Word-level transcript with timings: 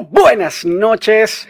Buenas 0.00 0.64
noches, 0.64 1.48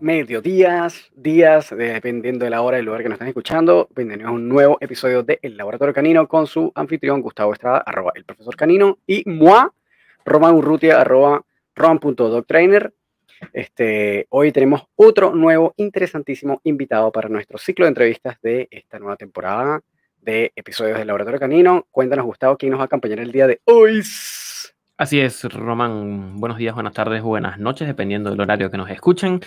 mediodías, 0.00 1.10
días, 1.14 1.68
dependiendo 1.76 2.44
de 2.46 2.50
la 2.50 2.62
hora 2.62 2.78
y 2.78 2.80
el 2.80 2.86
lugar 2.86 3.02
que 3.02 3.08
nos 3.10 3.16
estén 3.16 3.28
escuchando. 3.28 3.88
Bienvenidos 3.94 4.30
a 4.30 4.34
un 4.34 4.48
nuevo 4.48 4.78
episodio 4.80 5.22
de 5.22 5.38
El 5.42 5.58
Laboratorio 5.58 5.92
Canino 5.92 6.26
con 6.26 6.46
su 6.46 6.72
anfitrión 6.74 7.20
Gustavo 7.20 7.52
Estrada, 7.52 7.82
arroba 7.84 8.12
el 8.14 8.24
profesor 8.24 8.56
canino, 8.56 8.98
y 9.06 9.28
moi, 9.28 9.68
Roman 10.24 10.54
Urrutia, 10.54 11.00
arroba 11.00 11.44
rom.doctrainer. 11.74 12.94
Este, 13.52 14.26
hoy 14.30 14.52
tenemos 14.52 14.86
otro 14.94 15.34
nuevo, 15.34 15.74
interesantísimo 15.76 16.62
invitado 16.64 17.12
para 17.12 17.28
nuestro 17.28 17.58
ciclo 17.58 17.84
de 17.84 17.90
entrevistas 17.90 18.40
de 18.40 18.68
esta 18.70 18.98
nueva 18.98 19.16
temporada 19.16 19.82
de 20.22 20.50
episodios 20.56 20.96
del 20.96 21.08
Laboratorio 21.08 21.40
Canino. 21.40 21.86
Cuéntanos, 21.90 22.24
Gustavo, 22.24 22.56
quién 22.56 22.70
nos 22.70 22.78
va 22.80 22.84
a 22.84 22.86
acompañar 22.86 23.18
el 23.20 23.32
día 23.32 23.46
de 23.46 23.60
hoy. 23.64 24.02
Así 24.98 25.20
es, 25.20 25.44
Román. 25.44 26.36
Buenos 26.40 26.56
días, 26.56 26.72
buenas 26.72 26.94
tardes, 26.94 27.20
buenas 27.20 27.58
noches, 27.58 27.86
dependiendo 27.86 28.30
del 28.30 28.40
horario 28.40 28.70
que 28.70 28.78
nos 28.78 28.88
escuchen. 28.88 29.42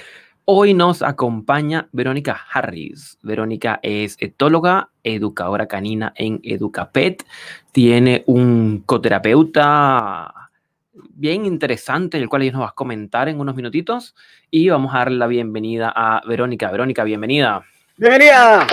Hoy 0.46 0.76
nos 0.76 1.02
acompaña 1.02 1.90
Verónica 1.92 2.40
Harris. 2.54 3.18
Verónica 3.24 3.80
es 3.82 4.16
etóloga, 4.20 4.92
educadora 5.04 5.68
canina 5.68 6.14
en 6.16 6.40
Educapet. 6.44 7.26
Tiene 7.72 8.24
un 8.28 8.84
coterapeuta 8.86 10.52
bien 10.94 11.48
interesante, 11.48 12.20
el 12.20 12.30
cual 12.30 12.44
ella 12.44 12.52
nos 12.52 12.62
va 12.62 12.70
a 12.70 12.74
comentar 12.74 13.28
en 13.28 13.40
unos 13.40 13.56
minutitos. 13.56 14.16
Y 14.52 14.70
vamos 14.70 14.94
a 14.94 15.00
darle 15.00 15.18
la 15.18 15.26
bienvenida 15.26 15.92
a 15.96 16.22
Verónica. 16.28 16.70
Verónica, 16.70 17.04
bienvenida. 17.04 17.64
¡Bienvenida! 17.98 18.68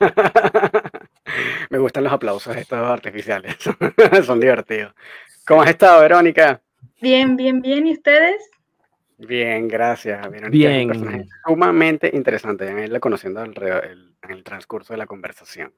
Me 1.70 1.78
gustan 1.78 2.04
los 2.04 2.12
aplausos 2.12 2.56
estos 2.56 2.78
artificiales. 2.78 3.56
Son 4.24 4.40
divertidos. 4.40 4.94
¿Cómo 5.46 5.62
has 5.62 5.70
estado, 5.70 6.00
Verónica? 6.00 6.60
Bien, 7.00 7.36
bien, 7.36 7.60
bien. 7.60 7.86
¿Y 7.86 7.92
ustedes? 7.92 8.36
Bien, 9.18 9.68
gracias, 9.68 10.20
Verónica. 10.30 10.50
Bien. 10.50 10.90
Es 10.90 10.96
un 10.96 11.02
personaje 11.04 11.28
sumamente 11.46 12.10
interesante. 12.14 12.66
Ya 12.66 12.84
irla 12.84 13.00
conociendo 13.00 13.42
el- 13.42 14.12
en 14.22 14.30
el 14.30 14.42
transcurso 14.44 14.92
de 14.92 14.98
la 14.98 15.06
conversación. 15.06 15.72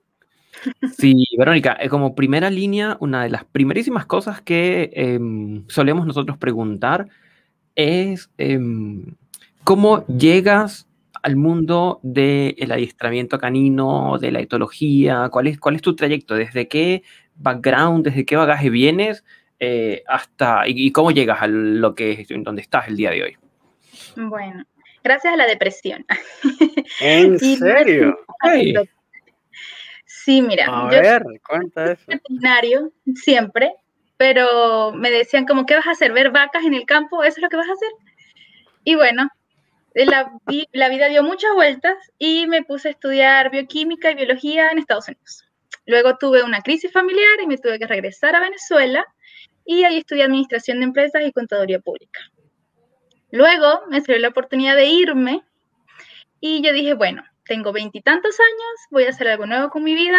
Sí, 0.97 1.25
Verónica, 1.39 1.77
eh, 1.81 1.89
como 1.89 2.15
primera 2.17 2.51
línea, 2.51 2.97
una 3.01 3.23
de 3.23 3.29
las 3.31 3.45
primerísimas 3.45 4.07
cosas 4.07 4.41
que 4.41 4.91
em, 4.95 5.65
solemos 5.69 6.05
nosotros 6.07 6.37
preguntar 6.39 7.09
es 7.77 8.31
em, 8.39 9.05
cómo 9.63 10.05
llegas 10.07 10.88
al 11.23 11.37
mundo 11.37 12.01
del 12.03 12.71
adiestramiento 12.73 13.39
canino, 13.39 14.19
de 14.19 14.33
la 14.33 14.41
etología, 14.41 15.29
cuál 15.31 15.47
es, 15.49 15.59
cuál 15.59 15.77
es 15.77 15.83
tu 15.83 15.95
trayecto, 15.95 16.35
desde 16.35 16.69
qué 16.69 17.03
background, 17.37 18.05
desde 18.05 18.25
qué 18.25 18.37
bagaje 18.37 18.71
vienes 18.71 19.25
eh, 19.61 20.03
hasta 20.07 20.67
y, 20.69 20.87
y 20.87 20.93
cómo 20.93 21.11
llegas 21.11 21.43
a 21.43 21.47
lo 21.47 21.95
que 21.95 22.13
es 22.13 22.31
en 22.31 22.45
donde 22.45 22.63
estás 22.63 22.89
el 22.89 22.97
día 22.97 23.11
de 23.11 23.23
hoy. 23.23 23.37
Bueno, 24.17 24.65
gracias 25.03 25.35
a 25.35 25.37
la 25.37 25.47
depresión. 25.47 26.05
¿En 27.01 27.39
serio? 27.39 28.19
Hey. 28.43 28.75
Sí, 30.05 30.43
mira, 30.43 30.67
A 30.67 30.91
yo 30.91 31.01
ver, 31.01 31.23
eso. 31.23 31.71
soy 31.75 31.97
veterinario 32.07 32.93
siempre, 33.15 33.73
pero 34.17 34.93
me 34.93 35.11
decían 35.11 35.47
como, 35.47 35.65
¿qué 35.65 35.75
vas 35.75 35.87
a 35.87 35.93
hacer? 35.93 36.13
¿Ver 36.13 36.31
vacas 36.31 36.65
en 36.65 36.75
el 36.75 36.85
campo? 36.85 37.23
¿Eso 37.23 37.37
es 37.37 37.43
lo 37.43 37.49
que 37.49 37.57
vas 37.57 37.69
a 37.69 37.73
hacer? 37.73 37.89
Y 38.85 38.95
bueno, 38.95 39.29
la, 39.95 40.33
la 40.73 40.89
vida 40.89 41.09
dio 41.09 41.23
muchas 41.23 41.55
vueltas 41.55 41.97
y 42.19 42.47
me 42.47 42.63
puse 42.63 42.89
a 42.89 42.91
estudiar 42.93 43.51
bioquímica 43.51 44.11
y 44.11 44.15
biología 44.15 44.71
en 44.71 44.79
Estados 44.79 45.09
Unidos. 45.09 45.45
Luego 45.87 46.17
tuve 46.19 46.43
una 46.43 46.61
crisis 46.61 46.93
familiar 46.93 47.41
y 47.43 47.47
me 47.47 47.59
tuve 47.59 47.79
que 47.79 47.87
regresar 47.87 48.37
a 48.37 48.41
Venezuela 48.41 49.07
y 49.65 49.85
ahí 49.85 49.99
estudié 49.99 50.25
administración 50.25 50.79
de 50.79 50.85
empresas 50.85 51.23
y 51.25 51.33
contaduría 51.33 51.81
pública. 51.81 52.21
Luego 53.31 53.83
me 53.89 54.01
salió 54.01 54.21
la 54.21 54.29
oportunidad 54.29 54.77
de 54.77 54.87
irme 54.87 55.43
y 56.41 56.63
yo 56.63 56.73
dije, 56.73 56.95
bueno, 56.95 57.25
tengo 57.45 57.73
veintitantos 57.73 58.39
años, 58.39 58.87
voy 58.91 59.05
a 59.05 59.11
hacer 59.11 59.29
algo 59.29 59.47
nuevo 59.47 59.71
con 59.71 59.83
mi 59.83 59.95
vida. 59.95 60.19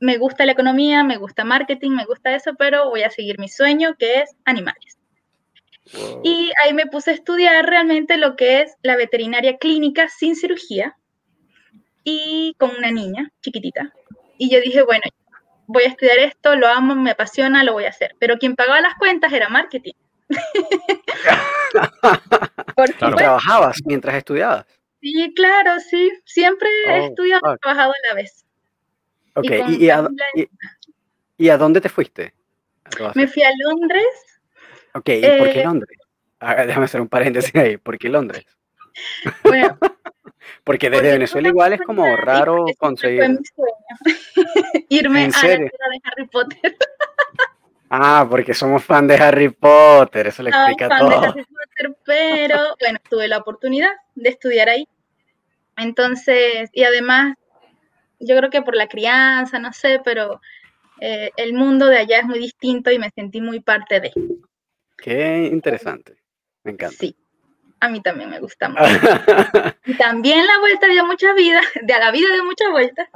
Me 0.00 0.18
gusta 0.18 0.46
la 0.46 0.52
economía, 0.52 1.04
me 1.04 1.16
gusta 1.16 1.44
marketing, 1.44 1.92
me 1.92 2.04
gusta 2.04 2.34
eso, 2.34 2.54
pero 2.58 2.90
voy 2.90 3.02
a 3.02 3.10
seguir 3.10 3.38
mi 3.38 3.48
sueño, 3.48 3.94
que 3.98 4.20
es 4.20 4.36
animales. 4.44 4.98
Wow. 5.92 6.20
Y 6.24 6.50
ahí 6.62 6.72
me 6.74 6.86
puse 6.86 7.10
a 7.10 7.14
estudiar 7.14 7.66
realmente 7.66 8.16
lo 8.16 8.36
que 8.36 8.62
es 8.62 8.74
la 8.82 8.96
veterinaria 8.96 9.58
clínica 9.58 10.08
sin 10.08 10.36
cirugía 10.36 10.96
y 12.04 12.54
con 12.58 12.70
una 12.76 12.90
niña 12.90 13.30
chiquitita. 13.42 13.92
Y 14.38 14.50
yo 14.50 14.60
dije, 14.60 14.82
bueno, 14.82 15.02
voy 15.66 15.84
a 15.84 15.88
estudiar 15.88 16.18
esto, 16.18 16.56
lo 16.56 16.66
amo, 16.68 16.94
me 16.94 17.10
apasiona, 17.10 17.64
lo 17.64 17.72
voy 17.72 17.84
a 17.84 17.90
hacer. 17.90 18.14
Pero 18.18 18.38
quien 18.38 18.56
pagaba 18.56 18.80
las 18.80 18.94
cuentas 18.96 19.32
era 19.32 19.48
marketing. 19.48 19.92
Por 22.76 22.90
¿Y 22.90 22.92
Claro. 22.94 23.16
trabajabas 23.16 23.78
mientras 23.84 24.14
estudiabas? 24.16 24.66
Sí, 25.00 25.32
claro, 25.34 25.78
sí. 25.80 26.10
Siempre 26.24 26.68
he 26.86 27.00
Oh, 27.00 27.06
estudiado 27.08 27.54
y 27.54 27.58
trabajado 27.58 27.92
a 27.92 28.08
la 28.08 28.14
vez. 28.14 28.44
Ok, 29.34 29.50
¿y, 29.68 29.86
y 29.86 29.90
a, 29.90 30.08
y- 30.34 30.48
y 31.38 31.48
a 31.48 31.56
dónde 31.56 31.80
te 31.80 31.88
fuiste? 31.88 32.34
Me 33.14 33.26
fui 33.26 33.42
a 33.42 33.50
Londres. 33.64 34.04
Ok, 34.94 35.08
¿y 35.08 35.38
por 35.38 35.50
qué 35.50 35.60
eh, 35.60 35.64
Londres? 35.64 35.98
Ah, 36.40 36.66
déjame 36.66 36.84
hacer 36.84 37.00
un 37.00 37.08
paréntesis 37.08 37.54
ahí. 37.54 37.76
¿Por 37.76 37.98
qué 37.98 38.08
Londres? 38.08 38.44
Bueno, 39.44 39.78
Porque 40.64 40.90
desde 40.90 41.02
porque 41.02 41.12
Venezuela 41.12 41.48
igual 41.48 41.72
es 41.72 41.80
como 41.82 42.16
raro 42.16 42.64
conseguir. 42.78 43.20
Fue 43.20 43.28
mi 43.28 43.44
sueño. 43.44 44.86
Irme 44.88 45.24
¿En 45.24 45.30
a 45.30 45.36
la 45.36 45.38
serio? 45.38 45.68
tierra 45.70 45.88
de 45.92 46.00
Harry 46.04 46.28
Potter. 46.28 46.76
Ah, 47.90 48.26
porque 48.28 48.54
somos 48.54 48.82
fan 48.84 49.06
de 49.06 49.16
Harry 49.16 49.50
Potter, 49.50 50.28
eso 50.28 50.42
le 50.42 50.50
explica 50.50 50.88
fan 50.88 51.08
de 51.08 51.14
todo. 51.14 51.24
Harry 51.24 51.44
Potter, 51.44 51.96
pero 52.04 52.58
bueno, 52.80 52.98
tuve 53.10 53.28
la 53.28 53.38
oportunidad 53.38 53.90
de 54.14 54.30
estudiar 54.30 54.68
ahí. 54.68 54.88
Entonces, 55.76 56.70
y 56.72 56.84
además, 56.84 57.34
yo 58.18 58.36
creo 58.36 58.50
que 58.50 58.62
por 58.62 58.76
la 58.76 58.88
crianza, 58.88 59.58
no 59.58 59.72
sé, 59.72 60.00
pero 60.04 60.40
eh, 61.00 61.30
el 61.36 61.52
mundo 61.54 61.86
de 61.86 61.98
allá 61.98 62.20
es 62.20 62.24
muy 62.24 62.38
distinto 62.38 62.90
y 62.90 62.98
me 62.98 63.10
sentí 63.10 63.40
muy 63.40 63.60
parte 63.60 64.00
de. 64.00 64.12
Qué 65.02 65.50
interesante. 65.52 66.16
Me 66.62 66.70
encanta. 66.72 66.96
Sí, 66.96 67.16
a 67.80 67.88
mí 67.88 68.00
también 68.00 68.30
me 68.30 68.38
gusta 68.38 68.68
mucho. 68.68 68.82
Y 69.84 69.94
también 69.94 70.46
la 70.46 70.60
vuelta 70.60 70.86
dio 70.86 71.04
muchas 71.04 71.34
vidas, 71.34 71.64
de 71.82 71.92
a 71.92 71.98
la 71.98 72.12
vida 72.12 72.28
de 72.32 72.42
muchas 72.44 72.70
vueltas. 72.70 73.08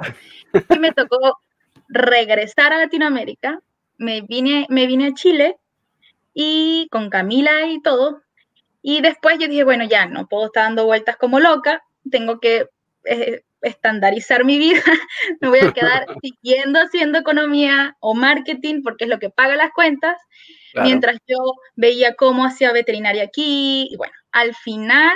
Y 0.69 0.79
me 0.79 0.91
tocó 0.91 1.39
regresar 1.87 2.73
a 2.73 2.77
Latinoamérica. 2.77 3.61
Me 3.97 4.19
vine, 4.19 4.67
me 4.69 4.85
vine 4.85 5.07
a 5.07 5.13
Chile 5.13 5.57
y 6.33 6.89
con 6.91 7.09
Camila 7.09 7.65
y 7.67 7.81
todo. 7.81 8.21
Y 8.81 9.01
después 9.01 9.39
yo 9.39 9.47
dije, 9.47 9.63
bueno, 9.63 9.85
ya 9.85 10.05
no 10.07 10.27
puedo 10.27 10.47
estar 10.47 10.63
dando 10.63 10.85
vueltas 10.85 11.15
como 11.15 11.39
loca, 11.39 11.81
tengo 12.11 12.41
que 12.41 12.67
eh, 13.05 13.43
estandarizar 13.61 14.43
mi 14.43 14.57
vida, 14.57 14.81
me 15.41 15.47
voy 15.47 15.59
a 15.59 15.71
quedar 15.71 16.05
siguiendo 16.21 16.79
haciendo 16.79 17.17
economía 17.17 17.95
o 18.01 18.13
marketing 18.13 18.83
porque 18.83 19.05
es 19.05 19.09
lo 19.09 19.19
que 19.19 19.29
paga 19.29 19.55
las 19.55 19.71
cuentas, 19.71 20.17
Claro. 20.71 20.87
mientras 20.87 21.17
yo 21.27 21.37
veía 21.75 22.15
cómo 22.15 22.45
hacía 22.45 22.71
veterinaria 22.71 23.23
aquí. 23.23 23.87
Y 23.91 23.95
bueno, 23.97 24.13
al 24.31 24.55
final, 24.55 25.15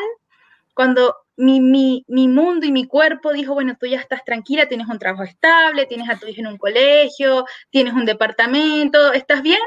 cuando 0.73 1.16
mi, 1.38 1.59
mi, 1.59 2.06
mi 2.07 2.28
mundo 2.28 2.66
y 2.66 2.72
mi 2.72 2.85
cuerpo 2.85 3.34
dijo, 3.34 3.53
bueno, 3.53 3.75
tú 3.79 3.88
ya 3.88 4.00
estás 4.00 4.23
tranquila, 4.23 4.67
tienes 4.67 4.88
un 4.88 5.00
trabajo 5.00 5.23
estable, 5.23 5.85
tienes 5.85 6.09
a 6.09 6.17
tu 6.17 6.28
hijo 6.28 6.41
en 6.41 6.47
un 6.47 6.57
colegio, 6.57 7.45
tienes 7.69 7.94
un 7.94 8.06
departamento, 8.06 9.11
¿estás 9.13 9.41
bien? 9.41 9.59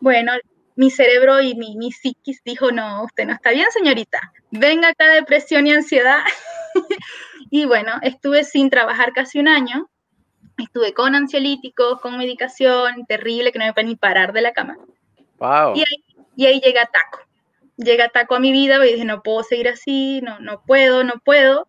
Bueno, 0.00 0.32
mi 0.76 0.90
cerebro 0.90 1.40
y 1.40 1.54
mi, 1.54 1.76
mi 1.76 1.92
psiquis 1.92 2.42
dijo, 2.44 2.72
no, 2.72 3.04
usted 3.04 3.26
no 3.26 3.32
está 3.32 3.50
bien, 3.50 3.66
señorita. 3.70 4.32
Venga 4.50 4.88
acá 4.88 5.08
depresión 5.08 5.66
y 5.66 5.72
ansiedad. 5.72 6.20
y 7.50 7.64
bueno, 7.64 7.92
estuve 8.02 8.44
sin 8.44 8.70
trabajar 8.70 9.12
casi 9.12 9.38
un 9.38 9.48
año. 9.48 9.88
Estuve 10.58 10.92
con 10.92 11.14
ansiolíticos, 11.14 12.00
con 12.00 12.16
medicación, 12.18 13.06
terrible, 13.06 13.52
que 13.52 13.58
no 13.58 13.64
me 13.64 13.72
podía 13.72 13.88
ni 13.88 13.96
parar 13.96 14.32
de 14.32 14.42
la 14.42 14.52
cama. 14.52 14.76
Wow. 15.38 15.74
Y 15.76 15.80
ahí, 15.80 16.04
y 16.36 16.46
ahí 16.46 16.60
llega 16.60 16.86
Taco. 16.86 17.20
Llega 17.76 18.08
Taco 18.08 18.34
a 18.36 18.40
mi 18.40 18.52
vida 18.52 18.84
y 18.86 18.92
dije, 18.92 19.04
no 19.04 19.22
puedo 19.22 19.42
seguir 19.42 19.68
así, 19.68 20.20
no, 20.22 20.38
no 20.40 20.62
puedo, 20.62 21.02
no 21.04 21.14
puedo. 21.24 21.68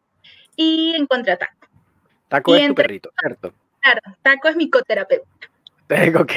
Y 0.56 0.94
encontré 0.96 1.34
a 1.34 1.38
Taco. 1.38 1.68
Taco 2.28 2.56
y 2.56 2.60
es 2.62 2.68
tu 2.68 2.76
perrito, 2.76 3.12
¿cierto? 3.20 3.54
Claro, 3.82 4.02
Taco 4.22 4.48
es 4.48 4.56
mi 4.56 4.70
coterapeuta. 4.70 5.30
Ok. 6.20 6.32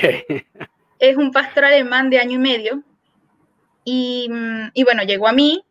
es 0.99 1.17
un 1.17 1.33
pastor 1.33 1.65
alemán 1.67 2.11
de 2.11 2.19
año 2.19 2.33
y 2.33 2.39
medio. 2.39 2.83
Y, 3.85 4.29
mm, 4.31 4.71
y 4.75 4.85
bueno, 4.85 5.03
llegó 5.05 5.29
a 5.29 5.33
mí. 5.33 5.65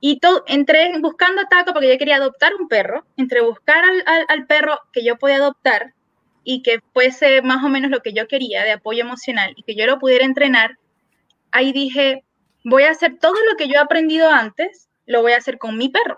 Y 0.00 0.18
todo, 0.20 0.44
entré 0.46 0.92
buscando 1.00 1.40
a 1.42 1.48
Taco 1.48 1.72
porque 1.72 1.90
yo 1.92 1.98
quería 1.98 2.16
adoptar 2.16 2.54
un 2.54 2.68
perro. 2.68 3.04
Entre 3.16 3.40
buscar 3.40 3.82
al, 3.84 4.02
al- 4.06 4.26
al 4.28 4.46
perro 4.46 4.78
que 4.92 5.04
yo 5.04 5.16
podía 5.16 5.36
adoptar 5.36 5.94
y 6.48 6.62
que 6.62 6.78
fuese 6.94 7.42
más 7.42 7.64
o 7.64 7.68
menos 7.68 7.90
lo 7.90 8.02
que 8.02 8.12
yo 8.12 8.28
quería 8.28 8.62
de 8.62 8.70
apoyo 8.70 9.02
emocional 9.02 9.52
y 9.56 9.64
que 9.64 9.74
yo 9.74 9.84
lo 9.84 9.98
pudiera 9.98 10.24
entrenar, 10.24 10.78
ahí 11.50 11.72
dije, 11.72 12.22
voy 12.62 12.84
a 12.84 12.92
hacer 12.92 13.18
todo 13.18 13.34
lo 13.50 13.56
que 13.56 13.66
yo 13.66 13.74
he 13.74 13.78
aprendido 13.78 14.30
antes, 14.30 14.88
lo 15.06 15.22
voy 15.22 15.32
a 15.32 15.38
hacer 15.38 15.58
con 15.58 15.76
mi 15.76 15.88
perro, 15.88 16.16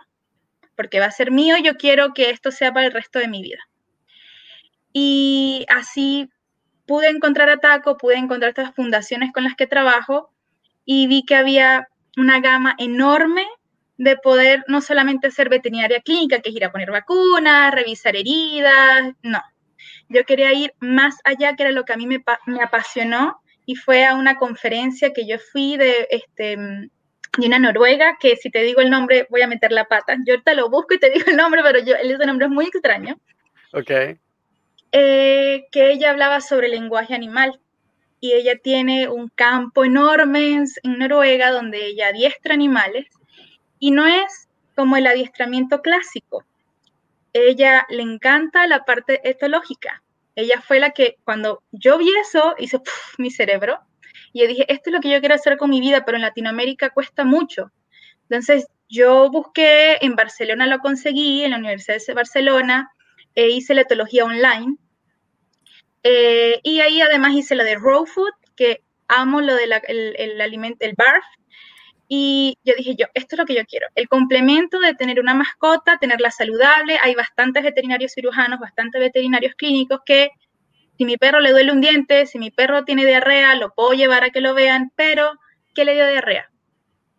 porque 0.77 1.01
va 1.01 1.07
a 1.07 1.11
ser 1.13 1.31
mío 1.31 1.57
y 1.57 1.63
yo 1.63 1.79
quiero 1.79 2.13
que 2.13 2.29
esto 2.29 2.51
sea 2.51 2.75
para 2.75 2.85
el 2.85 2.93
resto 2.93 3.19
de 3.19 3.29
mi 3.29 3.41
vida. 3.41 3.67
Y 4.93 5.65
así 5.71 6.29
pude 6.87 7.09
encontrar 7.09 7.49
a 7.49 7.57
Taco, 7.57 7.97
pude 7.97 8.17
encontrar 8.17 8.51
estas 8.51 8.75
fundaciones 8.75 9.33
con 9.33 9.45
las 9.45 9.55
que 9.55 9.67
trabajo 9.67 10.31
y 10.85 11.07
vi 11.07 11.25
que 11.25 11.37
había 11.37 11.89
una 12.19 12.41
gama 12.41 12.75
enorme 12.77 13.47
de 13.97 14.19
poder 14.19 14.63
no 14.69 14.83
solamente 14.83 15.31
ser 15.31 15.49
veterinaria 15.49 16.03
clínica, 16.03 16.41
que 16.41 16.51
es 16.51 16.55
ir 16.55 16.67
a 16.67 16.71
poner 16.71 16.91
vacunas, 16.91 17.73
revisar 17.73 18.15
heridas, 18.15 19.15
no. 19.23 19.41
Yo 20.09 20.25
quería 20.25 20.53
ir 20.53 20.73
más 20.81 21.17
allá, 21.25 21.55
que 21.57 21.65
era 21.65 21.73
lo 21.73 21.85
que 21.85 21.93
a 21.93 21.97
mí 21.97 22.07
me, 22.07 22.23
me 22.47 22.63
apasionó, 22.63 23.41
y 23.69 23.75
fue 23.75 24.07
a 24.07 24.15
una 24.15 24.39
conferencia 24.39 25.13
que 25.13 25.27
yo 25.27 25.37
fui 25.39 25.77
de, 25.77 26.09
este, 26.11 26.57
de 26.57 27.47
una 27.47 27.59
noruega, 27.59 28.17
que 28.19 28.35
si 28.37 28.51
te 28.51 28.63
digo 28.63 28.81
el 28.81 28.89
nombre 28.89 29.27
voy 29.29 29.43
a 29.43 29.47
meter 29.47 29.73
la 29.73 29.85
pata. 29.85 30.17
Yo 30.27 30.33
ahorita 30.33 30.55
lo 30.55 30.71
busco 30.71 30.95
y 30.95 30.99
te 30.99 31.11
digo 31.11 31.27
el 31.29 31.37
nombre, 31.37 31.61
pero 31.63 31.79
yo, 31.81 31.95
ese 31.95 32.25
nombre 32.25 32.47
es 32.47 32.51
muy 32.53 32.65
extraño. 32.65 33.19
Ok. 33.75 33.91
Eh, 34.93 35.67
que 35.71 35.93
ella 35.93 36.11
hablaba 36.11 36.41
sobre 36.41 36.69
el 36.69 36.73
lenguaje 36.73 37.15
animal 37.15 37.61
y 38.21 38.33
ella 38.33 38.57
tiene 38.57 39.07
un 39.09 39.29
campo 39.29 39.85
enorme 39.85 40.53
en, 40.53 40.65
en 40.83 40.99
Noruega 40.99 41.51
donde 41.51 41.89
ella 41.89 42.09
adiestra 42.09 42.55
animales 42.55 43.07
y 43.79 43.91
no 43.91 44.07
es 44.07 44.49
como 44.75 44.97
el 44.97 45.07
adiestramiento 45.07 45.83
clásico. 45.83 46.43
Ella 47.47 47.87
le 47.89 48.03
encanta 48.03 48.67
la 48.67 48.85
parte 48.85 49.21
etológica. 49.29 50.03
Ella 50.35 50.61
fue 50.61 50.81
la 50.81 50.91
que 50.91 51.17
cuando 51.25 51.63
yo 51.73 51.99
vi 51.99 52.11
eso 52.21 52.55
hizo 52.59 52.83
mi 53.19 53.31
cerebro 53.31 53.81
y 54.33 54.41
yo 54.41 54.47
dije, 54.47 54.73
esto 54.73 54.91
es 54.91 54.95
lo 54.95 55.01
que 55.01 55.11
yo 55.11 55.21
quiero 55.21 55.35
hacer 55.35 55.57
con 55.57 55.71
mi 55.71 55.81
vida, 55.81 56.05
pero 56.05 56.17
en 56.17 56.23
Latinoamérica 56.23 56.91
cuesta 56.91 57.25
mucho. 57.25 57.71
Entonces 58.23 58.69
yo 58.89 59.31
busqué, 59.31 59.99
en 60.01 60.17
Barcelona 60.17 60.67
lo 60.67 60.79
conseguí, 60.81 61.45
en 61.45 61.53
la 61.53 61.59
Universidad 61.59 61.99
de 62.07 62.15
Barcelona, 62.15 62.91
e 63.35 63.49
hice 63.49 63.75
la 63.75 63.83
etología 63.83 64.25
online. 64.25 64.77
Eh, 66.03 66.61
y 66.63 66.81
ahí 66.81 67.01
además 67.01 67.33
hice 67.35 67.55
lo 67.55 67.65
de 67.65 67.77
raw 67.77 68.07
food, 68.07 68.33
que 68.57 68.83
amo 69.09 69.41
lo 69.41 69.55
del 69.55 69.71
de 69.71 70.15
el, 70.17 70.41
alimento, 70.41 70.85
el 70.85 70.95
barf, 70.95 71.25
y 72.09 72.59
yo 72.65 72.75
dije 72.75 72.97
yo, 72.97 73.07
esto 73.13 73.35
es 73.35 73.39
lo 73.39 73.45
que 73.45 73.55
yo 73.55 73.67
quiero. 73.67 73.87
El 73.95 74.09
complemento 74.09 74.81
de 74.81 74.95
tener 74.95 75.21
una 75.21 75.35
mascota, 75.35 75.99
tenerla 75.99 76.31
saludable. 76.31 76.99
Hay 77.03 77.15
bastantes 77.15 77.63
veterinarios 77.63 78.13
cirujanos, 78.13 78.59
bastantes 78.59 78.99
veterinarios 78.99 79.55
clínicos 79.55 80.01
que 80.07 80.31
si 80.97 81.05
mi 81.05 81.19
perro 81.19 81.41
le 81.41 81.51
duele 81.51 81.71
un 81.71 81.83
diente, 81.83 82.27
si 82.27 82.39
mi 82.39 82.51
perro 82.51 82.85
tiene 82.85 83.05
diarrea, 83.05 83.55
lo 83.55 83.75
puedo 83.75 83.93
llevar 83.93 84.25
a 84.25 84.31
que 84.31 84.41
lo 84.41 84.55
vean, 84.55 84.91
pero 84.97 85.33
¿qué 85.75 85.85
le 85.85 85.95
dio 85.95 86.09
diarrea? 86.09 86.51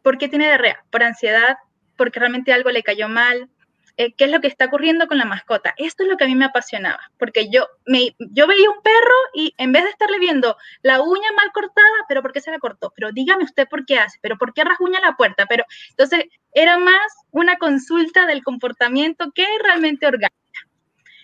¿Por 0.02 0.18
qué 0.18 0.28
tiene 0.28 0.46
diarrea? 0.46 0.84
¿Por 0.90 1.04
ansiedad? 1.04 1.58
¿Porque 1.96 2.20
realmente 2.20 2.52
algo 2.52 2.72
le 2.72 2.84
cayó 2.84 3.08
mal? 3.08 3.50
Eh, 4.00 4.14
qué 4.14 4.24
es 4.24 4.32
lo 4.32 4.40
que 4.40 4.48
está 4.48 4.68
ocurriendo 4.68 5.08
con 5.08 5.18
la 5.18 5.26
mascota. 5.26 5.74
Esto 5.76 6.04
es 6.04 6.10
lo 6.10 6.16
que 6.16 6.24
a 6.24 6.28
mí 6.28 6.34
me 6.34 6.46
apasionaba, 6.46 7.12
porque 7.18 7.50
yo, 7.50 7.68
me, 7.86 8.16
yo 8.18 8.48
veía 8.48 8.70
un 8.70 8.82
perro 8.82 9.16
y 9.34 9.54
en 9.58 9.74
vez 9.74 9.84
de 9.84 9.90
estarle 9.90 10.20
viendo 10.20 10.56
la 10.84 11.02
uña 11.02 11.30
mal 11.36 11.52
cortada, 11.52 12.06
pero 12.08 12.22
¿por 12.22 12.32
qué 12.32 12.40
se 12.40 12.50
la 12.50 12.60
cortó? 12.60 12.94
Pero 12.96 13.12
dígame 13.12 13.44
usted 13.44 13.68
por 13.68 13.86
qué 13.86 14.00
hace, 14.00 14.18
pero 14.22 14.38
¿por 14.38 14.54
qué 14.54 14.64
rasguña 14.64 15.02
la 15.02 15.18
puerta? 15.18 15.48
Pero 15.48 15.66
entonces 15.90 16.28
era 16.54 16.80
más 16.80 17.12
una 17.32 17.58
consulta 17.58 18.26
del 18.26 18.42
comportamiento 18.42 19.34
que 19.36 19.46
realmente 19.62 20.08
orgánica. 20.08 20.38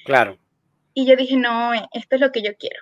Claro. 0.04 0.38
Y 0.94 1.06
yo 1.06 1.16
dije, 1.16 1.38
no, 1.38 1.72
esto 1.94 2.16
es 2.16 2.20
lo 2.20 2.34
que 2.34 2.44
yo 2.44 2.58
quiero. 2.58 2.82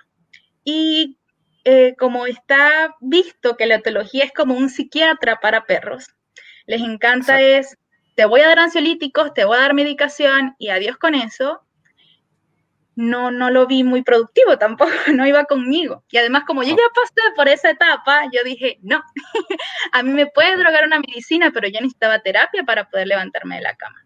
Y 0.64 1.20
eh, 1.62 1.94
como 1.96 2.26
está 2.26 2.96
visto 3.00 3.56
que 3.56 3.66
la 3.66 3.76
etología 3.76 4.24
es 4.24 4.32
como 4.32 4.54
un 4.54 4.70
psiquiatra 4.70 5.38
para 5.38 5.66
perros, 5.66 6.08
les 6.66 6.80
encanta 6.80 7.40
es 7.40 7.78
te 8.14 8.24
voy 8.26 8.40
a 8.40 8.48
dar 8.48 8.58
ansiolíticos, 8.58 9.34
te 9.34 9.44
voy 9.44 9.56
a 9.56 9.60
dar 9.60 9.74
medicación 9.74 10.54
y 10.58 10.68
adiós 10.68 10.96
con 10.96 11.14
eso, 11.14 11.60
no, 12.96 13.30
no 13.30 13.50
lo 13.50 13.66
vi 13.66 13.82
muy 13.82 14.02
productivo 14.02 14.56
tampoco, 14.58 14.92
no 15.12 15.26
iba 15.26 15.44
conmigo. 15.44 16.04
Y 16.10 16.18
además, 16.18 16.44
como 16.46 16.62
yo 16.62 16.70
ya 16.70 16.82
pasé 16.94 17.34
por 17.36 17.48
esa 17.48 17.70
etapa, 17.70 18.24
yo 18.32 18.42
dije, 18.44 18.78
no, 18.82 19.02
a 19.92 20.02
mí 20.02 20.10
me 20.10 20.26
puede 20.26 20.56
drogar 20.56 20.84
una 20.86 21.00
medicina, 21.00 21.50
pero 21.52 21.68
yo 21.68 21.80
necesitaba 21.80 22.20
terapia 22.20 22.64
para 22.64 22.88
poder 22.88 23.08
levantarme 23.08 23.56
de 23.56 23.62
la 23.62 23.74
cama. 23.74 24.04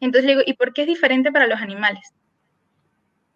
Entonces 0.00 0.24
le 0.24 0.32
digo, 0.32 0.42
¿y 0.44 0.54
por 0.54 0.72
qué 0.72 0.82
es 0.82 0.88
diferente 0.88 1.30
para 1.30 1.46
los 1.46 1.60
animales? 1.60 2.12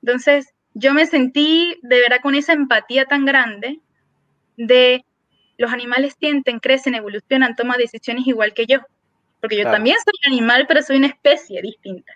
Entonces, 0.02 0.52
yo 0.74 0.92
me 0.92 1.06
sentí 1.06 1.78
de 1.82 2.00
verdad 2.00 2.18
con 2.22 2.34
esa 2.34 2.52
empatía 2.52 3.06
tan 3.06 3.24
grande 3.24 3.80
de 4.56 5.04
los 5.58 5.72
animales 5.72 6.14
sienten, 6.18 6.58
crecen, 6.58 6.94
evolucionan, 6.94 7.56
toman 7.56 7.78
decisiones 7.78 8.26
igual 8.26 8.52
que 8.52 8.66
yo 8.66 8.80
porque 9.40 9.56
yo 9.56 9.64
también 9.64 9.96
soy 10.04 10.32
animal, 10.32 10.66
pero 10.66 10.82
soy 10.82 10.96
una 10.96 11.08
especie 11.08 11.62
distinta. 11.62 12.12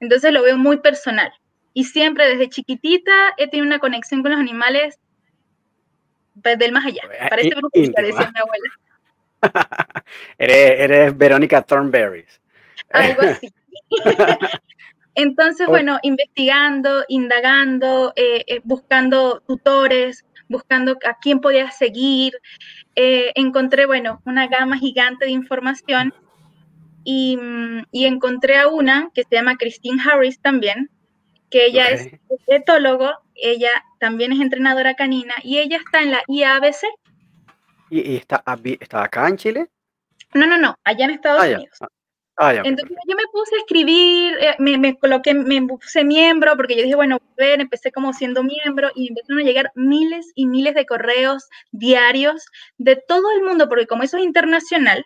Entonces 0.00 0.32
lo 0.32 0.42
veo 0.42 0.56
muy 0.56 0.78
personal. 0.78 1.32
Y 1.72 1.84
siempre 1.84 2.28
desde 2.28 2.48
chiquitita 2.48 3.34
he 3.36 3.48
tenido 3.48 3.66
una 3.66 3.78
conexión 3.78 4.22
con 4.22 4.32
los 4.32 4.40
animales 4.40 4.98
del 6.34 6.72
más 6.72 6.86
allá. 6.86 7.02
Parece 7.30 7.50
que 7.50 8.02
decía 8.02 8.32
mi 8.32 8.40
abuela. 8.40 8.70
eres, 10.38 10.80
eres 10.80 11.16
Verónica 11.16 11.62
Thornberry. 11.62 12.24
Algo 12.90 13.22
así. 13.28 13.52
Entonces, 15.14 15.68
bueno, 15.68 15.98
investigando, 16.02 17.04
indagando, 17.08 18.12
eh, 18.16 18.44
eh, 18.48 18.60
buscando 18.64 19.40
tutores, 19.46 20.24
buscando 20.48 20.98
a 21.06 21.18
quién 21.20 21.40
podía 21.40 21.70
seguir, 21.70 22.34
eh, 22.96 23.32
encontré, 23.36 23.86
bueno, 23.86 24.20
una 24.24 24.48
gama 24.48 24.76
gigante 24.76 25.26
de 25.26 25.30
información 25.30 26.12
Mm, 27.06 27.82
y, 27.90 28.06
encontré 28.06 28.56
a 28.56 28.68
una 28.68 29.10
que 29.14 29.24
se 29.24 29.36
llama 29.36 29.56
Christine 29.56 30.02
Harris 30.02 30.40
también, 30.40 30.90
que 31.50 31.66
ella 31.66 31.88
es 31.90 32.10
etólogo, 32.46 33.10
ella 33.34 33.70
también 34.00 34.32
es 34.32 34.40
entrenadora 34.40 34.94
canina 34.94 35.34
y 35.42 35.58
ella 35.58 35.76
está 35.76 36.02
en 36.02 36.12
la 36.12 36.22
IABC. 36.28 36.84
¿Y, 37.90 38.16
está, 38.16 38.42
está, 38.80 39.04
acá 39.04 39.28
en 39.28 39.36
Chile? 39.36 39.66
No, 40.32 40.46
no, 40.46 40.56
no, 40.56 40.76
allá 40.82 41.04
en 41.04 41.10
Estados 41.10 41.42
ah, 41.42 41.46
Unidos. 41.46 41.78
Ah, 41.80 41.88
ah, 42.36 42.54
Entonces 42.64 42.96
yo 43.06 43.16
me 43.16 43.22
puse 43.30 43.54
a 43.54 43.58
escribir, 43.58 44.36
eh, 44.40 44.56
me, 44.58 44.78
me, 44.78 44.98
coloqué, 44.98 45.34
me 45.34 45.62
puse 45.62 46.04
miembro, 46.04 46.56
porque 46.56 46.74
yo 46.74 46.82
dije, 46.82 46.96
bueno, 46.96 47.18
ver, 47.36 47.60
empecé 47.60 47.92
como 47.92 48.14
siendo 48.14 48.42
miembro 48.42 48.90
y 48.94 49.08
empezaron 49.08 49.40
a 49.40 49.44
llegar 49.44 49.70
miles 49.74 50.32
y 50.34 50.46
miles 50.46 50.74
de 50.74 50.86
correos 50.86 51.48
diarios 51.70 52.46
de 52.78 52.96
todo 52.96 53.30
el 53.36 53.44
mundo, 53.44 53.68
porque 53.68 53.86
como 53.86 54.02
eso 54.02 54.16
es 54.16 54.24
internacional, 54.24 55.04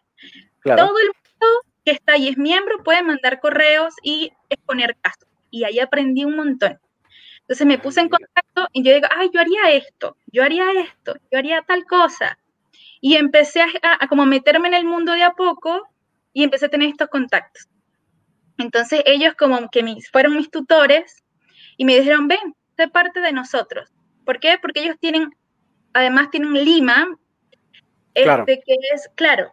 todo 0.62 0.94
el 0.98 1.08
mundo 1.08 1.67
que 1.88 1.94
está 1.94 2.12
ahí 2.12 2.28
es 2.28 2.36
miembro 2.36 2.82
puede 2.84 3.02
mandar 3.02 3.40
correos 3.40 3.94
y 4.02 4.30
exponer 4.50 4.94
casos. 5.00 5.26
Y 5.50 5.64
ahí 5.64 5.80
aprendí 5.80 6.22
un 6.26 6.36
montón. 6.36 6.78
Entonces 7.40 7.66
me 7.66 7.78
puse 7.78 8.00
en 8.00 8.10
contacto 8.10 8.68
y 8.74 8.82
yo 8.82 8.92
digo, 8.92 9.06
ay, 9.16 9.30
yo 9.32 9.40
haría 9.40 9.70
esto, 9.70 10.18
yo 10.26 10.44
haría 10.44 10.66
esto, 10.72 11.14
yo 11.32 11.38
haría 11.38 11.62
tal 11.62 11.86
cosa. 11.86 12.38
Y 13.00 13.16
empecé 13.16 13.62
a, 13.62 14.06
como 14.06 14.26
meterme 14.26 14.68
en 14.68 14.74
el 14.74 14.84
mundo 14.84 15.12
de 15.12 15.22
a 15.22 15.32
poco 15.32 15.88
y 16.34 16.44
empecé 16.44 16.66
a 16.66 16.68
tener 16.68 16.90
estos 16.90 17.08
contactos. 17.08 17.68
Entonces 18.58 19.00
ellos 19.06 19.32
como 19.38 19.70
que 19.70 19.82
mis, 19.82 20.10
fueron 20.10 20.36
mis 20.36 20.50
tutores 20.50 21.24
y 21.78 21.86
me 21.86 21.98
dijeron, 21.98 22.28
ven, 22.28 22.54
sé 22.76 22.88
parte 22.88 23.22
de 23.22 23.32
nosotros. 23.32 23.90
¿Por 24.26 24.40
qué? 24.40 24.58
Porque 24.60 24.82
ellos 24.82 24.96
tienen, 25.00 25.30
además 25.94 26.30
tienen 26.30 26.52
Lima, 26.52 27.06
este, 28.12 28.60
que 28.60 28.76
es, 28.92 29.08
claro, 29.14 29.52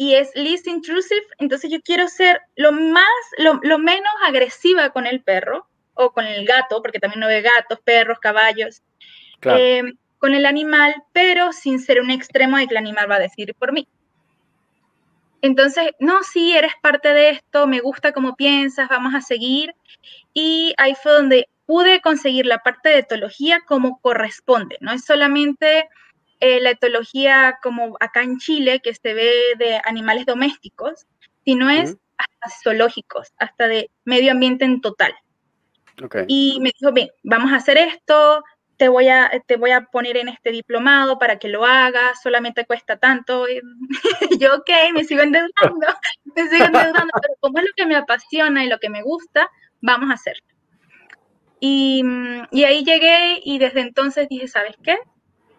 y 0.00 0.14
es 0.14 0.30
least 0.36 0.68
intrusive, 0.68 1.26
entonces 1.38 1.70
yo 1.70 1.82
quiero 1.82 2.06
ser 2.06 2.40
lo 2.54 2.70
más, 2.70 3.04
lo, 3.36 3.78
menos 3.78 4.12
agresiva 4.24 4.90
con 4.90 5.06
el 5.06 5.22
perro 5.22 5.66
o 5.94 6.12
con 6.12 6.24
el 6.24 6.46
gato, 6.46 6.80
porque 6.80 7.00
también 7.00 7.18
no 7.18 7.26
ve 7.26 7.42
gatos, 7.42 7.80
perros, 7.80 8.20
caballos, 8.20 8.80
eh, 9.42 9.82
con 10.18 10.34
el 10.34 10.46
animal, 10.46 10.94
pero 11.12 11.52
sin 11.52 11.80
ser 11.80 12.00
un 12.00 12.12
extremo 12.12 12.56
de 12.56 12.68
que 12.68 12.74
el 12.74 12.78
animal 12.78 13.10
va 13.10 13.16
a 13.16 13.20
decir 13.20 13.56
por 13.56 13.72
mí. 13.72 13.88
Entonces, 15.42 15.90
no, 15.98 16.22
sí, 16.22 16.56
eres 16.56 16.72
parte 16.80 17.12
de 17.12 17.30
esto, 17.30 17.66
me 17.66 17.80
gusta 17.80 18.12
cómo 18.12 18.36
piensas, 18.36 18.88
vamos 18.88 19.16
a 19.16 19.20
seguir. 19.20 19.74
Y 20.32 20.74
ahí 20.78 20.94
fue 20.94 21.10
donde 21.10 21.48
pude 21.66 22.00
conseguir 22.00 22.46
la 22.46 22.58
parte 22.58 22.90
de 22.90 22.98
etología 22.98 23.62
como 23.66 24.00
corresponde, 24.00 24.78
no 24.80 24.92
es 24.92 25.04
solamente 25.04 25.88
eh, 26.40 26.60
la 26.60 26.70
etología 26.70 27.58
como 27.62 27.96
acá 28.00 28.22
en 28.22 28.38
Chile, 28.38 28.80
que 28.80 28.94
se 28.94 29.14
ve 29.14 29.32
de 29.58 29.80
animales 29.84 30.26
domésticos, 30.26 31.06
sino 31.44 31.70
es 31.70 31.96
hasta 32.16 32.60
zoológicos, 32.62 33.32
hasta 33.38 33.68
de 33.68 33.90
medio 34.04 34.32
ambiente 34.32 34.64
en 34.64 34.80
total. 34.80 35.14
Y 36.28 36.58
me 36.60 36.70
dijo, 36.78 36.92
bien, 36.92 37.08
vamos 37.24 37.52
a 37.52 37.56
hacer 37.56 37.76
esto, 37.76 38.44
te 38.76 38.88
voy, 38.88 39.08
a, 39.08 39.30
te 39.46 39.56
voy 39.56 39.72
a 39.72 39.86
poner 39.86 40.16
en 40.16 40.28
este 40.28 40.52
diplomado 40.52 41.18
para 41.18 41.38
que 41.38 41.48
lo 41.48 41.64
hagas, 41.64 42.22
solamente 42.22 42.64
cuesta 42.64 42.98
tanto. 42.98 43.46
yo, 44.38 44.54
ok, 44.54 44.70
me 44.94 45.04
sigo 45.04 45.22
endeudando, 45.22 45.52
me 46.36 46.48
sigo 46.48 46.64
endeudando, 46.66 47.12
pero 47.20 47.34
como 47.40 47.58
es 47.58 47.64
lo 47.64 47.72
que 47.76 47.86
me 47.86 47.96
apasiona 47.96 48.64
y 48.64 48.68
lo 48.68 48.78
que 48.78 48.90
me 48.90 49.02
gusta, 49.02 49.50
vamos 49.80 50.10
a 50.10 50.14
hacerlo. 50.14 50.44
Y, 51.60 52.04
y 52.52 52.62
ahí 52.62 52.84
llegué 52.84 53.40
y 53.42 53.58
desde 53.58 53.80
entonces 53.80 54.28
dije, 54.28 54.46
¿sabes 54.46 54.76
qué? 54.84 54.96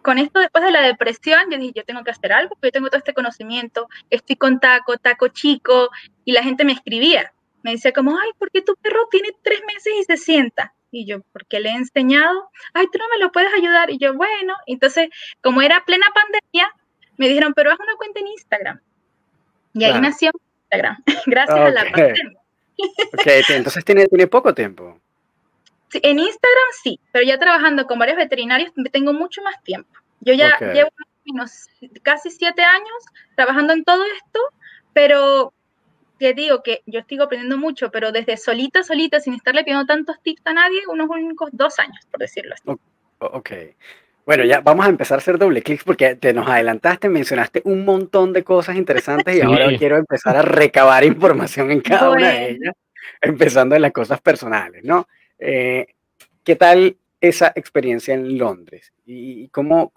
Con 0.02 0.18
esto 0.18 0.40
después 0.40 0.64
de 0.64 0.70
la 0.70 0.82
depresión, 0.82 1.50
yo 1.50 1.58
dije, 1.58 1.72
yo 1.76 1.84
tengo 1.84 2.04
que 2.04 2.10
hacer 2.10 2.32
algo, 2.32 2.50
porque 2.50 2.68
yo 2.68 2.72
tengo 2.72 2.88
todo 2.88 2.98
este 2.98 3.14
conocimiento, 3.14 3.88
estoy 4.10 4.36
con 4.36 4.60
taco, 4.60 4.96
taco 4.98 5.28
chico, 5.28 5.90
y 6.24 6.32
la 6.32 6.42
gente 6.42 6.64
me 6.64 6.72
escribía, 6.72 7.32
me 7.62 7.72
decía 7.72 7.92
como, 7.92 8.18
ay, 8.18 8.30
¿por 8.38 8.50
qué 8.50 8.62
tu 8.62 8.74
perro 8.76 9.06
tiene 9.10 9.28
tres 9.42 9.60
meses 9.66 9.92
y 10.00 10.04
se 10.04 10.16
sienta? 10.16 10.74
Y 10.90 11.06
yo, 11.06 11.20
porque 11.32 11.60
le 11.60 11.70
he 11.70 11.74
enseñado, 11.74 12.50
ay, 12.74 12.86
tú 12.92 12.98
no 12.98 13.04
me 13.12 13.22
lo 13.22 13.30
puedes 13.30 13.52
ayudar. 13.54 13.90
Y 13.90 13.98
yo, 13.98 14.14
bueno, 14.14 14.54
entonces, 14.66 15.08
como 15.40 15.62
era 15.62 15.84
plena 15.84 16.06
pandemia, 16.12 16.74
me 17.16 17.28
dijeron, 17.28 17.52
pero 17.54 17.70
haz 17.70 17.78
una 17.78 17.94
cuenta 17.96 18.20
en 18.20 18.26
Instagram. 18.26 18.80
Y 19.74 19.84
ahí 19.84 20.00
nació 20.00 20.32
Instagram, 20.62 20.96
gracias 21.26 21.58
a 21.58 21.70
la 21.70 21.82
pandemia. 21.82 22.40
ok, 23.12 23.50
entonces 23.50 23.84
tiene, 23.84 24.06
tiene 24.08 24.26
poco 24.26 24.52
tiempo. 24.52 25.00
Sí, 25.90 26.00
en 26.02 26.18
Instagram 26.18 26.70
sí, 26.82 27.00
pero 27.12 27.24
ya 27.24 27.38
trabajando 27.38 27.86
con 27.86 27.98
varios 27.98 28.16
veterinarios 28.16 28.72
tengo 28.92 29.12
mucho 29.12 29.42
más 29.42 29.62
tiempo. 29.62 29.90
Yo 30.20 30.34
ya 30.34 30.56
llevo 30.72 30.90
casi 32.02 32.30
siete 32.30 32.62
años 32.62 33.04
trabajando 33.34 33.72
en 33.72 33.84
todo 33.84 34.04
esto, 34.04 34.40
pero 34.92 35.52
te 36.18 36.34
digo 36.34 36.62
que 36.62 36.82
yo 36.86 37.00
estoy 37.00 37.18
aprendiendo 37.18 37.56
mucho, 37.56 37.90
pero 37.90 38.12
desde 38.12 38.36
solita, 38.36 38.82
solita, 38.82 39.20
sin 39.20 39.34
estarle 39.34 39.64
pidiendo 39.64 39.86
tantos 39.86 40.20
tips 40.22 40.42
a 40.44 40.52
nadie, 40.52 40.80
unos 40.86 41.08
únicos 41.08 41.48
dos 41.52 41.78
años, 41.78 42.06
por 42.10 42.20
decirlo 42.20 42.54
así. 42.54 42.78
Ok. 43.18 43.50
Bueno, 44.26 44.44
ya 44.44 44.60
vamos 44.60 44.86
a 44.86 44.90
empezar 44.90 45.16
a 45.16 45.20
hacer 45.20 45.38
doble 45.38 45.62
clic 45.62 45.82
porque 45.82 46.14
te 46.14 46.32
nos 46.32 46.46
adelantaste, 46.46 47.08
mencionaste 47.08 47.62
un 47.64 47.84
montón 47.84 48.32
de 48.32 48.44
cosas 48.44 48.76
interesantes 48.76 49.34
y 49.34 49.40
ahora 49.40 49.76
quiero 49.76 49.96
empezar 49.96 50.36
a 50.36 50.42
recabar 50.42 51.04
información 51.04 51.70
en 51.70 51.80
cada 51.80 52.10
una 52.10 52.28
de 52.28 52.50
ellas, 52.50 52.74
empezando 53.20 53.74
en 53.74 53.82
las 53.82 53.92
cosas 53.92 54.20
personales, 54.20 54.84
¿no? 54.84 55.08
Eh, 55.40 55.86
¿Qué 56.44 56.56
tal 56.56 56.96
esa 57.20 57.52
experiencia 57.54 58.14
en 58.14 58.38
Londres? 58.38 58.92
¿Y 59.04 59.48
cómo, 59.48 59.92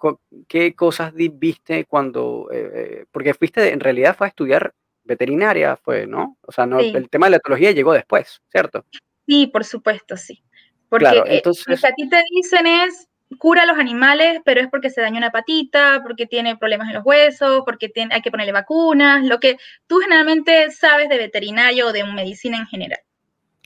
qué 0.47 0.73
cosas 0.73 1.13
viste 1.13 1.85
cuando, 1.85 2.49
eh, 2.51 2.71
eh, 2.73 3.05
porque 3.11 3.33
fuiste, 3.33 3.71
en 3.71 3.79
realidad 3.79 4.15
fue 4.17 4.27
a 4.27 4.29
estudiar 4.29 4.73
veterinaria 5.03 5.75
fue, 5.75 6.07
¿no? 6.07 6.37
O 6.41 6.51
sea, 6.51 6.65
no, 6.65 6.79
el 6.79 7.09
tema 7.09 7.27
de 7.27 7.31
la 7.31 7.37
etología 7.37 7.71
llegó 7.71 7.93
después, 7.93 8.41
¿cierto? 8.49 8.85
Sí, 9.27 9.47
por 9.47 9.65
supuesto, 9.65 10.17
sí. 10.17 10.43
Porque 10.89 11.13
lo 11.15 11.23
que 11.23 11.37
a 11.37 11.91
ti 11.93 12.09
te 12.09 12.23
dicen 12.31 12.67
es, 12.67 13.07
cura 13.37 13.63
a 13.63 13.65
los 13.65 13.77
animales, 13.77 14.39
pero 14.45 14.61
es 14.61 14.67
porque 14.69 14.89
se 14.89 15.01
dañó 15.01 15.17
una 15.17 15.31
patita, 15.31 16.01
porque 16.03 16.25
tiene 16.25 16.55
problemas 16.55 16.87
en 16.87 16.95
los 16.95 17.05
huesos, 17.05 17.63
porque 17.65 17.89
tiene, 17.89 18.13
hay 18.15 18.21
que 18.21 18.31
ponerle 18.31 18.51
vacunas, 18.51 19.25
lo 19.25 19.39
que 19.39 19.57
tú 19.87 19.99
generalmente 19.99 20.71
sabes 20.71 21.09
de 21.09 21.17
veterinario 21.17 21.87
o 21.87 21.91
de 21.91 22.03
medicina 22.03 22.57
en 22.57 22.67
general. 22.67 22.99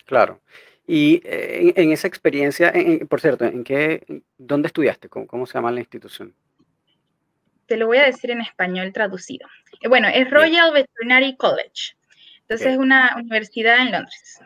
Claro. 0.05 0.41
Y 0.89 1.21
eh, 1.25 1.73
en, 1.75 1.91
esa 1.91 2.07
experiencia, 2.07 2.73
por 3.09 3.19
cierto, 3.19 3.43
¿en 3.43 3.65
qué, 3.65 4.23
dónde 4.37 4.67
estudiaste? 4.67 5.09
¿Cómo, 5.09 5.45
se 5.45 5.53
llama 5.53 5.69
la 5.69 5.81
institución? 5.81 6.33
Te 7.65 7.75
lo 7.75 7.87
voy 7.87 7.97
a 7.97 8.05
decir 8.05 8.31
en 8.31 8.39
español 8.39 8.93
traducido. 8.93 9.47
Eh, 9.81 9.89
bueno, 9.89 10.07
es 10.07 10.29
Royal 10.31 10.71
Veterinary 10.73 11.35
College. 11.35 11.97
Entonces 12.41 12.67
es 12.67 12.77
una 12.77 13.13
universidad 13.17 13.79
en 13.79 13.91
Londres. 13.91 14.39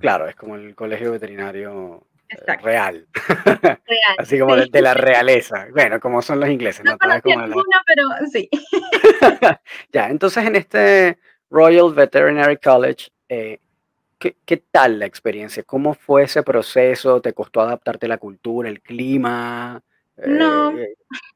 Claro, 0.00 0.26
es 0.26 0.34
como 0.34 0.56
el 0.56 0.74
colegio 0.74 1.12
veterinario 1.12 2.06
eh, 2.30 2.36
real. 2.62 3.06
real. 3.18 3.78
Así 4.18 4.38
como 4.38 4.56
de, 4.56 4.80
la 4.80 4.94
realeza. 4.94 5.66
Bueno, 5.72 6.00
como 6.00 6.22
son 6.22 6.40
los 6.40 6.48
ingleses. 6.48 6.82
No, 6.86 6.92
no 6.92 6.98
pero 7.86 8.08
sí. 8.32 8.48
ya, 9.92 10.08
entonces 10.08 10.46
en 10.46 10.56
este 10.56 11.18
Royal 11.50 11.92
Veterinary 11.92 12.56
College, 12.56 13.10
eh, 13.28 13.60
¿qué, 14.44 14.56
tal 14.70 14.98
la 14.98 15.06
experiencia? 15.06 15.62
¿Cómo 15.64 15.94
fue 15.94 16.24
ese 16.24 16.42
proceso? 16.42 17.20
¿Te 17.20 17.32
costó 17.32 17.60
adaptarte 17.60 18.06
a 18.06 18.10
la 18.10 18.18
cultura, 18.18 18.68
el 18.68 18.80
clima? 18.80 19.82
no. 20.24 20.74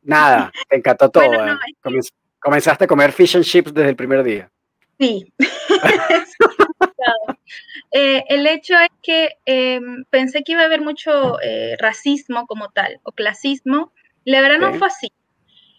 nada, 0.03 0.53
te 0.69 0.77
encantó 0.77 1.11
todo. 1.11 1.31
Comenzaste 2.39 2.85
a 2.85 2.87
comer 2.87 3.13
fish 3.13 3.37
and 3.37 3.45
chips 3.45 3.75
desde 3.75 3.91
el 3.91 3.97
primer 3.97 4.23
día. 4.23 4.51
Sí. 4.99 5.33
Eh, 7.93 8.25
el 8.29 8.47
hecho 8.47 8.75
es 8.79 8.91
que 9.03 9.39
em, 9.47 10.05
pensé 10.11 10.43
que 10.43 10.53
iba 10.53 10.63
a 10.63 10.67
haber 10.67 10.83
mucho 10.83 11.41
eh, 11.41 11.77
racismo 11.79 12.47
como 12.47 12.69
tal, 12.71 13.01
o 13.05 13.13
clasismo. 13.13 13.93
La 14.25 14.43
verdad 14.43 14.59
no 14.59 14.75
fue 14.75 14.89
así. 14.89 15.13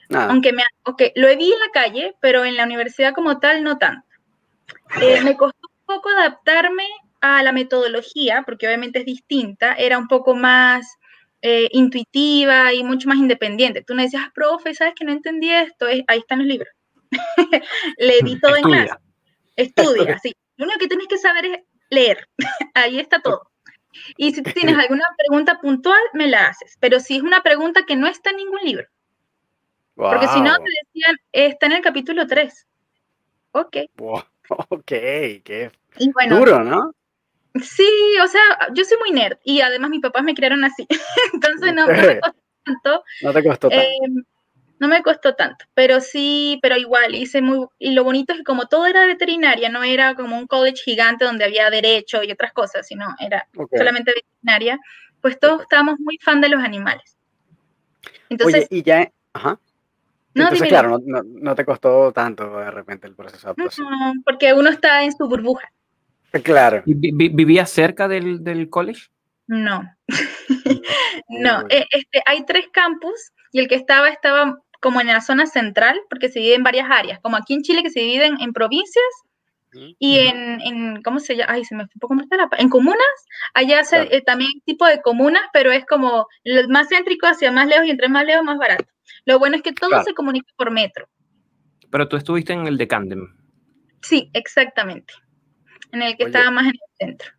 Aunque 0.10 0.52
me, 0.52 0.64
okay, 0.84 1.12
lo 1.16 1.28
vi 1.28 1.52
en 1.52 1.60
la 1.60 1.72
calle, 1.74 2.16
pero 2.20 2.44
en 2.46 2.56
la 2.56 2.64
universidad 2.64 3.14
como 3.14 3.40
tal 3.40 3.64
no 3.64 3.78
tanto. 3.78 4.08
Eh, 5.02 5.22
me 5.22 5.36
costó 5.36 5.67
poco 5.88 6.10
adaptarme 6.10 6.86
a 7.22 7.42
la 7.42 7.52
metodología, 7.52 8.44
porque 8.46 8.68
obviamente 8.68 9.00
es 9.00 9.06
distinta, 9.06 9.74
era 9.74 9.98
un 9.98 10.08
poco 10.08 10.36
más 10.36 10.86
intuitiva 11.72 12.74
y 12.74 12.84
mucho 12.84 13.08
más 13.08 13.18
independiente. 13.18 13.82
Tú 13.82 13.96
me 13.96 14.04
decías, 14.04 14.24
ah, 14.26 14.32
profe, 14.36 14.76
¿sabes 14.76 14.94
que 14.96 15.06
no 15.06 15.14
entendí 15.14 15.50
esto? 15.50 15.86
ahí 15.86 16.20
están 16.20 16.40
los 16.40 16.48
libros. 16.48 16.70
Le 17.98 18.20
di 18.22 18.40
todo 18.40 18.56
en 18.58 18.64
clase. 18.64 18.96
Estudia, 19.56 20.20
sí. 20.20 20.36
Lo 20.58 20.66
único 20.66 20.80
que 20.80 20.88
tienes 20.88 21.08
que 21.08 21.18
saber 21.18 21.46
es 21.46 21.60
leer. 21.90 22.28
Ahí 22.74 23.00
está 23.00 23.20
todo. 23.20 23.50
Y 24.16 24.34
si 24.34 24.44
tienes 24.44 24.78
alguna 24.78 25.06
pregunta 25.18 25.60
puntual, 25.60 26.00
me 26.14 26.28
la 26.28 26.48
haces. 26.48 26.78
Pero 26.80 27.00
si 27.00 27.18
es 27.18 27.24
una 27.24 27.42
pregunta 27.42 27.86
que 27.86 27.96
no 27.96 28.08
está 28.08 28.30
en 28.30 28.38
ningún 28.38 28.62
libro. 28.64 28.86
Porque 29.96 30.28
si 30.28 30.42
no, 30.42 30.56
te 30.58 30.70
decían, 30.84 31.18
está 31.32 31.66
en 31.66 31.72
el 31.72 31.82
capítulo 31.82 32.28
3. 32.28 32.68
Ok. 33.54 33.78
Ok, 34.70 34.86
qué 34.86 35.72
duro, 36.30 36.64
¿no? 36.64 36.94
Sí, 37.62 37.90
o 38.24 38.28
sea, 38.28 38.42
yo 38.74 38.84
soy 38.84 38.98
muy 39.00 39.12
nerd 39.12 39.38
y 39.44 39.62
además 39.62 39.90
mis 39.90 40.02
papás 40.02 40.24
me 40.24 40.36
criaron 40.36 40.64
así. 40.64 40.88
Entonces 41.34 41.74
no, 41.74 41.88
me 41.88 42.20
costó 42.20 42.36
tanto. 42.64 43.04
No 43.22 43.34
te 43.34 43.44
costó 43.44 43.70
tanto. 43.70 43.86
Em, 43.86 44.24
no 44.80 44.88
me 44.88 45.02
costó 45.02 45.34
tanto, 45.34 45.66
pero 45.74 46.02
sí, 46.02 46.60
pero 46.62 46.78
igual 46.78 47.16
hice 47.16 47.42
muy, 47.42 47.66
y 47.80 47.92
lo 47.92 48.04
bonito 48.04 48.34
es 48.34 48.40
que 48.40 48.44
como 48.44 48.68
todo 48.68 48.86
era 48.86 49.08
veterinaria, 49.08 49.70
no 49.70 49.84
era 49.84 50.14
como 50.14 50.38
un 50.38 50.46
college 50.46 50.84
gigante 50.84 51.26
donde 51.26 51.46
había 51.46 51.70
derecho 51.72 52.22
y 52.22 52.32
otras 52.32 52.54
cosas, 52.54 52.86
sino 52.86 53.08
era 53.20 53.48
solamente 53.76 54.14
veterinaria, 54.14 54.80
pues 55.20 55.40
todos 55.40 55.64
estábamos 55.64 56.00
muy 56.00 56.20
fan 56.22 56.42
de 56.42 56.50
los 56.50 56.64
animales. 56.64 57.18
Entonces, 58.30 58.68
Oye, 58.70 58.80
y 58.80 58.84
ya, 58.84 59.12
ajá. 59.34 59.60
Entonces, 60.44 60.68
claro, 60.68 61.00
no, 61.04 61.56
te 61.56 61.66
costó 61.66 62.12
tanto 62.12 62.58
de 62.58 62.72
repente 62.72 63.08
el 63.08 63.16
proceso. 63.16 63.54
No, 63.58 64.14
porque 64.26 64.54
uno 64.54 64.70
está 64.70 65.04
en 65.04 65.12
su 65.12 65.28
burbuja. 65.28 65.72
Claro. 66.44 66.84
¿Vivías 66.86 67.70
cerca 67.70 68.08
del, 68.08 68.44
del 68.44 68.70
college? 68.70 69.08
No. 69.48 69.82
no, 71.30 71.62
eh, 71.70 71.86
este, 71.92 72.22
hay 72.26 72.46
tres 72.46 72.66
campus 72.72 73.32
y 73.52 73.60
el 73.60 73.68
que 73.68 73.76
estaba 73.76 74.10
estaba 74.10 74.60
como 74.82 75.02
en 75.02 75.08
la 75.08 75.22
zona 75.22 75.48
central, 75.48 76.00
porque 76.10 76.30
se 76.30 76.40
divide 76.40 76.56
en 76.56 76.64
varias 76.64 76.88
áreas, 76.90 77.20
como 77.22 77.38
aquí 77.38 77.54
en 77.54 77.64
Chile 77.64 77.82
que 77.82 77.90
se 77.90 78.02
dividen 78.02 78.40
en 78.40 78.54
provincias 78.54 79.04
y 80.00 80.20
en, 80.20 80.62
en, 80.62 81.02
¿cómo 81.04 81.20
se 81.20 81.36
llama? 81.36 81.54
Ay, 81.54 81.66
se 81.66 81.76
me 81.76 81.86
fue 81.86 81.94
un 81.96 82.00
poco 82.00 82.36
la 82.36 82.50
En 82.58 82.70
comunas, 82.70 83.00
allá 83.54 83.84
se, 83.84 84.16
eh, 84.16 84.22
también 84.22 84.52
tipo 84.66 84.86
de 84.86 85.02
comunas, 85.02 85.44
pero 85.54 85.72
es 85.72 85.86
como 85.86 86.28
lo 86.44 86.70
más 86.70 86.88
céntrico 86.90 87.28
hacia 87.28 87.52
más 87.52 87.68
lejos 87.68 87.86
y 87.86 87.92
entre 87.92 88.10
más 88.10 88.26
lejos 88.26 88.44
más 88.44 88.58
barato. 88.58 88.86
Lo 89.26 89.40
bueno 89.40 89.56
es 89.56 89.62
que 89.62 89.74
todo 89.74 90.04
se 90.04 90.14
comunica 90.14 90.52
por 90.56 90.72
metro. 90.72 91.08
Pero 91.90 92.08
tú 92.08 92.18
estuviste 92.18 92.54
en 92.54 92.68
el 92.68 92.78
de 92.78 92.88
Candem. 92.88 93.36
Sí, 94.02 94.30
exactamente. 94.34 95.14
En 95.92 96.02
el 96.02 96.18
que 96.18 96.26
estaba 96.26 96.52
más 96.52 96.66
en 96.66 96.72
el 96.72 96.80
centro. 96.98 97.32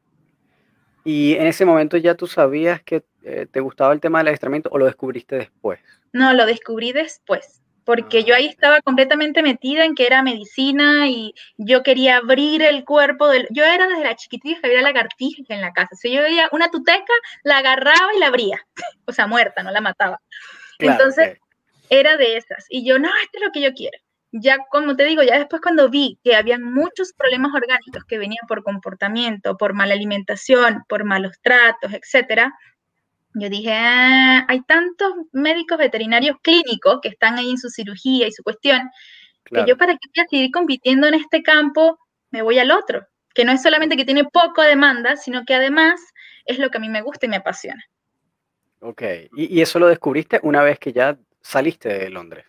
¿Y 1.04 1.34
en 1.34 1.46
ese 1.46 1.64
momento 1.64 1.96
ya 1.96 2.14
tú 2.14 2.26
sabías 2.26 2.82
que 2.82 3.04
eh, 3.22 3.46
te 3.50 3.60
gustaba 3.60 3.92
el 3.92 4.00
tema 4.00 4.18
del 4.18 4.28
adiestramiento 4.28 4.68
o 4.70 4.78
lo 4.78 4.86
descubriste 4.86 5.36
después? 5.36 5.80
No, 6.12 6.34
lo 6.34 6.44
descubrí 6.44 6.92
después, 6.92 7.62
porque 7.84 8.24
yo 8.24 8.34
ahí 8.34 8.46
ah, 8.46 8.50
estaba 8.50 8.80
completamente 8.82 9.42
metida 9.42 9.84
en 9.84 9.94
que 9.94 10.06
era 10.06 10.22
medicina 10.22 11.08
y 11.08 11.34
yo 11.56 11.82
quería 11.82 12.18
abrir 12.18 12.62
el 12.62 12.84
cuerpo 12.84 13.28
del... 13.28 13.46
Yo 13.50 13.64
era 13.64 13.86
desde 13.86 14.04
la 14.04 14.16
chiquitita 14.16 14.60
que 14.60 14.66
había 14.66 14.82
lagartijas 14.82 15.48
en 15.48 15.62
la 15.62 15.72
casa. 15.72 15.96
Si 15.96 16.12
yo 16.12 16.20
veía 16.20 16.48
una 16.52 16.70
tuteca, 16.70 17.12
la 17.42 17.58
agarraba 17.58 18.14
y 18.14 18.18
la 18.18 18.26
abría. 18.26 18.60
o 19.06 19.12
sea, 19.12 19.26
muerta, 19.26 19.62
no 19.62 19.70
la 19.70 19.80
mataba. 19.80 20.20
Entonces, 20.78 21.38
era 21.90 22.16
de 22.16 22.36
esas. 22.36 22.66
Y 22.68 22.86
yo, 22.86 22.98
no, 22.98 23.08
esto 23.22 23.38
es 23.38 23.44
lo 23.44 23.52
que 23.52 23.60
yo 23.60 23.72
quiero. 23.72 23.98
Ya, 24.30 24.58
como 24.70 24.94
te 24.94 25.04
digo, 25.04 25.22
ya 25.22 25.38
después 25.38 25.62
cuando 25.62 25.88
vi 25.88 26.18
que 26.22 26.36
había 26.36 26.58
muchos 26.58 27.14
problemas 27.14 27.54
orgánicos 27.54 28.04
que 28.04 28.18
venían 28.18 28.46
por 28.46 28.62
comportamiento, 28.62 29.56
por 29.56 29.72
mala 29.72 29.94
alimentación, 29.94 30.84
por 30.86 31.04
malos 31.04 31.36
tratos, 31.42 31.92
etcétera, 31.94 32.52
yo 33.34 33.48
dije, 33.48 33.72
ah, 33.72 34.44
hay 34.48 34.62
tantos 34.62 35.12
médicos 35.32 35.78
veterinarios 35.78 36.36
clínicos 36.42 36.98
que 37.02 37.08
están 37.08 37.38
ahí 37.38 37.50
en 37.50 37.58
su 37.58 37.68
cirugía 37.68 38.26
y 38.26 38.32
su 38.32 38.42
cuestión, 38.42 38.90
que 39.44 39.64
yo 39.66 39.76
para 39.76 39.92
que 39.92 40.08
voy 40.14 40.24
a 40.24 40.28
seguir 40.28 40.50
compitiendo 40.50 41.06
en 41.06 41.14
este 41.14 41.42
campo, 41.42 41.98
me 42.30 42.42
voy 42.42 42.58
al 42.58 42.70
otro, 42.70 43.06
que 43.34 43.44
no 43.44 43.52
es 43.52 43.62
solamente 43.62 43.96
que 43.96 44.04
tiene 44.04 44.24
poca 44.24 44.64
demanda, 44.64 45.16
sino 45.16 45.44
que 45.44 45.54
además 45.54 46.00
es 46.44 46.58
lo 46.58 46.70
que 46.70 46.78
a 46.78 46.80
mí 46.80 46.88
me 46.88 47.02
gusta 47.02 47.26
y 47.26 47.28
me 47.28 47.36
apasiona. 47.36 47.82
Ok, 48.80 49.02
y, 49.36 49.60
eso 49.60 49.78
lo 49.78 49.88
descubriste 49.88 50.38
una 50.42 50.62
vez 50.62 50.78
que 50.78 50.92
ya 50.92 51.18
saliste 51.40 51.88
de 51.88 52.10
Londres, 52.10 52.46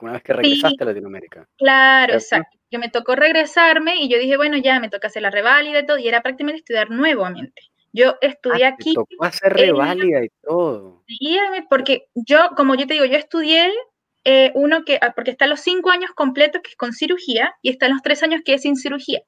una 0.00 0.12
vez 0.12 0.22
que 0.22 0.32
regresaste 0.32 0.82
a 0.82 0.86
Latinoamérica. 0.86 1.48
Claro, 1.56 2.14
exacto. 2.14 2.58
Que 2.70 2.78
me 2.78 2.88
tocó 2.88 3.14
regresarme 3.14 3.96
y 3.96 4.08
yo 4.08 4.18
dije, 4.18 4.36
bueno, 4.36 4.56
ya 4.56 4.80
me 4.80 4.88
toca 4.88 5.08
hacer 5.08 5.22
la 5.22 5.30
reválida 5.30 5.80
y 5.80 5.86
todo, 5.86 5.98
y 5.98 6.08
era 6.08 6.22
prácticamente 6.22 6.58
estudiar 6.58 6.90
nuevamente. 6.90 7.62
Yo 7.92 8.16
estudié 8.20 8.66
ah, 8.66 8.74
aquí. 8.74 8.90
Te 8.90 8.96
tocó 8.96 9.24
hacer 9.24 9.52
reválida 9.52 10.24
y 10.24 10.28
todo. 10.42 11.02
Sí, 11.06 11.38
porque 11.70 12.08
yo, 12.14 12.50
como 12.56 12.74
yo 12.74 12.86
te 12.86 12.94
digo, 12.94 13.06
yo 13.06 13.16
estudié 13.16 13.72
eh, 14.24 14.52
uno 14.54 14.84
que, 14.84 14.98
ah, 15.00 15.12
porque 15.14 15.30
están 15.30 15.50
los 15.50 15.60
cinco 15.60 15.90
años 15.90 16.10
completos 16.14 16.60
que 16.62 16.70
es 16.70 16.76
con 16.76 16.92
cirugía 16.92 17.54
y 17.62 17.70
están 17.70 17.92
los 17.92 18.02
tres 18.02 18.22
años 18.22 18.42
que 18.44 18.54
es 18.54 18.62
sin 18.62 18.76
cirugía. 18.76 19.22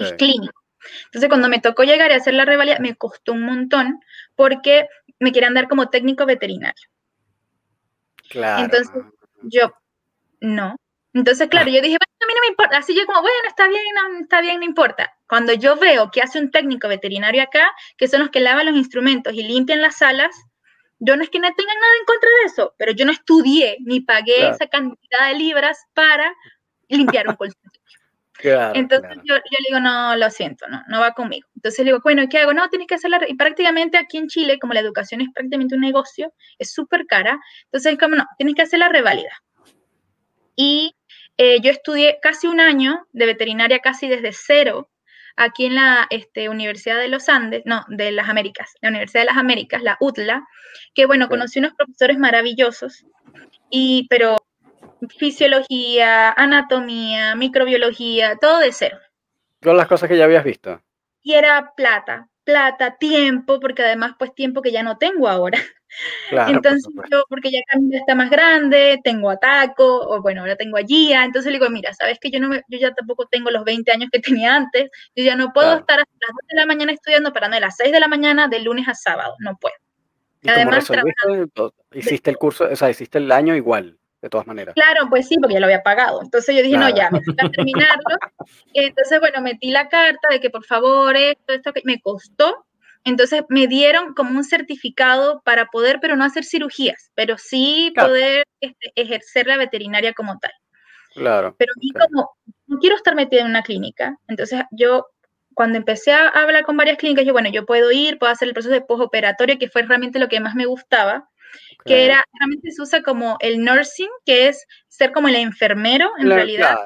Es 0.00 0.12
clínico. 0.14 0.60
Entonces, 1.06 1.28
cuando 1.28 1.48
me 1.48 1.60
tocó 1.60 1.84
llegar 1.84 2.10
y 2.10 2.14
hacer 2.14 2.34
la 2.34 2.44
revalida, 2.44 2.78
me 2.80 2.94
costó 2.94 3.32
un 3.32 3.42
montón 3.42 4.00
porque 4.34 4.86
me 5.18 5.32
querían 5.32 5.54
dar 5.54 5.68
como 5.68 5.88
técnico 5.88 6.26
veterinario. 6.26 6.88
Claro. 8.28 8.64
Entonces, 8.64 9.02
yo, 9.42 9.72
no. 10.40 10.76
Entonces, 11.14 11.48
claro, 11.48 11.68
yo 11.70 11.80
dije, 11.80 11.96
bueno, 11.98 12.16
a 12.20 12.26
mí 12.26 12.34
no 12.34 12.40
me 12.42 12.48
importa. 12.48 12.78
Así 12.78 12.94
yo 12.94 13.06
como, 13.06 13.22
bueno, 13.22 13.36
está 13.46 13.68
bien, 13.68 13.82
no, 13.94 14.20
está 14.20 14.40
bien, 14.40 14.60
no 14.60 14.64
importa. 14.64 15.12
Cuando 15.28 15.52
yo 15.52 15.76
veo 15.76 16.10
que 16.10 16.22
hace 16.22 16.38
un 16.38 16.50
técnico 16.50 16.88
veterinario 16.88 17.42
acá, 17.42 17.70
que 17.96 18.08
son 18.08 18.20
los 18.20 18.30
que 18.30 18.40
lavan 18.40 18.66
los 18.66 18.76
instrumentos 18.76 19.32
y 19.34 19.42
limpian 19.42 19.80
las 19.80 19.98
salas, 19.98 20.34
yo 21.00 21.16
no 21.16 21.22
es 21.22 21.30
que 21.30 21.38
no 21.38 21.48
tenga 21.54 21.74
nada 21.74 21.92
en 22.00 22.06
contra 22.06 22.28
de 22.28 22.46
eso, 22.46 22.74
pero 22.76 22.92
yo 22.92 23.04
no 23.04 23.12
estudié 23.12 23.76
ni 23.80 24.00
pagué 24.00 24.48
esa 24.48 24.66
cantidad 24.66 25.28
de 25.28 25.34
libras 25.34 25.78
para 25.94 26.34
limpiar 26.88 27.28
un 27.28 27.36
consultorio. 28.42 28.72
Entonces 28.74 29.10
Yo, 29.24 29.36
yo, 29.36 29.56
le 29.58 29.66
digo, 29.68 29.80
no, 29.80 30.16
lo 30.16 30.30
siento, 30.30 30.66
no, 30.68 30.82
no 30.88 31.00
va 31.00 31.12
conmigo. 31.12 31.48
Entonces 31.56 31.84
le 31.84 31.92
digo, 31.92 32.00
bueno, 32.02 32.28
¿qué 32.28 32.38
hago? 32.38 32.54
No, 32.54 32.68
tienes 32.68 32.88
que 32.88 32.94
hacerla. 32.94 33.20
Y 33.28 33.34
prácticamente 33.34 33.98
aquí 33.98 34.18
en 34.18 34.28
Chile, 34.28 34.58
como 34.58 34.72
la 34.72 34.80
educación 34.80 35.20
es 35.20 35.28
prácticamente 35.34 35.74
un 35.74 35.80
negocio, 35.80 36.32
es 36.58 36.72
súper 36.72 37.06
cara. 37.06 37.38
Entonces, 37.64 37.98
como 37.98 38.16
no, 38.16 38.24
tienes 38.36 38.54
que 38.54 38.62
hacer 38.62 38.78
la 38.78 38.88
reválida. 38.88 39.32
Y 40.56 40.96
eh, 41.36 41.60
yo 41.60 41.70
estudié 41.70 42.18
casi 42.20 42.46
un 42.46 42.60
año 42.60 43.06
de 43.12 43.26
veterinaria, 43.26 43.78
casi 43.78 44.08
desde 44.08 44.32
cero, 44.32 44.90
aquí 45.36 45.66
en 45.66 45.76
la 45.76 46.06
este, 46.10 46.48
Universidad 46.48 46.98
de 46.98 47.08
los 47.08 47.28
Andes, 47.28 47.62
no, 47.64 47.84
de 47.88 48.10
las 48.10 48.28
Américas, 48.28 48.72
la 48.80 48.88
Universidad 48.88 49.22
de 49.22 49.26
las 49.26 49.36
Américas, 49.36 49.82
la 49.82 49.96
UTLA, 50.00 50.44
que 50.94 51.06
bueno, 51.06 51.28
conocí 51.28 51.60
unos 51.60 51.74
profesores 51.74 52.18
maravillosos, 52.18 53.04
y, 53.70 54.06
pero 54.10 54.37
fisiología, 55.18 56.30
anatomía, 56.32 57.34
microbiología, 57.34 58.36
todo 58.36 58.58
de 58.58 58.72
cero. 58.72 58.98
Todas 59.60 59.76
las 59.76 59.88
cosas 59.88 60.08
que 60.08 60.16
ya 60.16 60.24
habías 60.24 60.44
visto. 60.44 60.80
Y 61.22 61.34
era 61.34 61.72
plata, 61.76 62.28
plata, 62.44 62.96
tiempo, 62.96 63.60
porque 63.60 63.82
además 63.82 64.12
pues 64.18 64.34
tiempo 64.34 64.62
que 64.62 64.72
ya 64.72 64.82
no 64.82 64.96
tengo 64.96 65.28
ahora. 65.28 65.58
entonces 66.30 66.92
yo, 67.10 67.24
porque 67.28 67.50
ya 67.50 67.60
Camila 67.66 67.98
está 67.98 68.14
más 68.14 68.30
grande, 68.30 69.00
tengo 69.04 69.30
a 69.30 69.36
Taco, 69.36 70.08
o 70.08 70.22
bueno, 70.22 70.42
ahora 70.42 70.56
tengo 70.56 70.76
a 70.76 70.82
Gia, 70.82 71.24
entonces 71.24 71.52
le 71.52 71.58
digo, 71.58 71.70
mira, 71.70 71.92
sabes 71.94 72.18
que 72.20 72.30
yo, 72.30 72.40
no 72.40 72.54
yo 72.54 72.78
ya 72.78 72.92
tampoco 72.94 73.26
tengo 73.26 73.50
los 73.50 73.64
20 73.64 73.90
años 73.92 74.08
que 74.12 74.20
tenía 74.42 74.56
antes, 74.56 74.90
yo 75.14 75.24
ya 75.24 75.36
no 75.36 75.52
puedo 75.52 75.76
estar 75.76 76.00
hasta 76.00 76.14
las 76.20 76.30
2 76.30 76.48
de 76.48 76.56
la 76.56 76.66
mañana 76.66 76.92
estudiando 76.92 77.32
para 77.32 77.48
no 77.48 77.56
a 77.56 77.60
las 77.60 77.76
6 77.76 77.92
de 77.92 78.00
la 78.00 78.08
mañana 78.08 78.48
de 78.48 78.60
lunes 78.60 78.88
a 78.88 78.94
sábado, 78.94 79.34
no 79.40 79.56
puedo. 79.56 79.74
¿Y 80.40 80.50
Además, 80.50 80.88
hiciste 81.92 82.30
el 82.30 82.38
curso, 82.38 82.68
o 82.70 82.76
sea, 82.76 82.90
hiciste 82.90 83.18
el 83.18 83.32
año 83.32 83.56
igual? 83.56 83.98
De 84.20 84.28
todas 84.28 84.46
maneras. 84.46 84.74
Claro, 84.74 85.08
pues 85.08 85.28
sí, 85.28 85.36
porque 85.40 85.54
ya 85.54 85.60
lo 85.60 85.66
había 85.66 85.82
pagado. 85.82 86.20
Entonces 86.22 86.56
yo 86.56 86.62
dije, 86.62 86.76
no, 86.76 86.88
ya, 86.88 87.10
me 87.10 87.18
a 87.18 87.50
terminarlo. 87.50 88.16
entonces, 88.74 89.20
bueno, 89.20 89.40
metí 89.40 89.70
la 89.70 89.88
carta 89.88 90.28
de 90.30 90.40
que 90.40 90.50
por 90.50 90.64
favor, 90.64 91.16
esto, 91.16 91.52
esto, 91.52 91.72
que 91.72 91.82
me 91.84 92.00
costó. 92.00 92.66
Entonces 93.04 93.42
me 93.48 93.68
dieron 93.68 94.14
como 94.14 94.36
un 94.36 94.44
certificado 94.44 95.40
para 95.44 95.66
poder, 95.66 95.98
pero 96.00 96.16
no 96.16 96.24
hacer 96.24 96.44
cirugías, 96.44 97.10
pero 97.14 97.38
sí 97.38 97.92
poder 97.94 98.44
este, 98.60 98.92
ejercer 98.96 99.46
la 99.46 99.56
veterinaria 99.56 100.12
como 100.12 100.38
tal. 100.38 100.52
Claro. 101.14 101.54
Pero 101.56 101.72
a 101.72 101.80
mí 101.80 101.90
como, 101.92 102.30
no 102.66 102.78
quiero 102.78 102.96
estar 102.96 103.14
metida 103.14 103.42
en 103.42 103.46
una 103.46 103.62
clínica. 103.62 104.18
Entonces 104.26 104.62
yo, 104.72 105.06
cuando 105.54 105.78
empecé 105.78 106.12
a 106.12 106.28
hablar 106.28 106.64
con 106.64 106.76
varias 106.76 106.98
clínicas, 106.98 107.24
yo, 107.24 107.32
bueno, 107.32 107.50
yo 107.50 107.64
puedo 107.64 107.90
ir, 107.92 108.18
puedo 108.18 108.32
hacer 108.32 108.48
el 108.48 108.54
proceso 108.54 108.74
de 108.74 108.80
postoperatorio, 108.80 109.58
que 109.58 109.68
fue 109.68 109.82
realmente 109.82 110.18
lo 110.18 110.28
que 110.28 110.40
más 110.40 110.56
me 110.56 110.66
gustaba 110.66 111.28
que 111.84 112.04
era, 112.04 112.24
realmente 112.38 112.70
se 112.70 112.82
usa 112.82 113.02
como 113.02 113.36
el 113.40 113.64
nursing, 113.64 114.10
que 114.24 114.48
es 114.48 114.66
ser 114.88 115.12
como 115.12 115.28
el 115.28 115.36
enfermero, 115.36 116.10
en 116.18 116.30
realidad, 116.30 116.78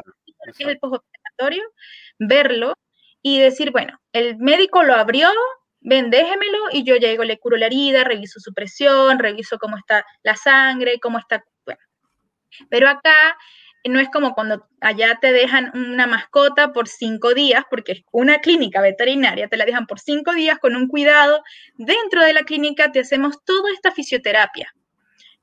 que 0.56 0.64
es 0.64 0.68
el 0.68 0.78
postoperatorio, 0.78 1.62
verlo 2.18 2.74
y 3.22 3.40
decir, 3.40 3.70
bueno, 3.70 3.98
el 4.12 4.36
médico 4.38 4.82
lo 4.82 4.94
abrió, 4.94 5.28
ven, 5.80 6.10
déjemelo 6.10 6.58
y 6.72 6.84
yo 6.84 6.96
llego, 6.96 7.24
le 7.24 7.38
curo 7.38 7.56
la 7.56 7.66
herida, 7.66 8.04
reviso 8.04 8.40
su 8.40 8.52
presión, 8.52 9.18
reviso 9.18 9.58
cómo 9.58 9.76
está 9.76 10.04
la 10.22 10.36
sangre, 10.36 10.98
cómo 11.00 11.18
está, 11.18 11.44
bueno. 11.64 11.80
Pero 12.68 12.88
acá 12.88 13.36
no 13.84 13.98
es 14.00 14.08
como 14.10 14.34
cuando 14.34 14.68
allá 14.80 15.18
te 15.20 15.32
dejan 15.32 15.72
una 15.74 16.06
mascota 16.06 16.72
por 16.72 16.88
cinco 16.88 17.34
días, 17.34 17.64
porque 17.68 17.92
es 17.92 18.02
una 18.12 18.38
clínica 18.38 18.80
veterinaria, 18.80 19.48
te 19.48 19.56
la 19.56 19.64
dejan 19.64 19.86
por 19.86 19.98
cinco 19.98 20.32
días 20.32 20.58
con 20.58 20.76
un 20.76 20.88
cuidado. 20.88 21.42
Dentro 21.76 22.22
de 22.22 22.32
la 22.32 22.42
clínica 22.42 22.92
te 22.92 23.00
hacemos 23.00 23.44
toda 23.44 23.72
esta 23.72 23.90
fisioterapia 23.90 24.72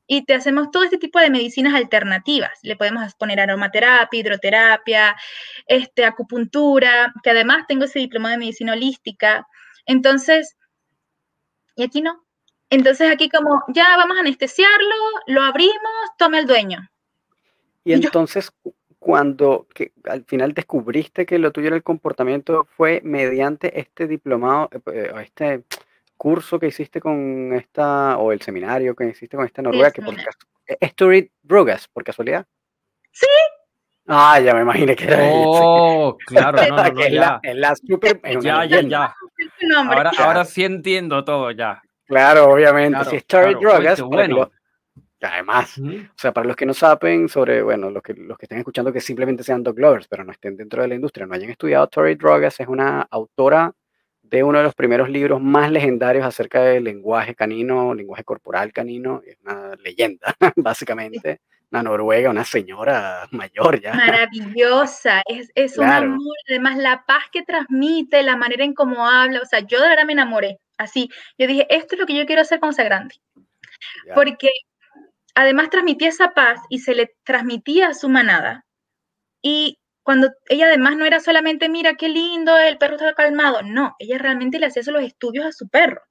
y 0.07 0.25
te 0.25 0.33
hacemos 0.33 0.71
todo 0.71 0.83
este 0.83 0.97
tipo 0.97 1.19
de 1.19 1.29
medicinas 1.29 1.75
alternativas. 1.75 2.57
Le 2.63 2.75
podemos 2.75 3.13
poner 3.15 3.39
aromaterapia, 3.41 4.19
hidroterapia, 4.19 5.15
este, 5.67 6.05
acupuntura, 6.05 7.13
que 7.23 7.29
además 7.31 7.65
tengo 7.67 7.85
ese 7.85 7.99
diploma 7.99 8.31
de 8.31 8.37
medicina 8.37 8.73
holística. 8.73 9.45
Entonces, 9.85 10.55
y 11.75 11.83
aquí 11.83 12.01
no. 12.01 12.25
Entonces 12.69 13.11
aquí 13.11 13.29
como, 13.29 13.63
ya 13.69 13.97
vamos 13.97 14.17
a 14.17 14.21
anestesiarlo, 14.21 14.95
lo 15.27 15.41
abrimos, 15.41 16.09
toma 16.17 16.39
el 16.39 16.47
dueño 16.47 16.89
y 17.83 17.93
entonces, 17.93 18.51
cuando 18.99 19.67
que 19.73 19.93
al 20.05 20.25
final 20.25 20.53
descubriste 20.53 21.25
que 21.25 21.39
lo 21.39 21.51
tuyo 21.51 21.67
era 21.67 21.75
el 21.75 21.83
comportamiento, 21.83 22.67
fue 22.75 23.01
mediante 23.03 23.79
este 23.79 24.07
diplomado, 24.07 24.69
eh, 24.71 24.79
eh, 24.93 25.11
o 25.13 25.19
este 25.19 25.63
curso 26.17 26.59
que 26.59 26.67
hiciste 26.67 26.99
con 26.99 27.53
esta, 27.53 28.17
o 28.17 28.31
el 28.31 28.41
seminario 28.41 28.95
que 28.95 29.05
hiciste 29.07 29.37
con 29.37 29.45
esta 29.45 29.61
noruega, 29.61 29.91
que 29.91 30.01
por 30.01 30.15
¿Es 30.67 30.93
Turid 30.93 31.29
Brugas, 31.41 31.87
por 31.87 32.03
casualidad? 32.03 32.45
Sí. 33.11 33.25
Ah, 34.05 34.39
ya 34.39 34.53
me 34.53 34.61
imaginé 34.61 34.95
que 34.95 35.05
era 35.05 35.19
Oh, 35.21 36.17
claro, 36.25 36.57
no, 36.67 36.75
no, 36.75 37.07
ya. 37.07 37.39
Es 37.43 37.55
la, 37.55 37.75
super, 37.75 38.19
ya, 38.41 38.65
ya, 38.65 38.81
ya. 38.81 39.15
Ahora, 39.77 40.11
ahora 40.17 40.45
sí 40.45 40.63
entiendo 40.65 41.23
todo, 41.23 41.51
ya. 41.51 41.81
Claro, 42.05 42.51
obviamente. 42.51 43.05
si 43.05 43.15
es 43.17 43.25
Turid 43.25 43.57
Brugas, 43.57 44.01
bueno. 44.01 44.51
Además, 45.21 45.77
o 45.77 46.17
sea, 46.17 46.31
para 46.31 46.47
los 46.47 46.55
que 46.55 46.65
no 46.65 46.73
saben 46.73 47.27
sobre, 47.27 47.61
bueno, 47.61 47.89
los 47.89 48.01
que, 48.01 48.13
los 48.13 48.37
que 48.37 48.45
estén 48.45 48.59
escuchando 48.59 48.93
que 48.93 49.01
simplemente 49.01 49.43
sean 49.43 49.63
dog 49.63 49.77
lovers, 49.77 50.07
pero 50.07 50.23
no 50.23 50.31
estén 50.31 50.55
dentro 50.55 50.81
de 50.81 50.87
la 50.87 50.95
industria, 50.95 51.25
no 51.25 51.35
hayan 51.35 51.49
estudiado, 51.49 51.87
Tori 51.87 52.15
Drogas 52.15 52.59
es 52.59 52.67
una 52.67 53.01
autora 53.01 53.73
de 54.21 54.43
uno 54.43 54.59
de 54.59 54.63
los 54.63 54.75
primeros 54.75 55.09
libros 55.09 55.41
más 55.41 55.71
legendarios 55.71 56.25
acerca 56.25 56.61
del 56.61 56.83
lenguaje 56.83 57.35
canino, 57.35 57.93
lenguaje 57.93 58.23
corporal 58.23 58.71
canino, 58.71 59.21
es 59.25 59.37
una 59.43 59.75
leyenda, 59.83 60.35
básicamente, 60.55 61.41
una 61.71 61.83
noruega, 61.83 62.29
una 62.29 62.45
señora 62.45 63.27
mayor 63.31 63.81
ya. 63.81 63.93
Maravillosa, 63.93 65.21
es, 65.25 65.51
es 65.55 65.77
un 65.77 65.85
amor, 65.85 66.35
además 66.47 66.77
la 66.77 67.03
paz 67.05 67.23
que 67.31 67.43
transmite, 67.43 68.23
la 68.23 68.37
manera 68.37 68.63
en 68.63 68.73
cómo 68.73 69.05
habla, 69.07 69.41
o 69.41 69.45
sea, 69.45 69.59
yo 69.59 69.81
de 69.81 69.89
verdad 69.89 70.05
me 70.05 70.13
enamoré, 70.13 70.59
así, 70.77 71.09
yo 71.37 71.47
dije, 71.47 71.67
esto 71.69 71.95
es 71.95 71.99
lo 71.99 72.05
que 72.05 72.15
yo 72.15 72.25
quiero 72.25 72.41
hacer 72.41 72.59
con 72.59 72.73
Sagrande, 72.73 73.15
porque 74.13 74.49
además 75.35 75.69
transmitía 75.69 76.09
esa 76.09 76.33
paz 76.33 76.59
y 76.69 76.79
se 76.79 76.95
le 76.95 77.15
transmitía 77.23 77.89
a 77.89 77.93
su 77.93 78.09
manada. 78.09 78.65
Y 79.41 79.79
cuando 80.03 80.29
ella 80.47 80.65
además 80.65 80.97
no 80.97 81.05
era 81.05 81.19
solamente, 81.19 81.69
mira, 81.69 81.95
qué 81.95 82.09
lindo, 82.09 82.57
el 82.57 82.77
perro 82.77 82.95
está 82.95 83.13
calmado, 83.13 83.61
no, 83.61 83.95
ella 83.99 84.17
realmente 84.17 84.59
le 84.59 84.65
hacía 84.65 84.81
los 84.87 85.03
estudios 85.03 85.45
a 85.45 85.51
su 85.51 85.69
perro. 85.69 86.01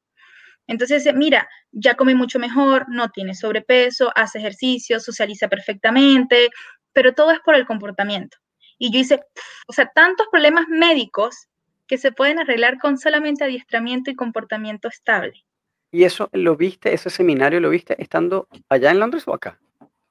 Entonces, 0.68 1.12
mira, 1.14 1.48
ya 1.72 1.94
come 1.94 2.14
mucho 2.14 2.38
mejor, 2.38 2.86
no 2.88 3.08
tiene 3.08 3.34
sobrepeso, 3.34 4.12
hace 4.14 4.38
ejercicio, 4.38 5.00
socializa 5.00 5.48
perfectamente, 5.48 6.50
pero 6.92 7.14
todo 7.14 7.30
es 7.32 7.40
por 7.40 7.54
el 7.54 7.66
comportamiento. 7.66 8.36
Y 8.78 8.92
yo 8.92 9.00
hice, 9.00 9.20
o 9.66 9.72
sea, 9.72 9.90
tantos 9.94 10.28
problemas 10.30 10.68
médicos 10.68 11.48
que 11.86 11.98
se 11.98 12.12
pueden 12.12 12.38
arreglar 12.38 12.78
con 12.78 12.98
solamente 12.98 13.44
adiestramiento 13.44 14.10
y 14.10 14.14
comportamiento 14.14 14.88
estable. 14.88 15.44
¿Y 15.90 16.04
eso 16.04 16.28
lo 16.32 16.56
viste, 16.56 16.92
ese 16.92 17.10
seminario 17.10 17.60
lo 17.60 17.70
viste 17.70 18.00
estando 18.02 18.48
allá 18.68 18.90
en 18.90 19.00
Londres 19.00 19.26
o 19.26 19.34
acá? 19.34 19.58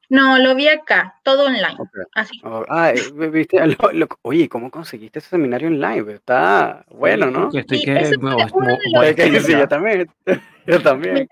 No, 0.09 0.37
lo 0.37 0.55
vi 0.55 0.69
acá, 0.69 1.19
todo 1.23 1.47
online. 1.47 1.77
Así. 2.15 2.39
Oh, 2.43 2.63
ah, 2.69 2.91
eh, 2.91 3.29
viste, 3.29 3.57
oye, 4.21 4.47
¿cómo 4.47 4.71
conseguiste 4.71 5.19
ese 5.19 5.29
seminario 5.29 5.67
online? 5.67 6.13
Está 6.13 6.85
bueno, 6.89 7.29
¿no? 7.29 7.49
Estoy 7.53 7.83
que, 7.83 8.05
sí, 8.05 9.51
yo 9.51 9.67
también. 9.67 10.09
Yo 10.65 10.81
también. 10.81 11.29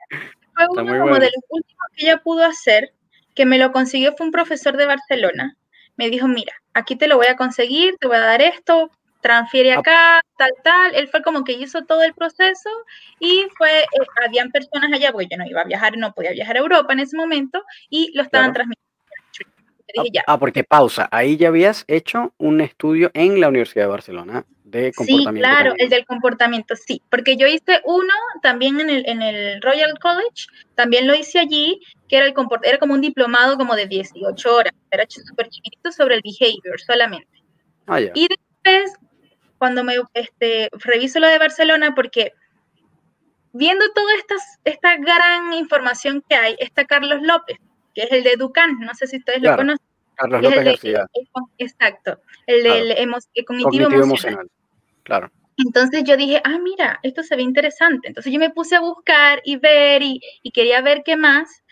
Fue 0.53 0.65
uno 0.69 0.99
como 0.99 1.15
de 1.15 1.25
los 1.25 1.43
últimos 1.49 1.85
que 1.93 2.05
ella 2.05 2.17
pudo 2.23 2.45
hacer, 2.45 2.93
que 3.33 3.45
me 3.45 3.57
lo 3.57 3.73
consiguió, 3.73 4.13
fue 4.15 4.25
un 4.25 4.31
profesor 4.31 4.77
de 4.77 4.85
Barcelona. 4.85 5.57
Me 5.97 6.09
dijo, 6.09 6.29
mira, 6.29 6.53
aquí 6.73 6.95
te 6.95 7.07
lo 7.07 7.17
voy 7.17 7.27
a 7.27 7.35
conseguir, 7.35 7.97
te 7.99 8.07
voy 8.07 8.15
a 8.15 8.21
dar 8.21 8.41
esto, 8.41 8.91
transfiere 9.25 9.73
ah. 9.73 9.79
acá, 9.79 10.21
tal, 10.37 10.51
tal. 10.63 10.93
Él 10.93 11.07
fue 11.07 11.23
como 11.23 11.43
que 11.43 11.53
hizo 11.53 11.83
todo 11.85 12.03
el 12.03 12.13
proceso 12.13 12.69
y 13.19 13.47
fue, 13.57 13.81
eh, 13.81 14.07
habían 14.23 14.51
personas 14.51 14.93
allá, 14.93 15.11
porque 15.11 15.27
yo 15.31 15.37
no 15.37 15.47
iba 15.47 15.61
a 15.61 15.65
viajar, 15.65 15.97
no 15.97 16.13
podía 16.13 16.31
viajar 16.31 16.57
a 16.57 16.59
Europa 16.59 16.93
en 16.93 16.99
ese 16.99 17.17
momento, 17.17 17.63
y 17.89 18.11
lo 18.15 18.21
estaban 18.21 18.53
transmitiendo. 18.53 18.85
Ah, 19.97 20.33
ah, 20.33 20.39
porque 20.39 20.63
pausa, 20.63 21.07
ahí 21.11 21.37
ya 21.37 21.47
habías 21.47 21.85
hecho 21.87 22.33
un 22.37 22.59
estudio 22.59 23.11
en 23.13 23.39
la 23.39 23.47
Universidad 23.47 23.85
de 23.85 23.91
Barcelona 23.91 24.45
de 24.63 24.91
comportamiento. 24.91 25.31
Sí, 25.31 25.39
claro, 25.39 25.73
el 25.77 25.89
del 25.89 26.05
comportamiento, 26.05 26.75
sí, 26.75 27.01
porque 27.09 27.37
yo 27.37 27.47
hice 27.47 27.81
uno 27.85 28.13
también 28.41 28.79
en 28.79 28.89
el, 28.89 29.07
en 29.07 29.21
el 29.21 29.61
Royal 29.61 29.97
College, 29.99 30.47
también 30.75 31.07
lo 31.07 31.15
hice 31.15 31.39
allí, 31.39 31.79
que 32.09 32.17
era, 32.17 32.25
el 32.25 32.33
era 32.63 32.77
como 32.77 32.93
un 32.93 33.01
diplomado 33.01 33.57
como 33.57 33.75
de 33.75 33.87
18 33.87 34.53
horas, 34.53 34.73
era 34.91 35.05
súper 35.07 35.47
chiquitito 35.49 35.91
sobre 35.91 36.15
el 36.15 36.21
behavior 36.21 36.79
solamente. 36.81 37.41
Ah, 37.87 38.01
ya. 38.01 38.11
Y 38.15 38.27
después 38.27 38.93
cuando 39.57 39.83
me 39.83 39.95
este, 40.13 40.69
reviso 40.71 41.19
lo 41.19 41.27
de 41.27 41.39
Barcelona, 41.39 41.93
porque 41.95 42.33
viendo 43.53 43.85
toda 43.93 44.13
esta, 44.15 44.35
esta 44.65 44.97
gran 44.97 45.53
información 45.53 46.23
que 46.27 46.35
hay, 46.35 46.55
está 46.59 46.85
Carlos 46.85 47.21
López, 47.21 47.57
que 47.93 48.03
es 48.03 48.11
el 48.11 48.23
de 48.23 48.35
Ducan, 48.37 48.79
no 48.79 48.93
sé 48.93 49.07
si 49.07 49.17
ustedes 49.17 49.41
lo 49.41 49.55
conocen. 49.55 49.85
Carlos 50.15 50.41
López 50.41 50.65
García. 50.65 51.05
exacto, 51.57 52.19
el 52.47 52.63
del 52.63 53.45
cognitivo, 53.45 53.89
emocional. 53.89 54.49
Claro. 55.03 55.31
Entonces 55.57 56.03
yo 56.03 56.17
dije, 56.17 56.41
ah, 56.43 56.57
mira, 56.61 56.99
esto 57.03 57.23
se 57.23 57.35
ve 57.35 57.43
interesante. 57.43 58.09
Entonces 58.09 58.31
yo 58.33 58.39
me 58.39 58.49
puse 58.49 58.75
a 58.75 58.81
buscar 58.81 59.41
y 59.45 59.55
ver 59.55 60.01
y, 60.01 60.19
y 60.43 60.51
quería 60.51 60.81
ver 60.81 61.03
qué 61.05 61.15
más. 61.15 61.63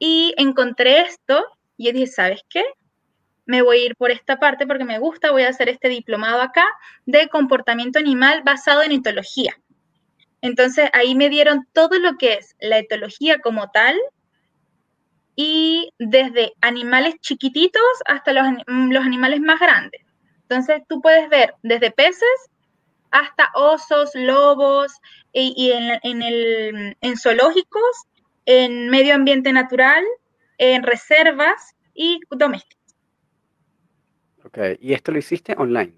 Y 0.00 0.34
encontré 0.36 1.02
esto 1.02 1.44
y 1.76 1.86
yo 1.86 1.92
dije, 1.92 2.06
¿sabes 2.08 2.44
qué? 2.48 2.64
Me 3.48 3.62
voy 3.62 3.78
a 3.78 3.86
ir 3.86 3.96
por 3.96 4.10
esta 4.10 4.38
parte 4.38 4.66
porque 4.66 4.84
me 4.84 4.98
gusta, 4.98 5.30
voy 5.30 5.44
a 5.44 5.48
hacer 5.48 5.70
este 5.70 5.88
diplomado 5.88 6.42
acá 6.42 6.66
de 7.06 7.28
comportamiento 7.28 7.98
animal 7.98 8.42
basado 8.44 8.82
en 8.82 8.92
etología. 8.92 9.58
Entonces 10.42 10.90
ahí 10.92 11.14
me 11.14 11.30
dieron 11.30 11.66
todo 11.72 11.98
lo 11.98 12.18
que 12.18 12.34
es 12.34 12.54
la 12.60 12.76
etología 12.76 13.38
como 13.38 13.70
tal 13.70 13.96
y 15.34 15.94
desde 15.98 16.52
animales 16.60 17.14
chiquititos 17.22 17.82
hasta 18.04 18.34
los, 18.34 18.44
los 18.66 19.02
animales 19.02 19.40
más 19.40 19.58
grandes. 19.58 20.02
Entonces 20.42 20.82
tú 20.86 21.00
puedes 21.00 21.30
ver 21.30 21.54
desde 21.62 21.90
peces 21.90 22.50
hasta 23.10 23.50
osos, 23.54 24.10
lobos, 24.12 24.92
y, 25.32 25.72
en, 25.72 26.96
en 27.00 27.16
zoológicos, 27.16 28.04
en 28.44 28.90
medio 28.90 29.14
ambiente 29.14 29.54
natural, 29.54 30.04
en 30.58 30.82
reservas 30.82 31.74
y 31.94 32.20
domésticos. 32.30 32.77
Ok, 34.48 34.58
¿y 34.80 34.94
esto 34.94 35.12
lo 35.12 35.18
hiciste 35.18 35.54
online? 35.58 35.92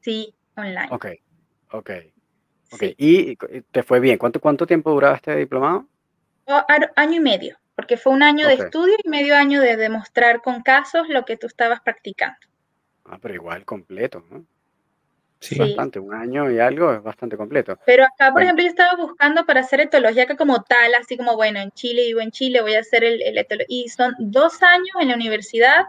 Sí, 0.00 0.34
online. 0.56 0.88
Ok, 0.90 1.06
ok. 1.70 1.90
okay. 2.72 2.94
¿Y 2.98 3.36
te 3.70 3.84
fue 3.84 4.00
bien? 4.00 4.18
¿Cuánto, 4.18 4.40
cuánto 4.40 4.66
tiempo 4.66 4.90
duraba 4.90 5.14
este 5.14 5.36
diplomado? 5.36 5.86
Oh, 6.46 6.62
año 6.96 7.14
y 7.14 7.20
medio, 7.20 7.58
porque 7.76 7.96
fue 7.96 8.12
un 8.12 8.24
año 8.24 8.48
de 8.48 8.54
estudio 8.54 8.96
y 9.04 9.08
medio 9.08 9.36
año 9.36 9.60
de 9.60 9.76
demostrar 9.76 10.42
con 10.42 10.62
casos 10.62 11.08
lo 11.08 11.24
que 11.24 11.36
tú 11.36 11.46
estabas 11.46 11.80
practicando. 11.80 12.38
Ah, 13.04 13.18
pero 13.22 13.34
igual 13.34 13.64
completo, 13.64 14.24
¿no? 14.28 14.44
Sí. 15.38 15.56
Bastante, 15.56 16.00
un 16.00 16.12
año 16.12 16.50
y 16.50 16.58
algo 16.58 16.92
es 16.92 17.02
bastante 17.04 17.36
completo. 17.36 17.78
Pero 17.86 18.04
acá, 18.04 18.32
por 18.32 18.42
ejemplo, 18.42 18.64
yo 18.64 18.68
estaba 18.68 18.96
buscando 18.96 19.46
para 19.46 19.60
hacer 19.60 19.80
etología 19.80 20.26
que 20.26 20.36
como 20.36 20.64
tal, 20.64 20.92
así 20.94 21.16
como, 21.16 21.36
bueno, 21.36 21.60
en 21.60 21.70
Chile, 21.70 22.02
vivo 22.06 22.20
en 22.20 22.32
Chile, 22.32 22.62
voy 22.62 22.74
a 22.74 22.80
hacer 22.80 23.04
el, 23.04 23.22
el 23.22 23.38
etología. 23.38 23.66
Y 23.68 23.88
son 23.88 24.12
dos 24.18 24.60
años 24.64 24.96
en 25.00 25.08
la 25.08 25.14
universidad 25.14 25.86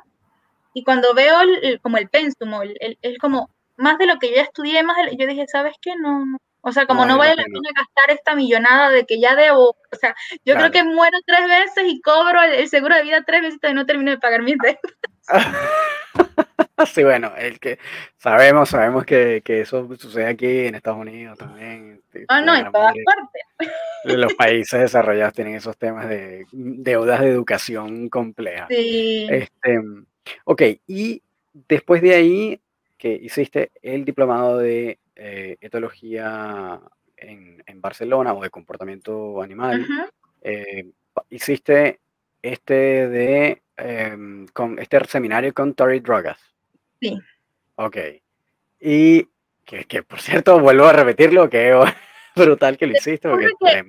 y 0.74 0.84
cuando 0.84 1.14
veo 1.14 1.36
como 1.82 1.98
el 1.98 2.10
pensum, 2.10 2.52
es 2.80 3.18
como 3.18 3.50
más 3.78 3.98
de 3.98 4.06
lo 4.06 4.18
que 4.20 4.30
yo 4.30 4.36
ya 4.36 4.44
estudié, 4.44 4.84
más 4.84 4.98
yo 5.18 5.28
dije, 5.28 5.46
¿sabes 5.48 5.76
qué? 5.82 5.96
No, 5.96 6.38
o 6.64 6.72
sea, 6.72 6.86
como 6.86 7.06
no, 7.06 7.18
vale 7.18 7.36
la 7.36 7.44
pena 7.44 7.70
gastar 7.76 8.12
esta 8.12 8.36
millonada 8.36 8.92
de 8.92 9.06
que 9.06 9.20
ya 9.20 9.36
debo, 9.36 9.70
o 9.70 9.96
sea, 10.00 10.16
yo 10.46 10.56
creo 10.56 10.70
que 10.70 10.84
muero 10.84 11.18
tres 11.26 11.48
veces 11.48 11.86
y 11.88 12.00
cobro 12.02 12.42
el, 12.44 12.68
seguro 12.70 12.96
de 12.96 13.02
vida 13.04 13.24
tres 13.26 13.42
veces 13.42 13.60
y 13.68 13.74
no 13.74 13.86
termino 13.86 14.12
de 14.12 14.20
pagar 14.20 14.42
mis 14.44 14.58
deudas. 14.58 14.80
Sí, 16.88 17.04
bueno, 17.04 17.32
el 17.38 17.60
que 17.60 17.78
sabemos, 18.18 18.70
sabemos 18.70 19.06
que, 19.06 19.44
eso 19.46 19.88
sucede 19.98 20.26
aquí 20.26 20.66
en 20.66 20.74
Estados 20.74 21.00
Unidos 21.00 21.38
también. 21.38 22.02
Ah, 22.28 22.42
no, 22.42 22.56
en 22.56 22.72
todas 22.72 22.96
partes. 23.06 23.72
Los 24.06 24.34
países 24.36 24.80
desarrollados 24.80 25.34
tienen 25.34 25.56
esos 25.56 25.78
temas 25.78 26.10
de 26.10 26.46
deudas 26.52 27.20
de 27.22 27.30
educación 27.30 28.10
compleja. 28.10 28.66
Sí. 28.68 29.28
Este, 29.30 29.80
ok, 30.46 30.62
y 30.88 31.22
después 31.54 32.02
de 32.02 32.16
ahí 32.16 32.60
que 32.98 33.14
hiciste 33.14 33.72
el 33.82 34.06
diplomado 34.06 34.58
de 34.58 35.00
eh, 35.16 35.58
etología 35.62 36.80
en, 37.18 37.62
Barcelona 37.76 38.34
o 38.34 38.44
de 38.44 38.52
comportamiento 38.52 39.42
animal, 39.42 39.88
eh, 40.44 40.86
hiciste 41.32 42.00
este 42.44 43.08
de 43.08 43.62
em, 43.78 44.48
con 44.50 44.78
este 44.78 45.04
seminario 45.06 45.52
con 45.52 45.74
Tori 45.74 46.00
Drogas. 46.00 46.38
Sí. 47.00 47.18
Ok. 47.76 47.98
Y 48.80 49.28
que, 49.66 50.04
por 50.04 50.20
cierto, 50.20 50.60
vuelvo 50.60 50.86
a 50.86 50.94
repetirlo, 50.94 51.50
que 51.50 51.74
brutal 52.36 52.78
que 52.78 52.88
lo 52.88 52.94
hiciste, 52.94 53.30
porque 53.30 53.48
Este 53.48 53.84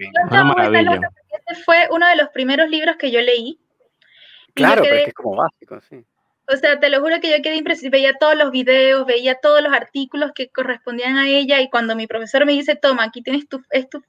fue 1.64 1.88
uno 1.90 2.08
de 2.08 2.16
los 2.16 2.28
primeros 2.30 2.68
libros 2.68 2.96
que 2.96 3.10
yo 3.10 3.20
leí. 3.20 3.58
Claro, 4.54 4.82
pero 4.82 4.96
es 4.96 5.04
que 5.04 5.10
es 5.10 5.14
como 5.14 5.36
básico, 5.36 5.80
sí. 5.82 6.04
O 6.48 6.56
sea, 6.56 6.80
te 6.80 6.88
lo 6.88 7.00
juro 7.00 7.20
que 7.20 7.30
yo 7.30 7.42
quedé 7.42 7.56
impresionada, 7.56 7.98
veía 7.98 8.14
todos 8.18 8.36
los 8.36 8.50
videos, 8.50 9.06
veía 9.06 9.36
todos 9.36 9.62
los 9.62 9.72
artículos 9.72 10.32
que 10.34 10.48
correspondían 10.50 11.16
a 11.16 11.28
ella 11.28 11.60
y 11.60 11.70
cuando 11.70 11.94
mi 11.94 12.06
profesor 12.06 12.44
me 12.44 12.52
dice, 12.52 12.74
toma, 12.74 13.04
aquí 13.04 13.22
tienes 13.22 13.48
tu, 13.48 13.62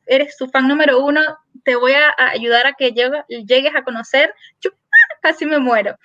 eres 0.06 0.36
su 0.36 0.48
fan 0.48 0.68
número 0.68 1.00
uno, 1.00 1.22
te 1.64 1.76
voy 1.76 1.94
a, 1.94 2.14
ayudar 2.18 2.66
a 2.66 2.74
que 2.74 2.92
llegues 2.92 3.76
a 3.76 3.84
conocer, 3.84 4.34
yo 4.62 4.72
casi 5.22 5.46
me 5.46 5.60
muero. 5.60 5.98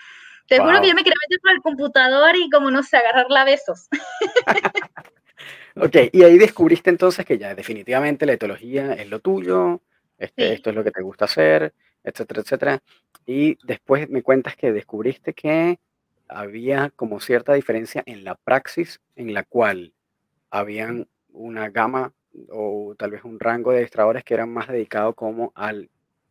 Te 0.47 0.59
juro 0.59 0.81
que 0.81 0.89
yo 0.89 0.95
me 0.95 1.03
quería 1.03 1.19
meter 1.29 1.41
por 1.43 1.51
el 1.53 1.61
computador 1.61 2.35
y 2.37 2.49
como 2.49 2.71
no 2.71 2.83
sé, 2.83 2.97
agarrarla 2.97 3.43
a 3.43 3.45
besos. 3.45 3.89
ok, 5.77 5.97
y 6.13 6.23
ahí 6.23 6.39
descubriste 6.39 6.89
entonces 6.89 7.27
que 7.27 7.37
ya 7.37 7.55
definitivamente 7.55 8.25
la 8.25 8.33
etología 8.33 8.95
es 8.95 9.09
lo 9.09 9.21
tuyo, 9.21 9.83
este, 10.17 10.55
esto 10.55 10.71
es 10.71 10.77
lo 10.77 10.85
que 10.85 10.91
te 10.91 11.03
gusta 11.03 11.27
hacer, 11.27 11.75
etcétera, 12.03 12.41
etcétera. 12.41 12.83
Y 13.27 13.59
después 13.67 14.09
me 14.09 14.23
cuentas 14.23 14.57
que 14.57 14.73
descubriste 14.73 15.35
que 15.35 15.79
había 16.29 16.91
como 16.91 17.21
cierta 17.21 17.55
diferencia 17.55 18.03
en 18.07 18.25
la 18.25 18.35
praxis 18.35 19.01
en 19.17 19.35
la 19.35 19.43
cual 19.45 19.93
habían 20.51 21.09
una 21.31 21.69
gama 21.71 22.13
o 22.51 22.95
tal 22.99 23.11
vez 23.11 23.25
un 23.25 23.41
rango 23.41 23.73
de 23.73 23.83
extradores 23.83 24.25
que 24.25 24.35
eran 24.35 24.53
más 24.53 24.69
dedicados 24.69 25.15
como 25.15 25.53
a 25.55 25.73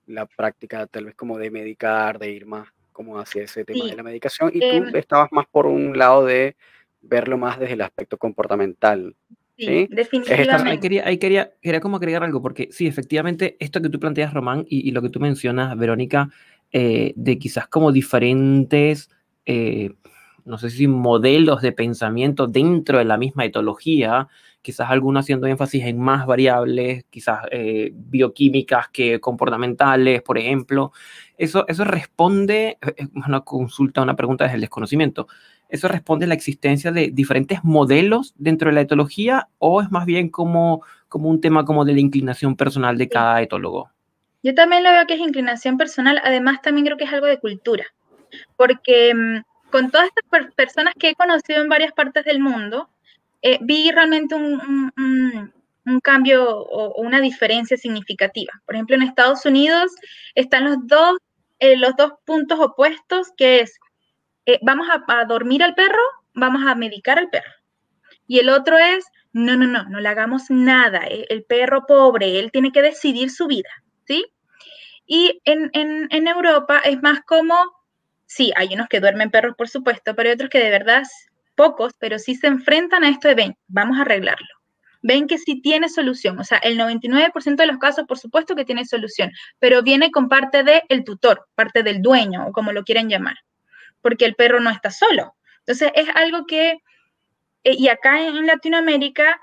la 0.06 0.26
práctica 0.26 0.88
tal 0.88 1.06
vez 1.06 1.16
como 1.16 1.38
de 1.38 1.52
medicar, 1.52 2.20
de 2.20 2.32
ir 2.32 2.46
más 2.46 2.68
como 2.92 3.20
hacia 3.20 3.44
ese 3.44 3.64
tema 3.64 3.86
de 3.86 3.96
la 3.96 4.04
medicación 4.04 4.52
y 4.54 4.60
tú 4.60 4.66
em 4.66 4.96
estabas 4.96 5.32
más 5.32 5.46
por 5.48 5.68
un 5.68 5.98
lado 5.98 6.26
de 6.26 6.56
verlo 7.02 7.38
más 7.38 7.60
desde 7.60 7.74
el 7.74 7.82
aspecto 7.82 8.18
comportamental. 8.18 9.16
Sí, 9.58 9.88
definitivamente. 9.90 10.70
Ahí 10.70 10.80
quería, 10.80 11.08
ahí 11.08 11.18
quería, 11.18 11.52
quería 11.62 11.80
como 11.80 11.98
agregar 11.98 12.24
algo, 12.24 12.42
porque 12.42 12.70
sí, 12.72 12.86
efectivamente, 12.86 13.58
esto 13.60 13.82
que 13.82 13.90
tú 13.90 14.00
planteas, 14.00 14.34
Román, 14.34 14.66
y, 14.68 14.92
lo 14.92 15.02
que 15.02 15.10
tú 15.10 15.20
mencionas, 15.20 15.76
Verónica, 15.78 16.30
eh, 16.72 17.14
de 17.16 17.40
quizás 17.40 17.68
como 17.68 17.92
diferentes, 17.92 19.10
eh, 19.48 19.96
no 20.46 20.58
sé 20.58 20.70
si 20.70 20.88
modelos 20.88 21.62
de 21.62 21.72
pensamiento 21.72 22.48
dentro 22.48 23.00
de 23.00 23.06
la 23.06 23.18
misma 23.18 23.46
etología, 23.46 24.28
quizás 24.62 24.90
algunos 24.90 25.26
haciendo 25.26 25.48
énfasis 25.48 25.84
en 25.86 26.00
más 26.00 26.26
variables, 26.26 27.06
quizás 27.10 27.40
eh, 27.52 27.92
bioquímicas 27.94 28.90
que 28.90 29.20
comportamentales, 29.20 30.22
por 30.22 30.38
ejemplo. 30.38 30.92
Eso, 31.38 31.66
eso 31.68 31.84
responde, 31.86 32.78
es 32.82 33.06
eh, 33.06 33.10
una 33.14 33.42
consulta, 33.42 34.02
una 34.02 34.16
pregunta 34.16 34.44
desde 34.44 34.56
el 34.56 34.62
desconocimiento. 34.62 35.28
¿Eso 35.70 35.88
responde 35.88 36.26
a 36.26 36.28
la 36.30 36.34
existencia 36.34 36.92
de 36.92 37.12
diferentes 37.12 37.64
modelos 37.64 38.34
dentro 38.38 38.70
de 38.70 38.76
la 38.76 38.82
etología 38.82 39.50
o 39.60 39.82
es 39.82 39.92
más 39.92 40.06
bien 40.06 40.30
como, 40.30 40.82
como 41.08 41.30
un 41.30 41.42
tema 41.42 41.66
como 41.66 41.84
de 41.84 41.94
la 41.94 42.00
inclinación 42.00 42.56
personal 42.56 42.98
de 42.98 43.10
cada 43.10 43.42
etólogo? 43.42 43.90
Yo 44.44 44.54
también 44.54 44.84
lo 44.84 44.92
veo 44.92 45.06
que 45.08 45.16
es 45.16 45.20
inclinación 45.20 45.78
personal, 45.78 46.22
además 46.24 46.62
también 46.62 46.86
creo 46.86 46.98
que 46.98 47.04
es 47.04 47.12
algo 47.12 47.26
de 47.26 47.40
cultura, 47.40 47.86
porque 48.56 49.14
mm, 49.14 49.42
con 49.70 49.92
todas 49.92 50.08
estas 50.08 50.54
personas 50.54 50.94
que 50.98 51.10
he 51.10 51.16
conocido 51.16 51.62
en 51.62 51.70
varias 51.70 51.94
partes 51.94 52.26
del 52.26 52.40
mundo, 52.40 52.90
eh, 53.42 53.60
vi 53.62 53.92
realmente 53.92 54.36
un, 54.36 54.92
un, 54.98 56.00
cambio 56.02 56.46
o, 56.50 57.02
una 57.02 57.22
diferencia 57.22 57.78
significativa. 57.78 58.54
Por 58.66 58.76
ejemplo, 58.76 58.96
en 58.96 59.04
Estados 59.04 59.46
Unidos 59.46 59.94
están 60.36 60.66
los 60.66 60.78
dos, 60.88 61.18
eh, 61.60 61.78
los 61.78 61.96
dos 61.96 62.14
puntos 62.26 62.60
opuestos, 62.60 63.32
que 63.38 63.62
es, 63.62 63.80
eh, 64.46 64.60
vamos 64.64 64.88
a, 64.90 65.26
dormir 65.26 65.64
al 65.64 65.76
perro, 65.76 66.02
vamos 66.34 66.64
a 66.66 66.76
medicar 66.76 67.20
al 67.20 67.30
perro. 67.30 67.52
Y 68.28 68.40
el 68.40 68.50
otro 68.50 68.78
es, 68.78 69.06
no, 69.32 69.56
no, 69.56 69.68
no, 69.68 69.88
no 69.88 70.00
le 70.00 70.10
hagamos 70.10 70.50
nada. 70.50 71.02
El, 71.08 71.44
perro 71.46 71.86
pobre, 71.86 72.40
él 72.40 72.52
tiene 72.52 72.72
que 72.72 72.82
decidir 72.82 73.30
su 73.30 73.48
vida, 73.48 73.70
¿sí? 74.06 74.26
Y 75.06 75.42
en, 75.46 75.70
en, 75.74 76.08
en 76.12 76.28
Europa 76.28 76.80
es 76.80 77.02
más 77.02 77.22
como, 77.22 77.56
sí, 78.28 78.54
hay 78.56 78.74
unos 78.74 78.88
que 78.88 79.00
duermen 79.00 79.32
perros, 79.32 79.56
por 79.58 79.70
supuesto, 79.70 80.16
pero 80.16 80.30
hay 80.30 80.36
otros 80.36 80.50
que 80.50 80.60
de 80.60 80.70
verdad 80.70 81.04
pocos, 81.56 81.94
pero 82.00 82.20
sí 82.20 82.36
se 82.36 82.48
enfrentan 82.48 83.04
a 83.04 83.10
esto 83.10 83.28
de, 83.28 83.34
ven, 83.34 83.58
vamos 83.68 83.98
a 83.98 84.02
arreglarlo. 84.02 84.48
Ven 85.02 85.28
que 85.28 85.38
sí 85.38 85.62
tiene 85.62 85.90
solución, 85.90 86.40
o 86.40 86.44
sea, 86.44 86.58
el 86.60 86.78
99% 86.78 87.56
de 87.56 87.68
los 87.68 87.78
casos, 87.78 88.06
por 88.08 88.20
supuesto 88.20 88.56
que 88.56 88.66
tiene 88.66 88.86
solución, 88.86 89.32
pero 89.60 89.82
viene 89.82 90.12
con 90.12 90.28
parte 90.28 90.64
del 90.64 91.04
tutor, 91.04 91.48
parte 91.56 91.82
del 91.84 92.02
dueño, 92.02 92.46
o 92.48 92.52
como 92.52 92.72
lo 92.72 92.84
quieren 92.84 93.10
llamar, 93.10 93.38
porque 94.02 94.26
el 94.26 94.36
perro 94.36 94.60
no 94.60 94.70
está 94.70 94.92
solo. 94.92 95.36
Entonces, 95.60 95.92
es 95.96 96.08
algo 96.16 96.46
que, 96.46 96.78
eh, 97.64 97.76
y 97.78 97.90
acá 97.90 98.22
en 98.22 98.46
Latinoamérica, 98.46 99.40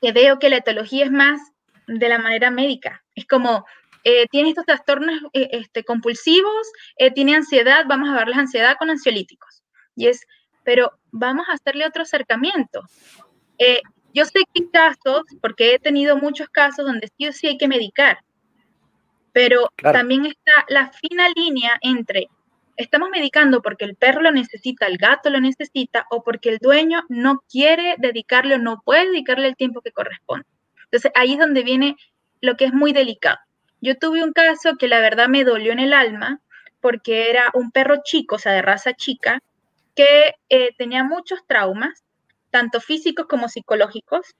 que 0.00 0.12
veo 0.12 0.38
que 0.38 0.50
la 0.50 0.56
etología 0.56 1.04
es 1.06 1.12
más 1.12 1.40
de 1.86 2.08
la 2.08 2.18
manera 2.18 2.50
médica. 2.50 3.04
Es 3.14 3.26
como, 3.26 3.64
eh, 4.08 4.26
tiene 4.30 4.50
estos 4.50 4.66
trastornos 4.66 5.20
eh, 5.32 5.48
este, 5.50 5.82
compulsivos, 5.82 6.70
tiene 7.14 7.34
ansiedad, 7.34 7.86
vamos 7.88 8.08
a 8.08 8.14
ver 8.14 8.28
la 8.28 8.36
ansiedad 8.36 8.76
con 8.78 8.88
ansiolíticos. 8.88 9.64
Y 9.96 10.06
es 10.06 10.20
pero 10.66 10.92
vamos 11.12 11.48
a 11.48 11.52
hacerle 11.52 11.86
otro 11.86 12.02
acercamiento. 12.02 12.82
Eh, 13.56 13.80
yo 14.12 14.24
sé 14.24 14.40
que 14.52 14.62
hay 14.62 14.68
casos, 14.70 15.22
porque 15.40 15.74
he 15.74 15.78
tenido 15.78 16.16
muchos 16.16 16.48
casos 16.48 16.84
donde 16.84 17.08
sí 17.16 17.28
o 17.28 17.32
sí 17.32 17.46
hay 17.46 17.56
que 17.56 17.68
medicar, 17.68 18.18
pero 19.32 19.70
también 19.80 20.26
está 20.26 20.52
la 20.68 20.90
fina 20.90 21.28
línea 21.36 21.78
entre 21.82 22.26
estamos 22.76 23.10
medicando 23.10 23.62
porque 23.62 23.84
el 23.84 23.94
perro 23.94 24.22
lo 24.22 24.32
necesita, 24.32 24.86
el 24.86 24.98
gato 24.98 25.30
lo 25.30 25.40
necesita 25.40 26.06
o 26.10 26.22
porque 26.24 26.48
el 26.50 26.58
dueño 26.58 27.04
no 27.08 27.42
quiere 27.48 27.94
dedicarle 27.98 28.56
o 28.56 28.58
no 28.58 28.82
puede 28.84 29.06
dedicarle 29.06 29.48
el 29.48 29.56
tiempo 29.56 29.82
que 29.82 29.92
corresponde. 29.92 30.46
Entonces 30.84 31.12
ahí 31.14 31.34
es 31.34 31.38
donde 31.38 31.62
viene 31.62 31.96
lo 32.40 32.56
que 32.56 32.66
es 32.66 32.72
muy 32.72 32.92
delicado. 32.92 33.38
Yo 33.80 33.96
tuve 33.96 34.24
un 34.24 34.32
caso 34.32 34.76
que 34.78 34.88
la 34.88 35.00
verdad 35.00 35.28
me 35.28 35.44
dolió 35.44 35.72
en 35.72 35.80
el 35.80 35.92
alma 35.92 36.40
porque 36.80 37.30
era 37.30 37.50
un 37.54 37.70
perro 37.70 37.96
chico, 38.04 38.36
o 38.36 38.38
sea, 38.38 38.52
de 38.52 38.62
raza 38.62 38.94
chica, 38.94 39.40
que 39.94 40.34
eh, 40.48 40.74
tenía 40.76 41.04
muchos 41.04 41.46
traumas, 41.46 42.04
tanto 42.50 42.80
físicos 42.80 43.26
como 43.26 43.48
psicológicos, 43.48 44.36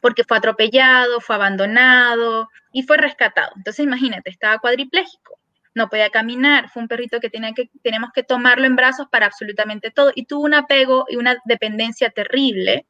porque 0.00 0.24
fue 0.24 0.38
atropellado, 0.38 1.20
fue 1.20 1.36
abandonado 1.36 2.48
y 2.72 2.82
fue 2.82 2.96
rescatado. 2.96 3.52
Entonces 3.56 3.84
imagínate, 3.84 4.30
estaba 4.30 4.58
cuadripléjico, 4.58 5.38
no 5.74 5.88
podía 5.88 6.10
caminar, 6.10 6.70
fue 6.70 6.82
un 6.82 6.88
perrito 6.88 7.20
que, 7.20 7.30
que 7.30 7.70
tenemos 7.82 8.10
que 8.14 8.22
tomarlo 8.22 8.66
en 8.66 8.76
brazos 8.76 9.06
para 9.10 9.26
absolutamente 9.26 9.90
todo 9.90 10.12
y 10.14 10.24
tuvo 10.24 10.44
un 10.44 10.54
apego 10.54 11.04
y 11.08 11.16
una 11.16 11.36
dependencia 11.44 12.10
terrible. 12.10 12.86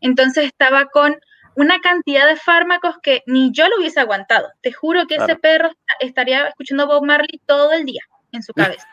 Entonces 0.00 0.46
estaba 0.46 0.86
con 0.86 1.16
una 1.56 1.80
cantidad 1.80 2.26
de 2.26 2.36
fármacos 2.36 2.96
que 3.02 3.22
ni 3.26 3.52
yo 3.52 3.68
lo 3.68 3.76
hubiese 3.78 4.00
aguantado. 4.00 4.48
Te 4.60 4.72
juro 4.72 5.06
que 5.06 5.16
ese 5.16 5.36
perro 5.36 5.70
estaría 6.00 6.48
escuchando 6.48 6.86
Bob 6.86 7.04
Marley 7.04 7.40
todo 7.46 7.72
el 7.72 7.84
día 7.84 8.02
en 8.32 8.42
su 8.42 8.52
cabeza. 8.54 8.88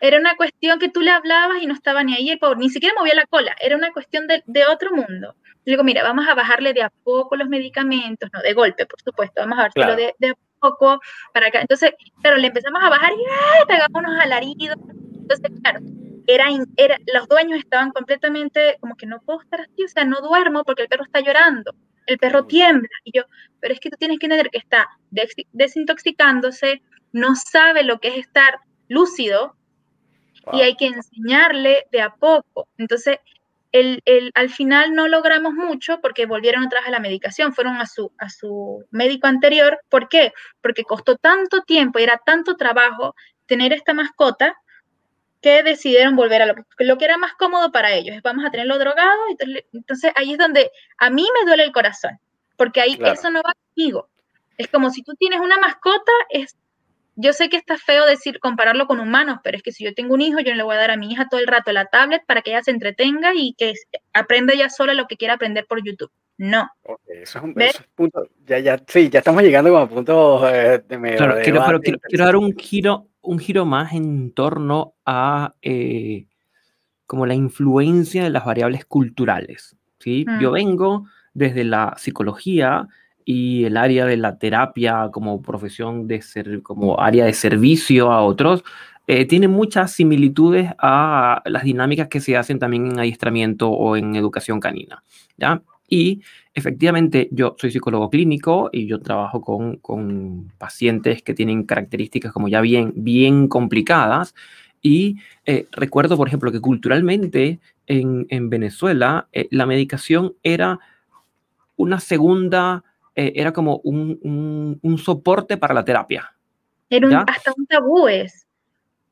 Era 0.00 0.18
una 0.18 0.36
cuestión 0.36 0.78
que 0.78 0.90
tú 0.90 1.00
le 1.00 1.10
hablabas 1.10 1.62
y 1.62 1.66
no 1.66 1.72
estaba 1.72 2.04
ni 2.04 2.14
ahí, 2.14 2.30
el 2.30 2.38
pobre, 2.38 2.58
ni 2.58 2.68
siquiera 2.68 2.94
movía 2.98 3.14
la 3.14 3.26
cola. 3.26 3.56
Era 3.60 3.76
una 3.76 3.92
cuestión 3.92 4.26
de, 4.26 4.66
otro 4.66 4.90
mundo. 4.94 5.34
Le 5.64 5.72
digo, 5.72 5.84
mira, 5.84 6.02
vamos 6.02 6.28
a 6.28 6.34
bajarle 6.34 6.74
de 6.74 6.82
a 6.82 6.92
poco 7.02 7.34
los 7.34 7.48
medicamentos, 7.48 8.28
no 8.32 8.40
de 8.40 8.52
golpe, 8.52 8.86
por 8.86 9.00
supuesto, 9.00 9.40
vamos 9.40 9.58
a 9.58 9.62
bajarlo 9.62 9.96
de, 9.96 10.14
de, 10.18 10.28
a 10.28 10.34
poco 10.60 11.00
para 11.32 11.48
acá. 11.48 11.60
Entonces, 11.60 11.92
claro, 12.20 12.36
le 12.36 12.48
empezamos 12.48 12.82
a 12.82 12.90
bajar 12.90 13.12
y 13.12 13.16
¡ay! 13.16 13.64
pegamos 13.66 14.02
unos 14.02 14.20
alaridos. 14.20 14.76
Entonces, 15.18 15.50
claro, 15.62 15.80
era, 16.26 16.46
era, 16.76 16.98
los 17.12 17.28
dueños 17.28 17.58
estaban 17.58 17.90
completamente 17.90 18.76
como 18.80 18.96
que 18.96 19.06
no 19.06 19.20
puedo 19.20 19.40
estar 19.40 19.60
así, 19.60 19.84
o 19.84 19.88
sea, 19.88 20.04
no 20.04 20.20
duermo 20.20 20.64
porque 20.64 20.82
el 20.82 20.88
perro 20.88 21.04
está 21.04 21.20
llorando, 21.20 21.74
el 22.06 22.18
perro 22.18 22.46
tiembla. 22.46 22.88
Y 23.04 23.12
yo, 23.16 23.24
pero 23.60 23.74
es 23.74 23.80
que 23.80 23.90
tú 23.90 23.96
tienes 23.98 24.18
que 24.18 24.26
entender 24.26 24.50
que 24.50 24.58
está 24.58 24.88
desintoxicándose, 25.52 26.82
no 27.12 27.34
sabe 27.36 27.82
lo 27.82 27.98
que 27.98 28.08
es 28.08 28.18
estar 28.18 28.58
lúcido 28.88 29.56
y 30.52 30.60
hay 30.60 30.76
que 30.76 30.86
enseñarle 30.86 31.86
de 31.90 32.02
a 32.02 32.14
poco. 32.14 32.68
Entonces, 32.78 33.18
el, 33.72 34.00
el, 34.04 34.30
al 34.34 34.48
final 34.48 34.94
no 34.94 35.08
logramos 35.08 35.54
mucho 35.54 36.00
porque 36.00 36.26
volvieron 36.26 36.64
atrás 36.64 36.84
a 36.86 36.90
la 36.90 37.00
medicación, 37.00 37.52
fueron 37.52 37.76
a 37.76 37.86
su, 37.86 38.12
a 38.18 38.28
su 38.30 38.84
médico 38.90 39.26
anterior. 39.26 39.80
¿Por 39.88 40.08
qué? 40.08 40.32
Porque 40.62 40.84
costó 40.84 41.16
tanto 41.16 41.62
tiempo 41.62 41.98
y 41.98 42.04
era 42.04 42.20
tanto 42.24 42.56
trabajo 42.56 43.14
tener 43.46 43.72
esta 43.72 43.92
mascota 43.92 44.56
que 45.46 45.62
decidieron 45.62 46.16
volver 46.16 46.42
a 46.42 46.46
lo, 46.46 46.54
lo 46.76 46.98
que 46.98 47.04
era 47.04 47.18
más 47.18 47.34
cómodo 47.34 47.70
para 47.70 47.92
ellos. 47.92 48.16
Vamos 48.24 48.44
a 48.44 48.50
tenerlo 48.50 48.80
drogado. 48.80 49.20
Entonces, 49.72 50.10
ahí 50.16 50.32
es 50.32 50.38
donde 50.38 50.72
a 50.98 51.08
mí 51.08 51.24
me 51.38 51.46
duele 51.46 51.62
el 51.62 51.70
corazón, 51.70 52.18
porque 52.56 52.80
ahí 52.80 52.98
eso 53.04 53.30
no 53.30 53.42
va 53.46 53.54
conmigo. 53.54 54.08
Es 54.58 54.66
como 54.66 54.90
si 54.90 55.04
tú 55.04 55.14
tienes 55.14 55.38
una 55.38 55.56
mascota, 55.58 56.10
es 56.30 56.56
yo 57.14 57.32
sé 57.32 57.48
que 57.48 57.56
está 57.56 57.78
feo 57.78 58.06
decir 58.06 58.40
compararlo 58.40 58.88
con 58.88 58.98
humanos, 58.98 59.38
pero 59.44 59.56
es 59.56 59.62
que 59.62 59.70
si 59.70 59.84
yo 59.84 59.94
tengo 59.94 60.14
un 60.14 60.20
hijo, 60.20 60.40
yo 60.40 60.50
no 60.50 60.56
le 60.56 60.62
voy 60.64 60.74
a 60.74 60.80
dar 60.80 60.90
a 60.90 60.96
mi 60.96 61.12
hija 61.12 61.28
todo 61.30 61.38
el 61.38 61.46
rato 61.46 61.70
la 61.70 61.86
tablet 61.86 62.26
para 62.26 62.42
que 62.42 62.50
ella 62.50 62.64
se 62.64 62.72
entretenga 62.72 63.30
y 63.32 63.54
que 63.56 63.74
aprenda 64.12 64.52
ella 64.52 64.68
sola 64.68 64.94
lo 64.94 65.06
que 65.06 65.16
quiera 65.16 65.34
aprender 65.34 65.64
por 65.68 65.80
YouTube. 65.84 66.10
No. 66.38 66.68
eso, 67.06 67.38
es 67.38 67.44
un, 67.44 67.54
punto. 67.94 68.28
Ya, 68.44 68.58
ya, 68.58 68.82
sí, 68.88 69.08
ya 69.08 69.20
estamos 69.20 69.44
llegando 69.44 69.70
como 69.70 69.82
a 69.84 69.88
puntos 69.88 70.42
eh, 70.52 70.82
de 70.86 70.98
medio. 70.98 71.18
Claro, 71.18 71.36
quiero, 71.42 71.62
pero 71.64 71.80
quiero, 71.80 72.24
dar 72.24 72.36
un 72.36 72.54
giro, 72.56 73.06
un 73.26 73.38
giro 73.38 73.66
más 73.66 73.92
en 73.92 74.32
torno 74.32 74.94
a 75.04 75.54
eh, 75.62 76.26
como 77.06 77.26
la 77.26 77.34
influencia 77.34 78.24
de 78.24 78.30
las 78.30 78.44
variables 78.44 78.84
culturales. 78.84 79.76
¿sí? 79.98 80.24
Yo 80.40 80.50
mm. 80.50 80.54
vengo 80.54 81.06
desde 81.34 81.64
la 81.64 81.94
psicología 81.98 82.88
y 83.24 83.64
el 83.64 83.76
área 83.76 84.06
de 84.06 84.16
la 84.16 84.38
terapia 84.38 85.10
como 85.12 85.42
profesión 85.42 86.06
de 86.06 86.22
ser, 86.22 86.62
como 86.62 87.00
área 87.00 87.24
de 87.24 87.32
servicio 87.32 88.12
a 88.12 88.22
otros, 88.22 88.64
eh, 89.08 89.24
tiene 89.26 89.48
muchas 89.48 89.92
similitudes 89.92 90.70
a 90.78 91.42
las 91.44 91.64
dinámicas 91.64 92.08
que 92.08 92.20
se 92.20 92.36
hacen 92.36 92.58
también 92.58 92.86
en 92.86 93.00
adiestramiento 93.00 93.70
o 93.70 93.96
en 93.96 94.16
educación 94.16 94.58
canina. 94.60 95.02
¿ya? 95.36 95.62
Y 95.88 96.22
efectivamente 96.54 97.28
yo 97.30 97.56
soy 97.58 97.70
psicólogo 97.70 98.10
clínico 98.10 98.70
y 98.72 98.86
yo 98.86 99.00
trabajo 99.00 99.40
con, 99.40 99.76
con 99.76 100.52
pacientes 100.58 101.22
que 101.22 101.34
tienen 101.34 101.64
características 101.64 102.32
como 102.32 102.48
ya 102.48 102.60
bien, 102.60 102.92
bien 102.96 103.48
complicadas. 103.48 104.34
Y 104.82 105.16
eh, 105.44 105.66
recuerdo, 105.72 106.16
por 106.16 106.28
ejemplo, 106.28 106.52
que 106.52 106.60
culturalmente 106.60 107.60
en, 107.86 108.26
en 108.30 108.50
Venezuela 108.50 109.28
eh, 109.32 109.48
la 109.50 109.66
medicación 109.66 110.34
era 110.42 110.78
una 111.76 112.00
segunda 112.00 112.84
eh, 113.18 113.32
era 113.34 113.50
como 113.50 113.78
un, 113.78 114.78
un, 114.82 114.98
soporte 114.98 115.56
para 115.56 115.72
la 115.72 115.84
terapia. 115.86 116.34
Era 116.90 117.24
hasta 117.26 117.54
un 117.56 117.66
tabú 117.66 118.06
es. 118.08 118.46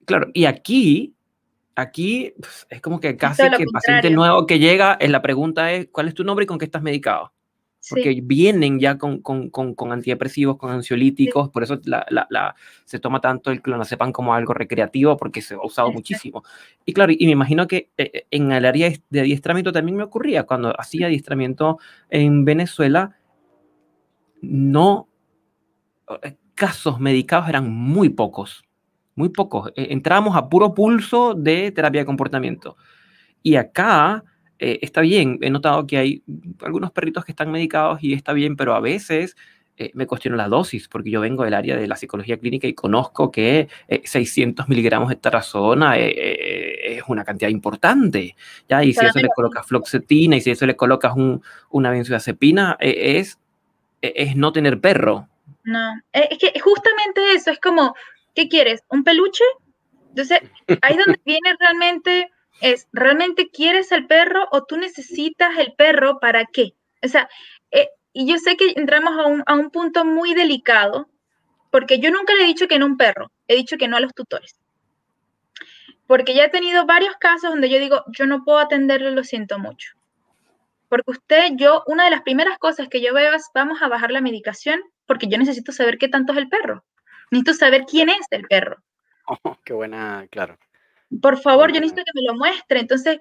Claro, 0.05 0.29
y 0.35 0.45
aquí, 0.45 1.14
aquí 1.77 2.35
pues, 2.41 2.67
es 2.71 2.81
como 2.81 3.01
que 3.01 3.17
casi 3.17 3.43
que 3.51 3.63
el 3.63 3.69
paciente 3.71 4.11
nuevo 4.11 4.47
que 4.47 4.59
llega, 4.59 4.97
es 5.01 5.11
la 5.11 5.23
pregunta 5.23 5.73
es, 5.73 5.89
¿cuál 5.91 6.09
es 6.09 6.15
tu 6.15 6.25
nombre 6.25 6.45
y 6.45 6.47
con 6.47 6.59
qué 6.59 6.65
estás 6.65 6.83
medicado? 6.83 7.33
Porque 7.91 8.19
vienen 8.23 8.81
ya 8.81 8.97
con, 8.97 9.21
con, 9.21 9.51
con, 9.51 9.75
con, 9.75 9.93
antidepresivos, 9.93 10.57
con 10.57 10.71
ansiolíticos, 10.71 11.51
por 11.51 11.63
eso 11.63 11.79
la, 11.85 12.07
la, 12.09 12.55
se 12.87 12.99
toma 12.99 13.21
tanto 13.21 13.51
el 13.51 13.61
clonazepam 13.61 14.11
como 14.11 14.33
algo 14.33 14.55
recreativo, 14.55 15.19
porque 15.19 15.43
se 15.43 15.53
ha 15.53 15.63
usado 15.63 15.93
muchísimo. 15.93 16.43
Y 16.87 16.95
claro, 16.95 17.13
y 17.13 17.27
me 17.27 17.33
imagino 17.33 17.67
que 17.67 17.91
eh, 17.99 18.25
en 18.31 18.53
el 18.53 18.65
área 18.65 18.91
de 19.11 19.21
adiestramiento 19.21 19.71
también 19.71 19.99
me 19.99 20.03
ocurría, 20.03 20.45
cuando 20.45 20.75
hacía 20.81 21.09
adiestramiento 21.09 21.79
en 22.09 22.47
Venezuela, 22.47 23.19
no, 24.41 25.09
eh, 26.23 26.37
casos 26.55 27.01
medicados 27.01 27.51
eran 27.51 27.71
muy 27.71 28.09
pocos, 28.09 28.65
muy 29.15 29.29
pocos. 29.29 29.73
E, 29.77 29.93
entrábamos 29.93 30.37
a 30.37 30.49
puro 30.49 30.75
pulso 30.75 31.35
de 31.35 31.71
terapia 31.73 32.03
de 32.03 32.07
comportamiento. 32.07 32.77
Y 33.43 33.57
acá 33.57 34.25
eh, 34.59 34.79
está 34.83 35.01
bien, 35.01 35.39
he 35.43 35.51
notado 35.51 35.87
que 35.87 35.99
hay 35.99 36.23
algunos 36.63 36.91
perritos 36.93 37.25
que 37.25 37.33
están 37.33 37.51
medicados 37.51 38.03
y 38.03 38.15
está 38.15 38.33
bien, 38.33 38.57
pero 38.57 38.75
a 38.75 38.81
veces 38.81 39.37
eh, 39.77 39.91
me 39.95 40.07
cuestiono 40.07 40.37
la 40.37 40.49
dosis, 40.49 40.89
porque 40.89 41.11
yo 41.11 41.21
vengo 41.21 41.45
del 41.45 41.55
área 41.55 41.77
de 41.77 41.87
la 41.87 41.97
psicología 41.97 42.39
clínica 42.39 42.69
y 42.69 42.75
conozco 42.75 43.31
que 43.31 43.69
600 44.05 44.69
miligramos 44.69 45.09
de 45.09 45.17
tarazona 45.17 45.97
es 45.99 47.03
una 47.09 47.25
cantidad 47.25 47.51
importante, 47.51 48.37
¿ya? 48.69 48.85
Y 48.85 48.95
si 48.95 49.05
eso 49.05 49.19
le 49.19 49.29
colocas 49.35 49.67
floxetina 49.67 50.37
y 50.37 50.41
si 50.41 50.53
eso 50.53 50.65
le 50.65 50.77
colocas 50.77 51.15
un, 51.17 51.43
una 51.71 51.91
benzodiazepina, 51.91 52.77
es 52.79 53.39
es 54.13 54.37
no 54.37 54.53
tener 54.53 54.81
perro. 54.81 55.29
No, 55.65 55.95
e, 56.13 56.29
es 56.31 56.39
que 56.39 56.61
justamente 56.61 57.21
eso, 57.35 57.51
es 57.51 57.61
como, 57.61 57.95
¿qué 58.35 58.49
quieres? 58.49 58.83
¿Un 58.89 59.05
peluche? 59.05 59.45
Entonces, 60.11 60.41
ahí 60.83 60.97
donde 60.97 61.21
viene 61.25 61.57
realmente, 61.59 62.31
es, 62.61 62.89
¿realmente 62.93 63.51
quieres 63.51 63.93
el 63.93 64.07
perro 64.07 64.49
o 64.53 64.65
tú 64.65 64.77
necesitas 64.77 65.59
el 65.59 65.75
perro 65.75 66.19
para 66.21 66.45
qué? 66.47 66.75
O 67.03 67.09
sea, 67.09 67.29
eh, 67.71 67.89
y 68.13 68.27
yo 68.27 68.39
sé 68.39 68.57
que 68.57 68.73
entramos 68.77 69.19
a 69.19 69.27
un, 69.27 69.43
a 69.47 69.55
un 69.55 69.71
punto 69.71 70.05
muy 70.05 70.35
delicado, 70.35 71.09
porque 71.71 71.99
yo 71.99 72.11
nunca 72.11 72.35
le 72.35 72.45
he 72.45 72.47
dicho 72.47 72.69
que 72.69 72.79
no 72.79 72.87
a 72.87 72.89
un 72.89 72.97
perro, 72.97 73.33
he 73.49 73.57
dicho 73.57 73.77
que 73.77 73.89
no 73.89 73.97
a 73.97 74.01
los 74.01 74.15
tutores. 74.15 74.57
Porque 76.07 76.35
ya 76.35 76.45
he 76.45 76.51
tenido 76.51 76.87
varios 76.87 77.17
casos 77.17 77.51
donde 77.51 77.71
yo 77.71 77.79
digo, 77.79 78.05
yo 78.17 78.27
no 78.27 78.45
puedo 78.45 78.59
atenderlo, 78.59 79.11
lo 79.11 79.25
siento 79.25 79.59
mucho. 79.59 79.95
Porque 80.89 81.11
usted, 81.11 81.53
yo, 81.57 81.83
una 81.87 82.05
de 82.05 82.11
las 82.11 82.23
primeras 82.23 82.59
cosas 82.59 82.89
que 82.89 83.01
yo 83.01 83.13
veo 83.15 83.33
es, 83.33 83.51
vamos 83.55 83.83
a 83.83 83.89
bajar 83.89 84.13
la 84.13 84.21
medicación, 84.21 84.81
porque 85.07 85.27
yo 85.27 85.39
necesito 85.39 85.73
saber 85.73 85.99
qué 85.99 86.09
tanto 86.09 86.33
es 86.33 86.39
el 86.39 86.49
perro. 86.49 86.85
Necesito 87.35 87.55
saber 87.55 87.85
quién 87.85 88.11
es 88.11 88.27
el 88.31 88.45
perro. 88.45 88.77
Oh, 89.27 89.59
qué 89.65 89.73
buena, 89.73 90.29
claro. 90.31 90.57
Por 91.21 91.41
favor, 91.41 91.73
yo 91.73 91.81
necesito 91.81 92.03
que 92.05 92.21
me 92.21 92.27
lo 92.29 92.35
muestre. 92.39 92.79
Entonces, 92.79 93.19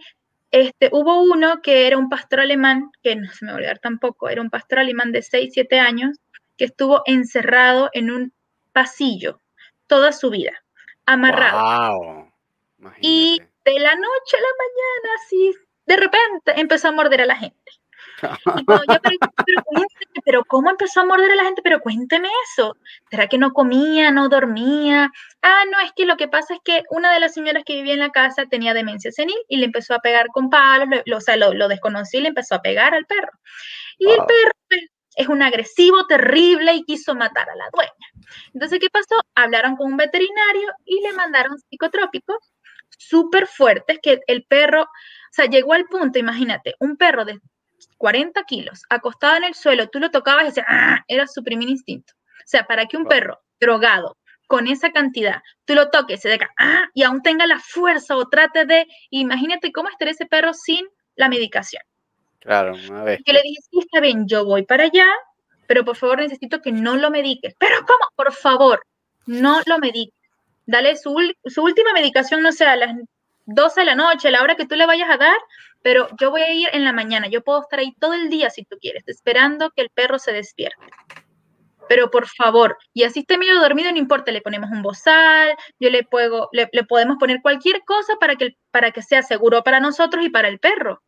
este, 0.51 0.89
hubo 0.91 1.23
uno 1.23 1.63
que 1.63 1.87
era 1.87 1.97
un 1.97 2.09
pastor 2.09 2.41
alemán, 2.41 2.91
que 3.01 3.15
no 3.15 3.27
se 3.31 3.43
me 3.43 3.51
va 3.51 3.55
a 3.55 3.57
olvidar 3.57 3.79
tampoco, 3.79 4.29
era 4.29 4.39
un 4.39 4.51
pastor 4.51 4.79
alemán 4.79 5.11
de 5.11 5.23
6, 5.23 5.49
7 5.51 5.79
años, 5.79 6.19
que 6.57 6.65
estuvo 6.65 7.01
encerrado 7.07 7.89
en 7.93 8.11
un 8.11 8.33
pasillo 8.71 9.39
toda 9.87 10.11
su 10.11 10.29
vida, 10.29 10.53
amarrado. 11.07 11.97
Wow. 11.97 12.91
Y 13.01 13.41
de 13.65 13.79
la 13.79 13.95
noche 13.95 14.37
a 14.37 14.41
la 14.41 14.53
mañana, 14.59 15.15
así 15.23 15.55
de 15.87 15.97
repente 15.97 16.61
empezó 16.61 16.89
a 16.89 16.91
morder 16.91 17.21
a 17.21 17.25
la 17.25 17.35
gente. 17.35 17.71
Y 18.57 18.65
yo, 18.67 18.81
pero, 19.01 19.85
pero 20.25 20.45
¿cómo 20.45 20.69
empezó 20.69 21.01
a 21.01 21.05
morder 21.05 21.31
a 21.31 21.35
la 21.35 21.43
gente? 21.45 21.61
Pero 21.61 21.79
cuénteme 21.79 22.29
eso. 22.51 22.75
¿Será 23.09 23.27
que 23.27 23.37
no 23.37 23.51
comía, 23.51 24.11
no 24.11 24.29
dormía? 24.29 25.11
Ah, 25.41 25.63
no, 25.71 25.79
es 25.81 25.91
que 25.95 26.05
lo 26.05 26.17
que 26.17 26.27
pasa 26.27 26.53
es 26.53 26.59
que 26.63 26.83
una 26.89 27.13
de 27.13 27.19
las 27.19 27.33
señoras 27.33 27.63
que 27.65 27.75
vivía 27.75 27.93
en 27.93 27.99
la 27.99 28.11
casa 28.11 28.45
tenía 28.45 28.73
demencia 28.73 29.11
senil 29.11 29.37
y 29.47 29.57
le 29.57 29.65
empezó 29.65 29.93
a 29.93 29.99
pegar 29.99 30.27
con 30.27 30.49
palos, 30.49 31.01
o 31.13 31.21
sea, 31.21 31.37
lo, 31.37 31.53
lo 31.53 31.67
desconocí 31.67 32.17
y 32.17 32.21
le 32.21 32.29
empezó 32.29 32.55
a 32.55 32.61
pegar 32.61 32.93
al 32.93 33.05
perro. 33.05 33.31
Y 33.97 34.09
el 34.09 34.17
perro 34.17 34.51
pues, 34.69 34.81
es 35.15 35.27
un 35.27 35.41
agresivo 35.41 36.05
terrible 36.07 36.73
y 36.73 36.83
quiso 36.83 37.15
matar 37.15 37.49
a 37.49 37.55
la 37.55 37.69
dueña. 37.71 37.91
Entonces, 38.53 38.79
¿qué 38.79 38.89
pasó? 38.89 39.15
Hablaron 39.35 39.75
con 39.75 39.91
un 39.91 39.97
veterinario 39.97 40.71
y 40.85 41.01
le 41.01 41.13
mandaron 41.13 41.57
psicotrópicos 41.69 42.37
súper 42.97 43.47
fuertes 43.47 43.99
que 44.01 44.19
el 44.27 44.45
perro, 44.45 44.83
o 44.83 44.87
sea, 45.31 45.45
llegó 45.45 45.73
al 45.73 45.85
punto, 45.85 46.19
imagínate, 46.19 46.75
un 46.79 46.97
perro 46.97 47.25
de 47.25 47.39
40 47.97 48.43
kilos 48.43 48.83
acostado 48.89 49.37
en 49.37 49.45
el 49.45 49.53
suelo, 49.53 49.87
tú 49.89 49.99
lo 49.99 50.11
tocabas 50.11 50.43
y 50.43 50.47
decías, 50.47 50.67
¡ah! 50.69 51.03
era 51.07 51.27
su 51.27 51.43
primer 51.43 51.69
instinto. 51.69 52.13
O 52.15 52.47
sea, 52.47 52.65
para 52.65 52.85
que 52.85 52.97
un 52.97 53.05
perro 53.05 53.41
drogado 53.59 54.17
con 54.47 54.67
esa 54.67 54.91
cantidad, 54.91 55.41
tú 55.65 55.73
lo 55.73 55.89
toques, 55.89 56.21
se 56.21 56.29
deca, 56.29 56.51
¡ah! 56.57 56.89
y 56.93 57.03
aún 57.03 57.21
tenga 57.21 57.47
la 57.47 57.59
fuerza 57.59 58.15
o 58.15 58.27
trate 58.27 58.65
de, 58.65 58.87
imagínate 59.09 59.71
cómo 59.71 59.89
estaría 59.89 60.13
ese 60.13 60.25
perro 60.25 60.53
sin 60.53 60.85
la 61.15 61.29
medicación. 61.29 61.83
Claro, 62.39 62.75
una 62.89 63.03
vez. 63.03 63.21
Yo 63.25 63.33
le 63.33 63.41
dije, 63.41 63.61
sí, 63.71 63.79
está 63.79 64.01
bien, 64.01 64.27
yo 64.27 64.45
voy 64.45 64.63
para 64.63 64.83
allá, 64.83 65.07
pero 65.67 65.85
por 65.85 65.95
favor 65.95 66.19
necesito 66.19 66.61
que 66.61 66.71
no 66.71 66.97
lo 66.97 67.09
mediques. 67.09 67.55
Pero 67.57 67.77
¿cómo? 67.85 68.09
Por 68.15 68.33
favor, 68.33 68.85
no 69.25 69.61
lo 69.65 69.79
mediques. 69.79 70.19
Dale 70.65 70.95
su, 70.97 71.15
su 71.45 71.63
última 71.63 71.93
medicación, 71.93 72.41
no 72.41 72.51
sé, 72.51 72.65
a 72.65 72.75
las 72.75 72.95
12 73.45 73.81
de 73.81 73.85
la 73.85 73.95
noche, 73.95 74.27
a 74.27 74.31
la 74.31 74.41
hora 74.41 74.55
que 74.55 74.65
tú 74.65 74.75
le 74.75 74.85
vayas 74.85 75.09
a 75.09 75.17
dar, 75.17 75.37
pero 75.83 76.07
yo 76.19 76.31
voy 76.31 76.41
a 76.41 76.53
ir 76.53 76.69
en 76.71 76.85
la 76.85 76.93
mañana. 76.93 77.27
Yo 77.27 77.43
puedo 77.43 77.61
estar 77.61 77.77
ahí 77.77 77.93
todo 77.99 78.13
el 78.13 78.29
día 78.29 78.49
si 78.49 78.63
tú 78.63 78.77
quieres, 78.79 79.03
esperando 79.05 79.69
que 79.71 79.83
el 79.83 79.89
perro 79.89 80.17
se 80.17 80.31
despierte. 80.31 80.81
Pero 81.89 82.09
por 82.09 82.27
favor, 82.27 82.77
y 82.93 83.03
así 83.03 83.19
esté 83.19 83.37
medio 83.37 83.59
dormido, 83.59 83.91
no 83.91 83.97
importa, 83.97 84.31
le 84.31 84.41
ponemos 84.41 84.71
un 84.71 84.81
bozal, 84.81 85.53
yo 85.81 85.89
le, 85.89 86.03
puedo, 86.03 86.49
le, 86.53 86.67
podemos 86.87 87.17
poner 87.17 87.41
cualquier 87.41 87.83
cosa 87.83 88.15
para 88.15 88.37
que, 88.37 88.55
para 88.71 88.91
que 88.91 89.01
sea 89.01 89.21
seguro 89.21 89.61
para 89.63 89.81
nosotros 89.81 90.25
y 90.25 90.29
para 90.29 90.47
el 90.47 90.59
perro. 90.59 91.03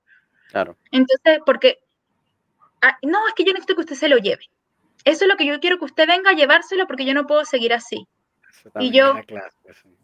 Claro. 0.49 0.77
Entonces, 0.91 1.39
porque, 1.45 1.79
ah, 2.81 2.97
no, 3.01 3.25
es 3.29 3.33
que 3.33 3.45
yo 3.45 3.53
necesito 3.53 3.75
que 3.75 3.81
usted 3.81 3.95
se 3.95 4.09
lo 4.09 4.17
lleve. 4.17 4.49
Eso 5.05 5.23
es 5.23 5.29
lo 5.29 5.37
que 5.37 5.45
yo 5.45 5.61
quiero 5.61 5.79
que 5.79 5.85
usted 5.85 6.05
venga 6.05 6.31
a 6.31 6.35
llevárselo 6.35 6.85
porque 6.85 7.05
yo 7.05 7.13
no 7.13 7.25
puedo 7.25 7.45
seguir 7.45 7.73
así. 7.73 8.05
Y 8.79 8.91
yo, 8.91 9.15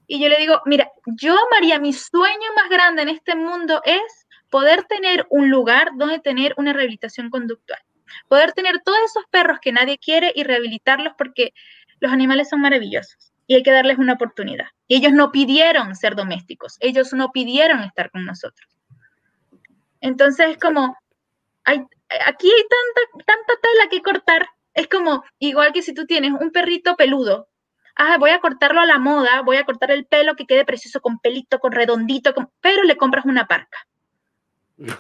y 0.08 0.22
yo 0.22 0.30
le 0.30 0.38
digo, 0.38 0.62
mira, 0.66 0.90
yo, 1.18 1.36
María, 1.52 1.80
mi 1.80 1.92
sueño 1.92 2.54
más 2.56 2.70
grande 2.70 3.02
en 3.02 3.10
este 3.10 3.36
mundo 3.36 3.82
es 3.84 4.28
poder 4.52 4.84
tener 4.84 5.26
un 5.30 5.50
lugar 5.50 5.90
donde 5.96 6.20
tener 6.20 6.54
una 6.58 6.74
rehabilitación 6.74 7.32
conductual. 7.32 7.80
Poder 8.28 8.52
tener 8.52 8.82
todos 8.84 9.00
esos 9.06 9.24
perros 9.32 9.60
que 9.60 9.72
nadie 9.72 9.98
quiere 9.98 10.32
y 10.36 10.44
rehabilitarlos 10.44 11.14
porque 11.18 11.54
los 12.00 12.12
animales 12.12 12.50
son 12.50 12.62
maravillosos 12.62 13.34
y 13.48 13.56
hay 13.56 13.64
que 13.64 13.72
darles 13.72 13.98
una 13.98 14.14
oportunidad. 14.14 14.68
Ellos 14.88 15.14
no 15.14 15.32
pidieron 15.32 15.96
ser 15.96 16.16
domésticos, 16.16 16.78
ellos 16.82 17.14
no 17.14 17.32
pidieron 17.32 17.82
estar 17.82 18.12
con 18.12 18.26
nosotros. 18.26 18.70
Entonces 20.02 20.52
es 20.52 20.58
como, 20.58 20.96
aquí 21.64 22.48
hay 22.48 22.64
tanta, 22.70 23.26
tanta 23.26 23.54
tela 23.62 23.90
que 23.90 24.02
cortar. 24.02 24.48
Es 24.74 24.88
como, 24.88 25.24
igual 25.40 25.74
que 25.74 25.82
si 25.82 25.94
tú 25.94 26.06
tienes 26.06 26.32
un 26.32 26.52
perrito 26.52 26.96
peludo 26.96 27.48
ah, 27.96 28.18
voy 28.18 28.32
a 28.32 28.40
cortarlo 28.40 28.82
a 28.82 28.86
la 28.86 28.98
moda, 28.98 29.42
voy 29.42 29.58
a 29.58 29.66
cortar 29.66 29.92
el 29.92 30.06
pelo 30.06 30.36
que 30.36 30.46
quede 30.46 30.66
precioso 30.66 31.02
con 31.02 31.20
pelito, 31.20 31.60
con 31.60 31.72
redondito, 31.72 32.34
pero 32.60 32.84
le 32.84 32.98
compras 32.98 33.26
una 33.26 33.48
parca. 33.48 33.78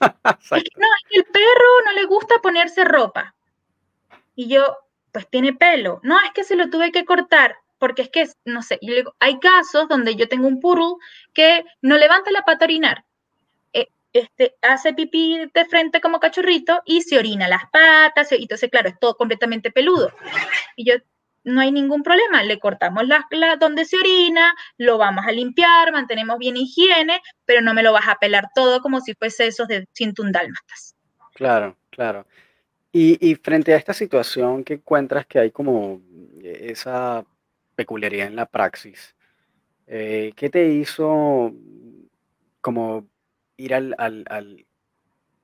no, 0.00 0.86
el 1.10 1.24
perro 1.24 1.84
no 1.84 1.92
le 1.92 2.04
gusta 2.04 2.36
ponerse 2.42 2.84
ropa. 2.84 3.34
Y 4.34 4.48
yo, 4.48 4.78
pues 5.12 5.28
tiene 5.28 5.52
pelo. 5.52 6.00
No, 6.02 6.18
es 6.20 6.32
que 6.32 6.44
se 6.44 6.56
lo 6.56 6.70
tuve 6.70 6.92
que 6.92 7.04
cortar, 7.04 7.56
porque 7.78 8.02
es 8.02 8.10
que, 8.10 8.28
no 8.44 8.62
sé, 8.62 8.78
hay 9.18 9.38
casos 9.40 9.88
donde 9.88 10.14
yo 10.16 10.28
tengo 10.28 10.46
un 10.46 10.60
poodle 10.60 10.96
que 11.34 11.64
no 11.82 11.96
levanta 11.96 12.30
la 12.30 12.42
pata 12.42 12.64
a 12.64 12.66
orinar. 12.66 13.04
Eh, 13.72 13.88
este, 14.12 14.56
hace 14.62 14.94
pipí 14.94 15.50
de 15.52 15.64
frente 15.66 16.00
como 16.00 16.20
cachorrito 16.20 16.82
y 16.84 17.02
se 17.02 17.18
orina 17.18 17.48
las 17.48 17.68
patas, 17.70 18.32
y 18.32 18.42
entonces, 18.42 18.70
claro, 18.70 18.88
es 18.88 18.98
todo 18.98 19.16
completamente 19.16 19.70
peludo. 19.70 20.12
Y 20.76 20.84
yo, 20.84 20.94
no 21.44 21.60
hay 21.60 21.72
ningún 21.72 22.02
problema. 22.02 22.42
Le 22.42 22.58
cortamos 22.58 23.06
la, 23.06 23.26
donde 23.58 23.84
se 23.84 23.96
orina, 23.98 24.54
lo 24.76 24.98
vamos 24.98 25.24
a 25.26 25.32
limpiar, 25.32 25.92
mantenemos 25.92 26.38
bien 26.38 26.56
higiene, 26.56 27.20
pero 27.44 27.60
no 27.60 27.74
me 27.74 27.82
lo 27.82 27.92
vas 27.92 28.08
a 28.08 28.16
pelar 28.16 28.48
todo 28.54 28.80
como 28.80 29.00
si 29.00 29.14
fuese 29.14 29.46
esos 29.46 29.68
de 29.68 29.86
101 29.92 30.32
dálmatas. 30.32 30.96
Claro, 31.34 31.76
claro. 31.90 32.26
Y, 32.90 33.34
frente 33.36 33.74
a 33.74 33.76
esta 33.76 33.92
situación 33.92 34.64
que 34.64 34.74
encuentras 34.74 35.26
que 35.26 35.38
hay 35.38 35.50
como 35.50 36.00
esa 36.42 37.24
peculiaridad 37.76 38.26
en 38.26 38.34
la 38.36 38.46
praxis, 38.46 39.14
eh, 39.86 40.32
¿qué 40.34 40.50
te 40.50 40.68
hizo 40.68 41.52
como 42.60 43.06
ir 43.56 43.74
al, 43.74 43.94
al, 43.98 44.24
al, 44.28 44.66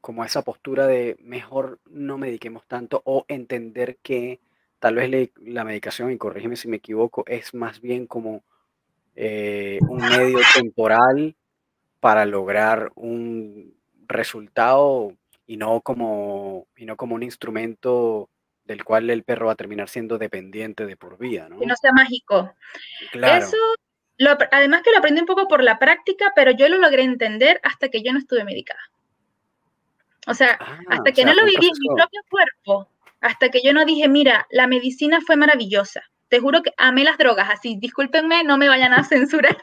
como 0.00 0.24
esa 0.24 0.42
postura 0.42 0.86
de 0.86 1.16
mejor 1.20 1.80
no 1.86 2.18
mediquemos 2.18 2.66
tanto 2.66 3.02
o 3.04 3.24
entender 3.28 3.98
que 4.02 4.40
tal 4.84 4.96
vez 4.96 5.30
la 5.40 5.64
medicación, 5.64 6.12
y 6.12 6.18
corrígeme 6.18 6.56
si 6.56 6.68
me 6.68 6.76
equivoco, 6.76 7.24
es 7.26 7.54
más 7.54 7.80
bien 7.80 8.06
como 8.06 8.44
eh, 9.16 9.78
un 9.88 9.96
medio 9.96 10.40
temporal 10.52 11.34
para 12.00 12.26
lograr 12.26 12.92
un 12.94 13.74
resultado 14.06 15.16
y 15.46 15.56
no 15.56 15.80
como, 15.80 16.66
y 16.76 16.84
no 16.84 16.98
como 16.98 17.14
un 17.14 17.22
instrumento 17.22 18.28
del 18.66 18.84
cual 18.84 19.08
el 19.08 19.22
perro 19.22 19.46
va 19.46 19.52
a 19.52 19.56
terminar 19.56 19.88
siendo 19.88 20.18
dependiente 20.18 20.84
de 20.84 20.98
por 20.98 21.16
vida, 21.16 21.48
¿no? 21.48 21.60
Que 21.60 21.64
no 21.66 21.76
sea 21.76 21.92
mágico. 21.92 22.52
Eso, 23.14 23.56
además 24.50 24.82
que 24.82 24.90
lo 24.92 24.98
aprendí 24.98 25.22
un 25.22 25.26
poco 25.26 25.48
por 25.48 25.62
la 25.62 25.78
práctica, 25.78 26.34
pero 26.36 26.50
yo 26.50 26.68
lo 26.68 26.76
logré 26.76 27.04
entender 27.04 27.58
hasta 27.62 27.88
que 27.88 28.02
yo 28.02 28.12
no 28.12 28.18
estuve 28.18 28.44
medicada. 28.44 28.82
O 30.26 30.34
sea, 30.34 30.58
ah, 30.60 30.78
hasta 30.88 31.10
que 31.12 31.24
no 31.24 31.32
lo 31.32 31.46
viví 31.46 31.68
en 31.68 31.78
mi 31.80 31.88
propio 31.96 32.20
cuerpo, 32.28 32.90
hasta 33.24 33.48
que 33.48 33.62
yo 33.64 33.72
no 33.72 33.86
dije, 33.86 34.06
mira, 34.06 34.46
la 34.50 34.66
medicina 34.66 35.18
fue 35.26 35.36
maravillosa. 35.36 36.02
Te 36.28 36.40
juro 36.40 36.62
que 36.62 36.72
amé 36.76 37.04
las 37.04 37.16
drogas, 37.16 37.48
así, 37.50 37.76
discúlpenme, 37.80 38.44
no 38.44 38.58
me 38.58 38.68
vayan 38.68 38.92
a 38.92 39.02
censurar, 39.04 39.56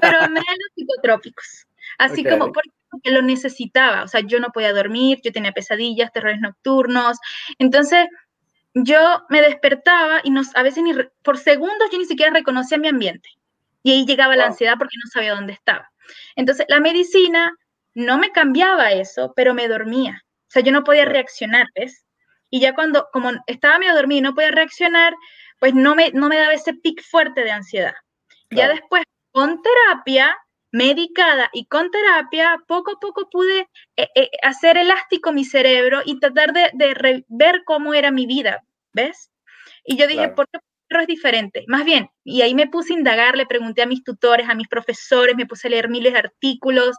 pero 0.00 0.20
amé 0.20 0.40
los 0.40 0.72
psicotrópicos. 0.74 1.66
Así 1.98 2.24
como 2.24 2.52
porque, 2.52 2.70
lo 3.10 3.20
necesitaba, 3.20 4.02
o 4.02 4.08
sea, 4.08 4.22
yo 4.22 4.40
no 4.40 4.48
podía 4.48 4.72
dormir, 4.72 5.20
yo 5.22 5.30
tenía 5.30 5.52
pesadillas, 5.52 6.10
terrores 6.10 6.40
nocturnos. 6.40 7.18
Entonces, 7.58 8.06
yo 8.72 9.22
me 9.28 9.42
despertaba 9.42 10.22
y 10.24 10.32
a 10.54 10.62
veces 10.62 10.82
ni, 10.82 10.94
por 11.22 11.36
segundos 11.36 11.90
yo 11.92 11.98
ni 11.98 12.06
siquiera 12.06 12.32
reconocía 12.32 12.78
mi 12.78 12.88
ambiente. 12.88 13.28
Y 13.82 13.92
ahí 13.92 14.06
llegaba 14.06 14.36
la 14.36 14.46
ansiedad 14.46 14.76
porque 14.78 14.96
no 15.04 15.10
sabía 15.10 15.34
dónde 15.34 15.52
estaba. 15.52 15.90
Entonces, 16.34 16.64
la 16.70 16.80
medicina 16.80 17.52
no 17.94 18.16
me 18.16 18.30
cambiaba 18.32 18.92
eso, 18.92 19.34
pero 19.36 19.52
me 19.52 19.68
dormía. 19.68 20.24
O 20.24 20.50
sea, 20.50 20.62
yo 20.62 20.72
no 20.72 20.82
podía 20.82 21.04
reaccionar, 21.04 21.66
¿ves? 21.74 22.05
Y 22.56 22.60
ya 22.60 22.74
cuando, 22.74 23.06
como 23.12 23.32
estaba 23.46 23.78
medio 23.78 23.94
dormido 23.94 24.20
y 24.20 24.22
no 24.22 24.34
podía 24.34 24.50
reaccionar, 24.50 25.12
pues 25.60 25.74
no 25.74 25.94
me, 25.94 26.10
no 26.12 26.30
me 26.30 26.38
daba 26.38 26.54
ese 26.54 26.72
pic 26.72 27.02
fuerte 27.02 27.44
de 27.44 27.50
ansiedad. 27.50 27.92
Ya 28.48 28.66
después, 28.66 29.02
con 29.30 29.60
terapia 29.60 30.34
medicada 30.72 31.50
y 31.52 31.66
con 31.66 31.90
terapia, 31.90 32.56
poco 32.66 32.92
a 32.92 32.98
poco 32.98 33.28
pude 33.28 33.68
eh, 33.98 34.08
eh, 34.14 34.30
hacer 34.42 34.78
elástico 34.78 35.34
mi 35.34 35.44
cerebro 35.44 36.00
y 36.06 36.18
tratar 36.18 36.54
de, 36.54 36.70
de 36.72 37.24
ver 37.28 37.60
cómo 37.66 37.92
era 37.92 38.10
mi 38.10 38.24
vida, 38.24 38.64
¿ves? 38.94 39.30
Y 39.84 39.98
yo 39.98 40.06
dije, 40.06 40.30
¿por 40.30 40.48
qué 40.48 40.58
es 40.88 41.06
diferente? 41.06 41.62
Más 41.68 41.84
bien, 41.84 42.08
y 42.24 42.40
ahí 42.40 42.54
me 42.54 42.68
puse 42.68 42.94
a 42.94 42.96
indagar, 42.96 43.36
le 43.36 43.44
pregunté 43.44 43.82
a 43.82 43.86
mis 43.86 44.02
tutores, 44.02 44.48
a 44.48 44.54
mis 44.54 44.68
profesores, 44.68 45.36
me 45.36 45.44
puse 45.44 45.68
a 45.68 45.72
leer 45.72 45.90
miles 45.90 46.14
de 46.14 46.20
artículos 46.20 46.96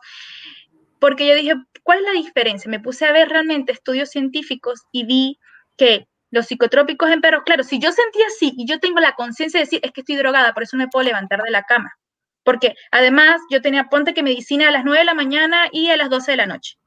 porque 0.99 1.27
yo 1.27 1.35
dije, 1.35 1.53
¿cuál 1.83 1.99
es 1.99 2.05
la 2.05 2.11
diferencia? 2.11 2.69
Me 2.69 2.79
puse 2.79 3.05
a 3.05 3.11
ver 3.11 3.29
realmente 3.29 3.71
estudios 3.71 4.09
científicos 4.09 4.83
y 4.91 5.05
vi 5.05 5.39
que 5.77 6.07
los 6.29 6.47
psicotrópicos 6.47 7.09
en 7.09 7.21
perros, 7.21 7.43
claro, 7.45 7.63
si 7.63 7.79
yo 7.79 7.91
sentía 7.91 8.25
así 8.27 8.53
y 8.57 8.67
yo 8.67 8.79
tengo 8.79 8.99
la 8.99 9.13
conciencia 9.13 9.59
de 9.59 9.65
decir, 9.65 9.79
es 9.83 9.91
que 9.91 10.01
estoy 10.01 10.15
drogada, 10.15 10.53
por 10.53 10.63
eso 10.63 10.75
no 10.75 10.83
me 10.83 10.89
puedo 10.89 11.05
levantar 11.05 11.41
de 11.41 11.51
la 11.51 11.63
cama. 11.63 11.97
Porque 12.43 12.75
además 12.91 13.41
yo 13.49 13.61
tenía, 13.61 13.85
ponte 13.85 14.13
que 14.13 14.23
medicina 14.23 14.67
a 14.67 14.71
las 14.71 14.83
9 14.83 14.99
de 14.99 15.05
la 15.05 15.13
mañana 15.13 15.67
y 15.71 15.89
a 15.89 15.97
las 15.97 16.09
12 16.09 16.31
de 16.31 16.37
la 16.37 16.45
noche. 16.45 16.77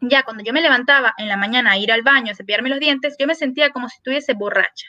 Ya 0.00 0.22
cuando 0.22 0.42
yo 0.42 0.52
me 0.52 0.60
levantaba 0.60 1.14
en 1.18 1.28
la 1.28 1.36
mañana 1.36 1.72
a 1.72 1.78
ir 1.78 1.92
al 1.92 2.02
baño, 2.02 2.32
a 2.32 2.34
cepillarme 2.34 2.68
los 2.68 2.80
dientes, 2.80 3.16
yo 3.18 3.26
me 3.26 3.34
sentía 3.34 3.70
como 3.70 3.88
si 3.88 3.96
estuviese 3.96 4.34
borracha. 4.34 4.86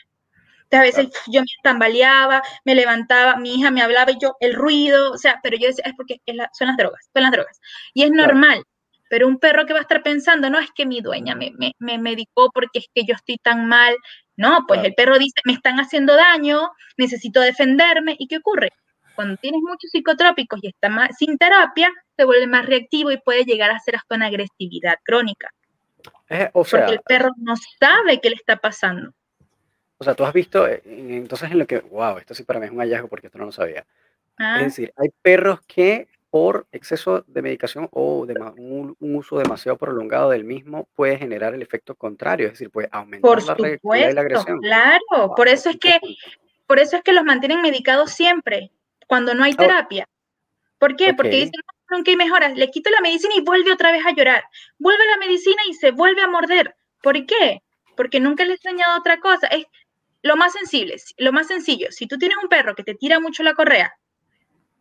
Entonces, 0.64 0.98
a 0.98 1.02
veces 1.02 1.22
yo 1.28 1.40
me 1.40 1.46
tambaleaba, 1.62 2.42
me 2.64 2.74
levantaba, 2.74 3.36
mi 3.36 3.54
hija 3.54 3.70
me 3.70 3.82
hablaba 3.82 4.10
y 4.10 4.18
yo, 4.20 4.36
el 4.40 4.54
ruido, 4.54 5.12
o 5.12 5.18
sea, 5.18 5.40
pero 5.42 5.56
yo 5.56 5.68
decía, 5.68 5.84
es 5.86 5.94
porque 5.96 6.20
son 6.52 6.68
las 6.68 6.76
drogas, 6.76 7.08
son 7.12 7.22
las 7.22 7.32
drogas. 7.32 7.60
Y 7.92 8.02
es 8.02 8.10
normal, 8.10 8.64
pero 9.14 9.28
un 9.28 9.38
perro 9.38 9.64
que 9.64 9.72
va 9.72 9.78
a 9.78 9.82
estar 9.82 10.02
pensando, 10.02 10.50
no 10.50 10.58
es 10.58 10.72
que 10.74 10.86
mi 10.86 11.00
dueña 11.00 11.36
me, 11.36 11.52
me, 11.78 11.98
medicó 11.98 12.50
porque 12.50 12.80
es 12.80 12.86
que 12.92 13.04
yo 13.04 13.14
estoy 13.14 13.36
tan 13.38 13.68
mal. 13.68 13.94
No, 14.34 14.64
pues 14.66 14.82
el 14.82 14.92
perro 14.92 15.18
dice, 15.20 15.40
me 15.44 15.52
están 15.52 15.78
haciendo 15.78 16.16
daño, 16.16 16.68
necesito 16.96 17.40
defenderme. 17.40 18.16
¿Y 18.18 18.26
qué 18.26 18.38
ocurre? 18.38 18.70
Cuando 19.14 19.36
tienes 19.36 19.60
muchos 19.62 19.92
psicotrópicos 19.92 20.58
y 20.64 20.66
está 20.66 20.88
más, 20.88 21.10
sin 21.16 21.38
terapia, 21.38 21.92
se 22.16 22.24
vuelve 22.24 22.48
más 22.48 22.66
reactivo 22.66 23.12
y 23.12 23.18
puede 23.18 23.44
llegar 23.44 23.70
a 23.70 23.78
ser 23.78 23.94
hasta 23.94 24.16
una 24.16 24.26
agresividad 24.26 24.96
crónica. 25.04 25.48
Eh, 26.28 26.50
o 26.52 26.64
sea, 26.64 26.80
porque 26.80 26.94
el 26.94 27.00
perro 27.06 27.30
no 27.36 27.54
sabe 27.78 28.20
qué 28.20 28.30
le 28.30 28.34
está 28.34 28.56
pasando. 28.56 29.12
o 29.98 30.02
sea, 30.02 30.16
tú 30.16 30.24
has 30.24 30.32
visto, 30.32 30.66
eh, 30.66 30.82
en- 30.86 31.12
entonces 31.12 31.52
en 31.52 31.60
lo 31.60 31.68
que, 31.68 31.78
wow, 31.78 32.18
esto 32.18 32.34
sí 32.34 32.42
para 32.42 32.58
mí 32.58 32.66
es 32.66 32.72
un 32.72 32.78
hallazgo 32.80 33.06
porque 33.06 33.28
esto 33.28 33.38
no 33.38 33.44
lo 33.44 33.52
sabía. 33.52 33.80
Es 33.80 33.86
Ah, 34.38 34.60
decir, 34.64 34.92
hay 34.96 35.10
perros 35.22 35.60
que 35.68 36.08
por 36.34 36.66
exceso 36.72 37.22
de 37.28 37.42
medicación 37.42 37.88
o 37.92 38.26
de 38.26 38.34
un, 38.56 38.96
un 38.98 39.14
uso 39.14 39.38
demasiado 39.38 39.78
prolongado 39.78 40.30
del 40.30 40.42
mismo 40.42 40.88
puede 40.96 41.16
generar 41.16 41.54
el 41.54 41.62
efecto 41.62 41.94
contrario, 41.94 42.46
es 42.48 42.54
decir, 42.54 42.70
puede 42.70 42.88
aumentar 42.90 43.20
por 43.20 43.46
la 43.46 43.54
reactividad 43.54 44.10
y 44.10 44.14
la 44.14 44.22
supuesto, 44.22 44.40
agresión. 44.40 44.58
claro. 44.58 45.00
Wow, 45.16 45.34
Por 45.36 45.46
eso 45.46 45.70
es 45.70 45.76
que, 45.76 46.00
por 46.66 46.80
eso 46.80 46.96
es 46.96 47.04
que 47.04 47.12
los 47.12 47.22
mantienen 47.22 47.62
medicados 47.62 48.10
siempre, 48.10 48.72
cuando 49.06 49.32
no 49.32 49.44
hay 49.44 49.54
terapia. 49.54 50.08
¿Por 50.78 50.96
qué? 50.96 51.14
Porque 51.14 51.36
dicen, 51.36 51.60
"No, 51.88 51.98
nunca 51.98 52.10
hay 52.10 52.16
mejoras. 52.16 52.56
Le 52.56 52.68
quito 52.68 52.90
la 52.90 53.00
medicina 53.00 53.34
y 53.36 53.40
vuelve 53.42 53.72
otra 53.72 53.92
vez 53.92 54.04
a 54.04 54.10
llorar. 54.12 54.42
Vuelve 54.76 55.06
la 55.12 55.18
medicina 55.18 55.62
y 55.68 55.74
se 55.74 55.92
vuelve 55.92 56.22
a 56.22 56.26
morder. 56.26 56.74
¿Por 57.00 57.14
qué? 57.26 57.62
Porque 57.96 58.18
nunca 58.18 58.44
le 58.44 58.50
he 58.50 58.54
enseñado 58.54 58.98
otra 58.98 59.20
cosa. 59.20 59.46
Es 59.46 59.66
lo 60.22 60.34
más 60.34 60.52
sensible, 60.52 60.96
lo 61.16 61.32
más 61.32 61.46
sencillo. 61.46 61.92
Si 61.92 62.08
tú 62.08 62.18
tienes 62.18 62.38
un 62.42 62.48
perro 62.48 62.74
que 62.74 62.82
te 62.82 62.96
tira 62.96 63.20
mucho 63.20 63.44
la 63.44 63.54
correa 63.54 63.96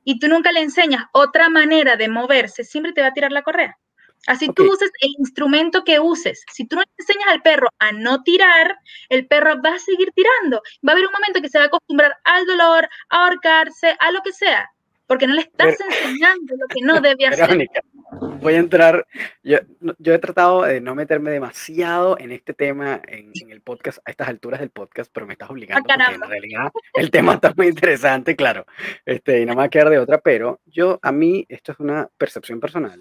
y 0.03 0.19
tú 0.19 0.27
nunca 0.27 0.51
le 0.51 0.61
enseñas 0.61 1.05
otra 1.11 1.49
manera 1.49 1.95
de 1.95 2.09
moverse, 2.09 2.63
siempre 2.63 2.93
te 2.93 3.01
va 3.01 3.07
a 3.07 3.13
tirar 3.13 3.31
la 3.31 3.43
correa. 3.43 3.77
Así 4.25 4.47
tú 4.55 4.71
uses 4.71 4.89
el 5.01 5.11
instrumento 5.19 5.83
que 5.83 5.99
uses. 5.99 6.45
Si 6.51 6.65
tú 6.65 6.77
no 6.77 6.83
enseñas 6.97 7.27
al 7.27 7.41
perro 7.41 7.67
a 7.79 7.91
no 7.91 8.23
tirar, 8.23 8.77
el 9.09 9.27
perro 9.27 9.61
va 9.61 9.75
a 9.75 9.79
seguir 9.79 10.11
tirando. 10.15 10.61
Va 10.87 10.91
a 10.91 10.95
haber 10.95 11.07
un 11.07 11.11
momento 11.11 11.41
que 11.41 11.49
se 11.49 11.57
va 11.57 11.65
a 11.65 11.67
acostumbrar 11.67 12.15
al 12.23 12.45
dolor, 12.45 12.87
a 13.09 13.25
ahorcarse, 13.25 13.97
a 13.99 14.11
lo 14.11 14.21
que 14.21 14.31
sea, 14.31 14.69
porque 15.07 15.27
no 15.27 15.33
le 15.33 15.41
estás 15.41 15.75
enseñando 15.79 16.55
lo 16.55 16.67
que 16.67 16.81
no 16.81 17.01
debe 17.01 17.27
hacer. 17.27 17.47
Verónica, 17.47 17.81
voy 18.19 18.53
a 18.55 18.59
entrar. 18.59 19.07
Yo, 19.43 19.57
he 20.05 20.19
tratado 20.19 20.63
de 20.63 20.81
no 20.81 20.95
meterme 20.95 21.31
demasiado 21.31 22.17
en 22.19 22.31
este 22.31 22.53
tema 22.53 23.01
en, 23.07 23.31
en 23.41 23.51
el 23.51 23.61
podcast, 23.61 23.99
a 24.05 24.11
estas 24.11 24.27
alturas 24.27 24.59
del 24.59 24.69
podcast, 24.69 25.11
pero 25.13 25.25
me 25.25 25.33
estás 25.33 25.49
obligando 25.49 25.87
porque 25.87 26.15
en 26.15 26.23
Ah, 26.23 26.27
realidad 26.27 26.71
el 26.93 27.11
tema 27.11 27.33
está 27.33 27.53
muy 27.55 27.67
interesante, 27.67 28.35
claro. 28.35 28.65
Este, 29.05 29.41
y 29.41 29.45
no 29.45 29.53
me 29.53 29.57
va 29.59 29.63
a 29.65 29.69
quedar 29.69 29.89
de 29.89 29.99
otra, 29.99 30.19
pero 30.19 30.59
yo, 30.65 30.99
a 31.01 31.11
mí, 31.11 31.45
esto 31.49 31.71
es 31.71 31.79
una 31.79 32.09
percepción 32.17 32.59
personal. 32.59 32.99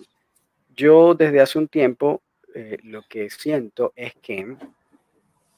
Yo 0.75 1.15
desde 1.15 1.41
hace 1.41 1.59
un 1.59 1.69
tiempo 1.69 2.23
eh, 2.55 2.79
lo 2.83 3.03
que 3.09 3.31
siento 3.31 3.93
es 3.97 4.15
que 4.23 4.57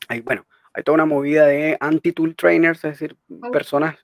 hay, 0.08 0.20
bueno, 0.20 0.46
hay 0.72 0.82
toda 0.82 0.94
una 0.94 1.06
movida 1.06 1.46
de 1.46 1.76
anti-tool 1.80 2.34
trainers, 2.34 2.84
es 2.84 2.98
decir, 2.98 3.16
personas 3.52 3.96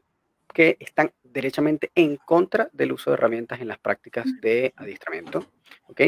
que 0.52 0.76
están 0.80 1.12
derechamente 1.32 1.90
en 1.94 2.16
contra 2.16 2.68
del 2.72 2.92
uso 2.92 3.10
de 3.10 3.14
herramientas 3.14 3.60
en 3.60 3.68
las 3.68 3.78
prácticas 3.78 4.26
de 4.40 4.72
adiestramiento, 4.76 5.46
¿ok? 5.86 6.00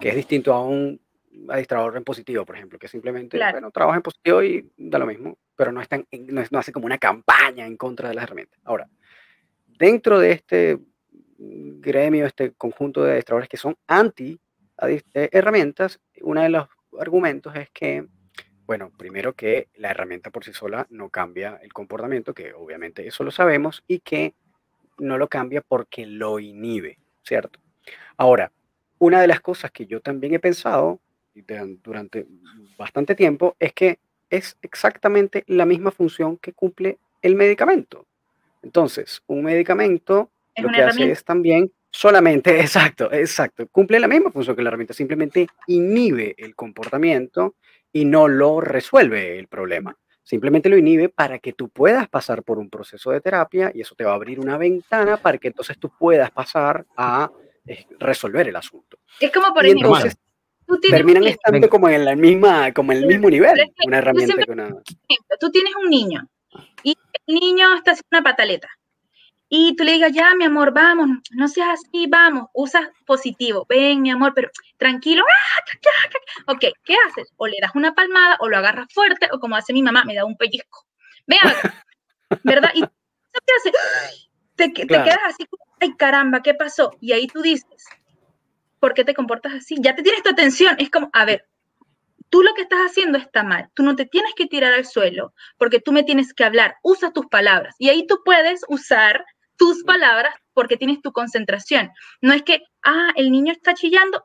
Que 0.00 0.08
es 0.08 0.16
distinto 0.16 0.52
a 0.54 0.64
un 0.64 1.00
adiestrador 1.48 1.96
en 1.96 2.04
positivo, 2.04 2.44
por 2.44 2.56
ejemplo, 2.56 2.78
que 2.78 2.88
simplemente, 2.88 3.36
Claro. 3.36 3.54
bueno, 3.54 3.70
trabaja 3.70 3.96
en 3.96 4.02
positivo 4.02 4.42
y 4.42 4.70
da 4.76 4.98
lo 4.98 5.06
mismo, 5.06 5.38
pero 5.56 5.72
no, 5.72 5.80
están 5.80 6.06
no, 6.12 6.58
hace 6.58 6.72
como 6.72 6.86
una 6.86 6.98
campaña 6.98 7.66
en 7.66 7.76
contra 7.76 8.08
de 8.08 8.14
las 8.14 8.24
herramientas. 8.24 8.60
Ahora, 8.64 8.88
dentro 9.66 10.18
de 10.18 10.32
este 10.32 10.78
gremio, 11.38 12.26
este 12.26 12.52
conjunto 12.52 13.02
de 13.02 13.12
adiestradores 13.12 13.48
que 13.48 13.56
son 13.56 13.76
anti 13.86 14.38
eh, 14.82 15.28
herramientas, 15.32 16.00
uno 16.20 16.42
de 16.42 16.48
los 16.48 16.68
argumentos 16.98 17.54
es 17.56 17.70
que, 17.70 18.06
bueno, 18.66 18.90
primero 18.96 19.34
que 19.34 19.68
la 19.74 19.90
herramienta 19.90 20.30
por 20.30 20.44
sí 20.44 20.52
sola 20.52 20.86
no 20.90 21.08
cambia 21.10 21.58
el 21.62 21.72
comportamiento, 21.72 22.34
que 22.34 22.52
obviamente 22.52 23.06
eso 23.06 23.24
lo 23.24 23.30
sabemos, 23.30 23.82
y 23.86 24.00
que 24.00 24.34
no 24.98 25.18
lo 25.18 25.28
cambia 25.28 25.60
porque 25.60 26.06
lo 26.06 26.38
inhibe, 26.38 26.98
¿cierto? 27.22 27.60
Ahora, 28.16 28.52
una 28.98 29.20
de 29.20 29.26
las 29.26 29.40
cosas 29.40 29.70
que 29.70 29.86
yo 29.86 30.00
también 30.00 30.34
he 30.34 30.38
pensado 30.38 31.00
durante 31.82 32.26
bastante 32.76 33.14
tiempo 33.14 33.56
es 33.58 33.72
que 33.72 33.98
es 34.30 34.56
exactamente 34.62 35.44
la 35.46 35.66
misma 35.66 35.90
función 35.90 36.36
que 36.38 36.52
cumple 36.52 36.98
el 37.20 37.34
medicamento. 37.34 38.06
Entonces, 38.62 39.22
un 39.26 39.42
medicamento 39.42 40.30
Es 40.54 40.64
lo 40.64 40.70
que 40.70 40.82
hace 40.82 41.10
es 41.10 41.24
también 41.24 41.70
solamente, 41.90 42.60
exacto, 42.60 43.12
exacto, 43.12 43.66
cumple 43.68 44.00
la 44.00 44.08
misma 44.08 44.30
función 44.30 44.56
que 44.56 44.62
la 44.62 44.68
herramienta, 44.68 44.94
simplemente 44.94 45.46
inhibe 45.66 46.34
el 46.38 46.54
comportamiento 46.54 47.54
y 47.92 48.04
no 48.04 48.28
lo 48.28 48.60
resuelve 48.60 49.38
el 49.38 49.48
problema. 49.48 49.96
Simplemente 50.24 50.68
lo 50.68 50.76
inhibe 50.78 51.08
para 51.08 51.38
que 51.38 51.52
tú 51.52 51.68
puedas 51.68 52.08
pasar 52.08 52.42
por 52.42 52.58
un 52.58 52.70
proceso 52.70 53.10
de 53.10 53.20
terapia 53.20 53.72
y 53.74 53.80
eso 53.80 53.94
te 53.94 54.04
va 54.04 54.12
a 54.12 54.14
abrir 54.14 54.38
una 54.38 54.56
ventana 54.56 55.16
para 55.16 55.38
que 55.38 55.48
entonces 55.48 55.78
tú 55.78 55.90
puedas 55.98 56.30
pasar 56.30 56.86
a 56.96 57.30
eh, 57.66 57.86
resolver 57.98 58.48
el 58.48 58.56
asunto. 58.56 58.98
Es 59.20 59.32
como, 59.32 59.52
por 59.52 59.64
Y 59.64 59.68
ejemplo, 59.70 59.88
entonces 59.88 60.16
tú 60.66 60.78
tienes 60.78 60.98
terminan 60.98 61.24
estando 61.24 61.68
como 61.68 61.88
en 61.88 62.04
la 62.04 62.14
misma, 62.14 62.72
como 62.72 62.92
en 62.92 62.98
el 62.98 63.06
mismo 63.06 63.28
nivel, 63.30 63.52
una 63.86 63.98
herramienta 63.98 64.34
siempre- 64.34 64.46
que 64.46 64.52
una. 64.52 64.64
ejemplo, 64.64 65.36
tú 65.40 65.50
tienes 65.50 65.72
un 65.82 65.90
niño 65.90 66.26
y 66.84 66.96
el 67.26 67.34
niño 67.34 67.74
está 67.76 67.92
haciendo 67.92 68.08
una 68.12 68.22
pataleta 68.22 68.68
y 69.54 69.76
tú 69.76 69.84
le 69.84 69.92
digas, 69.92 70.12
ya, 70.12 70.34
mi 70.34 70.44
amor, 70.46 70.72
vamos, 70.72 71.10
no 71.32 71.46
seas 71.46 71.78
así, 71.78 72.06
vamos, 72.08 72.48
usas 72.54 72.88
positivo, 73.04 73.66
ven, 73.68 74.00
mi 74.00 74.10
amor, 74.10 74.32
pero 74.34 74.48
tranquilo, 74.78 75.22
¡ah, 75.28 76.52
ok, 76.54 76.64
¿qué 76.82 76.96
haces? 77.06 77.30
O 77.36 77.46
le 77.46 77.58
das 77.60 77.72
una 77.74 77.94
palmada 77.94 78.38
o 78.40 78.48
lo 78.48 78.56
agarras 78.56 78.86
fuerte 78.94 79.28
o 79.30 79.38
como 79.38 79.54
hace 79.54 79.74
mi 79.74 79.82
mamá, 79.82 80.04
me 80.06 80.14
da 80.14 80.24
un 80.24 80.38
pellizco. 80.38 80.86
Ven 81.26 81.38
acá, 81.42 81.84
¿verdad? 82.44 82.70
Y 82.74 82.80
¿eso 82.80 82.90
qué 83.46 83.52
hace? 83.58 83.72
Te, 84.54 84.68
te 84.70 84.86
Claro. 84.86 85.04
quedas 85.04 85.20
así, 85.26 85.46
ay, 85.80 85.92
caramba, 85.98 86.42
¿qué 86.42 86.54
pasó? 86.54 86.96
Y 87.02 87.12
ahí 87.12 87.26
tú 87.26 87.42
dices, 87.42 87.84
¿por 88.80 88.94
qué 88.94 89.04
te 89.04 89.12
comportas 89.12 89.52
así? 89.52 89.76
Ya 89.80 89.94
te 89.94 90.02
tienes 90.02 90.22
tu 90.22 90.30
atención, 90.30 90.76
es 90.78 90.88
como, 90.88 91.10
a 91.12 91.26
ver, 91.26 91.46
tú 92.30 92.42
lo 92.42 92.54
que 92.54 92.62
estás 92.62 92.80
haciendo 92.80 93.18
está 93.18 93.42
mal. 93.42 93.68
Tú 93.74 93.82
no 93.82 93.96
te 93.96 94.06
tienes 94.06 94.32
que 94.34 94.46
tirar 94.46 94.72
al 94.72 94.86
suelo 94.86 95.34
porque 95.58 95.78
tú 95.78 95.92
me 95.92 96.04
tienes 96.04 96.32
que 96.32 96.44
hablar. 96.44 96.76
Usa 96.82 97.12
tus 97.12 97.26
palabras. 97.26 97.74
Y 97.78 97.90
ahí 97.90 98.06
tú 98.06 98.22
puedes 98.24 98.64
usar 98.68 99.22
tus 99.56 99.82
palabras 99.84 100.34
porque 100.52 100.76
tienes 100.76 101.00
tu 101.02 101.12
concentración. 101.12 101.90
No 102.20 102.32
es 102.32 102.42
que, 102.42 102.62
ah, 102.84 103.10
el 103.16 103.30
niño 103.30 103.52
está 103.52 103.74
chillando, 103.74 104.24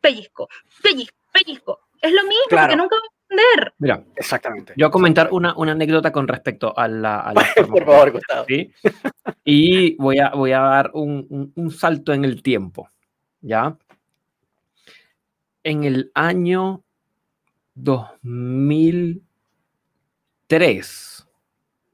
pellizco, 0.00 0.48
pellizco, 0.82 1.16
pellizco. 1.32 1.80
Es 2.00 2.12
lo 2.12 2.22
mismo 2.22 2.44
Claro. 2.48 2.66
porque 2.68 2.76
nunca 2.76 2.96
va 2.96 3.02
a 3.02 3.04
entender. 3.28 3.74
Mira, 3.78 4.04
Exactamente. 4.16 4.72
yo 4.76 4.86
voy 4.86 4.88
a 4.88 4.92
comentar 4.92 5.28
una, 5.32 5.54
una 5.56 5.72
anécdota 5.72 6.10
con 6.12 6.26
respecto 6.28 6.72
a 6.78 6.88
la, 6.88 7.20
a 7.20 7.34
la 7.34 7.46
Por 7.68 7.84
favor, 7.84 8.10
Gustavo. 8.12 8.44
¿sí? 8.48 8.72
Y 9.44 9.96
voy 9.96 10.18
a, 10.18 10.30
voy 10.30 10.52
a 10.52 10.60
dar 10.60 10.90
un, 10.94 11.26
un- 11.28 11.52
un 11.54 11.70
salto 11.70 12.12
en 12.12 12.24
el 12.24 12.42
tiempo, 12.42 12.88
¿ya? 13.40 13.76
En 15.62 15.84
el 15.84 16.10
año 16.14 16.82
2003, 20.48 21.19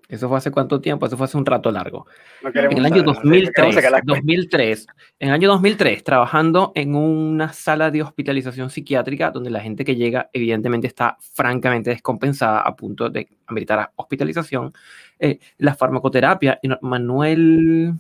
¿eso 0.08 0.28
fue 0.28 0.38
hace 0.38 0.50
cuánto 0.50 0.80
tiempo? 0.80 1.06
Eso 1.06 1.16
fue 1.16 1.24
hace 1.24 1.36
un 1.36 1.46
rato 1.46 1.70
largo. 1.70 2.06
No 2.42 2.50
En 2.54 2.78
el 2.78 2.86
año 2.86 2.96
saber, 2.96 3.06
no 3.06 3.14
sé, 3.14 3.52
queremos 3.52 3.52
2003, 3.56 3.74
sacar 3.74 3.92
la 3.92 4.02
cuenta. 4.02 4.14
2003, 4.14 4.86
en 5.20 5.28
el 5.28 5.34
año 5.34 5.48
2003, 5.48 6.04
trabajando 6.04 6.72
en 6.74 6.94
una 6.94 7.52
sala 7.52 7.90
de 7.90 8.02
hospitalización 8.02 8.70
psiquiátrica 8.70 9.30
donde 9.30 9.50
la 9.50 9.60
gente 9.60 9.84
que 9.84 9.96
llega 9.96 10.30
evidentemente 10.32 10.86
está 10.86 11.16
francamente 11.20 11.90
descompensada 11.90 12.60
a 12.60 12.76
punto 12.76 13.08
de 13.08 13.28
ameritar 13.46 13.92
hospitalización, 13.96 14.72
eh, 15.18 15.38
la 15.58 15.74
farmacoterapia, 15.74 16.60
Manuel, 16.82 17.94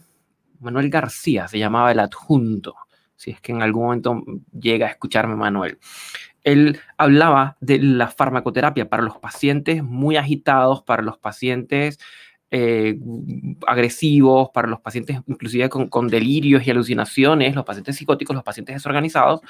Manuel 0.60 0.90
García 0.90 1.48
se 1.48 1.58
llamaba 1.58 1.92
el 1.92 2.00
adjunto, 2.00 2.74
si 3.14 3.30
es 3.30 3.40
que 3.40 3.52
en 3.52 3.62
algún 3.62 3.84
momento 3.84 4.22
llega 4.52 4.86
a 4.86 4.90
escucharme 4.90 5.36
Manuel. 5.36 5.78
Él 6.46 6.78
hablaba 6.96 7.56
de 7.60 7.80
la 7.80 8.06
farmacoterapia 8.06 8.88
para 8.88 9.02
los 9.02 9.18
pacientes 9.18 9.82
muy 9.82 10.16
agitados, 10.16 10.80
para 10.82 11.02
los 11.02 11.18
pacientes 11.18 11.98
eh, 12.52 12.96
agresivos, 13.66 14.50
para 14.54 14.68
los 14.68 14.80
pacientes 14.80 15.20
inclusive 15.26 15.68
con, 15.68 15.88
con 15.88 16.06
delirios 16.06 16.64
y 16.64 16.70
alucinaciones, 16.70 17.56
los 17.56 17.64
pacientes 17.64 17.96
psicóticos, 17.96 18.36
los 18.36 18.44
pacientes 18.44 18.76
desorganizados. 18.76 19.40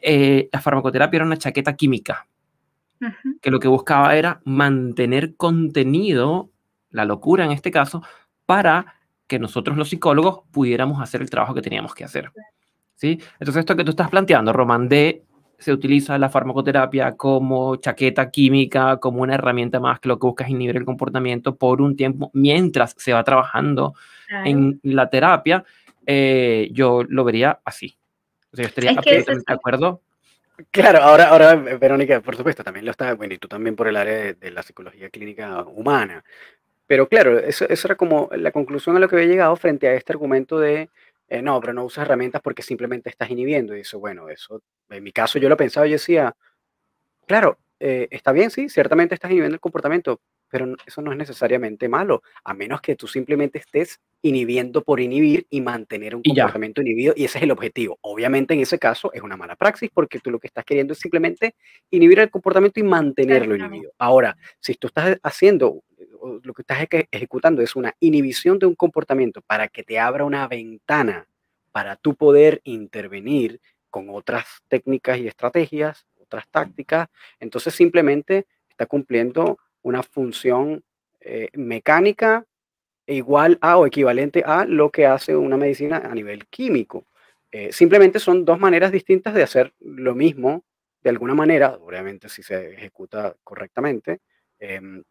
eh, 0.00 0.48
la 0.50 0.60
farmacoterapia 0.62 1.18
era 1.18 1.26
una 1.26 1.36
chaqueta 1.36 1.76
química 1.76 2.26
que 3.42 3.50
lo 3.50 3.60
que 3.60 3.68
buscaba 3.68 4.16
era 4.16 4.40
mantener 4.44 5.36
contenido, 5.36 6.50
la 6.90 7.04
locura 7.04 7.44
en 7.44 7.52
este 7.52 7.70
caso, 7.70 8.02
para 8.46 8.94
que 9.26 9.38
nosotros 9.38 9.76
los 9.76 9.90
psicólogos 9.90 10.40
pudiéramos 10.50 11.02
hacer 11.02 11.20
el 11.20 11.28
trabajo 11.28 11.54
que 11.54 11.62
teníamos 11.62 11.94
que 11.94 12.04
hacer. 12.04 12.32
¿Sí? 12.94 13.20
Entonces 13.38 13.60
esto 13.60 13.76
que 13.76 13.84
tú 13.84 13.90
estás 13.90 14.08
planteando, 14.08 14.54
Román, 14.54 14.88
de 14.88 15.22
se 15.58 15.72
utiliza 15.72 16.16
la 16.18 16.28
farmacoterapia 16.30 17.16
como 17.16 17.76
chaqueta 17.76 18.30
química, 18.30 18.98
como 18.98 19.22
una 19.22 19.34
herramienta 19.34 19.80
más 19.80 19.98
que 19.98 20.08
lo 20.08 20.18
que 20.18 20.26
busca 20.26 20.44
es 20.44 20.50
inhibir 20.50 20.76
el 20.76 20.84
comportamiento 20.84 21.56
por 21.56 21.82
un 21.82 21.96
tiempo 21.96 22.30
mientras 22.32 22.94
se 22.96 23.12
va 23.12 23.24
trabajando 23.24 23.94
Claro. 24.28 24.46
en 24.46 24.80
la 24.82 25.08
terapia, 25.08 25.64
eh, 26.06 26.68
yo 26.72 27.02
lo 27.08 27.24
vería 27.24 27.60
así. 27.64 27.98
O 28.52 28.56
sea, 28.56 28.64
yo 28.64 28.68
estaría 28.68 28.90
Es 28.90 28.98
absolutamente 28.98 29.44
de 29.48 29.54
acuerdo. 29.54 30.02
Claro, 30.70 30.98
ahora, 31.00 31.28
ahora, 31.28 31.54
Verónica, 31.54 32.20
por 32.20 32.36
supuesto, 32.36 32.62
también 32.64 32.84
lo 32.84 32.90
está, 32.90 33.14
bueno, 33.14 33.32
y 33.34 33.38
tú 33.38 33.48
también 33.48 33.74
por 33.76 33.88
el 33.88 33.96
área 33.96 34.14
de, 34.14 34.34
de 34.34 34.50
la 34.50 34.62
psicología 34.62 35.08
clínica 35.08 35.62
humana. 35.62 36.24
Pero 36.86 37.08
claro, 37.08 37.38
eso, 37.38 37.66
eso 37.68 37.86
era 37.86 37.96
como 37.96 38.28
la 38.32 38.50
conclusión 38.50 38.96
a 38.96 38.98
lo 38.98 39.08
que 39.08 39.16
había 39.16 39.28
llegado 39.28 39.54
frente 39.56 39.88
a 39.88 39.94
este 39.94 40.12
argumento 40.12 40.58
de, 40.58 40.88
eh, 41.28 41.42
no, 41.42 41.60
pero 41.60 41.72
no 41.72 41.84
usas 41.84 42.06
herramientas 42.06 42.40
porque 42.42 42.62
simplemente 42.62 43.10
estás 43.10 43.30
inhibiendo. 43.30 43.76
Y 43.76 43.80
eso, 43.80 43.98
bueno, 43.98 44.28
eso, 44.28 44.62
en 44.88 45.02
mi 45.02 45.12
caso 45.12 45.38
yo 45.38 45.48
lo 45.48 45.56
pensaba 45.56 45.86
y 45.86 45.90
yo 45.90 45.94
decía, 45.94 46.34
claro, 47.26 47.58
eh, 47.80 48.08
está 48.10 48.32
bien, 48.32 48.50
sí, 48.50 48.68
ciertamente 48.68 49.14
estás 49.14 49.30
inhibiendo 49.30 49.54
el 49.54 49.60
comportamiento, 49.60 50.20
pero 50.48 50.74
eso 50.86 51.02
no 51.02 51.12
es 51.12 51.18
necesariamente 51.18 51.88
malo, 51.88 52.22
a 52.42 52.54
menos 52.54 52.80
que 52.80 52.96
tú 52.96 53.06
simplemente 53.06 53.58
estés 53.58 54.00
inhibiendo 54.22 54.82
por 54.82 54.98
inhibir 54.98 55.46
y 55.50 55.60
mantener 55.60 56.16
un 56.16 56.22
comportamiento 56.22 56.80
inhibido, 56.80 57.14
y 57.16 57.24
ese 57.24 57.38
es 57.38 57.44
el 57.44 57.52
objetivo. 57.52 57.98
Obviamente 58.00 58.54
en 58.54 58.60
ese 58.60 58.78
caso 58.78 59.12
es 59.12 59.22
una 59.22 59.36
mala 59.36 59.54
praxis 59.54 59.90
porque 59.92 60.18
tú 60.18 60.30
lo 60.30 60.40
que 60.40 60.48
estás 60.48 60.64
queriendo 60.64 60.94
es 60.94 60.98
simplemente 60.98 61.54
inhibir 61.90 62.18
el 62.18 62.30
comportamiento 62.30 62.80
y 62.80 62.82
mantenerlo 62.82 63.54
inhibido. 63.54 63.92
Ahora, 63.98 64.36
si 64.58 64.74
tú 64.74 64.88
estás 64.88 65.18
haciendo, 65.22 65.84
lo 66.42 66.54
que 66.54 66.62
estás 66.62 66.86
ejecutando 67.10 67.62
es 67.62 67.76
una 67.76 67.94
inhibición 68.00 68.58
de 68.58 68.66
un 68.66 68.74
comportamiento 68.74 69.40
para 69.42 69.68
que 69.68 69.82
te 69.82 69.98
abra 69.98 70.24
una 70.24 70.46
ventana 70.48 71.26
para 71.72 71.96
tú 71.96 72.14
poder 72.14 72.60
intervenir 72.64 73.60
con 73.90 74.10
otras 74.10 74.44
técnicas 74.68 75.18
y 75.18 75.26
estrategias, 75.26 76.06
otras 76.20 76.48
tácticas, 76.48 77.08
entonces 77.40 77.74
simplemente 77.74 78.46
está 78.68 78.86
cumpliendo 78.86 79.58
una 79.82 80.02
función 80.02 80.84
eh, 81.20 81.48
mecánica 81.54 82.44
igual 83.06 83.58
a 83.60 83.78
o 83.78 83.86
equivalente 83.86 84.42
a 84.44 84.64
lo 84.64 84.90
que 84.90 85.06
hace 85.06 85.34
una 85.34 85.56
medicina 85.56 85.98
a 85.98 86.14
nivel 86.14 86.46
químico. 86.46 87.06
Eh, 87.50 87.72
simplemente 87.72 88.18
son 88.18 88.44
dos 88.44 88.58
maneras 88.58 88.92
distintas 88.92 89.34
de 89.34 89.42
hacer 89.42 89.72
lo 89.80 90.14
mismo 90.14 90.64
de 91.02 91.10
alguna 91.10 91.34
manera, 91.34 91.78
obviamente 91.80 92.28
si 92.28 92.42
se 92.42 92.74
ejecuta 92.74 93.34
correctamente, 93.42 94.20
em, 94.58 95.02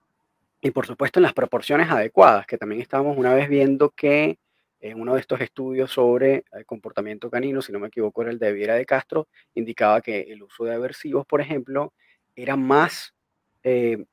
y 0.61 0.71
por 0.71 0.85
supuesto 0.85 1.19
en 1.19 1.23
las 1.23 1.33
proporciones 1.33 1.89
adecuadas, 1.89 2.47
que 2.47 2.57
también 2.57 2.81
estábamos 2.81 3.17
una 3.17 3.33
vez 3.33 3.49
viendo 3.49 3.91
que 3.91 4.39
en 4.79 4.99
uno 4.99 5.15
de 5.15 5.21
estos 5.21 5.41
estudios 5.41 5.91
sobre 5.91 6.45
el 6.51 6.65
comportamiento 6.65 7.29
canino, 7.29 7.61
si 7.61 7.71
no 7.71 7.79
me 7.79 7.87
equivoco 7.87 8.21
era 8.21 8.31
el 8.31 8.39
de 8.39 8.53
Viera 8.53 8.75
de 8.75 8.85
Castro, 8.85 9.27
indicaba 9.55 10.01
que 10.01 10.21
el 10.21 10.43
uso 10.43 10.65
de 10.65 10.75
aversivos, 10.75 11.25
por 11.25 11.41
ejemplo, 11.41 11.93
era 12.35 12.55
más, 12.55 13.13
eh, 13.63 14.05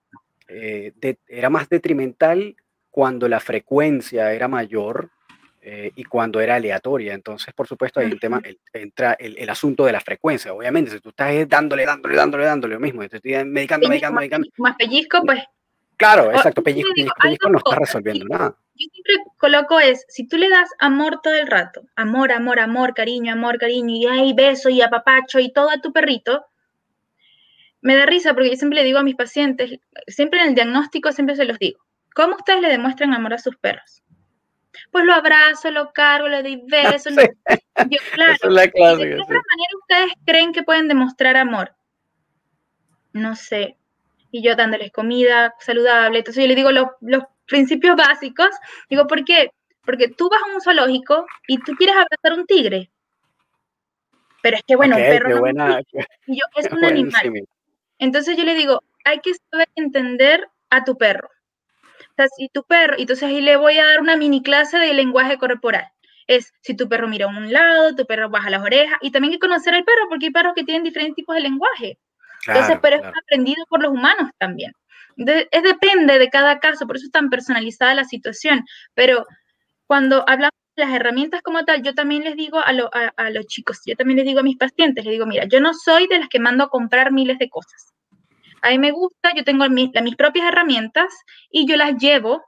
eh, 0.49 0.92
era 1.28 1.51
más 1.51 1.68
detrimental 1.68 2.57
cuando 2.90 3.28
la 3.28 3.40
frecuencia 3.40 4.32
era 4.32 4.49
mayor 4.49 5.11
eh, 5.61 5.90
y 5.95 6.05
cuando 6.05 6.40
era 6.40 6.55
aleatoria. 6.57 7.12
Entonces, 7.12 7.53
por 7.53 7.66
supuesto, 7.66 8.01
ahí 8.01 8.11
el 8.11 8.20
tema, 8.20 8.40
entra 8.72 9.14
el, 9.14 9.49
asunto 9.51 9.84
de 9.84 9.92
la 9.92 10.01
frecuencia. 10.01 10.55
Obviamente, 10.55 10.90
si 10.90 11.01
tú 11.01 11.11
estás 11.11 11.28
dándole, 11.49 11.84
dándole, 11.84 12.16
dándole, 12.16 12.45
dándole 12.45 12.74
lo 12.74 12.80
mismo, 12.80 13.07
te 13.09 13.16
estoy 13.16 13.45
medicando, 13.45 13.88
medicando, 13.88 14.20
medicando. 14.20 14.49
Más 14.59 14.76
pellizco, 14.76 15.22
pues. 15.24 15.42
Claro, 15.97 16.30
exacto, 16.32 16.62
pellizco, 16.62 16.90
pellizco, 17.22 17.49
no 17.49 17.59
está 17.59 17.76
resolviendo 17.76 18.24
nada. 18.26 18.57
Yo 18.74 18.88
siempre 18.92 19.14
coloco 19.38 19.78
es, 19.78 20.05
si 20.09 20.26
tú 20.26 20.36
le 20.36 20.49
das 20.49 20.68
amor 20.80 21.20
todo 21.22 21.34
el 21.34 21.47
rato, 21.47 21.82
amor, 21.95 22.32
amor, 22.32 22.59
amor, 22.59 22.95
cariño, 22.95 23.32
amor, 23.32 23.59
cariño, 23.59 23.95
y 23.95 24.07
hay 24.07 24.32
beso 24.32 24.68
y 24.68 24.82
apapacho 24.82 25.38
y 25.38 25.53
todo 25.53 25.70
a 25.70 25.80
tu 25.80 25.92
perrito, 25.92 26.45
me 27.80 27.95
da 27.95 28.07
risa 28.07 28.34
porque 28.34 28.51
yo 28.51 28.57
siempre 28.57 28.80
le 28.80 28.84
digo 28.84 28.99
a 28.99 29.05
mis 29.05 29.14
pacientes, 29.14 29.78
siempre 30.09 30.40
en 30.40 30.49
el 30.49 30.55
diagnóstico 30.55 31.12
siempre 31.12 31.36
se 31.36 31.45
los 31.45 31.59
digo, 31.59 31.84
¿Cómo 32.14 32.36
ustedes 32.36 32.62
le 32.62 32.68
demuestran 32.68 33.12
amor 33.12 33.34
a 33.34 33.38
sus 33.38 33.57
perros? 33.57 34.03
Pues 34.92 35.05
lo 35.05 35.12
abrazo, 35.12 35.70
lo 35.70 35.92
cargo, 35.92 36.28
le 36.28 36.42
doy 36.42 36.62
besos. 36.66 37.14
Yo, 37.14 37.99
claro, 38.14 38.32
¿de 38.55 38.70
qué 38.70 38.82
otra 38.82 39.42
manera 39.51 39.78
ustedes 39.80 40.12
creen 40.24 40.53
que 40.53 40.62
pueden 40.62 40.88
demostrar 40.88 41.36
amor? 41.36 41.74
No 43.12 43.34
sé. 43.34 43.76
Y 44.35 44.43
yo 44.43 44.57
dándoles 44.57 44.91
comida 44.91 45.55
saludable. 45.61 46.18
Entonces 46.18 46.43
yo 46.43 46.49
le 46.49 46.55
digo 46.55 46.70
los, 46.72 46.89
principios 47.47 47.97
básicos. 47.97 48.51
Digo, 48.91 49.07
¿por 49.07 49.24
qué? 49.24 49.51
Porque 49.85 50.09
tú 50.09 50.28
vas 50.28 50.41
a 50.43 50.55
un 50.55 50.61
zoológico 50.61 51.26
y 51.47 51.59
tú 51.59 51.74
quieres 51.74 51.95
abrazar 51.95 52.39
un 52.39 52.47
tigre. 52.47 52.91
Pero 54.43 54.57
es 54.57 54.62
que, 54.66 54.76
bueno, 54.76 54.97
un 54.97 55.03
perro 55.03 55.28
no 55.30 55.41
buena, 55.41 55.80
y 56.26 56.39
yo, 56.39 56.45
es 56.57 56.68
un 56.72 56.85
animal. 56.85 57.47
Entonces 57.99 58.37
yo 58.37 58.45
le 58.45 58.55
digo, 58.55 58.82
hay 59.05 59.20
que 59.20 59.32
saber 59.51 59.68
entender 59.76 60.49
a 60.70 60.85
tu 60.85 60.99
perro 60.99 61.28
sea, 62.16 62.28
si 62.37 62.49
tu 62.49 62.64
perro, 62.64 62.95
entonces 62.99 63.24
ahí 63.24 63.41
le 63.41 63.57
voy 63.57 63.78
a 63.78 63.87
dar 63.87 64.01
una 64.01 64.16
mini 64.16 64.43
clase 64.43 64.78
de 64.78 64.95
lenguaje 64.95 65.39
corporal. 65.39 65.87
Es 66.26 66.53
si 66.62 66.74
tu 66.74 66.89
perro 66.89 67.09
mira 67.09 67.26
a 67.26 67.28
un 67.28 67.53
lado, 67.53 67.95
tu 67.95 68.07
perro 68.07 68.30
baja 68.30 68.51
las 68.51 68.62
orejas, 68.62 68.99
y 69.03 69.11
también 69.11 69.32
hay 69.32 69.39
que 69.39 69.47
conocer 69.47 69.74
al 69.74 69.85
perro, 69.85 70.09
porque 70.09 70.26
hay 70.26 70.32
perros 70.32 70.55
que 70.55 70.64
tienen 70.64 70.85
diferentes 70.85 71.16
tipos 71.16 71.35
de 71.35 71.43
lenguaje. 71.43 71.99
Entonces, 72.47 72.78
pero 72.82 72.97
es 72.97 73.03
aprendido 73.05 73.64
por 73.68 73.82
los 73.82 73.92
humanos 73.92 74.30
también. 74.38 74.72
es 75.16 75.62
depende 75.62 76.18
de 76.18 76.28
cada 76.30 76.59
caso, 76.59 76.86
por 76.86 76.97
eso 76.97 77.07
es 77.07 77.12
tan 77.12 77.30
personalizada 77.30 77.95
la 77.95 78.05
situación. 78.05 78.64
Pero 78.95 79.26
cuando 79.86 80.24
hablamos 80.28 80.53
de 80.76 80.84
las 80.84 80.95
herramientas 80.95 81.42
como 81.42 81.64
tal, 81.64 81.82
yo 81.82 81.95
también 81.95 82.24
les 82.24 82.36
digo 82.36 82.59
a, 82.59 82.72
a 83.16 83.30
los 83.30 83.47
chicos, 83.47 83.80
yo 83.86 83.97
también 83.97 84.18
les 84.18 84.26
digo 84.26 84.40
a 84.40 84.45
mis 84.45 84.57
pacientes, 84.57 85.05
les 85.05 85.12
digo, 85.12 85.26
mira, 85.26 85.45
yo 85.45 85.61
no 85.61 85.72
soy 85.74 86.07
de 86.09 86.18
las 86.18 86.28
que 86.28 86.40
mando 86.40 86.64
a 86.64 86.68
comprar 86.68 87.12
miles 87.12 87.38
de 87.38 87.49
cosas 87.49 87.95
a 88.64 88.70
mí 88.70 88.78
me 88.78 88.92
gusta, 88.92 89.34
yo 89.36 89.45
tengo 89.45 89.68
mis, 89.68 89.90
mis 90.03 90.16
propias 90.16 90.49
herramientas 90.49 91.14
y 91.51 91.66
yo 91.66 91.76
las 91.76 91.97
llevo 91.99 92.42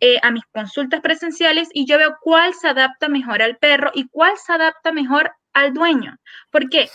eh, 0.00 0.18
a 0.22 0.30
mis 0.30 0.44
consultas 0.52 1.00
presenciales 1.00 1.68
y 1.72 1.84
yo 1.84 1.98
veo 1.98 2.16
cuál 2.20 2.54
se 2.54 2.68
adapta 2.68 3.08
mejor 3.08 3.42
al 3.42 3.56
perro 3.56 3.90
y 3.92 4.06
cuál 4.08 4.36
se 4.38 4.52
adapta 4.52 4.92
mejor 4.92 5.32
al 5.52 5.74
dueño. 5.74 6.16
¿Por 6.52 6.68
qué? 6.70 6.88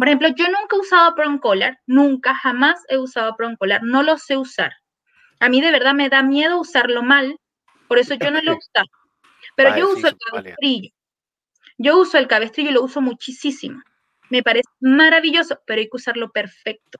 Por 0.00 0.08
ejemplo, 0.08 0.28
yo 0.28 0.46
nunca 0.46 0.76
he 0.76 0.78
usado 0.78 1.14
prong 1.14 1.38
collar, 1.40 1.78
nunca, 1.86 2.34
jamás 2.34 2.82
he 2.88 2.96
usado 2.96 3.36
prong 3.36 3.56
collar, 3.56 3.82
no 3.82 4.02
lo 4.02 4.16
sé 4.16 4.38
usar. 4.38 4.72
A 5.40 5.50
mí 5.50 5.60
de 5.60 5.70
verdad 5.70 5.92
me 5.92 6.08
da 6.08 6.22
miedo 6.22 6.58
usarlo 6.58 7.02
mal, 7.02 7.36
por 7.86 7.98
eso 7.98 8.14
yo 8.14 8.30
no 8.30 8.40
lo 8.40 8.52
uso. 8.52 8.70
Pero 9.56 9.76
yo 9.76 9.90
uso 9.90 10.08
el 10.08 10.16
cabestrillo. 10.16 10.90
Yo 11.76 11.98
uso 11.98 12.16
el 12.16 12.28
cabestrillo 12.28 12.70
y 12.70 12.72
lo 12.72 12.82
uso 12.82 13.02
muchísimo. 13.02 13.82
Me 14.30 14.42
parece 14.42 14.70
maravilloso, 14.80 15.60
pero 15.66 15.80
hay 15.80 15.90
que 15.90 15.96
usarlo 15.98 16.30
perfecto. 16.30 16.98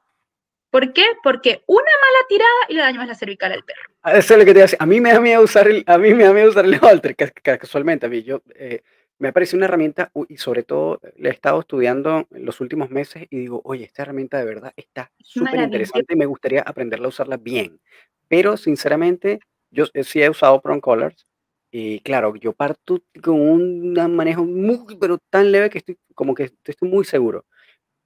¿Por 0.68 0.92
qué? 0.92 1.07
Porque 1.22 1.62
una 1.68 1.80
mala 2.03 2.26
tirada 2.28 2.51
y 2.68 2.74
le 2.74 2.82
dañamos 2.82 3.09
la 3.09 3.14
cervical 3.14 3.53
al 3.53 3.64
perro. 3.64 3.80
Ah, 4.03 4.18
eso 4.18 4.34
es 4.34 4.40
lo 4.40 4.44
que 4.44 4.53
te 4.53 4.59
iba 4.59 4.64
a 4.64 4.66
decir. 4.66 4.78
A 4.78 4.84
mí 4.84 5.01
me 5.01 5.14
da 5.14 5.20
miedo 5.20 5.40
usar 5.42 5.68
el, 5.68 5.84
a 5.86 5.96
mí 5.96 6.12
me 6.12 6.24
da 6.24 6.34
miedo 6.34 6.51
usar 6.51 6.66
el 6.66 6.74
halter, 6.82 7.16
casualmente. 7.16 8.05
A 8.05 8.11
mí 8.11 8.22
yo, 8.22 8.42
eh, 8.55 8.82
me 9.21 9.33
parece 9.35 9.55
una 9.55 9.66
herramienta 9.66 10.11
y 10.29 10.39
sobre 10.39 10.62
todo 10.62 10.99
le 11.16 11.29
he 11.29 11.33
estado 11.33 11.61
estudiando 11.61 12.27
en 12.31 12.47
los 12.47 12.61
últimos 12.61 12.91
meses 12.91 13.27
y 13.31 13.39
digo, 13.39 13.61
oye, 13.64 13.85
esta 13.85 14.03
herramienta 14.03 14.39
de 14.39 14.47
verdad 14.47 14.73
está 14.77 15.12
súper 15.18 15.61
interesante 15.61 16.14
y 16.14 16.16
me 16.16 16.25
gustaría 16.25 16.62
aprenderla 16.62 17.07
a 17.07 17.11
usarla 17.11 17.37
bien. 17.37 17.81
Pero 18.29 18.57
sinceramente, 18.57 19.41
yo 19.71 19.85
eh, 19.93 20.05
sí 20.05 20.23
he 20.23 20.31
usado 20.31 20.61
prong 20.62 20.81
collars 20.81 21.27
y 21.71 22.01
claro, 22.01 22.35
yo 22.37 22.55
parto 22.55 23.03
con 23.23 23.41
un 23.41 23.93
manejo 24.16 24.45
muy, 24.45 24.97
pero 24.99 25.18
tan 25.31 25.53
leve 25.53 25.68
que 25.68 25.79
estoy 25.79 25.99
como 26.14 26.35
que 26.35 26.51
estoy 26.64 26.89
muy 26.89 27.05
seguro. 27.05 27.45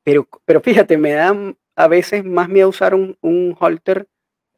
Pero, 0.04 0.28
pero 0.44 0.60
fíjate, 0.60 0.98
me 0.98 1.12
da 1.12 1.32
a 1.76 1.88
veces 1.88 2.24
más 2.24 2.48
miedo 2.48 2.68
usar 2.68 2.94
un, 2.94 3.16
un 3.20 3.56
halter 3.60 4.08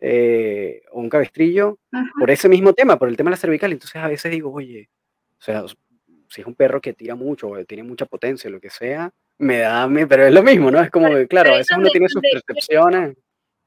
eh, 0.01 0.83
o 0.91 1.01
un 1.01 1.11
cabestrillo 1.11 1.79
por 2.19 2.31
ese 2.31 2.49
mismo 2.49 2.73
tema, 2.73 2.99
por 2.99 3.09
el 3.09 3.17
tema 3.17 3.31
de 3.31 3.33
la 3.33 3.41
cervical. 3.41 3.73
Entonces 3.73 3.97
a 3.97 4.09
veces 4.09 4.33
digo, 4.33 4.53
oye, 4.53 4.89
o 5.39 5.43
sea, 5.43 5.65
si 6.29 6.41
es 6.41 6.47
un 6.47 6.55
perro 6.55 6.81
que 6.81 6.93
tira 6.93 7.15
mucho 7.15 7.49
o 7.49 7.65
tiene 7.65 7.83
mucha 7.83 8.07
potencia, 8.07 8.51
lo 8.51 8.61
que 8.61 8.71
sea, 8.71 9.11
me 9.39 9.59
da, 9.59 9.89
pero 10.09 10.27
es 10.27 10.33
lo 10.33 10.43
mismo, 10.43 10.71
¿no? 10.71 10.81
Es 10.81 10.91
como, 10.91 11.09
claro, 11.29 11.55
a 11.55 11.59
veces 11.59 11.77
uno 11.77 11.91
tiene 11.91 12.09
sus 12.09 12.23
percepciones. 12.23 13.17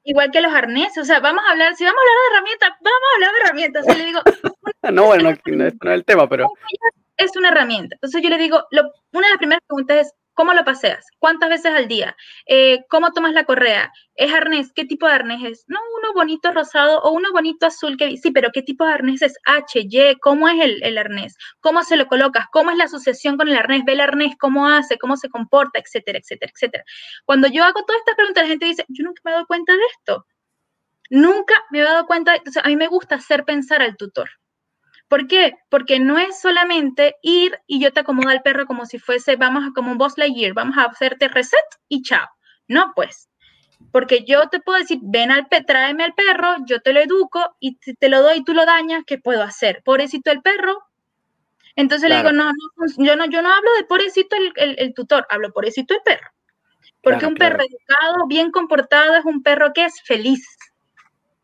Igual 0.03 0.31
que 0.31 0.41
los 0.41 0.53
arneses, 0.53 0.97
o 0.97 1.05
sea, 1.05 1.19
vamos 1.19 1.43
a 1.47 1.51
hablar, 1.51 1.75
si 1.75 1.83
vamos 1.83 1.99
a 1.99 2.01
hablar 2.01 2.17
de 2.17 2.35
herramientas, 2.35 2.69
vamos 2.81 3.01
a 3.11 3.15
hablar 3.15 3.31
de 3.31 3.39
herramientas. 3.39 3.85
Yo 3.87 3.93
le 3.93 4.05
digo, 4.05 4.21
no, 4.91 5.05
bueno, 5.05 5.23
no, 5.23 5.55
no, 5.55 5.65
es, 5.65 5.73
el 5.83 6.05
tema, 6.05 6.27
pero... 6.27 6.51
Es 7.17 7.35
una 7.35 7.49
herramienta. 7.49 7.95
Entonces 7.95 8.21
yo 8.21 8.29
le 8.29 8.37
digo, 8.37 8.63
lo, 8.71 8.93
una 9.11 9.27
de 9.27 9.31
las 9.31 9.37
primeras 9.39 9.61
preguntas 9.67 10.07
es, 10.07 10.13
¿Cómo 10.39 10.53
lo 10.53 10.63
paseas? 10.63 11.05
¿Cuántas 11.17 11.49
veces 11.49 11.73
al 11.73 11.89
día? 11.89 12.15
Eh, 12.45 12.85
¿Cómo 12.87 13.11
tomas 13.11 13.33
la 13.33 13.43
correa? 13.43 13.91
¿Es 14.15 14.33
arnés? 14.33 14.71
¿Qué 14.73 14.85
tipo 14.85 15.05
de 15.05 15.11
arnés 15.11 15.43
es? 15.43 15.65
No, 15.67 15.79
uno 15.97 16.13
bonito 16.13 16.53
rosado 16.53 17.01
o 17.01 17.11
uno 17.11 17.33
bonito 17.33 17.65
azul. 17.65 17.97
Que, 17.97 18.15
sí, 18.15 18.31
pero 18.31 18.49
¿qué 18.53 18.61
tipo 18.61 18.85
de 18.85 18.93
arnés 18.93 19.21
es? 19.21 19.33
H, 19.43 19.81
Y, 19.81 20.15
¿cómo 20.21 20.47
es 20.47 20.61
el, 20.61 20.81
el 20.81 20.97
arnés? 20.97 21.35
¿Cómo 21.59 21.83
se 21.83 21.97
lo 21.97 22.07
colocas? 22.07 22.45
¿Cómo 22.53 22.71
es 22.71 22.77
la 22.77 22.85
asociación 22.85 23.35
con 23.35 23.49
el 23.49 23.57
arnés? 23.57 23.83
¿Ve 23.83 23.91
el 23.91 23.99
arnés? 23.99 24.37
¿Cómo 24.39 24.65
hace? 24.65 24.97
¿Cómo 24.97 25.17
se 25.17 25.27
comporta? 25.27 25.77
Etcétera, 25.77 26.19
etcétera, 26.19 26.53
etcétera. 26.55 26.85
Cuando 27.25 27.49
yo 27.49 27.65
hago 27.65 27.83
todas 27.83 27.99
estas 27.99 28.15
preguntas, 28.15 28.43
la 28.43 28.49
gente 28.49 28.65
dice, 28.65 28.85
yo 28.87 29.03
nunca 29.03 29.19
me 29.25 29.31
he 29.31 29.33
dado 29.33 29.45
cuenta 29.45 29.73
de 29.73 29.83
esto. 29.97 30.25
Nunca 31.09 31.55
me 31.71 31.79
he 31.79 31.83
dado 31.83 32.05
cuenta. 32.05 32.31
De, 32.31 32.39
a 32.63 32.67
mí 32.69 32.77
me 32.77 32.87
gusta 32.87 33.15
hacer 33.15 33.43
pensar 33.43 33.81
al 33.81 33.97
tutor. 33.97 34.29
¿Por 35.09 35.27
qué? 35.27 35.55
Porque 35.69 35.99
no 35.99 36.19
es 36.19 36.39
solamente 36.39 37.15
ir 37.23 37.59
y 37.65 37.81
yo 37.81 37.91
te 37.91 38.01
acomodo 38.01 38.29
al 38.29 38.43
perro 38.43 38.67
como 38.67 38.85
si 38.85 38.99
fuese, 38.99 39.35
vamos 39.35 39.65
a 39.65 39.73
como 39.73 39.91
un 39.91 39.97
boss 39.97 40.17
Lightyear, 40.17 40.53
vamos 40.53 40.77
a 40.77 40.83
hacerte 40.83 41.27
reset 41.27 41.59
y 41.87 42.03
chao. 42.03 42.27
No, 42.67 42.93
pues. 42.95 43.27
Porque 43.91 44.23
yo 44.23 44.49
te 44.49 44.59
puedo 44.59 44.77
decir, 44.77 44.99
ven 45.01 45.31
al 45.31 45.47
perro, 45.47 45.65
tráeme 45.65 46.03
al 46.03 46.13
perro, 46.13 46.57
yo 46.67 46.79
te 46.81 46.93
lo 46.93 46.99
educo 46.99 47.55
y 47.59 47.77
te 47.77 48.07
lo 48.07 48.21
doy 48.21 48.37
y 48.37 48.43
tú 48.43 48.53
lo 48.53 48.65
dañas, 48.67 49.03
¿qué 49.07 49.17
puedo 49.17 49.41
hacer? 49.41 49.81
Pobrecito 49.83 50.29
el 50.29 50.43
perro. 50.43 50.77
Entonces 51.75 52.07
le 52.07 52.17
digo, 52.17 52.31
no, 52.31 52.51
no, 52.51 52.53
yo 52.97 53.15
no, 53.15 53.25
yo 53.25 53.41
no 53.41 53.51
hablo 53.51 53.73
de 53.77 53.85
pobrecito 53.85 54.35
el, 54.55 54.93
tutor, 54.93 55.25
hablo 55.29 55.51
pobrecito 55.51 55.95
el 55.95 56.01
perro. 56.05 56.27
Porque 57.01 57.25
un 57.25 57.35
perro 57.35 57.63
educado, 57.63 58.27
bien 58.27 58.51
comportado, 58.51 59.15
es 59.15 59.25
un 59.25 59.41
perro 59.41 59.71
que 59.73 59.85
es 59.85 60.01
feliz 60.03 60.45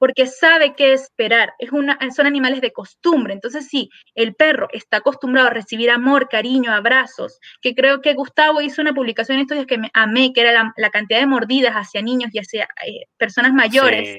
porque 0.05 0.27
sabe 0.27 0.75
qué 0.75 0.93
esperar. 0.93 1.55
Es 1.57 1.71
una, 1.71 1.97
son 2.15 2.27
animales 2.27 2.61
de 2.61 2.71
costumbre. 2.71 3.33
Entonces, 3.33 3.67
si 3.67 3.89
el 4.13 4.35
perro 4.35 4.67
está 4.71 4.97
acostumbrado 4.97 5.47
a 5.47 5.49
recibir 5.49 5.89
amor, 5.89 6.29
cariño, 6.29 6.71
abrazos, 6.71 7.39
que 7.59 7.73
creo 7.73 8.01
que 8.01 8.13
Gustavo 8.13 8.61
hizo 8.61 8.83
una 8.83 8.93
publicación 8.93 9.37
en 9.37 9.41
estos 9.41 9.57
días 9.57 9.65
que 9.65 9.79
me 9.79 9.89
amé, 9.95 10.31
que 10.31 10.41
era 10.41 10.71
la, 10.77 10.89
cantidad 10.91 11.21
de 11.21 11.25
mordidas 11.25 11.73
hacia 11.73 12.03
niños 12.03 12.29
y 12.33 12.37
hacia 12.37 12.67
eh, 12.85 13.07
personas 13.17 13.51
mayores. 13.51 14.15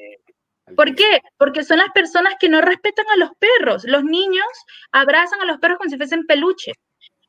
¿Por 0.74 0.92
qué? 0.96 1.20
Porque 1.38 1.62
son 1.62 1.78
las 1.78 1.90
personas 1.94 2.34
que 2.40 2.48
no 2.48 2.60
respetan 2.62 3.06
a 3.14 3.18
los 3.18 3.30
perros. 3.38 3.84
Los 3.84 4.02
niños 4.02 4.48
abrazan 4.90 5.40
a 5.40 5.44
los 5.44 5.58
perros 5.58 5.78
como 5.78 5.88
si 5.88 5.96
fuesen 5.96 6.26
peluche. 6.26 6.72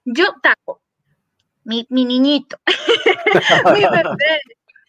Yo 0.04 0.34
taco, 0.42 0.82
mi, 1.64 1.86
niñito, 1.92 2.58
mi 3.76 3.82
bebé, 3.82 4.42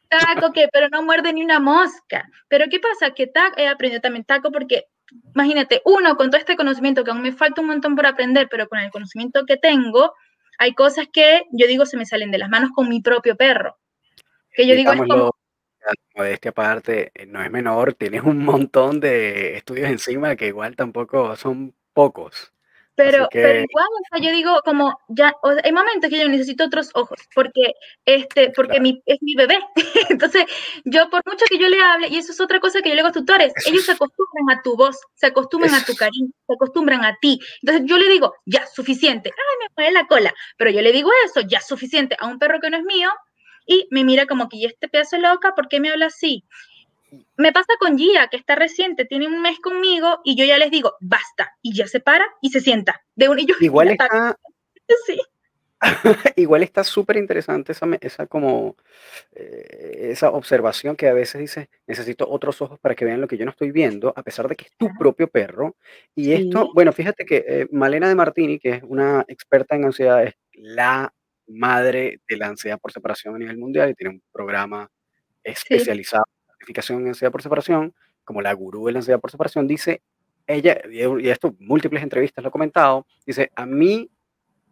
taco 0.09 0.53
que, 0.53 0.69
pero 0.73 0.89
no 0.89 1.03
muerde 1.03 1.33
ni 1.33 1.43
una 1.43 1.61
mosca. 1.61 2.29
Pero 2.49 2.67
¿qué 2.71 2.81
pasa? 2.81 3.13
Que 3.15 3.27
taco, 3.27 3.59
he 3.59 3.69
aprendido 3.69 4.01
también 4.01 4.25
taco 4.25 4.51
porque, 4.51 4.87
imagínate, 5.35 5.83
uno, 5.85 6.17
con 6.17 6.31
todo 6.31 6.39
este 6.39 6.57
conocimiento, 6.57 7.05
que 7.05 7.11
aún 7.11 7.23
me 7.23 7.33
falta 7.33 7.61
un 7.61 7.69
montón 7.69 7.97
por 7.97 8.07
aprender, 8.07 8.49
pero 8.51 8.69
con 8.69 8.79
el 8.79 8.91
conocimiento 8.91 9.45
que 9.47 9.57
tengo, 9.57 10.15
hay 10.59 10.75
cosas 10.75 11.07
que 11.13 11.45
yo 11.53 11.67
digo 11.67 11.87
se 11.87 11.97
me 11.97 12.07
salen 12.07 12.31
de 12.31 12.39
las 12.39 12.51
manos 12.51 12.71
con 12.75 12.89
mi 12.89 13.01
propio 13.01 13.37
perro. 13.37 13.79
Que 14.53 14.67
yo 14.67 14.75
digo 14.75 14.93
es 14.93 14.99
como 14.99 15.31
modestia 16.15 16.51
aparte, 16.51 17.13
eh, 17.15 17.27
no 17.27 17.43
es 17.43 17.51
menor, 17.51 17.95
tienes 17.95 18.23
un 18.23 18.45
montón 18.45 19.01
de 19.01 19.57
estudios 19.57 19.89
encima 19.89 20.37
que 20.37 20.49
igual 20.49 20.77
tampoco 20.77 21.35
son 21.37 21.75
pocos. 21.93 22.53
Pero, 22.99 23.29
pero 23.31 23.61
igual, 23.61 23.87
o 23.87 24.17
sea, 24.17 24.21
yo 24.21 24.33
digo 24.33 24.61
como 24.65 24.93
ya, 25.07 25.33
hay 25.63 25.71
momentos 25.71 26.11
que 26.11 26.19
yo 26.19 26.29
necesito 26.29 26.65
otros 26.65 26.91
ojos, 26.95 27.17
porque 27.33 27.75
este, 28.05 28.51
porque 28.57 28.81
mi, 28.81 29.01
es 29.07 29.19
mi 29.21 29.37
bebé. 29.37 29.57
Entonces, 30.11 30.45
yo 30.85 31.09
por 31.09 31.23
mucho 31.25 31.45
que 31.49 31.59
yo 31.59 31.69
le 31.69 31.81
hable, 31.81 32.09
y 32.09 32.17
eso 32.17 32.33
es 32.33 32.41
otra 32.41 32.59
cosa 32.59 32.83
que 32.83 32.89
yo 32.89 32.97
le 32.97 33.03
digo 33.03 33.11
a 33.11 33.13
tutores, 33.13 33.53
ellos 33.67 33.85
se 33.85 33.93
acostumbran 33.93 34.59
a 34.59 34.63
tu 34.63 34.77
voz, 34.77 34.99
se 35.15 35.27
acostumbran 35.27 35.75
a 35.75 35.85
tu 35.85 35.95
cariño, 35.95 36.33
se 36.45 36.55
acostumbran 36.55 37.05
a 37.05 37.17
ti. 37.21 37.39
Entonces, 37.63 37.87
yo 37.87 37.99
le 37.99 38.09
digo, 38.09 38.35
ya, 38.47 38.67
suficiente. 38.67 39.31
Ay, 39.31 39.57
me 39.61 39.75
mueve 39.77 39.93
la 39.93 40.07
cola. 40.09 40.35
Pero 40.57 40.73
yo 40.73 40.83
le 40.83 40.91
digo 40.91 41.11
eso, 41.25 41.47
ya, 41.47 41.61
suficiente. 41.61 42.17
A 42.19 42.27
un 42.27 42.41
perro 42.41 42.59
que 42.61 42.69
no 42.69 42.79
es 42.79 42.85
mío, 42.85 43.11
y 43.65 43.87
me 43.93 44.03
mira 44.03 44.27
como 44.27 44.49
que, 44.49 44.57
¿y 44.57 44.65
este 44.65 44.89
pedazo 44.89 45.19
loca? 45.19 45.55
¿Por 45.55 45.69
qué 45.69 45.79
me 45.79 45.91
habla 45.91 46.07
así? 46.07 46.45
Me 47.37 47.53
pasa 47.53 47.73
con 47.79 47.97
Gia, 47.97 48.29
que 48.29 48.37
está 48.37 48.55
reciente, 48.55 49.05
tiene 49.05 49.27
un 49.27 49.41
mes 49.41 49.59
conmigo 49.61 50.21
y 50.25 50.37
yo 50.37 50.45
ya 50.45 50.59
les 50.59 50.71
digo, 50.71 50.95
basta, 51.01 51.57
y 51.63 51.75
ya 51.75 51.87
se 51.87 52.01
para 52.01 52.27
y 52.41 52.51
se 52.51 52.61
sienta. 52.61 53.03
De 53.15 53.29
un, 53.29 53.39
y 53.39 53.47
Igual 53.61 53.89
está... 53.89 54.37
Sí. 55.07 55.21
Igual 56.35 56.65
está 56.65 56.83
súper 56.83 57.19
interesante 57.19 57.71
esa, 57.71 57.87
esa 58.01 58.27
como 58.27 58.77
eh, 59.37 60.09
esa 60.11 60.31
observación 60.31 60.97
que 60.97 61.07
a 61.07 61.13
veces 61.13 61.41
dice 61.41 61.71
necesito 61.87 62.29
otros 62.29 62.61
ojos 62.61 62.81
para 62.81 62.97
que 62.97 63.05
vean 63.05 63.21
lo 63.21 63.29
que 63.29 63.37
yo 63.37 63.45
no 63.45 63.53
estoy 63.53 63.71
viendo, 63.71 64.13
a 64.17 64.25
pesar 64.25 64.49
de 64.49 64.57
que 64.57 64.65
es 64.65 64.73
tu 64.77 64.89
propio 64.99 65.29
perro. 65.29 65.77
Y 66.17 66.33
esto, 66.33 66.73
bueno, 66.75 66.93
fíjate 66.93 67.25
que 67.25 67.45
eh, 67.47 67.69
Malena 67.71 68.09
de 68.09 68.17
Martini, 68.17 68.59
que 68.59 68.71
es 68.71 68.83
una 68.83 69.25
experta 69.29 69.77
en 69.77 69.85
ansiedad, 69.85 70.25
es 70.25 70.35
la 70.55 71.13
madre 71.47 72.21
de 72.29 72.37
la 72.37 72.49
ansiedad 72.49 72.81
por 72.81 72.91
separación 72.91 73.37
a 73.37 73.39
nivel 73.39 73.59
mundial 73.59 73.91
y 73.91 73.95
tiene 73.95 74.15
un 74.15 74.23
programa 74.33 74.91
especializado 75.45 76.25
certificación 76.69 77.03
en 77.03 77.09
ansiedad 77.09 77.33
por 77.33 77.43
separación, 77.43 77.95
como 78.25 78.43
la 78.43 78.53
gurú 78.53 78.87
de 78.87 78.93
la 78.93 78.99
ansiedad 78.99 79.21
por 79.21 79.31
separación, 79.31 79.67
dice, 79.67 80.03
ella, 80.47 80.79
y 80.91 81.29
esto 81.29 81.55
múltiples 81.59 82.03
entrevistas 82.03 82.43
lo 82.43 82.49
ha 82.49 82.53
comentado, 82.53 83.07
dice, 83.27 83.51
a 83.55 83.65
mí 83.65 84.11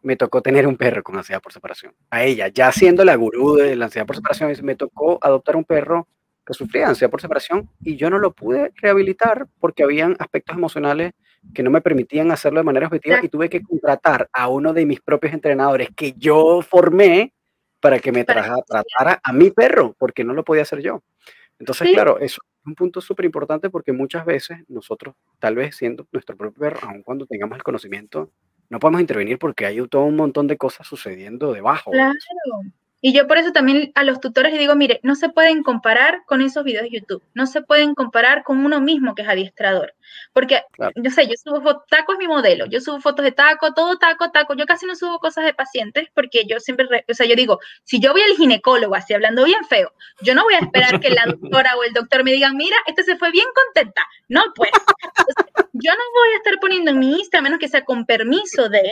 me 0.03 0.16
tocó 0.16 0.42
tener 0.42 0.66
un 0.66 0.76
perro 0.76 1.03
con 1.03 1.16
ansiedad 1.16 1.40
por 1.40 1.53
separación. 1.53 1.94
A 2.11 2.22
ella, 2.22 2.49
ya 2.49 2.70
siendo 2.70 3.05
la 3.05 3.16
gurú 3.16 3.57
de 3.57 3.76
la 3.76 3.86
ansiedad 3.86 4.07
por 4.07 4.16
separación, 4.16 4.51
dice, 4.51 4.62
me 4.62 4.76
tocó 4.76 5.18
adoptar 5.22 5.57
un 5.57 5.64
perro 5.64 6.07
que 6.47 6.55
sufría 6.55 6.86
ansiedad 6.88 7.11
por 7.11 7.20
separación 7.20 7.68
y 7.80 7.97
yo 7.97 8.09
no 8.09 8.18
lo 8.18 8.32
pude 8.32 8.72
rehabilitar 8.76 9.49
porque 9.59 9.82
habían 9.82 10.16
aspectos 10.18 10.57
emocionales 10.57 11.12
que 11.55 11.62
no 11.62 11.70
me 11.70 11.80
permitían 11.80 12.30
hacerlo 12.30 12.61
de 12.61 12.64
manera 12.64 12.86
objetiva 12.86 13.18
y 13.22 13.28
tuve 13.28 13.49
que 13.49 13.62
contratar 13.62 14.28
a 14.32 14.49
uno 14.49 14.72
de 14.72 14.86
mis 14.86 15.01
propios 15.01 15.32
entrenadores 15.32 15.88
que 15.97 16.12
yo 16.12 16.61
formé 16.62 17.32
para 17.80 17.99
que 17.99 18.12
me 18.12 18.24
tratara 18.24 19.20
a 19.22 19.32
mi 19.32 19.51
perro, 19.51 19.94
porque 19.99 20.24
no 20.24 20.34
lo 20.34 20.44
podía 20.44 20.62
hacer 20.62 20.80
yo. 20.80 21.03
Entonces, 21.59 21.88
claro, 21.92 22.18
eso 22.18 22.40
es 22.42 22.66
un 22.66 22.74
punto 22.74 23.00
súper 23.00 23.24
importante 23.24 23.70
porque 23.70 23.92
muchas 23.92 24.24
veces 24.26 24.59
nosotros, 24.68 25.14
tal 25.38 25.54
vez 25.54 25.76
siendo 25.76 26.07
nuestro 26.12 26.36
propio 26.36 26.61
perro, 26.61 26.88
aun 26.88 27.02
cuando 27.02 27.26
tengamos 27.26 27.57
el 27.57 27.62
conocimiento, 27.62 28.30
no 28.68 28.78
podemos 28.78 29.00
intervenir 29.00 29.38
porque 29.38 29.66
hay 29.66 29.86
todo 29.88 30.04
un 30.04 30.16
montón 30.16 30.46
de 30.46 30.59
cosas 30.59 30.86
sucediendo 30.86 31.52
debajo. 31.52 31.92
Claro. 31.92 32.12
Y 33.07 33.12
yo 33.12 33.28
por 33.28 33.38
eso 33.38 33.52
también 33.52 33.92
a 33.94 34.02
los 34.02 34.20
tutores 34.20 34.50
les 34.50 34.59
digo, 34.59 34.74
mire, 34.74 34.98
no 35.04 35.14
se 35.14 35.28
pueden 35.28 35.62
comparar 35.62 36.24
con 36.26 36.42
esos 36.42 36.64
videos 36.64 36.82
de 36.82 36.90
YouTube, 36.90 37.22
no 37.34 37.46
se 37.46 37.62
pueden 37.62 37.94
comparar 37.94 38.42
con 38.42 38.64
uno 38.66 38.80
mismo 38.80 39.14
que 39.14 39.22
es 39.22 39.28
adiestrador, 39.28 39.94
porque 40.32 40.62
yo 40.96 41.11
sé, 41.12 41.28
yo 41.28 41.34
subo 41.40 41.62
fotos, 41.62 41.84
taco 41.88 42.14
es 42.14 42.18
mi 42.18 42.26
modelo, 42.26 42.66
yo 42.66 42.80
subo 42.80 43.00
fotos 43.00 43.24
de 43.24 43.30
taco, 43.30 43.72
todo 43.74 43.96
taco, 43.96 44.32
taco, 44.32 44.54
yo 44.54 44.66
casi 44.66 44.86
no 44.86 44.96
subo 44.96 45.20
cosas 45.20 45.44
de 45.44 45.54
pacientes 45.54 46.09
porque 46.14 46.46
yo 46.48 46.59
siempre, 46.59 46.88
o 47.09 47.14
sea, 47.14 47.26
yo 47.26 47.36
digo, 47.36 47.61
si 47.84 48.00
yo 48.00 48.11
voy 48.11 48.22
al 48.22 48.36
ginecólogo 48.36 48.96
así 48.96 49.14
hablando 49.14 49.44
bien 49.44 49.64
feo, 49.66 49.92
yo 50.20 50.34
no 50.34 50.42
voy 50.42 50.54
a 50.54 50.59
esperar 50.59 50.98
que 50.98 51.11
la 51.11 51.26
doctora 51.26 51.76
o 51.76 51.84
el 51.84 51.92
doctor 51.92 52.24
me 52.24 52.32
digan, 52.32 52.57
mira, 52.57 52.76
este 52.88 53.04
se 53.04 53.14
fue 53.14 53.30
bien 53.30 53.46
contenta, 53.54 54.02
no 54.26 54.42
pues, 54.57 54.72
yo 55.74 55.92
no 55.92 56.20
voy 56.20 56.34
a 56.34 56.38
estar 56.38 56.59
poniendo 56.61 56.90
en 56.90 56.98
mi 56.98 57.20
Insta, 57.20 57.38
a 57.38 57.42
menos 57.42 57.61
que 57.61 57.68
sea 57.68 57.84
con 57.84 58.04
permiso 58.04 58.68
de, 58.68 58.82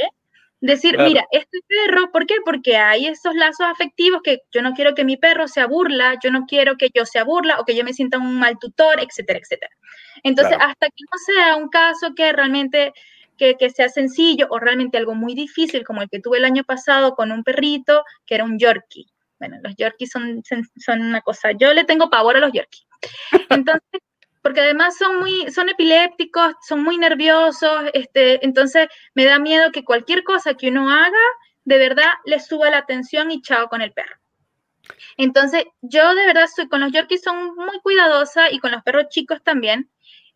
Decir, 0.60 0.96
mira, 0.98 1.26
este 1.30 1.58
perro, 1.66 2.10
¿por 2.10 2.26
qué? 2.26 2.36
Porque 2.44 2.76
hay 2.76 3.06
esos 3.06 3.34
lazos 3.34 3.66
afectivos 3.66 4.22
que 4.22 4.38
yo 4.50 4.62
no 4.62 4.72
quiero 4.72 4.94
que 4.94 5.04
mi 5.04 5.18
perro 5.18 5.46
se 5.46 5.60
aburla, 5.60 6.18
yo 6.22 6.30
no 6.30 6.46
quiero 6.46 6.76
que 6.76 6.88
yo 6.94 7.04
se 7.04 7.18
aburla 7.18 7.60
o 7.60 7.64
que 7.64 7.76
yo 7.76 7.84
me 7.84 7.92
sienta 7.92 8.16
un 8.16 8.38
mal 8.38 8.58
tutor, 8.58 9.00
etcétera, 9.00 9.40
etcétera. 9.40 9.72
Entonces, 10.22 10.56
hasta 10.58 10.86
que 10.86 11.04
no 11.12 11.18
sea 11.26 11.56
un 11.56 11.68
caso 11.68 12.14
que 12.14 12.32
realmente 12.32 12.94
que, 13.36 13.56
que, 13.56 13.68
sea 13.68 13.88
sencillo 13.88 14.46
o 14.48 14.58
realmente 14.58 14.96
algo 14.96 15.14
muy 15.14 15.34
difícil, 15.34 15.84
como 15.84 16.02
el 16.02 16.08
que 16.08 16.20
tuve 16.20 16.38
el 16.38 16.44
año 16.44 16.64
pasado 16.64 17.14
con 17.14 17.32
un 17.32 17.44
perrito 17.44 18.04
que 18.24 18.36
era 18.36 18.44
un 18.44 18.58
Yorkie. 18.58 19.06
Bueno, 19.38 19.58
los 19.62 19.74
Yorkies 19.76 20.10
son, 20.10 20.42
son 20.76 21.02
una 21.02 21.20
cosa, 21.20 21.50
yo 21.52 21.74
le 21.74 21.84
tengo 21.84 22.08
pavor 22.08 22.36
a 22.36 22.40
los 22.40 22.52
Yorkies. 22.52 22.86
Entonces, 23.50 24.00
porque 24.44 24.60
además 24.60 24.98
son 24.98 25.20
muy, 25.20 25.50
son 25.50 25.70
epilépticos, 25.70 26.52
son 26.68 26.84
muy 26.84 26.98
nerviosos, 26.98 27.84
este, 27.94 28.44
entonces 28.44 28.88
me 29.14 29.24
da 29.24 29.38
miedo 29.38 29.72
que 29.72 29.84
cualquier 29.84 30.22
cosa 30.22 30.52
que 30.52 30.68
uno 30.68 30.90
haga, 30.90 31.24
de 31.64 31.78
verdad 31.78 32.10
le 32.26 32.38
suba 32.38 32.68
la 32.68 32.84
tensión 32.84 33.30
y 33.30 33.40
chao 33.40 33.70
con 33.70 33.80
el 33.80 33.94
perro. 33.94 34.16
Entonces, 35.16 35.64
yo 35.80 36.14
de 36.14 36.26
verdad 36.26 36.46
soy, 36.54 36.68
con 36.68 36.80
los 36.80 36.92
Yorkies 36.92 37.22
son 37.22 37.54
muy 37.56 37.80
cuidadosa 37.80 38.50
y 38.50 38.58
con 38.58 38.70
los 38.70 38.82
perros 38.82 39.06
chicos 39.08 39.42
también. 39.42 39.90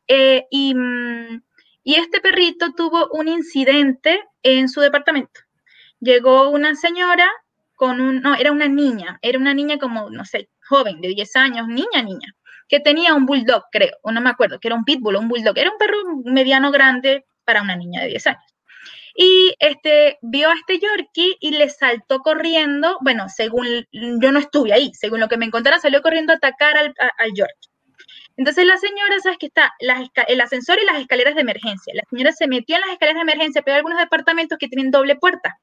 Eh, 0.06 0.46
y, 0.50 0.74
mm, 0.74 1.42
y 1.84 1.96
este 1.96 2.22
perrito 2.22 2.72
tuvo 2.74 3.10
un 3.12 3.28
incidente 3.28 4.24
en 4.42 4.70
su 4.70 4.80
departamento. 4.80 5.42
Llegó 6.00 6.48
una 6.48 6.74
señora 6.76 7.28
con 7.74 8.00
un, 8.00 8.22
no, 8.22 8.34
era 8.36 8.52
una 8.52 8.68
niña, 8.68 9.18
era 9.20 9.38
una 9.38 9.52
niña 9.52 9.76
como, 9.76 10.08
no 10.08 10.24
sé, 10.24 10.48
joven, 10.66 11.02
de 11.02 11.08
10 11.08 11.36
años, 11.36 11.68
niña, 11.68 12.00
niña 12.02 12.34
que 12.68 12.80
tenía 12.80 13.14
un 13.14 13.26
bulldog, 13.26 13.64
creo, 13.72 13.96
no 14.04 14.20
me 14.20 14.30
acuerdo, 14.30 14.60
que 14.60 14.68
era 14.68 14.74
un 14.74 14.84
pitbull 14.84 15.16
o 15.16 15.20
un 15.20 15.28
bulldog, 15.28 15.56
era 15.58 15.70
un 15.70 15.78
perro 15.78 15.96
mediano 16.24 16.70
grande 16.70 17.24
para 17.44 17.62
una 17.62 17.76
niña 17.76 18.02
de 18.02 18.08
10 18.08 18.26
años. 18.26 18.54
Y 19.14 19.54
este, 19.58 20.18
vio 20.22 20.50
a 20.50 20.54
este 20.54 20.78
Yorkie 20.78 21.36
y 21.40 21.50
le 21.50 21.68
saltó 21.70 22.20
corriendo, 22.20 22.98
bueno, 23.00 23.28
según, 23.28 23.66
yo 23.92 24.30
no 24.30 24.38
estuve 24.38 24.72
ahí, 24.72 24.92
según 24.94 25.18
lo 25.18 25.28
que 25.28 25.36
me 25.36 25.46
encontraron, 25.46 25.80
salió 25.80 26.02
corriendo 26.02 26.32
a 26.32 26.36
atacar 26.36 26.76
al, 26.76 26.94
al 26.96 27.32
Yorkie. 27.34 27.68
Entonces 28.36 28.64
la 28.64 28.76
señora, 28.76 29.18
sabes 29.20 29.38
que 29.38 29.46
está 29.46 29.74
el 29.80 30.40
ascensor 30.40 30.78
y 30.80 30.86
las 30.86 31.00
escaleras 31.00 31.34
de 31.34 31.40
emergencia. 31.40 31.92
La 31.96 32.04
señora 32.08 32.30
se 32.30 32.46
metió 32.46 32.76
en 32.76 32.82
las 32.82 32.90
escaleras 32.90 33.16
de 33.16 33.32
emergencia, 33.32 33.62
pero 33.62 33.74
hay 33.74 33.78
algunos 33.78 33.98
departamentos 33.98 34.56
que 34.58 34.68
tienen 34.68 34.92
doble 34.92 35.16
puerta. 35.16 35.58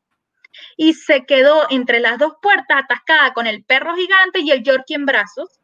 Y 0.76 0.94
se 0.94 1.26
quedó 1.26 1.68
entre 1.70 2.02
las 2.02 2.18
dos 2.18 2.34
puertas 2.42 2.84
atascada 2.84 3.34
con 3.34 3.48
el 3.48 3.64
perro 3.64 3.96
gigante 3.96 4.42
y 4.42 4.52
el 4.52 4.64
Yorkie 4.64 4.96
en 4.96 5.06
brazos 5.06 5.62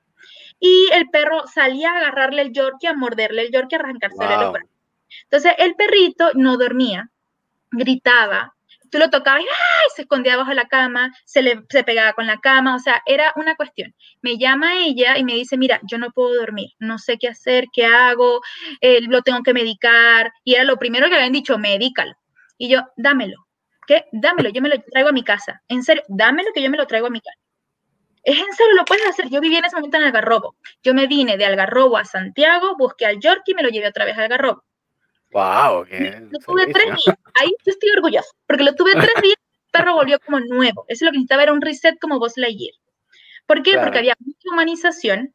y 0.61 0.89
el 0.93 1.09
perro 1.09 1.47
salía 1.47 1.91
a 1.91 1.97
agarrarle 1.97 2.43
el 2.43 2.53
Yorkie, 2.53 2.87
a 2.87 2.93
morderle 2.93 3.41
el 3.41 3.51
Yorkie, 3.51 3.75
a 3.75 3.79
arrancársele 3.79 4.35
wow. 4.35 4.55
el 4.55 4.61
Entonces 5.23 5.53
el 5.57 5.75
perrito 5.75 6.29
no 6.35 6.55
dormía, 6.55 7.09
gritaba, 7.71 8.55
tú 8.91 8.99
lo 8.99 9.09
tocabas 9.09 9.41
y 9.41 9.45
¡ay! 9.45 9.89
se 9.95 10.03
escondía 10.03 10.37
bajo 10.37 10.53
la 10.53 10.67
cama, 10.67 11.11
se 11.25 11.41
le 11.41 11.63
se 11.67 11.83
pegaba 11.83 12.13
con 12.13 12.27
la 12.27 12.39
cama, 12.39 12.75
o 12.75 12.79
sea, 12.79 13.01
era 13.07 13.33
una 13.37 13.55
cuestión. 13.55 13.95
Me 14.21 14.37
llama 14.37 14.77
ella 14.77 15.17
y 15.17 15.23
me 15.23 15.33
dice, 15.33 15.57
mira, 15.57 15.79
yo 15.83 15.97
no 15.97 16.11
puedo 16.11 16.35
dormir, 16.35 16.69
no 16.77 16.99
sé 16.99 17.17
qué 17.17 17.29
hacer, 17.29 17.65
qué 17.73 17.85
hago, 17.85 18.41
eh, 18.81 19.01
lo 19.01 19.23
tengo 19.23 19.41
que 19.41 19.53
medicar, 19.55 20.31
y 20.43 20.53
era 20.53 20.63
lo 20.63 20.77
primero 20.77 21.09
que 21.09 21.15
habían 21.15 21.33
dicho, 21.33 21.57
medícalo. 21.57 22.13
Y 22.59 22.69
yo, 22.69 22.81
dámelo, 22.97 23.47
¿qué? 23.87 24.05
Dámelo, 24.11 24.49
yo 24.49 24.61
me 24.61 24.69
lo 24.69 24.79
traigo 24.79 25.09
a 25.09 25.13
mi 25.13 25.23
casa, 25.23 25.63
en 25.69 25.81
serio, 25.83 26.03
dámelo 26.07 26.51
que 26.53 26.61
yo 26.61 26.69
me 26.69 26.77
lo 26.77 26.85
traigo 26.85 27.07
a 27.07 27.11
mi 27.11 27.21
casa. 27.21 27.39
Es 28.23 28.37
en 28.37 28.53
serio, 28.53 28.75
lo 28.75 28.85
puedes 28.85 29.05
hacer. 29.07 29.29
Yo 29.29 29.41
viví 29.41 29.55
en 29.55 29.65
ese 29.65 29.75
momento 29.75 29.97
en 29.97 30.03
Algarrobo. 30.03 30.55
Yo 30.83 30.93
me 30.93 31.07
vine 31.07 31.37
de 31.37 31.45
Algarrobo 31.45 31.97
a 31.97 32.05
Santiago, 32.05 32.75
busqué 32.77 33.05
al 33.05 33.19
Yorkie 33.19 33.53
y 33.53 33.55
me 33.55 33.63
lo 33.63 33.69
llevé 33.69 33.87
otra 33.87 34.05
vez 34.05 34.17
a 34.17 34.23
Algarrobo. 34.23 34.63
¡Wow! 35.31 35.85
lo 35.85 36.39
tuve 36.39 36.67
tres 36.67 36.85
días. 36.85 37.17
Ahí 37.39 37.53
yo 37.65 37.71
estoy 37.71 37.89
orgullosa, 37.91 38.29
porque 38.45 38.63
lo 38.63 38.75
tuve 38.75 38.91
tres 38.91 39.21
días 39.21 39.37
el 39.37 39.71
perro 39.71 39.95
volvió 39.95 40.19
como 40.19 40.39
nuevo. 40.41 40.85
Eso 40.87 41.05
es 41.05 41.07
lo 41.07 41.11
que 41.11 41.17
necesitaba, 41.17 41.43
era 41.43 41.53
un 41.53 41.61
reset 41.61 41.97
como 41.99 42.19
vos 42.19 42.33
Lightyear. 42.35 42.75
¿Por 43.45 43.63
qué? 43.63 43.77
Porque 43.77 43.99
había 43.99 44.15
mucha 44.19 44.49
humanización 44.51 45.33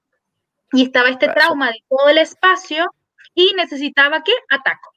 Y 0.73 0.85
estaba 0.85 1.09
este 1.09 1.29
trauma 1.29 1.69
de 1.69 1.83
todo 1.89 2.09
el 2.09 2.19
espacio 2.19 2.93
y 3.35 3.53
necesitaba 3.55 4.23
que 4.23 4.33
ataco. 4.49 4.93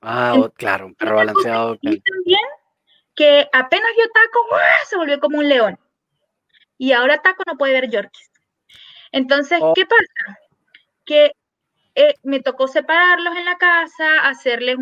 Ah, 0.00 0.48
claro, 0.56 0.86
un 0.86 0.94
perro 0.94 1.16
balanceado. 1.16 1.76
Y 1.80 2.00
también 2.00 2.40
que 3.14 3.48
apenas 3.52 3.90
vio 3.96 4.04
Taco, 4.12 4.40
se 4.86 4.96
volvió 4.96 5.18
como 5.18 5.38
un 5.38 5.48
león. 5.48 5.78
Y 6.78 6.92
ahora 6.92 7.22
Taco 7.22 7.42
no 7.46 7.56
puede 7.56 7.72
ver 7.72 7.90
Yorkies. 7.90 8.30
Entonces, 9.12 9.58
oh. 9.62 9.72
¿qué 9.74 9.86
pasa? 9.86 10.38
Que 11.04 11.32
eh, 11.94 12.14
me 12.22 12.40
tocó 12.40 12.68
separarlos 12.68 13.34
en 13.36 13.46
la 13.46 13.56
casa, 13.56 14.20
hacerles 14.28 14.76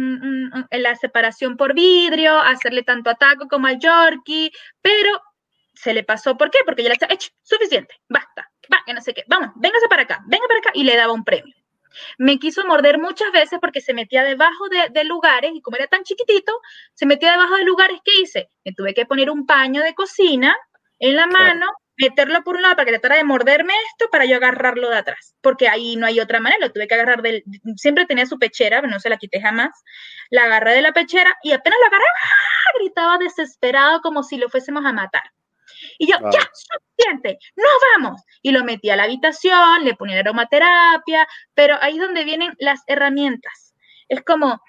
la 0.71 0.97
separación 0.97 1.57
por 1.57 1.75
vidrio, 1.75 2.39
hacerle 2.39 2.83
tanto 2.83 3.11
a 3.11 3.15
Taco 3.15 3.47
como 3.47 3.69
al 3.69 3.79
Yorkie, 3.79 4.51
pero 4.83 5.23
se 5.75 5.95
le 5.95 6.03
pasó. 6.03 6.37
¿Por 6.37 6.51
qué? 6.51 6.59
Porque 6.65 6.83
yo 6.83 6.89
le 6.89 6.95
decía, 6.95 7.09
hecho, 7.15 7.31
suficiente, 7.43 7.95
basta, 8.09 8.51
va, 8.73 8.83
que 8.85 8.95
no 8.95 9.01
sé 9.01 9.15
qué, 9.15 9.25
vamos, 9.29 9.51
véngase 9.57 9.87
para 9.89 10.03
acá, 10.03 10.25
venga 10.27 10.47
para 10.49 10.59
acá, 10.59 10.71
y 10.75 10.83
le 10.83 10.97
daba 10.97 11.13
un 11.13 11.25
premio. 11.25 11.55
Me 12.19 12.39
quiso 12.39 12.67
morder 12.67 12.99
muchas 12.99 13.31
veces 13.31 13.59
porque 13.61 13.81
se 13.81 13.95
metía 13.95 14.25
debajo 14.25 14.65
de, 14.69 15.05
lugares 15.05 15.53
y 15.55 15.61
como 15.61 15.77
era 15.77 15.87
tan 15.87 16.03
chiquitito, 16.03 16.53
se 16.93 17.07
metía 17.07 17.33
debajo 17.33 17.55
de 17.55 17.65
lugares. 17.65 18.01
¿Qué 18.05 18.23
hice? 18.23 18.51
Me 18.65 18.73
tuve 18.73 18.95
que 18.95 19.07
poner 19.07 19.31
un 19.31 19.47
paño 19.47 19.83
de 19.83 19.95
cocina 19.95 20.57
en 20.99 21.15
la 21.15 21.27
mano, 21.27 21.67
meterlo 21.97 22.43
por 22.43 22.57
un 22.57 22.63
lado 22.63 22.77
para 22.77 22.87
que 22.87 22.93
tratara 22.93 23.17
de 23.17 23.25
morderme 23.25 23.73
esto 23.91 24.11
para 24.11 24.25
yo 24.25 24.37
agarrarlo 24.37 24.91
de 24.91 24.97
atrás, 24.97 25.35
porque 25.41 25.69
ahí 25.69 25.97
no 25.97 26.07
hay 26.07 26.21
otra 26.21 26.41
manera, 26.41 26.67
lo 26.67 26.73
tuve 26.73 26.89
que 26.89 26.95
agarrar 26.95 27.23
del, 27.23 27.45
siempre 27.77 28.07
tenía 28.07 28.27
su 28.27 28.39
pechera, 28.39 28.81
pero 28.81 28.93
no 28.93 29.01
se 29.01 29.09
la 29.09 29.17
quité 29.17 29.41
jamás, 29.41 29.71
la 30.31 30.45
agarré 30.45 30.73
de 30.75 30.83
la 30.83 30.93
pechera 30.93 31.37
y 31.43 31.53
apenas 31.53 31.79
la 31.81 31.87
agarré, 31.87 32.05
¡ah! 32.05 32.79
gritaba 32.81 33.19
desesperado 33.19 34.01
como 34.01 34.23
si 34.23 34.37
lo 34.37 34.49
fuésemos 34.49 34.85
a 34.85 34.93
matar. 34.93 35.23
Y 35.99 36.11
yo, 36.11 36.17
ya, 36.31 36.41
suficiente, 36.53 37.39
nos 37.57 37.73
vamos. 37.95 38.23
Y 38.43 38.53
lo 38.53 38.65
metí 38.65 38.91
a 38.91 38.97
la 38.97 39.05
habitación, 39.05 39.85
le 39.85 39.95
ponía 39.95 40.21
aromaterapia, 40.21 41.27
pero 41.55 41.77
ahí 41.81 41.95
es 41.95 42.01
donde 42.01 42.25
vienen 42.25 42.55
las 42.59 42.83
herramientas. 42.87 43.75
Es 44.09 44.23
como, 44.23 44.61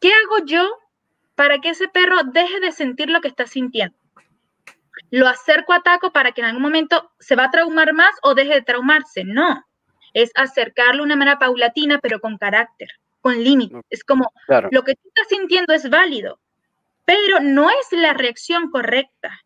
¿qué 0.00 0.12
hago 0.12 0.44
yo 0.46 0.68
para 1.34 1.58
que 1.58 1.70
ese 1.70 1.88
perro 1.88 2.22
deje 2.24 2.60
de 2.60 2.72
sentir 2.72 3.10
lo 3.10 3.20
que 3.20 3.28
está 3.28 3.46
sintiendo? 3.46 3.96
Lo 5.10 5.28
acerco 5.28 5.72
a 5.72 5.82
Taco 5.82 6.12
para 6.12 6.32
que 6.32 6.40
en 6.40 6.48
algún 6.48 6.62
momento 6.62 7.10
se 7.18 7.36
va 7.36 7.44
a 7.44 7.50
traumar 7.50 7.92
más 7.92 8.14
o 8.22 8.34
deje 8.34 8.54
de 8.54 8.62
traumarse. 8.62 9.24
No, 9.24 9.64
es 10.14 10.30
acercarlo 10.34 10.98
de 10.98 11.06
una 11.06 11.16
manera 11.16 11.38
paulatina, 11.38 11.98
pero 11.98 12.20
con 12.20 12.38
carácter, 12.38 12.88
con 13.20 13.42
límites. 13.42 13.80
Es 13.90 14.04
como, 14.04 14.32
lo 14.70 14.82
que 14.82 14.94
tú 14.94 15.08
estás 15.08 15.28
sintiendo 15.28 15.72
es 15.72 15.88
válido, 15.88 16.38
pero 17.04 17.40
no 17.40 17.70
es 17.70 17.86
la 17.92 18.12
reacción 18.12 18.70
correcta. 18.70 19.40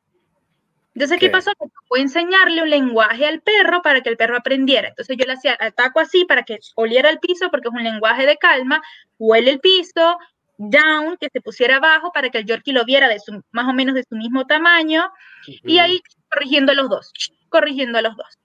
Entonces, 0.94 1.18
¿qué, 1.18 1.28
pasó? 1.28 1.50
Fue 1.88 2.00
enseñarle 2.00 2.62
un 2.62 2.70
lenguaje 2.70 3.26
al 3.26 3.40
perro 3.40 3.82
para 3.82 4.00
que 4.00 4.10
el 4.10 4.16
perro 4.16 4.36
aprendiera. 4.36 4.88
Entonces 4.88 5.16
yo 5.16 5.26
le 5.26 5.32
hacía 5.32 5.54
el 5.54 5.74
taco 5.74 5.98
así 5.98 6.24
para 6.24 6.44
que 6.44 6.60
oliera 6.76 7.10
el 7.10 7.18
piso, 7.18 7.50
porque 7.50 7.66
es 7.66 7.74
un 7.74 7.82
lenguaje 7.82 8.26
de 8.26 8.36
calma, 8.36 8.80
huele 9.18 9.50
el 9.50 9.60
piso, 9.60 10.18
down, 10.58 11.16
que 11.18 11.28
se 11.32 11.40
pusiera 11.40 11.76
abajo 11.76 12.12
para 12.12 12.30
que 12.30 12.38
el 12.38 12.46
Yorkie 12.46 12.72
lo 12.72 12.84
viera 12.84 13.08
de 13.08 13.18
su, 13.20 13.42
más 13.52 13.68
o 13.68 13.72
menos 13.72 13.94
de 13.94 14.04
su 14.04 14.16
mismo 14.16 14.46
tamaño, 14.46 15.10
y 15.46 15.78
ahí 15.78 16.02
corrigiendo 16.30 16.72
a 16.72 16.74
los 16.74 16.88
dos, 16.88 17.12
corrigiendo 17.48 17.98
a 17.98 18.02
los 18.02 18.16
dos. 18.16 18.38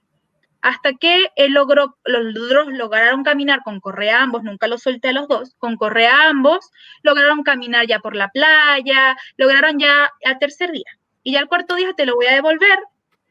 Hasta 0.62 0.92
que 0.92 1.28
él 1.36 1.52
logró, 1.52 1.96
los 2.04 2.34
dos 2.34 2.66
lograron 2.68 3.24
caminar 3.24 3.62
con 3.64 3.80
correa 3.80 4.22
ambos, 4.22 4.42
nunca 4.42 4.66
los 4.66 4.82
solté 4.82 5.08
a 5.08 5.12
los 5.12 5.26
dos, 5.26 5.54
con 5.58 5.76
correa 5.76 6.28
ambos, 6.28 6.70
lograron 7.02 7.42
caminar 7.42 7.86
ya 7.86 8.00
por 8.00 8.14
la 8.14 8.28
playa, 8.28 9.16
lograron 9.36 9.78
ya 9.78 10.10
al 10.24 10.38
tercer 10.38 10.70
día 10.70 10.84
y 11.22 11.32
ya 11.32 11.40
el 11.40 11.48
cuarto 11.48 11.74
día 11.76 11.92
te 11.96 12.06
lo 12.06 12.14
voy 12.14 12.26
a 12.26 12.34
devolver 12.34 12.78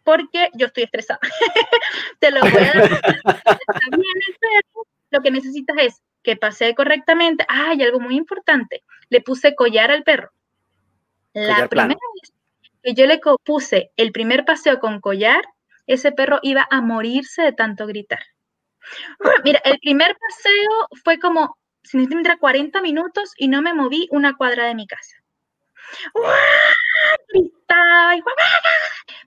porque 0.03 0.49
yo 0.53 0.67
estoy 0.67 0.83
estresada. 0.83 1.19
te 2.19 2.31
lo 2.31 2.41
voy 2.41 2.63
a 2.63 2.71
devolver. 2.71 3.01
lo 5.09 5.21
que 5.21 5.31
necesitas 5.31 5.77
es 5.79 6.01
que 6.23 6.35
pase 6.35 6.75
correctamente. 6.75 7.45
Ah, 7.47 7.73
y 7.75 7.83
algo 7.83 7.99
muy 7.99 8.15
importante, 8.15 8.83
le 9.09 9.21
puse 9.21 9.55
collar 9.55 9.91
al 9.91 10.03
perro. 10.03 10.31
La 11.33 11.67
primera 11.67 11.99
vez 12.21 12.33
que 12.81 12.93
yo 12.93 13.05
le 13.05 13.19
puse 13.43 13.91
el 13.97 14.11
primer 14.11 14.45
paseo 14.45 14.79
con 14.79 14.99
collar, 14.99 15.43
ese 15.85 16.11
perro 16.11 16.39
iba 16.43 16.67
a 16.69 16.81
morirse 16.81 17.41
de 17.41 17.51
tanto 17.51 17.87
gritar. 17.87 18.23
Mira, 19.43 19.61
el 19.65 19.79
primer 19.79 20.15
paseo 20.17 20.87
fue 21.03 21.19
como, 21.19 21.57
sin 21.83 22.07
40 22.39 22.81
minutos 22.81 23.33
y 23.37 23.47
no 23.47 23.61
me 23.61 23.73
moví 23.73 24.07
una 24.11 24.35
cuadra 24.35 24.65
de 24.65 24.75
mi 24.75 24.87
casa 24.87 25.19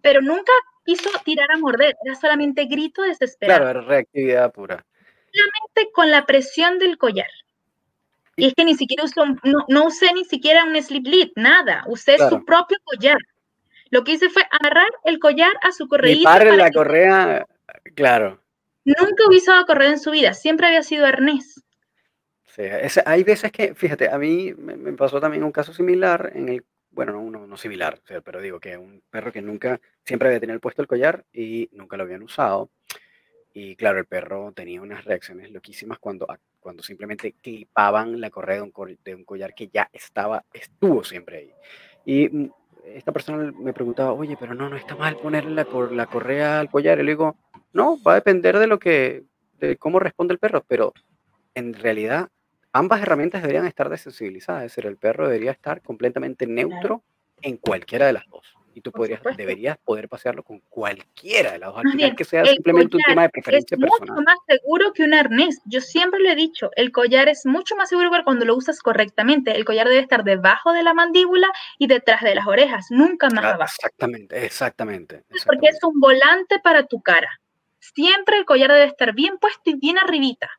pero 0.00 0.20
nunca 0.20 0.52
quiso 0.84 1.10
tirar 1.24 1.50
a 1.52 1.58
morder, 1.58 1.96
era 2.04 2.14
solamente 2.14 2.64
grito 2.66 3.02
desesperado. 3.02 3.60
Claro, 3.60 3.80
era 3.80 3.88
reactividad 3.88 4.52
pura. 4.52 4.84
Solamente 5.32 5.92
con 5.92 6.10
la 6.10 6.26
presión 6.26 6.78
del 6.78 6.98
collar. 6.98 7.30
Y 8.36 8.46
es 8.46 8.54
que 8.54 8.64
ni 8.64 8.74
siquiera 8.74 9.04
usó, 9.04 9.24
no, 9.68 9.84
usé 9.84 10.12
ni 10.14 10.24
siquiera 10.24 10.64
un 10.64 10.80
slip 10.82 11.06
lead, 11.06 11.28
nada, 11.36 11.84
usé 11.86 12.16
su 12.18 12.44
propio 12.44 12.78
collar. 12.84 13.18
Lo 13.90 14.04
que 14.04 14.12
hice 14.12 14.30
fue 14.30 14.44
agarrar 14.50 14.88
el 15.04 15.18
collar 15.18 15.52
a 15.62 15.70
su 15.72 15.86
correa. 15.86 16.16
Para 16.24 16.56
la 16.56 16.70
correa, 16.70 17.46
claro. 17.94 18.42
Nunca 18.84 19.26
hubiese 19.28 19.50
usado 19.50 19.66
correa 19.66 19.90
en 19.90 19.98
su 19.98 20.10
vida, 20.10 20.34
siempre 20.34 20.66
había 20.66 20.82
sido 20.82 21.06
arnés. 21.06 21.62
Sí, 22.46 22.62
hay 23.04 23.22
veces 23.22 23.52
que, 23.52 23.74
fíjate, 23.74 24.08
a 24.10 24.18
mí 24.18 24.52
me, 24.56 24.92
pasó 24.94 25.20
también 25.20 25.44
un 25.44 25.52
caso 25.52 25.72
similar 25.72 26.32
en 26.34 26.48
el, 26.48 26.64
bueno, 26.90 27.12
no, 27.12 27.46
no, 27.46 27.56
similar, 27.56 28.00
pero 28.24 28.40
digo 28.40 28.60
que 28.60 28.76
un 28.76 29.02
perro 29.08 29.32
que 29.32 29.40
nunca, 29.40 29.80
siempre 30.04 30.28
había 30.28 30.40
tenido 30.40 30.60
puesto 30.60 30.82
el 30.82 30.88
collar 30.88 31.24
y 31.32 31.70
nunca 31.72 31.96
lo 31.96 32.02
habían 32.02 32.22
usado. 32.22 32.70
Y 33.54 33.76
claro, 33.76 33.98
el 33.98 34.06
perro 34.06 34.52
tenía 34.52 34.80
unas 34.80 35.04
reacciones 35.04 35.50
loquísimas 35.50 35.98
cuando, 35.98 36.26
cuando 36.58 36.82
simplemente 36.82 37.32
clipaban 37.32 38.20
la 38.20 38.30
correa 38.30 38.56
de 38.56 38.62
un, 38.62 38.98
de 39.04 39.14
un 39.14 39.24
collar 39.24 39.54
que 39.54 39.68
ya 39.68 39.90
estaba, 39.92 40.44
estuvo 40.52 41.04
siempre 41.04 41.36
ahí. 41.38 41.52
Y 42.04 42.28
mm, 42.28 42.50
esta 42.86 43.12
persona 43.12 43.52
me 43.58 43.72
preguntaba, 43.72 44.12
oye, 44.12 44.36
pero 44.38 44.54
no, 44.54 44.68
no 44.68 44.76
está 44.76 44.96
mal 44.96 45.16
ponerle 45.16 45.54
la, 45.54 45.66
la 45.90 46.06
correa 46.06 46.60
al 46.60 46.70
collar. 46.70 46.98
Y 46.98 47.02
le 47.02 47.12
digo, 47.12 47.36
no, 47.72 48.02
va 48.02 48.12
a 48.12 48.16
depender 48.16 48.58
de 48.58 48.66
lo 48.66 48.78
que, 48.78 49.24
de 49.58 49.76
cómo 49.76 49.98
responde 49.98 50.32
el 50.32 50.38
perro, 50.38 50.64
pero 50.66 50.92
en 51.54 51.74
realidad 51.74 52.28
ambas 52.72 53.02
herramientas 53.02 53.42
deberían 53.42 53.66
estar 53.66 53.88
desensibilizadas, 53.88 54.64
es 54.64 54.72
decir, 54.72 54.86
el 54.86 54.96
perro 54.96 55.26
debería 55.26 55.52
estar 55.52 55.82
completamente 55.82 56.46
neutro 56.46 57.02
en 57.42 57.56
cualquiera 57.58 58.06
de 58.06 58.14
las 58.14 58.26
dos. 58.28 58.54
Y 58.74 58.80
tú 58.80 58.90
podrías, 58.92 59.20
deberías 59.36 59.78
poder 59.78 60.08
pasearlo 60.08 60.42
con 60.42 60.60
cualquiera 60.68 61.52
de 61.52 61.58
las 61.58 61.70
dos, 61.70 61.84
al 61.84 61.92
final 61.92 62.16
que 62.16 62.24
sea 62.24 62.44
simplemente 62.44 62.96
un 62.96 63.02
tema 63.02 63.22
de 63.22 63.28
preferencia 63.28 63.74
es 63.74 63.80
personal. 63.80 64.02
Es 64.02 64.10
mucho 64.10 64.22
más 64.22 64.38
seguro 64.46 64.92
que 64.92 65.04
un 65.04 65.14
arnés. 65.14 65.60
Yo 65.66 65.80
siempre 65.80 66.20
lo 66.20 66.30
he 66.30 66.34
dicho, 66.34 66.70
el 66.76 66.92
collar 66.92 67.28
es 67.28 67.44
mucho 67.46 67.76
más 67.76 67.88
seguro 67.88 68.10
cuando 68.24 68.44
lo 68.44 68.56
usas 68.56 68.80
correctamente. 68.80 69.56
El 69.56 69.64
collar 69.64 69.88
debe 69.88 70.00
estar 70.00 70.24
debajo 70.24 70.72
de 70.72 70.82
la 70.82 70.94
mandíbula 70.94 71.48
y 71.78 71.86
detrás 71.86 72.22
de 72.22 72.34
las 72.34 72.46
orejas, 72.46 72.86
nunca 72.90 73.28
más 73.30 73.44
abajo. 73.44 73.72
Exactamente, 73.74 74.44
exactamente, 74.44 75.16
exactamente. 75.30 75.46
Porque 75.46 75.68
es 75.68 75.84
un 75.84 76.00
volante 76.00 76.58
para 76.60 76.86
tu 76.86 77.00
cara. 77.02 77.40
Siempre 77.78 78.38
el 78.38 78.44
collar 78.44 78.72
debe 78.72 78.86
estar 78.86 79.12
bien 79.12 79.38
puesto 79.38 79.70
y 79.70 79.74
bien 79.74 79.98
arribita. 79.98 80.50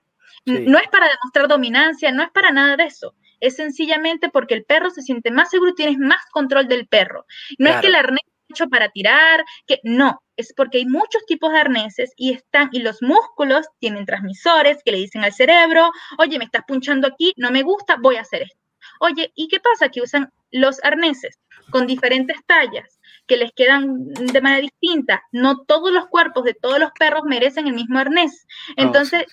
No 0.45 0.77
es 0.77 0.87
para 0.89 1.07
demostrar 1.07 1.47
dominancia, 1.47 2.11
no 2.11 2.21
es 2.21 2.29
para 2.31 2.51
nada 2.51 2.75
de 2.75 2.83
eso. 2.83 3.15
Es 3.43 3.57
sencillamente 3.57 4.29
porque 4.29 4.53
el 4.53 4.63
perro 4.63 4.89
se 4.89 5.01
siente 5.01 5.29
más 5.29 5.49
seguro 5.49 5.71
y 5.71 5.75
tienes 5.75 5.97
más 5.97 6.21
control 6.31 6.69
del 6.69 6.87
perro. 6.87 7.25
No 7.57 7.69
es 7.69 7.81
que 7.81 7.87
el 7.87 7.95
arnés 7.95 8.23
hecho 8.47 8.69
para 8.69 8.87
tirar, 8.89 9.43
que 9.67 9.81
no, 9.83 10.21
es 10.37 10.53
porque 10.55 10.77
hay 10.77 10.85
muchos 10.85 11.25
tipos 11.25 11.51
de 11.51 11.59
arneses 11.59 12.13
y 12.15 12.31
están 12.31 12.69
y 12.71 12.79
los 12.79 13.01
músculos 13.01 13.67
tienen 13.79 14.05
transmisores 14.05 14.81
que 14.85 14.93
le 14.93 14.99
dicen 14.99 15.25
al 15.25 15.33
cerebro, 15.33 15.91
"Oye, 16.19 16.37
me 16.37 16.45
estás 16.45 16.63
punchando 16.65 17.05
aquí, 17.05 17.33
no 17.35 17.51
me 17.51 17.63
gusta, 17.63 17.97
voy 17.99 18.15
a 18.15 18.21
hacer 18.21 18.43
esto." 18.43 18.57
Oye, 19.01 19.33
¿y 19.35 19.49
qué 19.49 19.59
pasa? 19.59 19.89
Que 19.89 20.01
usan 20.01 20.31
los 20.51 20.81
arneses 20.81 21.37
con 21.69 21.85
diferentes 21.85 22.37
tallas 22.45 22.97
que 23.27 23.35
les 23.35 23.51
quedan 23.51 24.07
de 24.13 24.41
manera 24.41 24.61
distinta. 24.61 25.21
No 25.33 25.65
todos 25.65 25.91
los 25.91 26.07
cuerpos 26.07 26.45
de 26.45 26.53
todos 26.53 26.79
los 26.79 26.91
perros 26.97 27.23
merecen 27.25 27.67
el 27.67 27.73
mismo 27.73 27.99
arnés. 27.99 28.45
Entonces, 28.77 29.25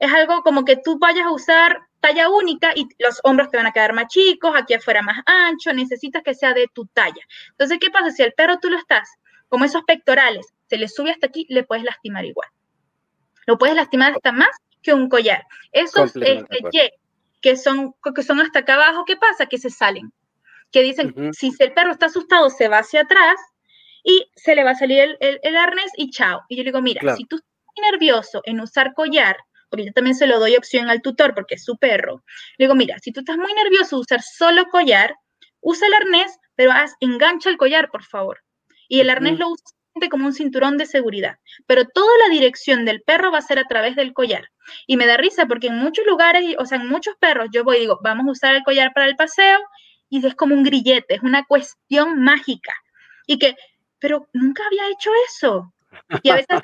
es 0.00 0.12
algo 0.12 0.42
como 0.42 0.64
que 0.64 0.76
tú 0.76 0.98
vayas 0.98 1.26
a 1.26 1.32
usar 1.32 1.87
talla 2.00 2.28
única 2.28 2.72
y 2.74 2.86
los 2.98 3.20
hombros 3.24 3.50
te 3.50 3.56
van 3.56 3.66
a 3.66 3.72
quedar 3.72 3.92
más 3.92 4.08
chicos, 4.08 4.52
aquí 4.56 4.74
afuera 4.74 5.02
más 5.02 5.22
ancho, 5.26 5.72
necesitas 5.72 6.22
que 6.22 6.34
sea 6.34 6.54
de 6.54 6.66
tu 6.72 6.86
talla. 6.86 7.22
Entonces, 7.50 7.78
¿qué 7.80 7.90
pasa? 7.90 8.10
Si 8.10 8.22
al 8.22 8.32
perro 8.32 8.58
tú 8.58 8.70
lo 8.70 8.78
estás, 8.78 9.08
como 9.48 9.64
esos 9.64 9.82
pectorales, 9.84 10.46
se 10.68 10.76
le 10.76 10.88
sube 10.88 11.10
hasta 11.10 11.26
aquí, 11.26 11.46
le 11.48 11.64
puedes 11.64 11.84
lastimar 11.84 12.24
igual. 12.24 12.48
Lo 13.46 13.58
puedes 13.58 13.76
lastimar 13.76 14.12
hasta 14.12 14.32
más 14.32 14.50
que 14.82 14.92
un 14.92 15.08
collar. 15.08 15.46
Esos 15.72 16.14
este, 16.16 16.92
que 17.40 17.56
son, 17.56 17.94
que 18.14 18.22
son 18.22 18.40
hasta 18.40 18.60
acá 18.60 18.74
abajo, 18.74 19.04
¿qué 19.04 19.16
pasa? 19.16 19.46
Que 19.46 19.58
se 19.58 19.70
salen. 19.70 20.12
Que 20.70 20.82
dicen, 20.82 21.32
si 21.32 21.52
el 21.58 21.72
perro 21.72 21.92
está 21.92 22.06
asustado, 22.06 22.50
se 22.50 22.68
va 22.68 22.78
hacia 22.78 23.02
atrás 23.02 23.36
y 24.04 24.30
se 24.36 24.54
le 24.54 24.64
va 24.64 24.72
a 24.72 24.74
salir 24.74 25.16
el, 25.20 25.56
arnés 25.56 25.90
y 25.96 26.10
chao. 26.10 26.42
Y 26.48 26.56
yo 26.56 26.62
le 26.62 26.70
digo, 26.70 26.82
mira, 26.82 27.16
si 27.16 27.24
tú 27.24 27.36
estás 27.36 27.90
nervioso 27.90 28.42
en 28.44 28.60
usar 28.60 28.92
collar, 28.94 29.36
porque 29.68 29.86
yo 29.86 29.92
también 29.92 30.16
se 30.16 30.26
lo 30.26 30.38
doy 30.38 30.56
opción 30.56 30.88
al 30.88 31.02
tutor 31.02 31.34
porque 31.34 31.56
es 31.56 31.64
su 31.64 31.76
perro. 31.76 32.24
Le 32.56 32.66
digo, 32.66 32.74
mira, 32.74 32.98
si 32.98 33.12
tú 33.12 33.20
estás 33.20 33.36
muy 33.36 33.52
nervioso 33.54 33.96
de 33.96 34.02
usar 34.02 34.22
solo 34.22 34.66
collar, 34.66 35.14
usa 35.60 35.86
el 35.86 35.94
arnés, 35.94 36.38
pero 36.54 36.72
haz, 36.72 36.94
engancha 37.00 37.50
el 37.50 37.56
collar, 37.56 37.90
por 37.90 38.04
favor. 38.04 38.40
Y 38.88 39.00
el 39.00 39.10
arnés 39.10 39.38
lo 39.38 39.48
usas 39.48 39.72
como 40.08 40.26
un 40.26 40.32
cinturón 40.32 40.76
de 40.76 40.86
seguridad, 40.86 41.38
pero 41.66 41.84
toda 41.84 42.12
la 42.24 42.32
dirección 42.32 42.84
del 42.84 43.02
perro 43.02 43.32
va 43.32 43.38
a 43.38 43.42
ser 43.42 43.58
a 43.58 43.64
través 43.64 43.96
del 43.96 44.12
collar. 44.12 44.48
Y 44.86 44.96
me 44.96 45.06
da 45.06 45.16
risa 45.16 45.46
porque 45.46 45.66
en 45.66 45.78
muchos 45.78 46.06
lugares, 46.06 46.54
o 46.58 46.66
sea, 46.66 46.78
en 46.78 46.88
muchos 46.88 47.16
perros, 47.18 47.48
yo 47.52 47.64
voy 47.64 47.78
y 47.78 47.80
digo, 47.80 47.98
vamos 48.04 48.28
a 48.28 48.30
usar 48.30 48.54
el 48.54 48.62
collar 48.62 48.92
para 48.94 49.06
el 49.06 49.16
paseo, 49.16 49.58
y 50.08 50.24
es 50.24 50.34
como 50.34 50.54
un 50.54 50.62
grillete, 50.62 51.16
es 51.16 51.22
una 51.22 51.44
cuestión 51.44 52.22
mágica. 52.22 52.72
Y 53.26 53.38
que, 53.38 53.56
pero 53.98 54.28
nunca 54.32 54.62
había 54.66 54.88
hecho 54.88 55.10
eso. 55.28 55.74
Y 56.22 56.30
a 56.30 56.34
veces, 56.34 56.60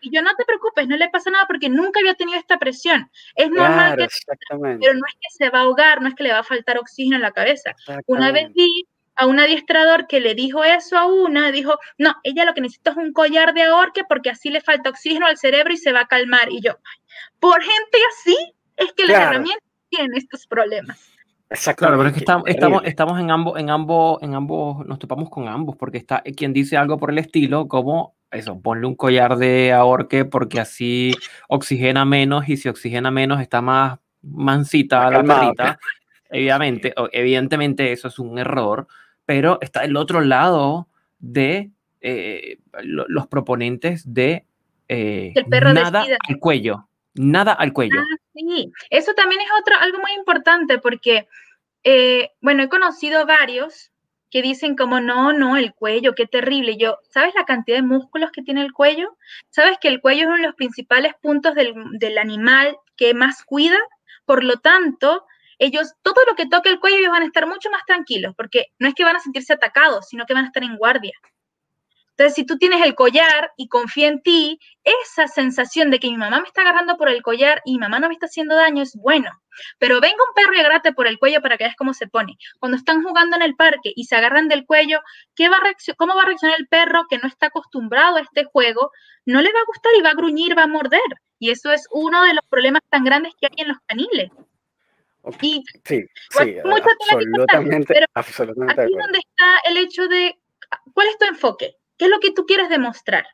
y 0.00 0.14
yo 0.14 0.22
no 0.22 0.34
te 0.34 0.44
preocupes, 0.44 0.88
no 0.88 0.96
le 0.96 1.08
pasa 1.08 1.30
nada 1.30 1.46
porque 1.46 1.68
nunca 1.68 2.00
había 2.00 2.14
tenido 2.14 2.38
esta 2.38 2.58
presión. 2.58 3.10
Es 3.34 3.50
normal, 3.50 3.96
que, 3.96 4.08
pero 4.48 4.94
no 4.94 5.06
es 5.06 5.14
que 5.14 5.30
se 5.30 5.50
va 5.50 5.60
a 5.60 5.62
ahogar, 5.62 6.00
no 6.00 6.08
es 6.08 6.14
que 6.14 6.24
le 6.24 6.32
va 6.32 6.40
a 6.40 6.44
faltar 6.44 6.78
oxígeno 6.78 7.16
en 7.16 7.22
la 7.22 7.32
cabeza. 7.32 7.74
Una 8.06 8.32
vez 8.32 8.52
vi 8.52 8.86
a 9.16 9.26
un 9.26 9.40
adiestrador 9.40 10.06
que 10.06 10.20
le 10.20 10.34
dijo 10.34 10.62
eso 10.62 10.98
a 10.98 11.06
una, 11.06 11.50
dijo, 11.50 11.78
no, 11.98 12.14
ella 12.22 12.44
lo 12.44 12.54
que 12.54 12.60
necesita 12.60 12.90
es 12.90 12.96
un 12.98 13.12
collar 13.12 13.54
de 13.54 13.62
ahorque 13.62 14.04
porque 14.04 14.30
así 14.30 14.50
le 14.50 14.60
falta 14.60 14.90
oxígeno 14.90 15.26
al 15.26 15.38
cerebro 15.38 15.72
y 15.72 15.78
se 15.78 15.92
va 15.92 16.00
a 16.00 16.06
calmar. 16.06 16.50
Y 16.50 16.60
yo, 16.60 16.78
por 17.40 17.62
gente 17.62 17.98
así 18.12 18.36
es 18.76 18.92
que 18.92 19.06
las 19.06 19.22
herramientas 19.22 19.68
tienen 19.88 20.14
estos 20.16 20.46
problemas. 20.46 21.15
Claro, 21.48 21.96
pero 21.96 22.08
es 22.08 22.12
que 22.12 22.20
estamos, 22.20 22.48
estamos, 22.48 22.82
estamos, 22.84 23.20
en 23.20 23.30
ambos, 23.30 23.58
en 23.58 23.70
ambos, 23.70 24.22
en 24.22 24.34
ambos, 24.34 24.84
nos 24.84 24.98
topamos 24.98 25.30
con 25.30 25.46
ambos, 25.46 25.76
porque 25.76 25.98
está 25.98 26.22
quien 26.36 26.52
dice 26.52 26.76
algo 26.76 26.98
por 26.98 27.10
el 27.10 27.18
estilo, 27.18 27.68
como 27.68 28.16
eso, 28.32 28.60
ponle 28.60 28.86
un 28.86 28.96
collar 28.96 29.36
de 29.36 29.72
ahorque 29.72 30.24
porque 30.24 30.58
así 30.58 31.14
oxigena 31.48 32.04
menos 32.04 32.48
y 32.48 32.56
si 32.56 32.68
oxigena 32.68 33.10
menos 33.10 33.40
está 33.40 33.60
más 33.60 33.98
mansita 34.22 35.10
la 35.10 35.22
perrita. 35.22 35.78
Obviamente, 36.30 36.92
evidentemente 37.12 37.92
eso 37.92 38.08
es 38.08 38.18
un 38.18 38.38
error, 38.38 38.88
pero 39.24 39.58
está 39.60 39.84
el 39.84 39.96
otro 39.96 40.20
lado 40.20 40.88
de 41.20 41.70
eh, 42.00 42.58
los 42.82 43.28
proponentes 43.28 44.12
de 44.12 44.44
eh, 44.88 45.32
nada 45.48 46.04
al 46.28 46.38
cuello, 46.38 46.85
nada 47.16 47.52
al 47.52 47.72
cuello. 47.72 48.00
Ah, 48.00 48.16
sí, 48.34 48.72
eso 48.90 49.14
también 49.14 49.40
es 49.40 49.48
otro, 49.60 49.76
algo 49.78 49.98
muy 49.98 50.12
importante 50.12 50.78
porque, 50.78 51.28
eh, 51.84 52.30
bueno, 52.40 52.62
he 52.62 52.68
conocido 52.68 53.26
varios 53.26 53.90
que 54.30 54.42
dicen 54.42 54.76
como, 54.76 55.00
no, 55.00 55.32
no, 55.32 55.56
el 55.56 55.72
cuello, 55.74 56.14
qué 56.14 56.26
terrible. 56.26 56.76
Yo, 56.76 56.98
¿sabes 57.08 57.34
la 57.34 57.44
cantidad 57.44 57.78
de 57.78 57.82
músculos 57.82 58.30
que 58.32 58.42
tiene 58.42 58.62
el 58.62 58.72
cuello? 58.72 59.16
¿Sabes 59.50 59.78
que 59.80 59.88
el 59.88 60.00
cuello 60.00 60.22
es 60.22 60.26
uno 60.26 60.36
de 60.36 60.42
los 60.42 60.54
principales 60.54 61.14
puntos 61.22 61.54
del, 61.54 61.74
del 61.98 62.18
animal 62.18 62.76
que 62.96 63.14
más 63.14 63.44
cuida? 63.44 63.78
Por 64.24 64.42
lo 64.42 64.56
tanto, 64.56 65.24
ellos, 65.58 65.94
todo 66.02 66.22
lo 66.28 66.34
que 66.34 66.46
toque 66.46 66.68
el 66.68 66.80
cuello, 66.80 66.98
ellos 66.98 67.12
van 67.12 67.22
a 67.22 67.26
estar 67.26 67.46
mucho 67.46 67.70
más 67.70 67.84
tranquilos, 67.86 68.34
porque 68.36 68.66
no 68.78 68.88
es 68.88 68.94
que 68.94 69.04
van 69.04 69.16
a 69.16 69.20
sentirse 69.20 69.52
atacados, 69.52 70.08
sino 70.08 70.26
que 70.26 70.34
van 70.34 70.44
a 70.44 70.48
estar 70.48 70.62
en 70.62 70.76
guardia. 70.76 71.14
Entonces, 72.18 72.34
si 72.34 72.46
tú 72.46 72.56
tienes 72.56 72.82
el 72.82 72.94
collar 72.94 73.52
y 73.58 73.68
confía 73.68 74.08
en 74.08 74.22
ti, 74.22 74.58
esa 74.82 75.28
sensación 75.28 75.90
de 75.90 75.98
que 75.98 76.08
mi 76.08 76.16
mamá 76.16 76.40
me 76.40 76.46
está 76.46 76.62
agarrando 76.62 76.96
por 76.96 77.10
el 77.10 77.20
collar 77.20 77.60
y 77.66 77.72
mi 77.72 77.78
mamá 77.78 78.00
no 78.00 78.08
me 78.08 78.14
está 78.14 78.24
haciendo 78.24 78.56
daño 78.56 78.82
es 78.82 78.96
bueno. 78.96 79.30
Pero 79.78 80.00
venga 80.00 80.16
un 80.26 80.34
perro 80.34 80.54
y 80.54 80.60
agárrate 80.60 80.94
por 80.94 81.06
el 81.06 81.18
cuello 81.18 81.42
para 81.42 81.58
que 81.58 81.64
veas 81.64 81.76
cómo 81.76 81.92
se 81.92 82.06
pone. 82.06 82.38
Cuando 82.58 82.78
están 82.78 83.02
jugando 83.02 83.36
en 83.36 83.42
el 83.42 83.54
parque 83.54 83.92
y 83.94 84.04
se 84.04 84.16
agarran 84.16 84.48
del 84.48 84.64
cuello, 84.64 85.00
¿qué 85.34 85.50
va 85.50 85.58
a 85.58 85.94
¿cómo 85.98 86.14
va 86.14 86.22
a 86.22 86.26
reaccionar 86.26 86.58
el 86.58 86.68
perro 86.68 87.04
que 87.10 87.18
no 87.18 87.28
está 87.28 87.48
acostumbrado 87.48 88.16
a 88.16 88.22
este 88.22 88.44
juego? 88.44 88.92
No 89.26 89.42
le 89.42 89.52
va 89.52 89.60
a 89.60 89.66
gustar 89.66 89.92
y 89.98 90.02
va 90.02 90.10
a 90.10 90.14
gruñir, 90.14 90.56
va 90.56 90.62
a 90.62 90.68
morder. 90.68 91.00
Y 91.38 91.50
eso 91.50 91.70
es 91.70 91.86
uno 91.90 92.24
de 92.24 92.32
los 92.32 92.44
problemas 92.48 92.80
tan 92.88 93.04
grandes 93.04 93.34
que 93.38 93.46
hay 93.46 93.62
en 93.62 93.68
los 93.68 93.78
caniles. 93.86 94.30
Y 95.42 95.62
sí, 95.84 96.06
sí, 96.30 96.58
absolutamente, 96.58 97.94
pero 97.94 98.06
absolutamente 98.14 98.82
aquí 98.82 98.92
donde 98.92 99.18
está 99.18 99.58
el 99.68 99.76
hecho 99.76 100.06
de, 100.08 100.38
¿cuál 100.94 101.08
es 101.08 101.18
tu 101.18 101.26
enfoque? 101.26 101.76
¿Qué 101.96 102.06
es 102.06 102.10
lo 102.10 102.20
que 102.20 102.32
tú 102.32 102.46
quieres 102.46 102.68
demostrar? 102.68 103.26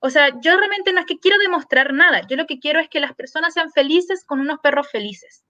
O 0.00 0.10
sea, 0.10 0.30
yo 0.40 0.56
realmente 0.56 0.92
no 0.92 1.00
es 1.00 1.06
que 1.06 1.18
quiero 1.18 1.38
demostrar 1.38 1.92
nada, 1.92 2.26
yo 2.26 2.36
lo 2.36 2.46
que 2.46 2.58
quiero 2.58 2.80
es 2.80 2.88
que 2.88 3.00
las 3.00 3.14
personas 3.14 3.54
sean 3.54 3.70
felices 3.70 4.24
con 4.24 4.40
unos 4.40 4.58
perros 4.58 4.90
felices, 4.90 5.44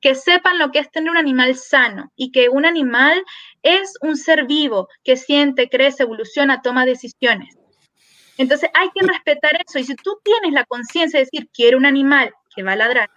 que 0.00 0.14
sepan 0.14 0.58
lo 0.58 0.70
que 0.70 0.78
es 0.78 0.90
tener 0.92 1.10
un 1.10 1.16
animal 1.16 1.56
sano 1.56 2.12
y 2.14 2.30
que 2.30 2.48
un 2.48 2.64
animal 2.64 3.24
es 3.62 3.94
un 4.02 4.16
ser 4.16 4.46
vivo 4.46 4.88
que 5.02 5.16
siente, 5.16 5.68
crece, 5.68 6.04
evoluciona, 6.04 6.62
toma 6.62 6.86
decisiones. 6.86 7.56
Entonces 8.38 8.70
hay 8.74 8.90
que 8.94 9.04
respetar 9.04 9.58
eso 9.66 9.78
y 9.78 9.84
si 9.84 9.96
tú 9.96 10.20
tienes 10.22 10.52
la 10.52 10.64
conciencia 10.64 11.18
de 11.18 11.24
decir, 11.24 11.50
quiero 11.52 11.76
un 11.78 11.86
animal 11.86 12.32
que 12.54 12.62
va 12.62 12.72
a 12.72 12.76
ladrar, 12.76 13.10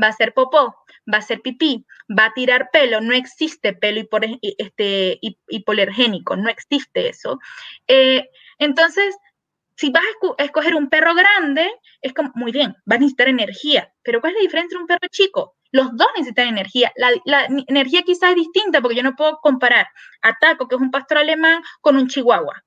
va 0.00 0.08
a 0.08 0.12
ser 0.12 0.34
popó, 0.34 0.76
va 1.12 1.18
a 1.18 1.22
ser 1.22 1.40
pipí, 1.40 1.86
va 2.08 2.26
a 2.26 2.32
tirar 2.34 2.70
pelo, 2.72 3.00
no 3.00 3.14
existe 3.14 3.72
pelo 3.72 4.02
este, 4.58 5.18
hipolergénico, 5.48 6.36
no 6.36 6.48
existe 6.48 7.08
eso. 7.08 7.38
Eh, 7.86 8.28
entonces, 8.58 9.16
si 9.80 9.90
vas 9.90 10.02
a 10.38 10.44
escoger 10.44 10.74
un 10.74 10.90
perro 10.90 11.14
grande, 11.14 11.70
es 12.02 12.12
como, 12.12 12.30
muy 12.34 12.52
bien, 12.52 12.76
vas 12.84 12.96
a 12.96 13.00
necesitar 13.00 13.28
energía, 13.28 13.90
pero 14.02 14.20
¿cuál 14.20 14.32
es 14.32 14.38
la 14.38 14.42
diferencia 14.42 14.76
entre 14.76 14.78
un 14.78 14.86
perro 14.86 15.08
chico? 15.10 15.56
Los 15.72 15.96
dos 15.96 16.08
necesitan 16.16 16.48
energía. 16.48 16.92
La, 16.96 17.46
energía 17.66 18.02
quizás 18.02 18.30
es 18.30 18.36
distinta 18.36 18.82
porque 18.82 18.96
yo 18.96 19.02
no 19.02 19.16
puedo 19.16 19.38
comparar 19.40 19.88
a 20.20 20.34
Taco, 20.38 20.68
que 20.68 20.74
es 20.74 20.80
un 20.80 20.90
pastor 20.90 21.18
alemán, 21.18 21.62
con 21.80 21.96
un 21.96 22.08
chihuahua. 22.08 22.62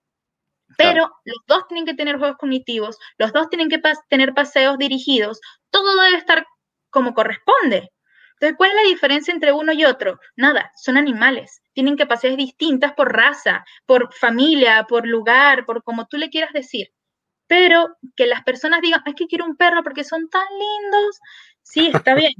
Pero 0.75 1.11
los 1.25 1.37
dos 1.45 1.67
tienen 1.67 1.85
que 1.85 1.93
tener 1.93 2.17
juegos 2.17 2.37
cognitivos, 2.37 2.97
los 3.19 3.31
dos 3.31 3.47
tienen 3.49 3.69
que 3.69 3.79
tener 4.09 4.33
paseos 4.33 4.79
dirigidos, 4.79 5.39
todo 5.69 6.01
debe 6.01 6.17
estar 6.17 6.47
como 6.89 7.13
corresponde. 7.13 7.91
Entonces, 8.43 8.57
¿cuál 8.57 8.71
es 8.71 8.75
la 8.75 8.89
diferencia 8.89 9.33
entre 9.33 9.53
uno 9.53 9.71
y 9.71 9.85
otro? 9.85 10.19
Nada, 10.35 10.69
son 10.75 10.97
animales. 10.97 11.61
Tienen 11.71 11.95
capacidades 11.95 12.37
distintas 12.37 12.91
por 12.91 13.13
raza, 13.13 13.63
por 13.85 14.13
familia, 14.13 14.85
por 14.89 15.07
lugar, 15.07 15.65
por 15.65 15.81
como 15.81 16.07
tú 16.07 16.17
le 16.17 16.29
quieras 16.29 16.51
decir. 16.51 16.91
Pero 17.47 17.95
que 18.17 18.27
las 18.27 18.43
personas 18.43 18.81
digan, 18.81 19.01
es 19.05 19.15
que 19.15 19.27
quiero 19.27 19.45
un 19.45 19.55
perro 19.55 19.81
porque 19.81 20.03
son 20.03 20.27
tan 20.29 20.45
lindos. 20.51 21.21
Sí, 21.61 21.89
está 21.93 22.15
bien. 22.15 22.33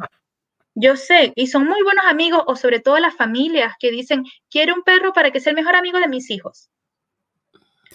Yo 0.76 0.98
sé, 0.98 1.32
y 1.38 1.48
son 1.48 1.68
muy 1.68 1.82
buenos 1.84 2.04
amigos, 2.06 2.44
o 2.48 2.58
sobre 2.58 2.82
todo 2.82 3.00
las 3.00 3.16
familias 3.16 3.74
que 3.80 3.90
dicen, 3.90 4.26
quiero 4.50 4.76
un 4.76 4.84
perro 4.84 5.14
para 5.14 5.32
que 5.32 5.40
sea 5.40 5.52
el 5.52 5.56
mejor 5.56 5.78
amigo 5.78 6.02
de 6.02 6.10
mis 6.10 6.30
hijos. 6.30 6.70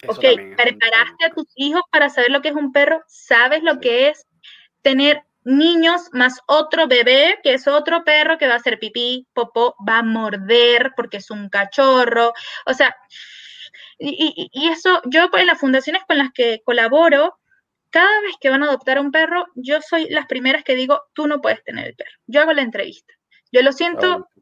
ok, 0.07 0.23
preparaste 0.57 1.25
a 1.25 1.29
tus 1.35 1.45
hijos 1.53 1.83
para 1.91 2.09
saber 2.09 2.31
lo 2.31 2.41
que 2.41 2.49
es 2.49 2.55
un 2.55 2.71
perro, 2.71 3.03
sabes 3.05 3.61
lo 3.61 3.79
que 3.79 4.09
es 4.09 4.25
tener 4.81 5.25
niños 5.49 6.09
más 6.13 6.39
otro 6.47 6.87
bebé, 6.87 7.39
que 7.43 7.53
es 7.53 7.67
otro 7.67 8.03
perro 8.03 8.37
que 8.37 8.47
va 8.47 8.53
a 8.53 8.57
hacer 8.57 8.79
pipí, 8.79 9.27
popó, 9.33 9.75
va 9.87 9.99
a 9.99 10.03
morder 10.03 10.93
porque 10.95 11.17
es 11.17 11.31
un 11.31 11.49
cachorro. 11.49 12.33
O 12.65 12.73
sea, 12.73 12.95
y, 13.97 14.69
eso, 14.69 15.01
yo 15.05 15.29
en 15.33 15.47
las 15.47 15.59
fundaciones 15.59 16.03
con 16.07 16.17
las 16.17 16.31
que 16.31 16.61
colaboro, 16.63 17.37
cada 17.89 18.21
vez 18.21 18.35
que 18.39 18.49
van 18.49 18.63
a 18.63 18.67
adoptar 18.67 18.97
a 18.97 19.01
un 19.01 19.11
perro, 19.11 19.45
yo 19.55 19.81
soy 19.81 20.07
las 20.09 20.27
primeras 20.27 20.63
que 20.63 20.75
digo, 20.75 21.01
tú 21.13 21.27
no 21.27 21.41
puedes 21.41 21.63
tener 21.63 21.87
el 21.87 21.95
perro. 21.95 22.17
Yo 22.27 22.41
hago 22.41 22.53
la 22.53 22.61
entrevista. 22.61 23.13
Yo 23.51 23.61
lo 23.61 23.71
siento, 23.71 24.15
oh. 24.15 24.41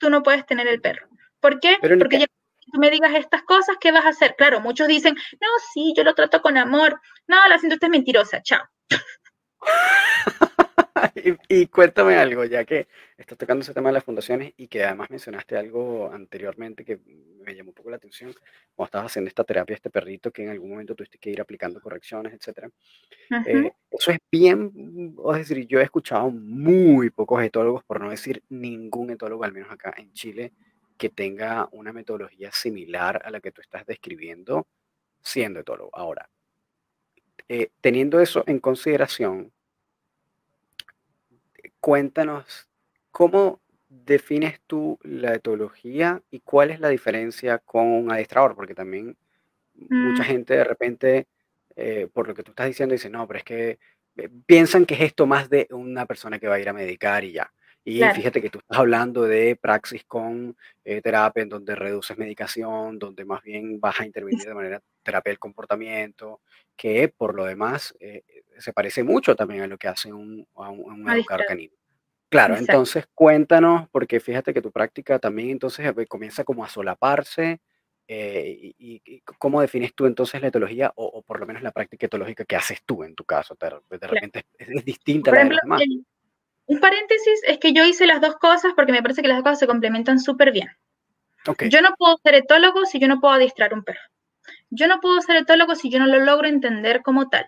tú 0.00 0.10
no 0.10 0.22
puedes 0.22 0.46
tener 0.46 0.66
el 0.66 0.80
perro. 0.80 1.08
¿Por 1.40 1.60
qué? 1.60 1.76
Porque 1.80 2.20
ya 2.20 2.26
tú 2.26 2.80
me 2.80 2.90
digas 2.90 3.14
estas 3.14 3.42
cosas, 3.42 3.76
¿qué 3.78 3.92
vas 3.92 4.06
a 4.06 4.08
hacer? 4.08 4.34
Claro, 4.36 4.60
muchos 4.60 4.88
dicen, 4.88 5.14
no, 5.14 5.48
sí, 5.72 5.92
yo 5.96 6.02
lo 6.02 6.14
trato 6.14 6.40
con 6.40 6.56
amor. 6.56 7.00
No, 7.26 7.36
la 7.48 7.58
siento, 7.58 7.74
usted 7.74 7.88
es 7.88 7.92
mentirosa, 7.92 8.42
chao. 8.42 8.62
y, 11.48 11.66
cuéntame 11.66 12.16
algo, 12.16 12.44
ya 12.44 12.64
que 12.64 12.88
estás 13.16 13.38
tocando 13.38 13.62
ese 13.62 13.74
tema 13.74 13.88
de 13.88 13.94
las 13.94 14.04
fundaciones 14.04 14.52
y 14.56 14.68
que 14.68 14.84
además 14.84 15.10
mencionaste 15.10 15.56
algo 15.56 16.10
anteriormente 16.12 16.84
que 16.84 17.00
me 17.44 17.54
llamó 17.54 17.70
un 17.70 17.74
poco 17.74 17.90
la 17.90 17.96
atención, 17.96 18.34
cuando 18.74 18.86
estabas 18.86 19.12
haciendo 19.12 19.28
esta 19.28 19.44
terapia, 19.44 19.74
este 19.74 19.90
perrito 19.90 20.30
que 20.30 20.42
en 20.42 20.50
algún 20.50 20.70
momento 20.70 20.94
tuviste 20.94 21.18
que 21.18 21.30
ir 21.30 21.40
aplicando 21.40 21.80
correcciones, 21.80 22.32
etc. 22.34 22.68
Eh, 23.46 23.72
eso 23.90 24.10
es 24.10 24.18
bien, 24.30 25.14
es 25.32 25.48
decir, 25.48 25.66
yo 25.66 25.80
he 25.80 25.84
escuchado 25.84 26.30
muy 26.30 27.10
pocos 27.10 27.42
etólogos, 27.42 27.84
por 27.84 28.00
no 28.00 28.10
decir 28.10 28.42
ningún 28.48 29.10
etólogo, 29.10 29.44
al 29.44 29.52
menos 29.52 29.70
acá 29.70 29.94
en 29.96 30.12
Chile, 30.12 30.52
que 30.98 31.10
tenga 31.10 31.68
una 31.72 31.92
metodología 31.92 32.50
similar 32.52 33.22
a 33.24 33.30
la 33.30 33.40
que 33.40 33.52
tú 33.52 33.60
estás 33.60 33.86
describiendo 33.86 34.66
siendo 35.22 35.60
etólogo. 35.60 35.90
Ahora, 35.92 36.28
eh, 37.48 37.70
teniendo 37.80 38.20
eso 38.20 38.44
en 38.46 38.58
consideración, 38.58 39.52
cuéntanos 41.80 42.68
cómo 43.10 43.60
defines 43.88 44.60
tú 44.66 44.98
la 45.02 45.34
etología 45.34 46.22
y 46.30 46.40
cuál 46.40 46.70
es 46.70 46.80
la 46.80 46.88
diferencia 46.88 47.58
con 47.58 47.86
un 47.86 48.10
adiestrador, 48.12 48.54
porque 48.54 48.74
también 48.74 49.16
mucha 49.74 50.22
mm. 50.22 50.26
gente 50.26 50.54
de 50.54 50.64
repente, 50.64 51.26
eh, 51.76 52.08
por 52.12 52.28
lo 52.28 52.34
que 52.34 52.42
tú 52.42 52.50
estás 52.50 52.66
diciendo, 52.66 52.94
dice, 52.94 53.10
no, 53.10 53.26
pero 53.26 53.38
es 53.38 53.44
que 53.44 53.78
eh, 54.16 54.28
piensan 54.46 54.86
que 54.86 54.94
es 54.94 55.00
esto 55.00 55.26
más 55.26 55.48
de 55.50 55.68
una 55.70 56.06
persona 56.06 56.38
que 56.38 56.48
va 56.48 56.56
a 56.56 56.60
ir 56.60 56.68
a 56.68 56.72
medicar 56.72 57.24
y 57.24 57.32
ya. 57.32 57.52
Y 57.88 58.02
fíjate 58.02 58.42
que 58.42 58.50
tú 58.50 58.58
estás 58.58 58.80
hablando 58.80 59.22
de 59.22 59.54
praxis 59.54 60.04
con 60.06 60.56
eh, 60.84 61.00
terapia 61.00 61.44
en 61.44 61.48
donde 61.48 61.76
reduces 61.76 62.18
medicación, 62.18 62.98
donde 62.98 63.24
más 63.24 63.44
bien 63.44 63.78
vas 63.78 64.00
a 64.00 64.04
intervenir 64.04 64.44
de 64.44 64.54
manera 64.54 64.82
terapia 65.04 65.30
del 65.30 65.38
comportamiento, 65.38 66.40
que 66.74 67.06
por 67.08 67.36
lo 67.36 67.44
demás 67.44 67.94
eh, 68.00 68.24
se 68.58 68.72
parece 68.72 69.04
mucho 69.04 69.36
también 69.36 69.62
a 69.62 69.66
lo 69.68 69.78
que 69.78 69.86
hace 69.86 70.12
un, 70.12 70.44
un, 70.52 71.10
educador 71.10 71.46
canino. 71.46 71.74
Claro, 72.28 72.56
entonces 72.56 73.06
cuéntanos, 73.14 73.88
porque 73.90 74.18
fíjate 74.18 74.52
que 74.52 74.62
tu 74.62 74.72
práctica 74.72 75.20
también 75.20 75.50
entonces 75.50 75.86
eh, 75.86 76.06
comienza 76.06 76.42
como 76.42 76.64
a 76.64 76.68
solaparse 76.68 77.60
Eh, 78.08 78.74
y, 78.78 79.20
cómo 79.38 79.60
defines 79.60 79.92
tú 79.92 80.06
entonces 80.06 80.40
la 80.40 80.48
etología 80.48 80.92
o, 80.96 81.22
por 81.22 81.40
lo 81.40 81.46
menos 81.46 81.62
la 81.62 81.72
práctica 81.72 82.06
etológica 82.06 82.44
que 82.44 82.56
haces 82.56 82.80
tú 82.84 83.04
en 83.04 83.14
tu 83.14 83.24
caso? 83.24 83.56
De, 83.60 84.06
repente 84.06 84.44
es, 84.58 84.84
distinta 84.84 85.30
a 85.30 85.34
la 85.34 85.44
de 85.44 85.50
los 85.50 85.60
demás. 85.62 85.82
Un 86.66 86.80
paréntesis 86.80 87.40
es 87.46 87.58
que 87.58 87.72
yo 87.72 87.84
hice 87.84 88.06
las 88.06 88.20
dos 88.20 88.36
cosas 88.36 88.72
porque 88.74 88.92
me 88.92 89.02
parece 89.02 89.22
que 89.22 89.28
las 89.28 89.38
dos 89.38 89.44
cosas 89.44 89.58
se 89.60 89.66
complementan 89.66 90.18
súper 90.18 90.52
bien. 90.52 90.68
Yo 91.68 91.80
no 91.80 91.94
puedo 91.96 92.16
ser 92.22 92.34
etólogo 92.34 92.84
si 92.86 92.98
yo 92.98 93.06
no 93.06 93.20
puedo 93.20 93.34
adiestrar 93.34 93.72
un 93.72 93.84
perro. 93.84 94.00
Yo 94.70 94.88
no 94.88 95.00
puedo 95.00 95.20
ser 95.20 95.36
etólogo 95.36 95.76
si 95.76 95.90
yo 95.90 95.98
no 96.00 96.06
lo 96.06 96.18
logro 96.18 96.48
entender 96.48 97.02
como 97.02 97.28
tal. 97.28 97.46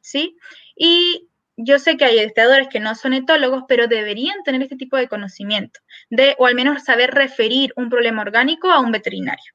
¿Sí? 0.00 0.36
Y 0.76 1.28
yo 1.56 1.78
sé 1.78 1.96
que 1.96 2.04
hay 2.04 2.18
adiestradores 2.18 2.68
que 2.68 2.80
no 2.80 2.94
son 2.94 3.14
etólogos, 3.14 3.64
pero 3.68 3.86
deberían 3.86 4.42
tener 4.44 4.62
este 4.62 4.76
tipo 4.76 4.96
de 4.96 5.08
conocimiento, 5.08 5.80
de, 6.08 6.34
o 6.38 6.46
al 6.46 6.54
menos 6.54 6.84
saber 6.84 7.10
referir 7.10 7.72
un 7.76 7.90
problema 7.90 8.22
orgánico 8.22 8.70
a 8.70 8.80
un 8.80 8.92
veterinario. 8.92 9.52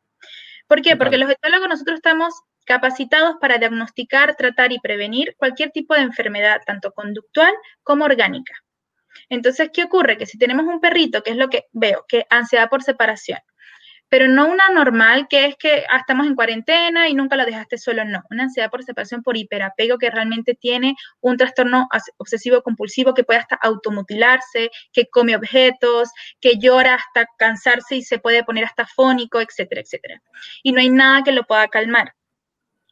¿Por 0.67 0.81
qué? 0.81 0.95
Porque 0.95 1.17
los 1.17 1.29
etólogos 1.29 1.67
nosotros 1.69 1.97
estamos 1.97 2.41
capacitados 2.65 3.35
para 3.39 3.57
diagnosticar, 3.57 4.35
tratar 4.35 4.71
y 4.71 4.79
prevenir 4.79 5.35
cualquier 5.37 5.71
tipo 5.71 5.93
de 5.93 6.01
enfermedad, 6.01 6.61
tanto 6.65 6.91
conductual 6.91 7.53
como 7.83 8.05
orgánica. 8.05 8.53
Entonces, 9.29 9.69
¿qué 9.73 9.83
ocurre? 9.83 10.17
Que 10.17 10.25
si 10.25 10.37
tenemos 10.37 10.65
un 10.65 10.79
perrito, 10.79 11.23
que 11.23 11.31
es 11.31 11.37
lo 11.37 11.49
que 11.49 11.65
veo, 11.71 12.05
que 12.07 12.25
ansiedad 12.29 12.69
por 12.69 12.83
separación, 12.83 13.39
pero 14.09 14.27
no 14.27 14.47
una 14.47 14.69
normal 14.69 15.27
que 15.29 15.45
es 15.45 15.55
que 15.57 15.83
ah, 15.89 15.97
estamos 15.97 16.27
en 16.27 16.35
cuarentena 16.35 17.09
y 17.09 17.15
nunca 17.15 17.35
lo 17.35 17.45
dejaste 17.45 17.77
solo, 17.77 18.05
no, 18.05 18.23
una 18.29 18.43
ansiedad 18.43 18.69
por 18.69 18.83
separación 18.83 19.23
por 19.23 19.35
hiperapego 19.37 19.97
que 19.97 20.09
realmente 20.09 20.55
tiene 20.55 20.95
un 21.21 21.37
trastorno 21.37 21.87
obsesivo 22.17 22.61
compulsivo 22.61 23.13
que 23.13 23.23
puede 23.23 23.39
hasta 23.39 23.55
automutilarse, 23.55 24.69
que 24.93 25.07
come 25.09 25.35
objetos, 25.35 26.09
que 26.39 26.57
llora 26.57 26.95
hasta 26.95 27.27
cansarse 27.37 27.95
y 27.97 28.03
se 28.03 28.19
puede 28.19 28.43
poner 28.43 28.65
hasta 28.65 28.85
fónico, 28.85 29.41
etcétera, 29.41 29.81
etcétera. 29.81 30.21
Y 30.63 30.71
no 30.71 30.79
hay 30.79 30.89
nada 30.89 31.23
que 31.23 31.31
lo 31.31 31.43
pueda 31.43 31.67
calmar. 31.67 32.13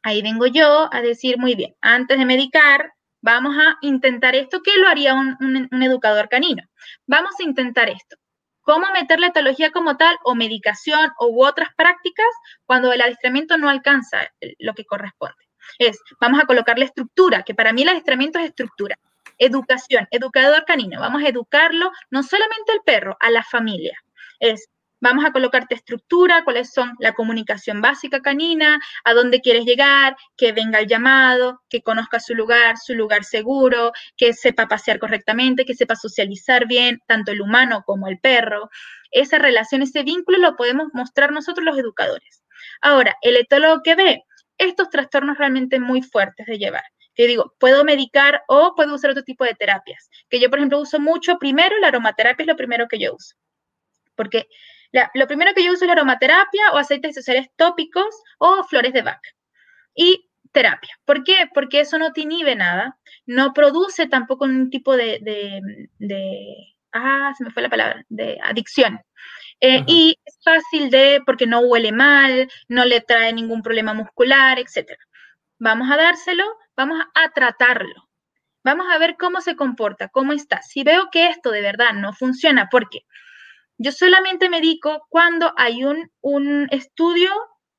Ahí 0.01 0.21
vengo 0.21 0.47
yo 0.47 0.89
a 0.91 1.01
decir, 1.01 1.37
muy 1.37 1.55
bien, 1.55 1.75
antes 1.79 2.17
de 2.17 2.25
medicar, 2.25 2.93
vamos 3.23 3.55
a 3.57 3.77
intentar 3.81 4.35
esto, 4.35 4.61
que 4.61 4.77
lo 4.77 4.87
haría 4.87 5.15
un, 5.15 5.69
educador 5.81 6.29
canino. 6.29 6.61
Vamos 7.07 7.33
a 7.39 7.43
intentar 7.43 7.89
esto 7.89 8.17
cómo 8.65 8.85
meter 8.93 9.19
la 9.19 9.27
etología 9.27 9.71
como 9.71 9.97
tal 9.97 10.15
o 10.23 10.35
medicación 10.35 11.11
u 11.19 11.43
otras 11.43 11.69
prácticas 11.75 12.27
cuando 12.65 12.93
el 12.93 13.01
adiestramiento 13.01 13.57
no 13.57 13.67
alcanza 13.67 14.31
lo 14.57 14.73
que 14.73 14.85
corresponde. 14.85 15.35
Es, 15.79 15.99
vamos 16.21 16.41
a 16.41 16.45
colocarle 16.45 16.85
estructura, 16.85 17.43
que 17.43 17.53
para 17.53 17.73
mí 17.73 17.81
el 17.81 17.89
adiestramiento 17.89 18.39
es 18.39 18.45
estructura. 18.45 18.97
Educación, 19.37 20.07
educador 20.11 20.63
canino, 20.63 21.01
vamos 21.01 21.23
a 21.23 21.27
educarlo 21.27 21.91
no 22.09 22.23
solamente 22.23 22.71
al 22.71 22.81
perro, 22.85 23.17
a 23.19 23.31
la 23.31 23.43
familia. 23.43 23.97
Es, 24.39 24.69
Vamos 25.03 25.25
a 25.25 25.33
colocarte 25.33 25.75
estructura, 25.75 26.45
cuáles 26.45 26.71
son 26.71 26.93
la 26.97 27.11
comunicación 27.11 27.81
básica 27.81 28.21
canina, 28.21 28.79
a 29.03 29.13
dónde 29.13 29.41
quieres 29.41 29.65
llegar, 29.65 30.15
que 30.37 30.53
venga 30.53 30.79
el 30.79 30.87
llamado, 30.87 31.61
que 31.67 31.81
conozca 31.81 32.21
su 32.21 32.33
lugar, 32.35 32.77
su 32.77 32.95
lugar 32.95 33.25
seguro, 33.25 33.91
que 34.15 34.31
sepa 34.31 34.69
pasear 34.69 34.99
correctamente, 34.99 35.65
que 35.65 35.73
sepa 35.73 35.97
socializar 35.97 36.67
bien, 36.67 37.01
tanto 37.05 37.33
el 37.33 37.41
humano 37.41 37.83
como 37.85 38.07
el 38.07 38.17
perro. 38.17 38.69
Esa 39.11 39.39
relación, 39.39 39.81
ese 39.81 40.03
vínculo 40.03 40.37
lo 40.37 40.55
podemos 40.55 40.87
mostrar 40.93 41.33
nosotros 41.33 41.65
los 41.65 41.77
educadores. 41.77 42.41
Ahora, 42.79 43.17
el 43.23 43.35
etólogo 43.35 43.81
que 43.83 43.95
ve 43.95 44.23
estos 44.57 44.89
trastornos 44.89 45.37
realmente 45.37 45.81
muy 45.81 46.01
fuertes 46.01 46.45
de 46.45 46.57
llevar 46.57 46.85
que 47.13 47.27
digo, 47.27 47.53
puedo 47.59 47.83
medicar 47.83 48.41
o 48.47 48.73
puedo 48.73 48.95
usar 48.95 49.11
otro 49.11 49.23
tipo 49.23 49.43
de 49.43 49.53
terapias. 49.53 50.09
Que 50.29 50.39
yo, 50.39 50.49
por 50.49 50.59
ejemplo, 50.59 50.79
uso 50.79 50.99
mucho, 50.99 51.37
primero 51.37 51.77
la 51.79 51.89
aromaterapia 51.89 52.43
es 52.43 52.47
lo 52.47 52.55
primero 52.55 52.87
que 52.87 52.97
yo 52.97 53.13
uso, 53.13 53.35
porque 54.15 54.47
lo 55.13 55.27
primero 55.27 55.53
que 55.53 55.63
yo 55.63 55.71
uso 55.73 55.85
es 55.85 55.87
la 55.87 55.93
aromaterapia 55.93 56.71
o 56.73 56.77
aceites 56.77 57.11
esenciales 57.11 57.49
tópicos 57.55 58.05
o 58.37 58.63
flores 58.63 58.93
de 58.93 59.01
vaca. 59.01 59.29
Y 59.95 60.29
terapia. 60.51 60.95
¿Por 61.05 61.23
qué? 61.23 61.49
Porque 61.53 61.81
eso 61.81 61.97
no 61.97 62.13
te 62.13 62.21
inhibe 62.21 62.55
nada, 62.55 62.97
no 63.25 63.53
produce 63.53 64.07
tampoco 64.07 64.45
un 64.45 64.69
tipo 64.69 64.95
de, 64.95 65.19
ah, 66.93 67.33
se 67.37 67.43
me 67.43 67.51
fue 67.51 67.63
la 67.63 67.69
palabra, 67.69 68.05
de 68.07 68.39
adicción. 68.41 69.01
Eh, 69.59 69.83
y 69.87 70.17
es 70.25 70.39
fácil 70.43 70.89
de, 70.89 71.21
porque 71.25 71.47
no 71.47 71.61
huele 71.61 71.91
mal, 71.91 72.49
no 72.67 72.85
le 72.85 73.01
trae 73.01 73.33
ningún 73.33 73.61
problema 73.61 73.93
muscular, 73.93 74.59
etc. 74.59 74.91
Vamos 75.59 75.89
a 75.91 75.97
dárselo, 75.97 76.43
vamos 76.75 76.99
a 77.15 77.29
tratarlo. 77.31 78.09
Vamos 78.63 78.85
a 78.89 78.97
ver 78.97 79.17
cómo 79.17 79.41
se 79.41 79.55
comporta, 79.55 80.07
cómo 80.09 80.33
está. 80.33 80.61
Si 80.61 80.83
veo 80.83 81.09
que 81.11 81.27
esto 81.27 81.51
de 81.51 81.61
verdad 81.61 81.93
no 81.93 82.13
funciona, 82.13 82.69
¿por 82.69 82.89
qué? 82.89 83.05
Yo 83.83 83.91
solamente 83.91 84.49
medico 84.49 85.05
cuando 85.09 85.51
hay 85.57 85.83
un, 85.83 86.09
un 86.21 86.69
estudio 86.71 87.29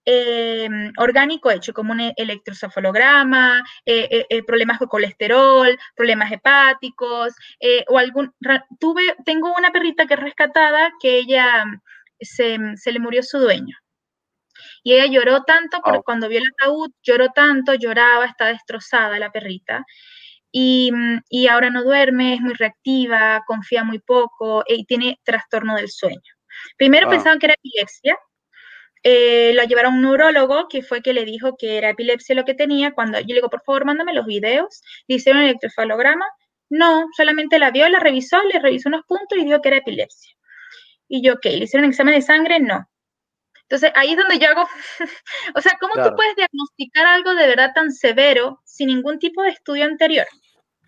eh, 0.05 0.69
orgánico 0.99 1.51
hecho, 1.51 1.73
como 1.73 1.93
un 1.93 2.13
electrocefalograma, 2.15 3.65
eh, 3.87 4.27
eh, 4.29 4.43
problemas 4.43 4.79
de 4.81 4.87
colesterol, 4.87 5.79
problemas 5.97 6.31
hepáticos, 6.31 7.33
o 7.89 7.99
algún, 7.99 8.35
tuve, 8.79 9.17
tengo 9.25 9.55
una 9.57 9.73
perrita 9.73 10.05
que 10.05 10.13
es 10.13 10.21
rescatada 10.21 10.93
que 11.01 11.17
ella 11.17 11.65
se, 12.21 12.59
se 12.77 12.93
le 12.93 13.01
murió 13.01 13.23
su 13.23 13.39
dueño. 13.39 13.75
Y 14.83 14.93
ella 14.93 15.07
lloró 15.07 15.43
tanto, 15.45 15.81
porque 15.83 16.03
cuando 16.05 16.29
vio 16.29 16.41
el 16.41 16.45
ataúd, 16.53 16.91
lloró 17.03 17.29
tanto, 17.31 17.73
lloraba, 17.73 18.27
está 18.27 18.47
destrozada 18.47 19.19
la 19.19 19.33
perrita. 19.33 19.87
Mm, 20.55 21.19
y, 21.29 21.49
ahora 21.49 21.69
no 21.71 21.83
duerme, 21.83 22.35
es 22.35 22.41
muy 22.41 22.55
reactiva, 22.55 23.43
confía 23.47 23.83
muy 23.83 23.99
poco 23.99 24.63
y 24.69 24.85
tiene 24.87 25.19
trastorno 25.25 25.75
del 25.75 25.91
sueño. 25.91 26.21
Primero 26.77 27.09
pensaban 27.11 27.41
que 27.41 27.47
era 27.47 27.55
epilepsia, 27.55 28.17
eh, 29.03 29.53
lo 29.55 29.65
llevaron 29.65 29.95
a 29.95 29.97
un 29.97 30.03
neurólogo 30.03 30.69
que 30.69 30.83
fue 30.83 31.03
que 31.03 31.13
le 31.13 31.25
dijo 31.25 31.57
que 31.59 31.79
era 31.79 31.91
epilepsia 31.91 32.35
lo 32.37 32.45
que 32.45 32.55
tenía. 32.55 32.93
Cuando 32.93 33.19
yo 33.21 33.27
le 33.29 33.35
digo, 33.35 33.51
por 33.51 33.63
favor, 33.65 33.85
mándame 33.85 34.15
los 34.15 34.27
videos, 34.27 34.83
le 35.09 35.17
hicieron 35.17 35.43
el 35.43 35.49
electrofalograma. 35.49 36.27
No, 36.71 37.07
solamente 37.17 37.59
la 37.59 37.71
vio, 37.71 37.89
la 37.89 38.01
revisó, 38.01 38.43
le 38.45 38.61
revisó 38.61 38.89
unos 38.89 39.03
puntos 39.07 39.39
y 39.39 39.45
dijo 39.45 39.61
que 39.61 39.69
era 39.69 39.79
epilepsia. 39.79 40.35
Y 41.09 41.23
yo, 41.23 41.35
ok, 41.35 41.45
¿le 41.47 41.65
hicieron 41.65 41.89
examen 41.89 42.15
de 42.15 42.23
sangre? 42.23 42.61
No. 42.61 42.89
Entonces 43.63 43.93
ahí 43.97 44.13
es 44.13 44.17
donde 44.17 44.39
yo 44.39 44.49
hago, 44.51 44.63
o 45.57 45.61
sea, 45.61 45.73
¿cómo 45.81 45.95
tú 45.95 46.15
puedes 46.17 46.37
diagnosticar 46.37 47.07
algo 47.07 47.35
de 47.35 47.47
verdad 47.49 47.73
tan 47.75 47.93
severo 47.93 48.61
sin 48.65 48.89
ningún 48.89 49.19
tipo 49.19 49.43
de 49.43 49.51
estudio 49.51 49.85
anterior? 49.85 50.27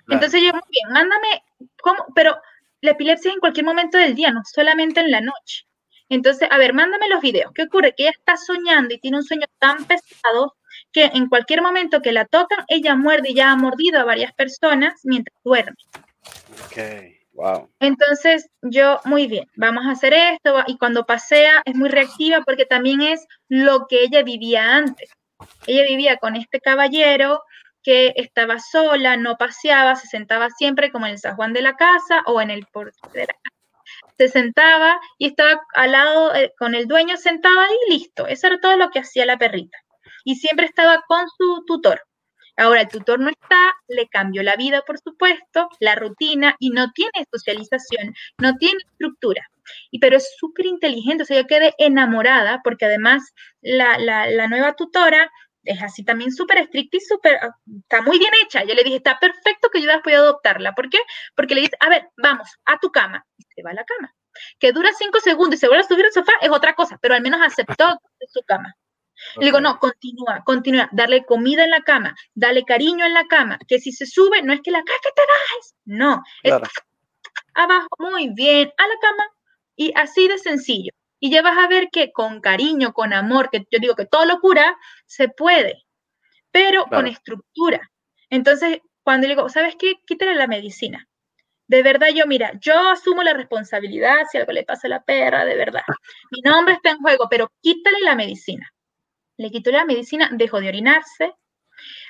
Entonces 0.08 0.40
yo, 0.42 0.52
muy 0.52 0.62
bien, 0.70 0.92
mándame, 0.92 1.42
¿cómo? 1.82 2.06
Pero 2.14 2.38
la 2.80 2.92
epilepsia 2.92 3.30
es 3.30 3.34
en 3.34 3.40
cualquier 3.40 3.66
momento 3.66 3.98
del 3.98 4.14
día, 4.14 4.30
no 4.30 4.42
solamente 4.44 5.00
en 5.00 5.10
la 5.10 5.20
noche. 5.20 5.66
Entonces, 6.08 6.48
a 6.50 6.58
ver, 6.58 6.72
mándame 6.72 7.08
los 7.08 7.20
videos. 7.20 7.52
¿Qué 7.54 7.64
ocurre? 7.64 7.94
Que 7.96 8.04
ella 8.04 8.12
está 8.16 8.36
soñando 8.36 8.94
y 8.94 8.98
tiene 8.98 9.16
un 9.16 9.24
sueño 9.24 9.46
tan 9.58 9.84
pesado 9.84 10.54
que 10.92 11.04
en 11.06 11.28
cualquier 11.28 11.62
momento 11.62 12.00
que 12.00 12.12
la 12.12 12.26
tocan, 12.26 12.64
ella 12.68 12.94
muerde 12.94 13.30
y 13.30 13.34
ya 13.34 13.50
ha 13.50 13.56
mordido 13.56 14.00
a 14.00 14.04
varias 14.04 14.32
personas 14.32 15.00
mientras 15.02 15.36
duerme. 15.42 15.76
Ok, 16.66 16.78
wow. 17.32 17.68
Entonces, 17.80 18.48
yo, 18.62 19.00
muy 19.04 19.26
bien, 19.26 19.46
vamos 19.56 19.84
a 19.86 19.90
hacer 19.90 20.14
esto. 20.14 20.62
Y 20.68 20.78
cuando 20.78 21.04
pasea 21.04 21.62
es 21.64 21.74
muy 21.74 21.88
reactiva 21.88 22.42
porque 22.46 22.66
también 22.66 23.02
es 23.02 23.26
lo 23.48 23.86
que 23.88 24.04
ella 24.04 24.22
vivía 24.22 24.76
antes. 24.76 25.10
Ella 25.66 25.82
vivía 25.82 26.16
con 26.18 26.36
este 26.36 26.60
caballero 26.60 27.42
que 27.86 28.12
estaba 28.16 28.58
sola, 28.58 29.16
no 29.16 29.36
paseaba, 29.38 29.94
se 29.94 30.08
sentaba 30.08 30.50
siempre 30.50 30.90
como 30.90 31.06
en 31.06 31.12
el 31.12 31.18
San 31.20 31.36
Juan 31.36 31.52
de 31.52 31.62
la 31.62 31.76
casa 31.76 32.20
o 32.26 32.40
en 32.40 32.50
el 32.50 32.66
porche 32.66 32.98
de 33.12 33.20
la 33.20 33.26
casa. 33.26 33.56
Se 34.18 34.26
sentaba 34.26 34.98
y 35.18 35.28
estaba 35.28 35.60
al 35.74 35.92
lado 35.92 36.34
eh, 36.34 36.52
con 36.58 36.74
el 36.74 36.88
dueño 36.88 37.16
sentado 37.16 37.60
ahí 37.60 37.76
y 37.86 37.92
listo. 37.92 38.26
Eso 38.26 38.48
era 38.48 38.58
todo 38.58 38.76
lo 38.76 38.90
que 38.90 38.98
hacía 38.98 39.24
la 39.24 39.38
perrita. 39.38 39.78
Y 40.24 40.34
siempre 40.34 40.66
estaba 40.66 41.04
con 41.06 41.28
su 41.38 41.64
tutor. 41.64 42.02
Ahora 42.56 42.80
el 42.80 42.88
tutor 42.88 43.20
no 43.20 43.28
está, 43.28 43.76
le 43.86 44.08
cambió 44.08 44.42
la 44.42 44.56
vida, 44.56 44.82
por 44.84 44.98
supuesto, 44.98 45.68
la 45.78 45.94
rutina 45.94 46.56
y 46.58 46.70
no 46.70 46.90
tiene 46.90 47.24
socialización, 47.30 48.14
no 48.38 48.56
tiene 48.56 48.80
estructura. 48.90 49.48
Y, 49.92 50.00
pero 50.00 50.16
es 50.16 50.34
súper 50.38 50.66
inteligente, 50.66 51.22
o 51.22 51.26
sea, 51.26 51.40
yo 51.40 51.46
quedé 51.46 51.74
enamorada 51.78 52.62
porque 52.64 52.86
además 52.86 53.22
la, 53.60 53.98
la 53.98 54.48
nueva 54.48 54.74
tutora 54.74 55.30
es 55.66 55.82
así 55.82 56.04
también 56.04 56.32
súper 56.32 56.58
estricta 56.58 56.96
y 56.96 57.00
súper, 57.00 57.36
ah, 57.42 57.50
está 57.82 58.02
muy 58.02 58.18
bien 58.18 58.32
hecha. 58.44 58.64
Yo 58.64 58.74
le 58.74 58.84
dije, 58.84 58.96
está 58.96 59.18
perfecto 59.18 59.68
que 59.70 59.80
yo 59.80 59.86
después 59.86 60.04
podido 60.04 60.22
adoptarla. 60.22 60.72
¿Por 60.72 60.88
qué? 60.88 60.98
Porque 61.34 61.54
le 61.54 61.62
dice, 61.62 61.76
a 61.80 61.88
ver, 61.88 62.08
vamos, 62.16 62.48
a 62.64 62.78
tu 62.78 62.90
cama. 62.90 63.24
Y 63.36 63.44
se 63.54 63.62
va 63.62 63.70
a 63.70 63.74
la 63.74 63.84
cama. 63.84 64.14
Que 64.58 64.72
dura 64.72 64.90
cinco 64.96 65.20
segundos 65.20 65.56
y 65.56 65.60
se 65.60 65.68
vuelve 65.68 65.84
a 65.84 65.88
subir 65.88 66.04
al 66.04 66.12
sofá 66.12 66.32
es 66.40 66.50
otra 66.50 66.74
cosa, 66.74 66.98
pero 67.00 67.14
al 67.14 67.22
menos 67.22 67.40
aceptó 67.42 67.98
su 68.28 68.40
cama. 68.46 68.74
Le 69.36 69.46
digo, 69.46 69.60
no, 69.60 69.78
continúa, 69.78 70.42
continúa, 70.44 70.88
darle 70.92 71.24
comida 71.24 71.64
en 71.64 71.70
la 71.70 71.80
cama, 71.80 72.14
darle 72.34 72.64
cariño 72.64 73.06
en 73.06 73.14
la 73.14 73.26
cama, 73.26 73.58
que 73.66 73.78
si 73.78 73.90
se 73.90 74.04
sube, 74.04 74.42
no 74.42 74.52
es 74.52 74.60
que 74.60 74.70
la 74.70 74.84
caja 74.84 74.98
que 75.02 75.10
te 75.14 75.22
bajes, 75.22 75.74
no, 75.86 76.22
es 76.42 76.52
abajo, 77.54 77.88
muy 77.98 78.28
bien, 78.34 78.70
a 78.76 78.86
la 78.86 78.94
cama, 79.00 79.24
y 79.74 79.92
así 79.96 80.28
de 80.28 80.36
sencillo. 80.36 80.92
Y 81.26 81.30
ya 81.30 81.42
vas 81.42 81.58
a 81.58 81.66
ver 81.66 81.88
que 81.90 82.12
con 82.12 82.40
cariño, 82.40 82.92
con 82.92 83.12
amor, 83.12 83.50
que 83.50 83.58
yo 83.72 83.80
digo 83.80 83.96
que 83.96 84.06
todo 84.06 84.24
lo 84.26 84.38
cura, 84.38 84.76
se 85.06 85.28
puede, 85.28 85.74
pero 86.52 86.86
con 86.86 87.08
estructura. 87.08 87.80
Entonces, 88.30 88.80
cuando 89.02 89.26
digo, 89.26 89.48
¿sabes 89.48 89.74
qué? 89.76 89.94
Quítale 90.06 90.36
la 90.36 90.46
medicina. 90.46 91.08
De 91.66 91.82
verdad, 91.82 92.08
yo, 92.14 92.26
mira, 92.28 92.52
yo 92.60 92.78
asumo 92.90 93.24
la 93.24 93.34
responsabilidad 93.34 94.18
si 94.30 94.38
algo 94.38 94.52
le 94.52 94.64
pasa 94.64 94.86
a 94.86 94.90
la 94.90 95.04
perra, 95.04 95.44
de 95.44 95.56
verdad. 95.56 95.82
Mi 96.30 96.40
nombre 96.42 96.74
está 96.74 96.90
en 96.90 96.98
juego, 97.00 97.26
pero 97.30 97.50
quítale 97.60 98.00
la 98.02 98.14
medicina. 98.14 98.70
le 99.38 99.50
quitó 99.50 99.70
la 99.72 99.84
medicina, 99.86 100.30
dejó 100.32 100.60
de 100.60 100.68
orinarse. 100.68 101.34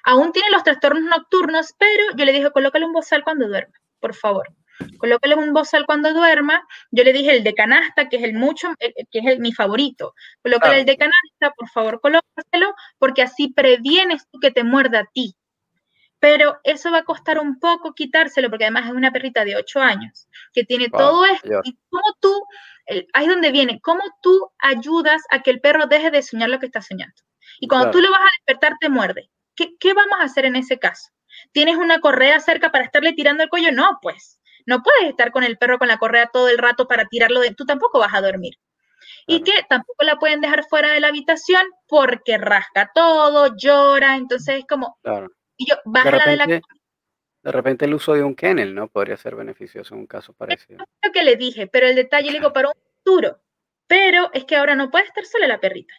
Aún 0.05 0.33
tiene 0.33 0.51
los 0.51 0.65
trastornos 0.65 1.05
nocturnos, 1.05 1.75
pero 1.79 2.05
yo 2.17 2.25
le 2.25 2.33
dije, 2.33 2.51
colócale 2.53 2.87
un 2.87 2.93
bozal 2.95 3.25
cuando 3.25 3.49
duerma, 3.49 3.75
por 4.01 4.15
favor. 4.15 4.49
Colócale 4.99 5.35
un 5.35 5.53
bozal 5.53 5.87
cuando 5.87 6.13
duerma. 6.13 6.67
Yo 6.91 7.05
le 7.05 7.13
dije 7.13 7.37
el 7.37 7.45
de 7.45 7.55
canasta, 7.55 8.09
que 8.09 8.17
es 8.17 8.25
el 8.25 8.35
mucho, 8.35 8.71
eh, 8.79 8.93
eh, 8.97 9.07
que 9.11 9.21
es 9.21 9.27
el, 9.27 9.41
mi 9.41 9.53
favorito. 9.53 10.15
Colócale 10.43 10.81
el 10.81 10.87
de 10.87 10.97
canasta, 10.97 11.55
por 11.57 11.69
favor, 11.69 12.01
colócaselo, 12.01 12.75
porque 12.99 13.23
así 13.23 13.49
previenes 13.49 14.27
tú 14.31 14.39
que 14.41 14.51
te 14.51 14.65
muerda 14.65 15.01
a 15.01 15.11
ti. 15.13 15.37
Pero 16.19 16.59
eso 16.65 16.91
va 16.91 16.99
a 16.99 17.05
costar 17.05 17.39
un 17.39 17.59
poco 17.59 17.95
quitárselo, 17.95 18.49
porque 18.49 18.65
además 18.65 18.87
es 18.87 18.93
una 18.93 19.13
perrita 19.13 19.45
de 19.45 19.57
8 19.57 19.81
años, 19.81 20.29
que 20.53 20.65
tiene 20.65 20.89
todo 20.89 21.27
esto. 21.27 21.61
Y 21.65 21.77
cómo 21.89 22.03
tú, 22.21 22.33
ahí 23.13 23.25
es 23.25 23.29
donde 23.29 23.53
viene, 23.53 23.81
cómo 23.81 24.03
tú 24.23 24.51
ayudas 24.59 25.23
a 25.31 25.43
que 25.43 25.51
el 25.51 25.61
perro 25.61 25.87
deje 25.87 26.11
de 26.11 26.23
soñar 26.23 26.49
lo 26.49 26.59
que 26.59 26.67
está 26.67 26.81
soñando. 26.81 27.15
Y 27.61 27.69
cuando 27.69 27.91
tú 27.91 28.01
lo 28.01 28.11
vas 28.11 28.21
a 28.21 28.37
despertar, 28.39 28.79
te 28.81 28.89
muerde. 28.89 29.31
¿Qué, 29.55 29.77
¿Qué 29.79 29.93
vamos 29.93 30.19
a 30.21 30.25
hacer 30.25 30.47
en 30.47 30.57
ese 30.57 30.79
caso? 30.79 31.11
¿Tienes 31.53 31.77
una 31.77 32.01
correa 32.01 32.41
cerca 32.41 32.71
para 32.71 32.85
estarle 32.85 33.13
tirando 33.13 33.43
el 33.43 33.51
cuello? 33.51 33.73
No, 33.73 33.99
pues 34.01 34.36
no 34.67 34.83
puedes 34.83 35.11
estar 35.11 35.33
con 35.33 35.45
el 35.45 35.57
perro 35.57 35.79
con 35.79 35.89
la 35.89 35.99
correa 35.99 36.27
todo 36.27 36.49
el 36.49 36.59
rato 36.59 36.87
para 36.87 37.07
tirarlo 37.07 37.41
de... 37.41 37.55
Tú 37.55 37.65
tampoco 37.65 37.99
vas 37.99 38.15
a 38.15 38.21
dormir. 38.21 38.55
Y 39.29 39.43
que 39.43 39.53
tampoco 39.69 40.05
la 40.05 40.19
pueden 40.19 40.41
dejar 40.41 40.65
fuera 40.65 40.93
de 40.93 41.01
la 41.01 41.09
habitación 41.09 41.63
porque 41.89 42.39
rasca 42.39 42.91
todo, 42.95 43.57
llora, 43.57 44.17
entonces 44.17 44.57
es 44.59 44.65
como... 44.69 44.99
Claro. 45.03 45.31
Y 45.57 45.69
yo, 45.69 45.77
bájala 45.85 46.25
de, 46.27 46.37
la... 46.37 46.47
De 46.47 47.53
repente 47.53 47.85
el 47.85 47.95
uso 47.95 48.15
de 48.15 48.23
un 48.23 48.35
kennel, 48.35 48.75
¿no? 48.75 48.89
Podría 48.89 49.17
ser 49.17 49.35
beneficioso 49.37 49.95
en 49.95 50.01
un 50.01 50.07
caso 50.07 50.33
parecido. 50.33 50.83
Es 50.83 51.09
lo 51.09 51.13
que 51.13 51.23
le 51.23 51.37
dije, 51.37 51.67
pero 51.67 51.87
el 51.87 51.97
detalle, 51.97 52.31
le 52.31 52.39
digo, 52.39 52.53
para 52.53 52.69
un 52.69 52.75
futuro. 52.99 53.41
Pero 53.87 54.31
es 54.33 54.45
que 54.45 54.57
ahora 54.57 54.75
no 54.75 54.91
puede 54.91 55.05
estar 55.05 55.25
sola 55.25 55.47
la 55.47 55.61
perrita. 55.61 55.95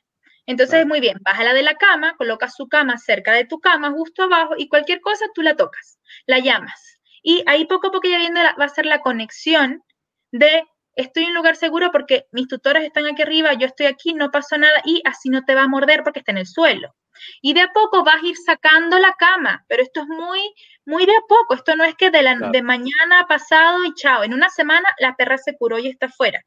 Entonces, 0.46 0.80
es 0.80 0.86
muy 0.86 1.02
bien, 1.02 1.18
bájala 1.22 1.54
de 1.54 1.64
la 1.64 1.76
cama, 1.76 2.16
colocas 2.18 2.56
su 2.56 2.70
cama 2.70 2.98
cerca 2.98 3.34
de 3.34 3.44
tu 3.44 3.60
cama, 3.60 3.92
justo 3.92 4.24
abajo, 4.24 4.54
y 4.58 4.70
cualquier 4.70 5.02
cosa 5.02 5.26
tú 5.34 5.42
la 5.42 5.58
tocas, 5.58 6.00
la 6.26 6.40
llamas. 6.40 6.97
Y 7.28 7.44
ahí 7.46 7.66
poco 7.66 7.88
a 7.88 7.92
poco 7.92 8.08
ya 8.08 8.20
viendo 8.20 8.40
va 8.40 8.64
a 8.64 8.70
ser 8.70 8.86
la 8.86 9.02
conexión 9.02 9.84
de 10.32 10.64
estoy 10.96 11.24
en 11.24 11.32
un 11.32 11.36
lugar 11.36 11.58
seguro 11.58 11.92
porque 11.92 12.26
mis 12.32 12.48
tutores 12.48 12.86
están 12.86 13.06
aquí 13.06 13.22
arriba, 13.22 13.52
yo 13.52 13.68
estoy 13.68 13.88
aquí, 13.88 14.14
no 14.14 14.32
pasa 14.32 14.58
nada 14.58 14.82
y 14.86 15.02
así 15.04 15.28
no 15.28 15.44
te 15.44 15.54
va 15.54 15.64
a 15.64 15.68
morder 15.68 16.04
porque 16.06 16.20
está 16.20 16.32
en 16.32 16.38
el 16.38 16.48
suelo. 16.48 16.96
Y 17.42 17.54
de 17.54 17.64
a 17.64 17.74
poco 17.74 18.06
vas 18.06 18.24
a 18.24 18.26
ir 18.26 18.38
sacando 18.38 18.98
la 18.98 19.12
cama, 19.20 19.66
pero 19.68 19.84
esto 19.84 20.04
es 20.04 20.08
muy, 20.08 20.40
muy 20.86 21.06
de 21.06 21.12
a 21.12 21.22
poco. 21.28 21.56
Esto 21.56 21.76
no 21.76 21.84
es 21.84 21.96
que 21.96 22.12
de, 22.12 22.22
la, 22.22 22.38
de 22.38 22.62
mañana 22.62 23.26
pasado 23.28 23.84
y 23.84 23.94
chao. 23.96 24.24
En 24.24 24.34
una 24.34 24.50
semana 24.50 24.88
la 24.98 25.14
perra 25.18 25.38
se 25.38 25.58
curó 25.58 25.80
y 25.80 25.88
está 25.90 26.08
fuera. 26.08 26.42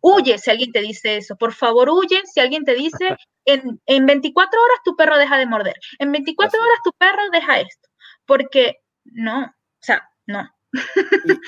Huye 0.00 0.38
si 0.38 0.50
alguien 0.50 0.72
te 0.72 0.80
dice 0.80 1.18
eso. 1.18 1.36
Por 1.36 1.52
favor, 1.52 1.90
huye 1.90 2.22
si 2.24 2.40
alguien 2.40 2.64
te 2.64 2.74
dice 2.74 3.14
en, 3.44 3.78
en 3.84 4.06
24 4.06 4.58
horas 4.58 4.78
tu 4.86 4.96
perro 4.96 5.18
deja 5.18 5.36
de 5.36 5.44
morder. 5.44 5.76
En 5.98 6.12
24 6.12 6.58
horas 6.58 6.78
tu 6.82 6.92
perro 6.92 7.28
deja 7.30 7.60
esto. 7.60 7.90
Porque 8.24 8.76
no, 9.04 9.42
o 9.44 9.86
sea, 9.86 10.08
no. 10.26 10.48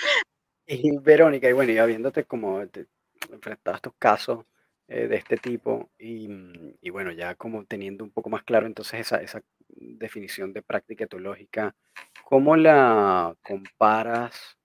Y, 0.68 0.98
Verónica, 0.98 1.48
y 1.48 1.52
bueno, 1.52 1.72
ya 1.72 1.86
viéndote 1.86 2.24
como 2.24 2.60
enfrentado 2.60 3.74
a 3.74 3.76
estos 3.76 3.94
casos 3.98 4.44
eh, 4.88 5.06
de 5.06 5.16
este 5.16 5.36
tipo 5.36 5.90
mm, 6.00 6.70
y, 6.80 6.90
bueno, 6.90 7.12
ya 7.12 7.36
como 7.36 7.64
teniendo 7.64 8.02
un 8.04 8.10
poco 8.10 8.30
más 8.30 8.42
claro 8.42 8.66
entonces 8.66 9.00
esa, 9.00 9.18
esa 9.22 9.42
definición 9.68 10.52
de 10.52 10.62
práctica 10.62 11.04
etológica, 11.04 11.74
¿cómo 12.24 12.56
la 12.56 13.36
comparas 13.42 14.56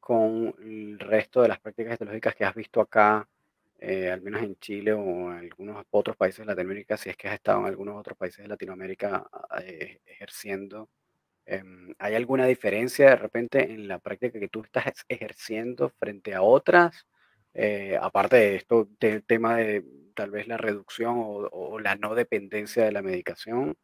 con 0.00 0.54
el 0.62 0.98
resto 0.98 1.42
de 1.42 1.48
las 1.48 1.60
prácticas 1.60 1.94
etológicas 1.94 2.34
que 2.34 2.44
has 2.44 2.54
visto 2.54 2.80
acá, 2.80 3.28
eh, 3.78 4.10
al 4.10 4.22
menos 4.22 4.42
en 4.42 4.56
Chile 4.56 4.92
o 4.94 5.00
en 5.32 5.38
algunos 5.38 5.84
otros 5.90 6.16
países 6.16 6.40
de 6.40 6.46
Latinoamérica, 6.46 6.96
si 6.96 7.10
es 7.10 7.16
que 7.16 7.28
has 7.28 7.34
estado 7.34 7.60
en 7.60 7.66
algunos 7.66 7.96
otros 7.96 8.16
países 8.18 8.42
de 8.42 8.48
Latinoamérica 8.48 9.26
eh, 9.62 10.00
ejerciendo 10.06 10.88
Em, 11.50 11.94
¿Hay 11.98 12.14
alguna 12.14 12.44
diferencia 12.44 13.08
de 13.08 13.16
repente 13.16 13.72
en 13.72 13.88
la 13.88 13.98
práctica 13.98 14.38
que 14.38 14.48
tú 14.48 14.62
estás 14.62 14.84
ejerciendo 15.08 15.88
frente 15.98 16.34
a 16.34 16.42
otras? 16.42 17.06
Eh, 17.54 17.98
aparte 18.00 18.36
de 18.36 18.56
esto, 18.56 18.86
del 19.00 19.24
tema 19.24 19.56
de 19.56 19.82
tal 20.14 20.30
vez 20.30 20.46
la 20.46 20.58
reducción 20.58 21.14
o, 21.16 21.80
la 21.80 21.96
no 21.96 22.14
dependencia 22.14 22.84
de 22.84 22.92
la 22.92 23.00
medicación, 23.00 23.76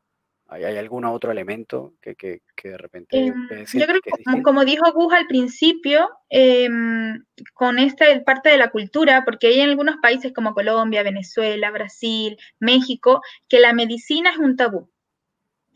¿hay, 0.46 0.76
algún 0.76 1.06
otro 1.06 1.32
elemento 1.32 1.94
que, 2.02 2.14
que, 2.14 2.40
de 2.62 2.76
repente... 2.76 3.16
Em, 3.16 3.48
yo 3.72 3.86
creo 3.86 4.00
que, 4.02 4.42
como, 4.42 4.66
dijo 4.66 4.92
Gus 4.92 5.14
al 5.14 5.26
principio, 5.26 6.10
em, 6.28 7.24
con 7.54 7.78
esta 7.78 8.04
parte 8.24 8.50
de 8.50 8.58
la 8.58 8.70
cultura, 8.70 9.24
porque 9.24 9.46
hay 9.46 9.60
en 9.60 9.70
algunos 9.70 9.96
países 10.02 10.34
como 10.34 10.52
Colombia, 10.52 11.02
Venezuela, 11.02 11.70
Brasil, 11.70 12.36
México, 12.60 13.22
que 13.48 13.58
la 13.58 13.72
medicina 13.72 14.30
es 14.30 14.38
un 14.38 14.56
tabú 14.56 14.90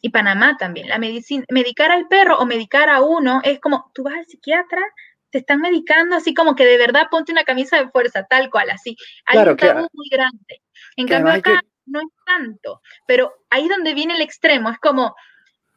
y 0.01 0.11
Panamá 0.11 0.57
también. 0.57 0.89
La 0.89 0.99
medicina, 0.99 1.45
medicar 1.51 1.91
al 1.91 2.09
perro 2.09 2.39
o 2.39 2.47
medicar 2.47 2.89
a 2.89 3.03
uno 3.03 3.41
es 3.45 3.61
como, 3.61 3.91
tú 3.95 4.03
vas 4.05 4.15
al 4.15 4.27
psiquiatra, 4.27 4.83
te 5.31 5.39
están 5.39 5.61
medicando, 5.61 6.17
así 6.17 6.35
como 6.35 6.55
que 6.55 6.65
de 6.65 6.79
verdad 6.79 7.09
ponte 7.11 7.33
una 7.33 7.45
camisa 7.45 7.79
de 7.79 7.89
fuerza, 7.89 8.25
tal 8.25 8.51
cual, 8.51 8.71
así. 8.71 8.97
Hay 9.27 9.39
un 9.39 9.57
tabú 9.57 9.87
muy 9.93 10.09
grande. 10.11 10.63
En 10.97 11.07
cambio 11.07 11.33
acá 11.33 11.61
no 11.87 12.01
es 12.01 12.09
tanto, 12.25 12.81
pero 13.07 13.33
ahí 13.51 13.69
donde 13.69 13.95
viene 13.95 14.15
el 14.15 14.21
extremo, 14.21 14.71
es 14.71 14.79
como, 14.79 15.15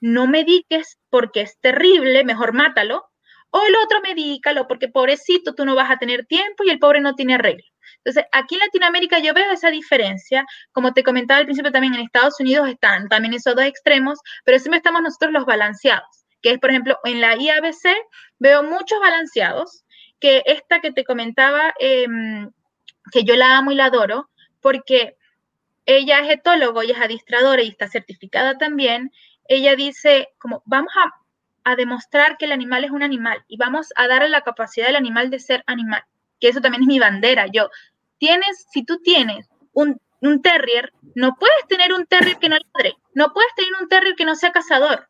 no 0.01 0.27
mediques 0.27 0.99
porque 1.09 1.41
es 1.41 1.59
terrible, 1.59 2.23
mejor 2.23 2.53
mátalo, 2.53 3.05
o 3.51 3.65
el 3.65 3.75
otro 3.75 4.01
medícalo 4.01 4.67
porque 4.67 4.87
pobrecito 4.87 5.53
tú 5.53 5.65
no 5.65 5.75
vas 5.75 5.91
a 5.91 5.97
tener 5.97 6.25
tiempo 6.25 6.63
y 6.63 6.69
el 6.69 6.79
pobre 6.79 7.01
no 7.01 7.15
tiene 7.15 7.35
arreglo. 7.35 7.70
Entonces, 7.97 8.25
aquí 8.31 8.55
en 8.55 8.61
Latinoamérica 8.61 9.19
yo 9.19 9.33
veo 9.33 9.51
esa 9.51 9.69
diferencia. 9.71 10.45
Como 10.71 10.93
te 10.93 11.03
comentaba 11.03 11.39
al 11.39 11.45
principio, 11.45 11.71
también 11.71 11.93
en 11.95 12.01
Estados 12.01 12.39
Unidos 12.39 12.69
están 12.69 13.09
también 13.09 13.33
esos 13.33 13.55
dos 13.55 13.65
extremos, 13.65 14.19
pero 14.45 14.59
siempre 14.59 14.77
estamos 14.77 15.01
nosotros 15.01 15.31
los 15.31 15.45
balanceados, 15.45 16.25
que 16.41 16.51
es, 16.51 16.59
por 16.59 16.69
ejemplo, 16.69 16.97
en 17.03 17.21
la 17.21 17.35
IABC 17.35 17.95
veo 18.39 18.63
muchos 18.63 18.99
balanceados, 18.99 19.83
que 20.19 20.43
esta 20.45 20.79
que 20.79 20.91
te 20.91 21.03
comentaba, 21.03 21.73
em, 21.79 22.51
que 23.11 23.23
yo 23.23 23.35
la 23.35 23.57
amo 23.57 23.71
y 23.71 23.75
la 23.75 23.85
adoro, 23.85 24.29
porque 24.61 25.17
ella 25.85 26.19
es 26.19 26.29
etólogo 26.29 26.83
y 26.83 26.91
es 26.91 26.99
adistradora 26.99 27.63
y 27.63 27.69
está 27.69 27.87
certificada 27.87 28.57
también, 28.57 29.11
ella 29.47 29.75
dice 29.75 30.29
como 30.37 30.61
vamos 30.65 30.93
a, 30.95 31.71
a, 31.71 31.75
demostrar 31.75 32.37
que 32.37 32.45
el 32.45 32.51
animal 32.51 32.83
es 32.83 32.91
un 32.91 33.03
animal 33.03 33.43
y 33.47 33.57
vamos 33.57 33.89
a 33.95 34.07
darle 34.07 34.29
la 34.29 34.41
capacidad 34.41 34.85
del 34.87 34.95
animal 34.95 35.29
de 35.29 35.39
ser 35.39 35.63
animal, 35.67 36.03
que 36.41 36.49
eso 36.49 36.59
también 36.59 36.83
es 36.83 36.87
mi 36.87 36.99
bandera. 36.99 37.45
Yo, 37.53 37.69
tienes, 38.17 38.65
si 38.71 38.83
tú 38.83 38.99
tienes 39.01 39.47
un, 39.71 39.99
terrier, 40.41 40.91
no 41.15 41.35
puedes 41.39 41.67
tener 41.69 41.93
un 41.93 42.05
terrier 42.05 42.37
que 42.37 42.49
no 42.49 42.57
ladre, 42.57 42.95
no 43.13 43.31
puedes 43.33 43.53
tener 43.55 43.71
un 43.81 43.87
terrier 43.87 44.15
que 44.15 44.25
no 44.25 44.35
sea 44.35 44.51
cazador 44.51 45.07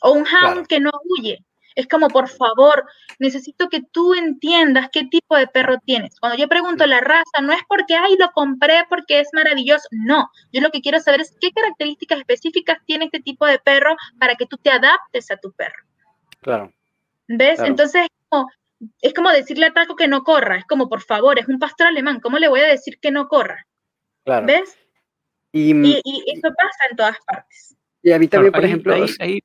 o 0.00 0.12
un 0.12 0.26
hound 0.26 0.66
que 0.66 0.80
no 0.80 0.90
huye. 1.04 1.44
Es 1.74 1.88
como, 1.88 2.08
por 2.08 2.28
favor, 2.28 2.84
necesito 3.18 3.68
que 3.68 3.82
tú 3.82 4.14
entiendas 4.14 4.88
qué 4.92 5.04
tipo 5.04 5.36
de 5.36 5.48
perro 5.48 5.78
tienes. 5.84 6.20
Cuando 6.20 6.38
yo 6.38 6.48
pregunto 6.48 6.86
la 6.86 7.00
raza, 7.00 7.40
no 7.42 7.52
es 7.52 7.62
porque, 7.68 7.96
ay, 7.96 8.16
lo 8.16 8.30
compré 8.30 8.84
porque 8.88 9.18
es 9.18 9.28
maravilloso. 9.32 9.88
No, 9.90 10.30
yo 10.52 10.60
lo 10.60 10.70
que 10.70 10.80
quiero 10.80 11.00
saber 11.00 11.22
es 11.22 11.36
qué 11.40 11.50
características 11.50 12.20
específicas 12.20 12.78
tiene 12.86 13.06
este 13.06 13.20
tipo 13.20 13.44
de 13.46 13.58
perro 13.58 13.96
para 14.20 14.36
que 14.36 14.46
tú 14.46 14.56
te 14.58 14.70
adaptes 14.70 15.32
a 15.32 15.36
tu 15.36 15.50
perro. 15.52 15.82
Claro. 16.40 16.72
¿Ves? 17.26 17.58
Entonces, 17.58 18.06
como, 18.28 18.48
es 19.00 19.14
como 19.14 19.30
decirle 19.30 19.66
a 19.66 19.72
Taco 19.72 19.96
que 19.96 20.08
no 20.08 20.22
corra, 20.22 20.56
es 20.56 20.64
como, 20.64 20.88
por 20.88 21.02
favor, 21.02 21.38
es 21.38 21.48
un 21.48 21.58
pastor 21.58 21.88
alemán, 21.88 22.20
¿cómo 22.20 22.38
le 22.38 22.48
voy 22.48 22.60
a 22.60 22.68
decir 22.68 22.98
que 23.00 23.10
no 23.10 23.28
corra? 23.28 23.66
¿Ves? 24.24 24.76
Y, 25.52 25.72
eso 25.72 26.48
pasa 26.56 26.78
en 26.90 26.96
todas 26.96 27.16
partes. 27.26 27.76
Y 28.02 28.12
a 28.12 28.18
mí 28.18 28.26
también, 28.28 28.52
por 28.52 28.64
ejemplo... 28.64 28.94
Ahí, 28.94 29.06
ahí, 29.20 29.40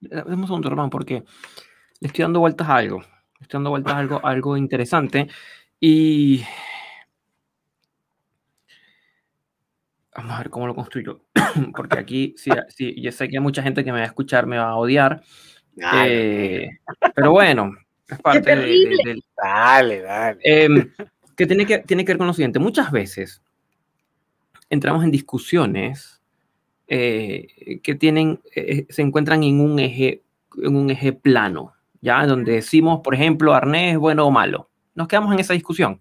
un 0.00 0.46
segundo, 0.46 0.68
hermano, 0.68 0.90
porque 0.90 1.24
le 2.00 2.06
estoy 2.06 2.22
dando 2.22 2.40
vueltas 2.40 2.68
a 2.68 2.76
algo, 2.76 3.02
estoy 3.40 3.58
dando 3.58 3.70
vueltas 3.70 3.94
a 3.94 3.98
algo, 3.98 4.20
algo 4.24 4.56
interesante 4.56 5.28
y... 5.80 6.44
Vamos 10.14 10.32
a 10.32 10.38
ver 10.38 10.50
cómo 10.50 10.66
lo 10.66 10.74
construyo, 10.74 11.26
porque 11.76 11.98
aquí, 11.98 12.34
sí, 12.36 12.50
sí, 12.68 13.00
yo 13.00 13.12
sé 13.12 13.28
que 13.28 13.36
hay 13.36 13.42
mucha 13.42 13.62
gente 13.62 13.84
que 13.84 13.92
me 13.92 13.98
va 13.98 14.04
a 14.04 14.08
escuchar, 14.08 14.46
me 14.46 14.58
va 14.58 14.70
a 14.70 14.76
odiar, 14.76 15.22
eh, 15.80 16.68
pero 17.14 17.30
bueno, 17.30 17.72
es 18.08 18.18
parte 18.20 18.56
de, 18.56 19.22
Dale, 19.36 20.00
dale. 20.00 20.38
Em, 20.42 20.90
que, 21.36 21.46
tiene 21.46 21.66
que 21.66 21.78
tiene 21.78 22.04
que 22.04 22.12
ver 22.12 22.18
con 22.18 22.26
lo 22.26 22.32
siguiente. 22.32 22.58
Muchas 22.58 22.90
veces 22.90 23.42
entramos 24.70 25.04
en 25.04 25.10
discusiones 25.10 26.20
eh, 26.86 27.80
que 27.82 27.94
tienen, 27.94 28.40
eh, 28.54 28.86
se 28.88 29.02
encuentran 29.02 29.42
en 29.42 29.60
un 29.60 29.78
eje, 29.78 30.22
en 30.62 30.74
un 30.74 30.90
eje 30.90 31.12
plano, 31.12 31.74
¿ya? 32.00 32.26
Donde 32.26 32.52
decimos, 32.52 33.00
por 33.04 33.14
ejemplo, 33.14 33.54
arnés 33.54 33.98
bueno 33.98 34.26
o 34.26 34.30
malo. 34.30 34.70
Nos 34.94 35.06
quedamos 35.06 35.32
en 35.34 35.40
esa 35.40 35.52
discusión. 35.52 36.00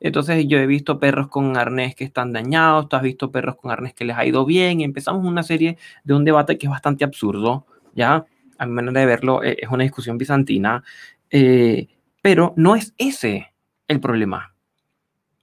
Entonces 0.00 0.46
yo 0.46 0.58
he 0.58 0.66
visto 0.66 0.98
perros 0.98 1.28
con 1.28 1.56
arnés 1.56 1.94
que 1.94 2.04
están 2.04 2.32
dañados, 2.32 2.88
tú 2.88 2.96
has 2.96 3.02
visto 3.02 3.30
perros 3.30 3.56
con 3.56 3.70
arnés 3.70 3.94
que 3.94 4.04
les 4.04 4.16
ha 4.16 4.26
ido 4.26 4.44
bien, 4.44 4.80
y 4.80 4.84
empezamos 4.84 5.24
una 5.24 5.42
serie 5.42 5.78
de 6.04 6.14
un 6.14 6.24
debate 6.24 6.58
que 6.58 6.66
es 6.66 6.70
bastante 6.70 7.04
absurdo, 7.04 7.66
¿ya? 7.94 8.24
A 8.58 8.66
mi 8.66 8.72
manera 8.72 9.00
de 9.00 9.06
verlo, 9.06 9.42
eh, 9.42 9.56
es 9.60 9.68
una 9.70 9.84
discusión 9.84 10.18
bizantina, 10.18 10.82
eh, 11.30 11.88
pero 12.22 12.54
no 12.56 12.76
es 12.76 12.94
ese 12.98 13.52
el 13.88 14.00
problema. 14.00 14.54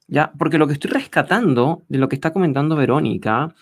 ¿Ya? 0.08 0.32
Porque 0.38 0.58
lo 0.58 0.68
que 0.68 0.74
estoy 0.74 0.92
rescatando 0.92 1.86
de 1.88 1.98
lo 1.98 2.10
que 2.10 2.16
está 2.16 2.34
comentando 2.34 2.76
Verónica 2.76 3.56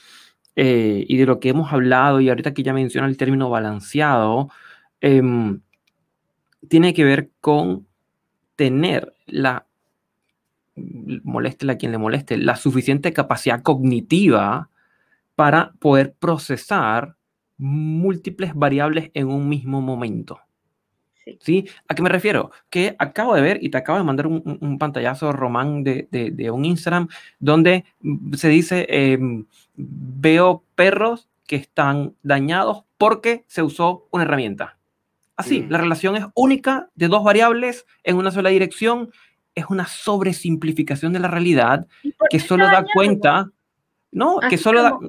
eh, 0.56 1.06
y 1.08 1.18
de 1.18 1.26
lo 1.26 1.40
que 1.40 1.50
hemos 1.50 1.72
hablado, 1.72 2.20
y 2.20 2.30
ahorita 2.30 2.54
que 2.54 2.64
ya 2.64 2.74
menciona 2.74 3.08
el 3.08 3.18
término 3.18 3.50
balanceado, 3.50 4.50
em, 5.00 5.62
tiene 6.68 6.94
que 6.94 7.04
ver 7.04 7.32
con 7.40 7.88
tener 8.56 9.14
la, 9.28 9.68
moleste 10.76 11.70
a 11.72 11.78
quien 11.78 11.92
le 11.92 11.98
moleste, 11.98 12.38
la 12.38 12.56
suficiente 12.56 13.14
capacidad 13.14 13.62
cognitiva 13.62 14.70
para 15.36 15.74
poder 15.80 16.14
procesar 16.14 17.16
múltiples 17.58 18.54
variables 18.56 19.12
en 19.14 19.28
un 19.28 19.48
mismo 19.48 19.82
momento. 19.82 20.40
Sí. 21.40 21.68
¿A 21.88 21.96
qué 21.96 22.02
me 22.02 22.10
refiero? 22.10 22.52
Que 22.70 22.96
acabo 23.00 23.36
de 23.36 23.42
ver 23.42 23.60
y 23.62 23.70
te 23.70 23.78
acabo 23.78 23.98
de 23.98 24.04
mandar 24.04 24.28
un, 24.28 24.78
pantallazo, 24.80 25.32
Román, 25.32 25.84
de, 25.84 26.08
de, 26.12 26.52
un 26.52 26.66
Instagram 26.66 27.08
donde 27.40 27.86
se 28.34 28.50
dice, 28.50 28.88
em, 28.90 29.46
veo 29.76 30.64
perros 30.76 31.30
que 31.46 31.56
están 31.58 32.16
dañados 32.24 32.84
porque 32.98 33.44
se 33.48 33.62
usó 33.62 34.08
una 34.12 34.24
herramienta. 34.24 34.78
Así, 35.36 35.66
la 35.70 35.80
relación 35.80 36.16
es 36.16 36.26
única 36.36 36.90
de 36.94 37.08
dos 37.08 37.24
variables 37.24 37.86
en 38.04 38.18
una 38.18 38.30
sola 38.32 38.50
dirección. 38.50 39.12
Es 39.56 39.66
una 39.70 39.88
sobresimplificación 39.88 41.14
de 41.14 41.20
la 41.20 41.28
realidad 41.28 41.88
que 42.30 42.40
solo 42.40 42.66
da 42.66 42.86
cuenta, 42.94 43.50
no, 44.12 44.40
que 44.40 44.58
solo 44.58 44.84
da, 44.84 45.00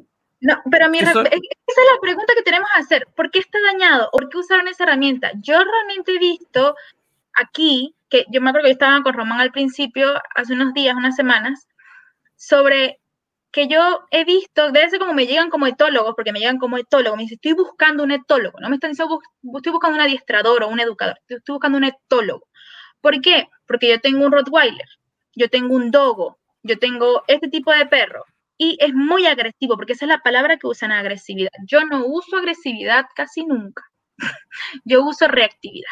no, 0.43 0.61
pero 0.73 0.87
a 0.87 0.89
mí, 0.89 0.99
esa 0.99 1.21
es 1.21 1.25
la 1.25 2.01
pregunta 2.01 2.33
que 2.37 2.43
tenemos 2.43 2.69
que 2.75 2.83
hacer. 2.83 3.07
¿Por 3.15 3.31
qué 3.31 3.39
está 3.39 3.59
dañado? 3.61 4.09
¿Por 4.11 4.29
qué 4.29 4.39
usaron 4.39 4.67
esa 4.67 4.83
herramienta? 4.83 5.31
Yo 5.41 5.55
realmente 5.63 6.17
he 6.17 6.19
visto 6.19 6.75
aquí, 7.35 7.95
que 8.09 8.27
yo 8.29 8.41
me 8.41 8.51
acuerdo 8.51 8.67
que 8.67 8.73
estaba 8.73 9.01
con 9.05 9.15
Román 9.15 9.39
al 9.39 9.53
principio, 9.53 10.13
hace 10.35 10.55
unos 10.55 10.75
días, 10.75 10.97
unas 10.97 11.15
semanas, 11.15 11.69
sobre 12.35 12.99
que 13.53 13.69
yo 13.69 14.01
he 14.11 14.25
visto, 14.25 14.73
debe 14.73 14.91
ser 14.91 14.99
como 14.99 15.15
me 15.15 15.29
llegan 15.29 15.49
como 15.49 15.69
etólogos, 15.69 16.15
porque 16.17 16.33
me 16.33 16.41
llegan 16.41 16.59
como 16.59 16.77
etólogos, 16.77 17.17
me 17.17 17.23
dicen, 17.23 17.37
estoy 17.37 17.53
buscando 17.53 18.03
un 18.03 18.11
etólogo, 18.11 18.59
no 18.59 18.69
me 18.69 18.75
están 18.75 18.91
diciendo, 18.91 19.21
estoy 19.55 19.71
buscando 19.71 19.97
un 19.97 20.03
adiestrador 20.03 20.65
o 20.65 20.69
un 20.69 20.81
educador, 20.81 21.21
estoy 21.29 21.53
buscando 21.53 21.79
un 21.79 21.85
etólogo. 21.85 22.49
¿Por 23.01 23.21
qué? 23.21 23.49
Porque 23.69 23.91
yo 23.91 24.01
tengo 24.01 24.27
un 24.27 24.33
Rottweiler, 24.33 24.89
yo 25.37 25.49
tengo 25.49 25.77
un 25.77 25.93
Dogo, 25.93 26.39
yo 26.65 26.81
tengo 26.81 27.23
este 27.29 27.47
tipo 27.47 27.71
de 27.73 27.87
perro, 27.87 28.25
y 28.63 28.77
es 28.79 28.95
muy 28.95 29.27
agresivo, 29.27 29.77
porque 29.77 29.95
esa 29.95 30.05
es 30.05 30.09
la 30.09 30.23
palabra 30.23 30.57
que 30.57 30.69
usan 30.69 30.93
agresividad. 30.93 31.51
Yo 31.67 31.85
no 31.85 32.07
uso 32.07 32.37
agresividad 32.37 33.07
casi 33.17 33.45
nunca. 33.45 33.83
Yo 34.85 35.03
uso 35.03 35.27
reactividad. 35.27 35.91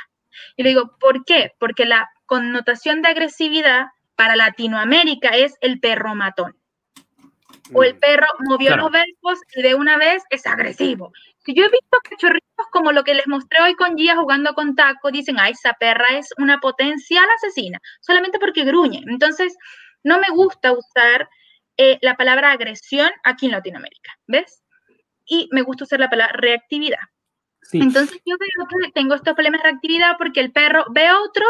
Y 0.57 0.63
le 0.63 0.69
digo, 0.69 0.97
¿por 1.01 1.25
qué? 1.25 1.51
Porque 1.59 1.85
la 1.85 2.09
connotación 2.27 3.03
de 3.03 3.09
agresividad 3.09 3.87
para 4.15 4.37
Latinoamérica 4.37 5.31
es 5.31 5.57
el 5.63 5.81
perro 5.81 6.15
matón. 6.15 6.57
O 7.75 7.83
el 7.83 7.97
mm, 7.97 7.99
perro 7.99 8.29
movió 8.49 8.77
los 8.77 8.93
verbos 8.93 9.41
y 9.57 9.63
de 9.63 9.75
una 9.75 9.97
vez 9.97 10.23
es 10.31 10.47
agresivo. 10.47 11.13
Si 11.39 11.53
yo 11.55 11.65
he 11.65 11.71
visto 11.71 11.99
cachorritos 12.09 12.67
como 12.71 12.93
lo 12.93 13.03
que 13.03 13.15
les 13.15 13.27
mostré 13.27 13.61
hoy 13.63 13.75
con 13.75 13.97
Gia 13.97 14.15
jugando 14.15 14.55
con 14.55 14.77
Taco, 14.77 15.11
dicen, 15.11 15.41
ay, 15.41 15.53
esa 15.53 15.73
perra 15.73 16.07
es 16.17 16.29
una 16.39 16.61
potencial 16.61 17.25
asesina, 17.37 17.81
solamente 18.01 18.39
porque 18.39 18.63
gruñe. 18.63 19.03
Entonces, 19.09 19.57
no 20.05 20.21
me 20.21 20.29
gusta 20.31 20.71
usar 20.71 21.29
eh, 21.77 21.99
la 22.03 22.17
palabra 22.17 22.53
agresión 22.53 23.11
aquí 23.25 23.47
en 23.47 23.53
Latinoamérica, 23.53 24.13
¿ves? 24.27 24.63
Y 25.27 25.49
me 25.53 25.63
gusta 25.63 25.85
usar 25.85 26.01
la 26.01 26.11
palabra 26.11 26.37
reactividad. 26.37 26.99
Entonces 27.73 28.21
yo 28.25 28.37
veo 28.39 28.67
que 28.69 28.93
tengo 28.93 29.15
estos 29.15 29.35
problemas 29.35 29.63
de 29.63 29.71
reactividad 29.71 30.17
porque 30.19 30.41
el 30.41 30.53
perro 30.53 30.85
ve 30.91 31.07
a 31.07 31.21
otro 31.21 31.45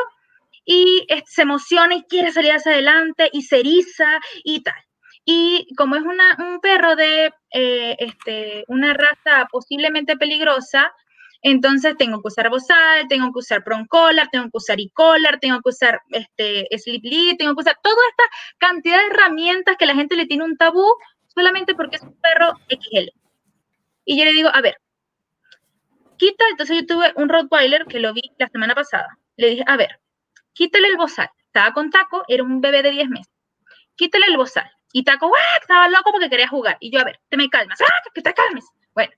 y 0.65 1.07
se 1.27 1.43
emociona 1.43 1.95
y 1.95 2.03
quiere 2.05 2.33
salir 2.33 2.53
hacia 2.53 2.73
adelante 2.73 3.31
y 3.33 3.43
se 3.43 3.61
eriza 3.61 4.21
y 4.45 4.63
tal. 4.63 4.83
Y 5.25 5.67
como 5.77 5.97
es 5.97 6.03
un 6.03 6.61
perro 6.61 6.97
de 6.97 7.33
eh, 7.53 7.97
este, 7.99 8.65
una 8.69 8.95
raza 8.95 9.47
posiblemente 9.51 10.17
peligrosa, 10.17 10.93
entonces 11.43 11.97
tengo 11.97 12.21
que 12.21 12.29
usar 12.29 12.51
bozal, 12.51 13.09
tengo 13.09 13.33
que 13.33 13.39
usar 13.39 13.65
collar, 13.89 14.29
tengo 14.31 14.45
que 14.45 14.57
usar 14.59 14.81
e-collar, 14.81 15.39
tengo 15.41 15.61
que 15.63 15.71
usar 15.71 16.01
este, 16.11 16.67
sleep 16.79 17.05
lead, 17.05 17.37
tengo 17.39 17.55
que 17.55 17.63
usar 17.63 17.79
toda 17.83 17.97
esta 18.11 18.25
cantidad 18.59 18.99
de 18.99 19.07
herramientas 19.07 19.77
que 19.79 19.87
la 19.87 19.95
gente 19.95 20.17
le 20.17 20.27
tiene 20.27 20.45
un 20.45 20.57
tabú 20.57 20.85
solamente 21.35 21.75
porque 21.75 21.97
es 21.97 22.03
un 22.03 22.19
perro 22.21 22.55
XL. 22.69 23.09
Y 24.05 24.19
yo 24.19 24.25
le 24.25 24.33
digo, 24.33 24.51
a 24.53 24.61
ver, 24.61 24.77
quita, 26.19 26.45
entonces 26.51 26.81
yo 26.81 26.87
tuve 26.87 27.13
un 27.17 27.29
Rottweiler 27.29 27.87
que 27.87 28.01
lo 28.01 28.13
vi 28.13 28.23
la 28.39 28.49
semana 28.49 28.75
pasada. 28.75 29.19
Le 29.37 29.51
dije, 29.51 29.65
a 29.67 29.77
ver, 29.77 30.01
quítale 30.53 30.89
el 30.89 30.97
bozal. 30.97 31.31
Estaba 31.47 31.73
con 31.73 31.91
Taco, 31.91 32.25
era 32.29 32.43
un 32.43 32.61
bebé 32.61 32.83
de 32.83 32.91
10 32.91 33.09
meses. 33.09 33.33
Quítale 33.97 34.27
el 34.27 34.37
bozal. 34.37 34.71
Y 34.93 35.05
Taco, 35.05 35.33
¡ah! 35.35 35.59
Estaba 35.61 35.89
loco 35.89 36.11
porque 36.13 36.29
quería 36.29 36.49
jugar. 36.49 36.77
Y 36.81 36.93
yo, 36.93 37.01
a 37.01 37.05
ver, 37.05 37.21
te 37.29 37.37
me 37.37 37.49
calmas. 37.49 37.81
¡Ah! 37.81 38.03
Que 38.13 38.23
te 38.23 38.35
calmes. 38.35 38.67
Bueno, 38.95 39.13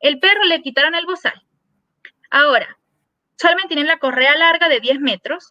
el 0.00 0.18
perro 0.18 0.44
le 0.44 0.60
quitaron 0.60 0.94
el 0.94 1.06
bozal. 1.06 1.40
Ahora, 2.34 2.76
solamente 3.36 3.76
tienen 3.76 3.86
la 3.86 4.00
correa 4.00 4.34
larga 4.34 4.68
de 4.68 4.80
10 4.80 4.98
metros. 4.98 5.48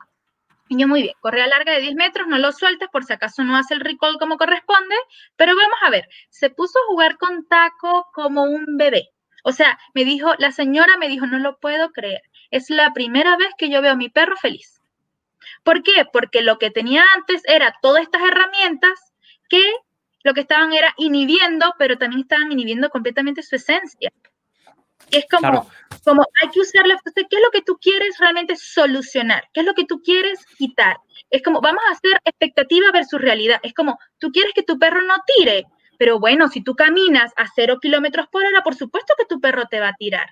Y 0.67 0.77
yo, 0.77 0.85
muy 0.85 1.01
bien, 1.01 1.15
correa 1.21 1.47
larga 1.47 1.71
de 1.71 1.79
10 1.79 1.95
metros, 1.95 2.27
no 2.27 2.37
lo 2.37 2.51
sueltes 2.51 2.89
por 2.89 3.05
si 3.05 3.13
acaso 3.13 3.41
no 3.45 3.55
hace 3.55 3.73
el 3.73 3.79
recall 3.79 4.17
como 4.19 4.35
corresponde, 4.35 4.93
pero 5.37 5.55
vamos 5.55 5.77
a 5.81 5.89
ver, 5.89 6.09
se 6.29 6.49
puso 6.49 6.77
a 6.77 6.87
jugar 6.89 7.17
con 7.17 7.47
taco 7.47 8.09
como 8.13 8.43
un 8.43 8.75
bebé. 8.75 9.11
O 9.45 9.53
sea, 9.53 9.79
me 9.93 10.03
dijo, 10.03 10.33
la 10.39 10.51
señora 10.51 10.97
me 10.97 11.07
dijo, 11.07 11.25
no 11.25 11.39
lo 11.39 11.57
puedo 11.57 11.93
creer, 11.93 12.23
es 12.51 12.69
la 12.69 12.91
primera 12.91 13.37
vez 13.37 13.51
que 13.57 13.69
yo 13.69 13.81
veo 13.81 13.93
a 13.93 13.95
mi 13.95 14.09
perro 14.09 14.35
feliz. 14.35 14.81
¿Por 15.63 15.83
qué? 15.83 16.05
Porque 16.11 16.41
lo 16.41 16.59
que 16.59 16.69
tenía 16.69 17.05
antes 17.15 17.43
era 17.45 17.73
todas 17.81 18.03
estas 18.03 18.23
herramientas 18.23 19.13
que 19.47 19.63
lo 20.23 20.33
que 20.33 20.41
estaban 20.41 20.73
era 20.73 20.93
inhibiendo, 20.97 21.75
pero 21.79 21.97
también 21.97 22.23
estaban 22.23 22.51
inhibiendo 22.51 22.89
completamente 22.89 23.41
su 23.41 23.55
esencia. 23.55 24.11
Es 25.11 25.25
como, 25.29 25.69
como 26.03 26.23
hay 26.41 26.49
que 26.49 26.59
usarla. 26.59 26.99
¿Qué 27.15 27.21
es 27.21 27.41
lo 27.43 27.51
que 27.51 27.61
tú 27.61 27.77
quieres 27.81 28.17
realmente 28.19 28.55
solucionar? 28.55 29.43
¿Qué 29.53 29.61
es 29.61 29.65
lo 29.65 29.73
que 29.73 29.85
tú 29.85 30.01
quieres 30.01 30.45
quitar? 30.57 30.97
Es 31.29 31.41
como, 31.43 31.61
vamos 31.61 31.83
a 31.87 31.93
hacer 31.93 32.19
expectativa 32.25 32.91
versus 32.91 33.21
realidad. 33.21 33.59
Es 33.63 33.73
como, 33.73 33.99
tú 34.17 34.31
quieres 34.31 34.53
que 34.53 34.63
tu 34.63 34.79
perro 34.79 35.01
no 35.01 35.15
tire, 35.37 35.65
pero 35.97 36.19
bueno, 36.19 36.47
si 36.47 36.63
tú 36.63 36.75
caminas 36.75 37.31
a 37.37 37.45
cero 37.55 37.77
kilómetros 37.81 38.27
por 38.27 38.43
hora, 38.43 38.61
por 38.63 38.75
supuesto 38.75 39.13
que 39.17 39.25
tu 39.25 39.39
perro 39.39 39.65
te 39.69 39.79
va 39.79 39.89
a 39.89 39.95
tirar. 39.95 40.27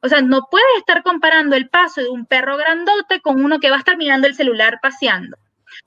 O 0.00 0.08
sea, 0.08 0.22
no 0.22 0.46
puedes 0.50 0.78
estar 0.78 1.02
comparando 1.02 1.56
el 1.56 1.68
paso 1.68 2.00
de 2.00 2.08
un 2.08 2.24
perro 2.26 2.56
grandote 2.56 3.20
con 3.20 3.44
uno 3.44 3.58
que 3.58 3.70
va 3.70 3.76
a 3.76 3.80
estar 3.80 3.96
mirando 3.96 4.26
el 4.26 4.34
celular 4.34 4.78
paseando. 4.80 5.36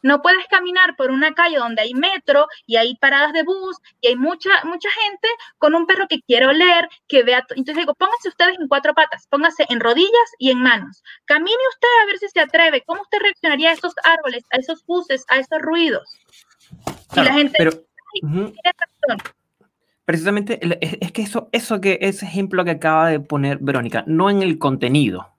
No 0.02 0.22
puedes 0.22 0.46
caminar 0.48 0.96
por 0.96 1.12
una 1.12 1.34
calle 1.34 1.58
donde 1.58 1.82
hay 1.82 1.94
metro 1.94 2.48
y 2.66 2.78
hay 2.78 2.96
paradas 2.98 3.34
de 3.34 3.44
bus 3.44 3.78
y 4.02 4.08
hay 4.08 4.16
mucha, 4.16 4.50
mucha 4.64 4.90
gente 5.04 5.28
con 5.58 5.76
un 5.76 5.86
perro 5.86 6.08
que 6.08 6.22
quiere 6.22 6.48
oler, 6.48 6.90
que 7.08 7.24
vea. 7.24 7.46
Entonces 7.50 7.78
digo, 7.78 7.96
pónganse 7.96 8.30
ustedes 8.30 8.58
en 8.60 8.68
cuatro 8.68 8.94
patas, 8.94 9.28
pónganse 9.28 9.66
en 9.70 9.80
rodillas 9.80 10.12
y 10.38 10.52
en 10.52 10.62
manos. 10.62 11.04
Camine 11.26 11.52
usted 11.74 11.88
a 12.02 12.06
ver 12.06 12.18
si 12.18 12.28
se 12.30 12.40
atreve. 12.40 12.84
¿Cómo 12.86 13.02
usted 13.02 13.20
reaccionaría 13.20 13.70
a 13.70 13.74
esos 13.74 13.94
árboles, 14.04 14.44
a 14.52 14.58
esos 14.58 14.86
buses, 14.86 15.26
a 15.30 15.40
esos 15.40 15.60
ruidos? 15.60 16.08
y 17.16 17.22
la 17.22 17.34
gente. 17.34 17.54
Pero, 17.58 17.72
Precisamente 20.06 20.60
es 21.00 21.12
que 21.14 21.22
eso, 21.22 21.48
eso 21.54 21.80
que 21.80 22.00
ese 22.02 22.26
ejemplo 22.26 22.66
que 22.66 22.72
acaba 22.72 23.08
de 23.08 23.20
poner 23.22 23.60
Verónica, 23.60 24.04
no 24.08 24.30
en 24.30 24.42
el 24.42 24.58
contenido, 24.58 25.30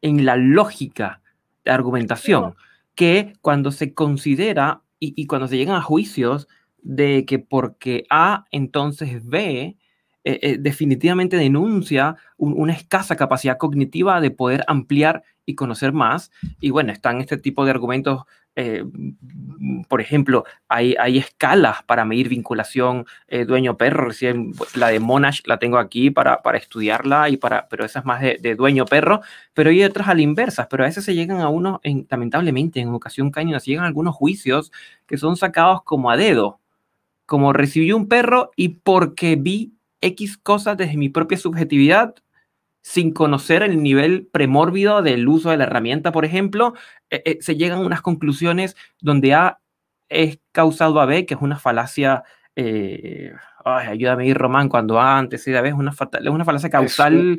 en 0.00 0.24
la 0.24 0.36
lógica 0.36 1.22
de 1.64 1.72
argumentación 1.72 2.54
que 2.96 3.34
cuando 3.42 3.70
se 3.70 3.94
considera 3.94 4.82
y, 4.98 5.26
cuando 5.26 5.46
se 5.46 5.56
llegan 5.56 5.76
a 5.76 5.82
juicios 5.82 6.48
de 6.82 7.24
que 7.26 7.38
porque 7.38 8.06
A 8.10 8.46
entonces 8.50 9.24
B 9.24 9.76
eh, 10.24 10.40
eh, 10.42 10.56
definitivamente 10.58 11.36
denuncia 11.36 12.16
una 12.38 12.72
escasa 12.72 13.14
capacidad 13.14 13.58
cognitiva 13.58 14.20
de 14.20 14.32
poder 14.32 14.64
ampliar 14.66 15.22
y 15.44 15.54
conocer 15.54 15.92
más. 15.92 16.32
Y 16.60 16.70
bueno, 16.70 16.92
están 16.92 17.20
este 17.20 17.36
tipo 17.36 17.64
de 17.64 17.70
argumentos 17.70 18.24
eh, 18.56 18.84
por 19.88 20.00
ejemplo, 20.00 20.44
hay, 20.68 20.96
escalas 21.18 21.82
para 21.82 22.06
medir 22.06 22.30
vinculación 22.30 23.06
eh, 23.28 23.44
dueño-perro. 23.44 24.06
Recién 24.06 24.52
la 24.74 24.88
de 24.88 24.98
Monash 24.98 25.42
la 25.44 25.58
tengo 25.58 25.78
aquí 25.78 26.10
para, 26.10 26.42
para 26.42 26.58
estudiarla, 26.58 27.28
y 27.28 27.36
para, 27.36 27.68
pero 27.68 27.84
esa 27.84 28.00
es 28.00 28.04
más 28.06 28.20
de, 28.22 28.54
dueño-perro. 28.56 29.20
Pero 29.52 29.70
hay 29.70 29.84
otras 29.84 30.08
a 30.08 30.14
la 30.14 30.22
inversa, 30.22 30.68
pero 30.68 30.84
a 30.84 30.86
veces 30.86 31.04
se 31.04 31.14
llegan 31.14 31.40
a 31.40 31.48
uno, 31.48 31.80
lamentablemente, 32.08 32.80
en 32.80 32.88
ocasión 32.88 33.30
cañona, 33.30 33.60
se 33.60 33.70
llegan 33.70 33.84
a 33.84 33.88
algunos 33.88 34.14
juicios 34.14 34.72
que 35.06 35.18
son 35.18 35.36
sacados 35.36 35.82
como 35.82 36.10
a 36.10 36.16
dedo. 36.16 36.58
Como 37.26 37.52
recibí 37.52 37.92
un 37.92 38.08
perro 38.08 38.52
y 38.56 38.68
porque 38.70 39.36
vi 39.36 39.74
X 40.00 40.38
cosas 40.38 40.76
desde 40.76 40.96
mi 40.96 41.08
propia 41.08 41.36
subjetividad, 41.36 42.14
sin 42.86 43.12
conocer 43.12 43.64
el 43.64 43.82
nivel 43.82 44.28
premórbido 44.30 45.02
del 45.02 45.26
uso 45.26 45.50
de 45.50 45.56
la 45.56 45.64
herramienta, 45.64 46.12
por 46.12 46.24
ejemplo, 46.24 46.74
eh, 47.10 47.20
eh, 47.24 47.38
se 47.40 47.56
llegan 47.56 47.80
a 47.80 47.84
unas 47.84 48.00
conclusiones 48.00 48.76
donde 49.00 49.34
A 49.34 49.58
es 50.08 50.38
causado 50.52 51.00
a 51.00 51.04
B, 51.04 51.26
que 51.26 51.34
es 51.34 51.40
una 51.40 51.58
falacia, 51.58 52.22
eh, 52.54 53.32
ay, 53.64 53.88
ayúdame 53.88 54.22
ahí, 54.22 54.34
Román, 54.34 54.68
cuando 54.68 55.00
A 55.00 55.18
antecede 55.18 55.58
a 55.58 55.62
B, 55.62 55.70
es 55.70 55.74
una, 55.74 55.90
es 55.90 56.28
una 56.28 56.44
falacia 56.44 56.70
causal 56.70 57.38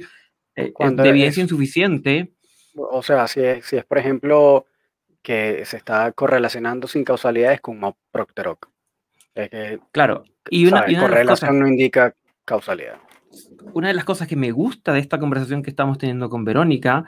de 0.54 0.74
evidencia 1.10 1.42
insuficiente. 1.42 2.34
O 2.76 3.02
sea, 3.02 3.26
si 3.30 3.40
es, 3.40 3.66
si 3.66 3.78
es, 3.78 3.86
por 3.86 4.00
ejemplo, 4.00 4.66
que 5.22 5.64
se 5.64 5.78
está 5.78 6.12
correlacionando 6.12 6.90
sin 6.90 7.06
causalidades 7.06 7.62
con 7.62 7.80
Procteroc. 8.12 8.70
claro, 9.94 10.26
y 10.50 10.68
una, 10.68 10.84
correlación 10.84 11.58
no 11.58 11.70
indica 11.70 12.14
causalidad. 12.44 13.07
Una 13.74 13.90
de 13.90 13.94
las 13.94 14.06
cosas 14.06 14.28
que 14.28 14.36
me 14.36 14.52
gusta 14.52 14.94
de 14.94 15.00
esta 15.00 15.20
conversación 15.20 15.64
que 15.64 15.70
estamos 15.70 15.98
teniendo 15.98 16.30
con 16.30 16.46
Verónica 16.46 17.06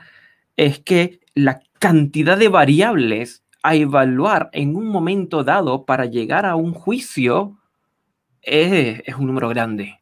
es 0.55 0.79
que 0.79 1.19
la 1.35 1.61
cantidad 1.79 2.37
de 2.37 2.49
variables 2.49 3.43
a 3.63 3.75
evaluar 3.75 4.49
en 4.53 4.75
un 4.75 4.87
momento 4.87 5.43
dado 5.43 5.85
para 5.85 6.05
llegar 6.05 6.45
a 6.45 6.55
un 6.55 6.73
juicio 6.73 7.57
es, 8.41 9.01
es 9.05 9.15
un 9.15 9.27
número 9.27 9.49
grande. 9.49 9.99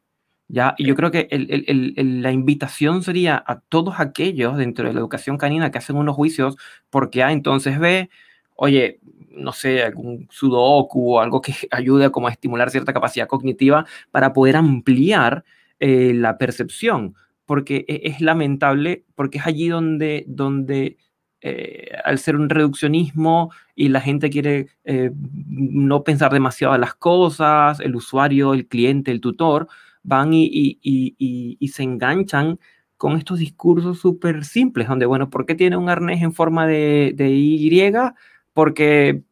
¿ya? 0.48 0.76
Y 0.78 0.86
yo 0.86 0.96
creo 0.96 1.12
que 1.12 1.28
el, 1.32 1.66
el, 1.68 2.22
la 2.22 2.32
invitación 2.32 3.04
sería 3.04 3.44
a 3.46 3.60
todos 3.60 4.00
aquellos 4.00 4.58
dentro 4.58 4.88
de 4.88 4.94
la 4.94 5.00
educación 5.00 5.38
canina 5.38 5.72
que 5.72 5.78
hacen 5.78 5.96
unos 5.96 6.16
juicios 6.16 6.58
porque 6.90 7.24
A, 7.24 7.32
entonces 7.32 7.80
B, 7.80 8.10
oye, 8.56 9.00
no 9.32 9.54
sé, 9.54 9.84
algún 9.84 10.28
sudoku 10.32 11.16
o 11.16 11.20
algo 11.20 11.42
que 11.42 11.54
ayude 11.72 12.12
como 12.12 12.28
a 12.28 12.32
estimular 12.32 12.70
cierta 12.70 12.94
capacidad 12.94 13.28
cognitiva 13.28 13.86
para 14.12 14.34
poder 14.34 14.56
ampliar 14.56 15.44
eh, 15.80 16.14
la 16.14 16.38
percepción, 16.38 17.16
porque 17.46 17.86
e, 17.88 18.02
es, 18.06 18.22
lamentable, 18.22 19.06
porque 19.16 19.38
es 19.40 19.48
allí 19.48 19.70
donde, 19.70 20.26
donde 20.28 20.98
eh, 21.42 21.92
al 22.04 22.18
ser 22.18 22.36
un 22.36 22.50
reduccionismo 22.50 23.52
y 23.76 23.90
la 23.90 24.02
gente 24.02 24.30
quiere 24.30 24.68
eh, 24.86 25.12
no 25.14 26.04
pensar 26.04 26.34
demasiado 26.34 26.78
las 26.78 26.96
cosas, 26.96 27.80
el 27.80 27.96
usuario, 27.96 28.54
el 28.54 28.68
cliente, 28.68 29.12
el 29.12 29.22
tutor, 29.22 29.68
van 30.04 30.34
y, 30.34 30.50
y, 30.82 31.68
se 31.68 31.84
enganchan 31.84 32.60
con 32.98 33.18
estos 33.18 33.40
discursos 33.40 34.00
súper 34.00 34.46
simples, 34.46 34.88
donde, 34.88 35.06
bueno, 35.06 35.30
¿por 35.30 35.46
qué 35.46 35.54
tiene 35.54 35.78
un 35.78 35.90
arnés 35.90 36.24
en 36.24 36.34
forma 36.34 36.66
de, 36.66 37.14
de 37.16 37.30
Y? 37.30 37.70
Porque 38.54 39.24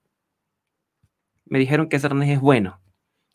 me 1.45 1.59
dijeron 1.59 1.89
que 1.89 1.95
ese 1.95 2.07
arnés 2.07 2.29
es 2.29 2.39
bueno. 2.39 2.79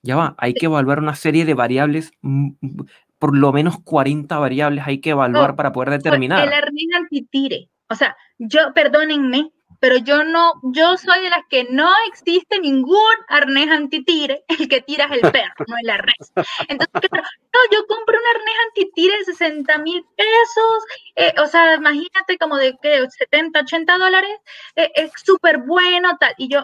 Ya 0.03 0.17
va, 0.17 0.35
hay 0.39 0.55
que 0.55 0.67
evaluar 0.67 1.01
una 1.01 1.15
serie 1.15 1.45
de 1.45 1.55
variables, 1.55 2.13
mm, 2.23 2.51
mm, 2.61 2.87
por 3.19 3.37
lo 3.37 3.53
menos 3.53 3.79
40 3.85 4.39
variables 4.39 4.85
hay 4.87 5.01
que 5.01 5.11
evaluar 5.11 5.57
para 5.57 5.73
poder 5.73 5.91
determinar. 5.91 6.47
El 6.47 6.53
arnés 6.53 6.87
antitire. 6.97 7.69
O 7.89 7.95
sea, 7.95 8.17
yo, 8.39 8.73
perdónenme, 8.73 9.51
pero 9.81 9.97
yo 9.97 10.23
no, 10.25 10.53
yo 10.63 10.97
soy 10.97 11.23
de 11.23 11.31
las 11.31 11.45
que 11.49 11.65
no 11.65 11.91
existe 12.09 12.61
ningún 12.61 13.15
arnés 13.29 13.71
antitire, 13.71 14.45
el 14.49 14.69
que 14.69 14.83
tiras 14.83 15.11
el 15.11 15.21
perro, 15.21 15.65
no 15.67 15.77
el 15.83 15.91
arnés. 15.91 16.33
Entonces, 16.69 17.11
no, 17.13 17.61
yo 17.73 17.87
compré 17.89 18.17
un 18.17 18.37
arnés 18.37 18.55
antitire 18.69 19.19
de 19.19 19.25
60 19.25 19.79
mil 19.79 20.05
pesos, 20.17 20.85
eh, 21.17 21.35
o 21.43 21.47
sea, 21.47 21.75
imagínate 21.75 22.39
como 22.39 22.57
de 22.57 22.77
que 22.81 23.07
70, 23.09 23.61
80 23.61 23.99
dólares, 23.99 24.39
eh, 24.77 24.91
es 24.95 25.13
súper 25.25 25.59
bueno, 25.59 26.17
tal, 26.21 26.35
y 26.37 26.49
yo, 26.49 26.63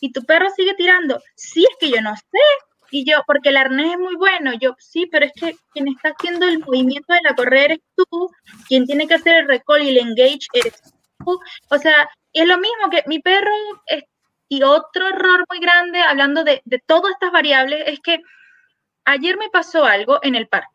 y 0.00 0.12
tu 0.12 0.22
perro 0.24 0.48
sigue 0.54 0.74
tirando, 0.74 1.20
sí, 1.34 1.64
es 1.68 1.76
que 1.80 1.90
yo 1.90 2.02
no 2.02 2.14
sé, 2.14 2.66
y 2.90 3.04
yo, 3.04 3.22
porque 3.26 3.50
el 3.50 3.56
arnés 3.56 3.92
es 3.92 3.98
muy 3.98 4.16
bueno, 4.16 4.52
yo, 4.60 4.74
sí, 4.78 5.06
pero 5.10 5.26
es 5.26 5.32
que 5.32 5.56
quien 5.72 5.88
está 5.88 6.10
haciendo 6.10 6.46
el 6.46 6.60
movimiento 6.60 7.12
de 7.12 7.22
la 7.22 7.34
correa 7.34 7.64
eres 7.66 7.80
tú, 7.96 8.30
quien 8.66 8.86
tiene 8.86 9.06
que 9.06 9.14
hacer 9.14 9.34
el 9.36 9.48
recall 9.48 9.82
y 9.82 9.90
el 9.90 9.98
engage 9.98 10.46
eres 10.52 10.80
tú, 11.24 11.40
o 11.70 11.78
sea, 11.78 12.08
es 12.32 12.46
lo 12.46 12.56
mismo 12.58 12.90
que 12.90 13.02
mi 13.06 13.20
perro, 13.20 13.52
y 14.48 14.62
otro 14.62 15.08
error 15.08 15.44
muy 15.50 15.60
grande, 15.60 16.00
hablando 16.00 16.44
de, 16.44 16.62
todas 16.86 17.12
estas 17.12 17.32
variables, 17.32 17.84
es 17.86 18.00
que 18.00 18.20
ayer 19.04 19.36
me 19.36 19.50
pasó 19.50 19.84
algo 19.84 20.18
en 20.22 20.34
el 20.34 20.48
parque. 20.48 20.68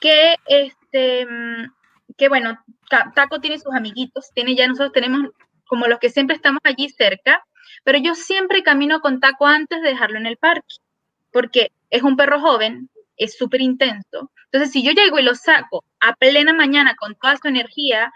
Que, 0.00 0.34
este, 0.46 1.26
que 2.16 2.28
bueno, 2.28 2.58
Taco 3.14 3.40
tiene 3.40 3.58
sus 3.58 3.72
amiguitos, 3.74 4.32
tiene 4.34 4.56
ya 4.56 4.66
nosotros 4.66 4.92
tenemos 4.92 5.30
como 5.66 5.86
los 5.86 6.00
que 6.00 6.10
siempre 6.10 6.36
estamos 6.36 6.60
allí 6.64 6.88
cerca, 6.88 7.44
pero 7.84 7.98
yo 7.98 8.14
siempre 8.14 8.62
camino 8.62 9.00
con 9.00 9.20
Taco 9.20 9.46
antes 9.46 9.82
de 9.82 9.90
dejarlo 9.90 10.18
en 10.18 10.26
el 10.26 10.36
parque, 10.36 10.76
porque 11.30 11.72
es 11.90 12.02
un 12.02 12.16
perro 12.16 12.40
joven, 12.40 12.88
es 13.16 13.36
súper 13.36 13.60
intenso. 13.60 14.30
Entonces, 14.46 14.72
si 14.72 14.82
yo 14.82 14.92
llego 14.92 15.18
y 15.18 15.22
lo 15.22 15.34
saco 15.34 15.84
a 16.00 16.14
plena 16.14 16.52
mañana 16.52 16.94
con 16.96 17.14
toda 17.14 17.36
su 17.36 17.48
energía, 17.48 18.12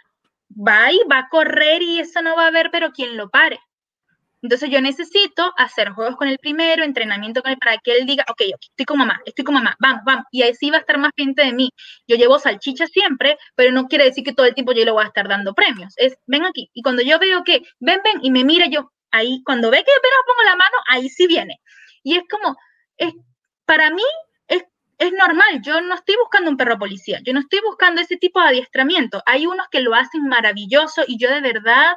va 0.50 0.92
y 0.92 1.00
va 1.10 1.20
a 1.20 1.28
correr 1.28 1.82
y 1.82 2.00
eso 2.00 2.22
no 2.22 2.36
va 2.36 2.44
a 2.44 2.48
haber, 2.48 2.70
pero 2.70 2.92
quien 2.92 3.16
lo 3.16 3.28
pare. 3.30 3.60
Entonces 4.42 4.70
yo 4.70 4.80
necesito 4.80 5.52
hacer 5.56 5.90
juegos 5.90 6.16
con 6.16 6.28
el 6.28 6.38
primero, 6.38 6.84
entrenamiento 6.84 7.42
con 7.42 7.50
él 7.52 7.58
para 7.58 7.78
que 7.78 7.96
él 7.96 8.06
diga, 8.06 8.24
ok, 8.28 8.42
estoy 8.60 8.84
con 8.84 8.98
mamá, 8.98 9.20
estoy 9.24 9.44
con 9.44 9.54
mamá, 9.54 9.76
vamos, 9.80 10.02
vamos. 10.04 10.24
Y 10.30 10.42
así 10.42 10.70
va 10.70 10.76
a 10.76 10.80
estar 10.80 10.98
más 10.98 11.10
pendiente 11.16 11.44
de 11.44 11.52
mí. 11.52 11.70
Yo 12.06 12.16
llevo 12.16 12.38
salchicha 12.38 12.86
siempre, 12.86 13.38
pero 13.56 13.72
no 13.72 13.88
quiere 13.88 14.04
decir 14.04 14.22
que 14.22 14.32
todo 14.32 14.46
el 14.46 14.54
tiempo 14.54 14.72
yo 14.72 14.84
le 14.84 14.92
voy 14.92 15.02
a 15.02 15.08
estar 15.08 15.26
dando 15.26 15.54
premios. 15.54 15.94
Es, 15.96 16.16
ven 16.26 16.44
aquí. 16.44 16.70
Y 16.74 16.82
cuando 16.82 17.02
yo 17.02 17.18
veo 17.18 17.42
que, 17.44 17.62
ven, 17.80 18.00
ven, 18.04 18.20
y 18.22 18.30
me 18.30 18.44
mira 18.44 18.66
yo, 18.66 18.92
ahí, 19.10 19.42
cuando 19.44 19.70
ve 19.70 19.78
que 19.78 19.92
apenas 19.92 20.18
pongo 20.26 20.42
la 20.44 20.56
mano, 20.56 20.76
ahí 20.88 21.08
sí 21.08 21.26
viene. 21.26 21.60
Y 22.02 22.16
es 22.16 22.24
como, 22.28 22.56
es, 22.96 23.12
para 23.64 23.90
mí 23.90 24.02
es 24.98 25.12
normal, 25.12 25.60
yo 25.62 25.80
no 25.80 25.94
estoy 25.94 26.16
buscando 26.16 26.50
un 26.50 26.56
perro 26.56 26.78
policía, 26.78 27.20
yo 27.22 27.32
no 27.32 27.40
estoy 27.40 27.60
buscando 27.60 28.00
ese 28.00 28.16
tipo 28.16 28.40
de 28.40 28.48
adiestramiento. 28.48 29.22
Hay 29.26 29.46
unos 29.46 29.66
que 29.70 29.80
lo 29.80 29.94
hacen 29.94 30.26
maravilloso 30.26 31.02
y 31.06 31.18
yo 31.18 31.30
de 31.30 31.40
verdad 31.40 31.96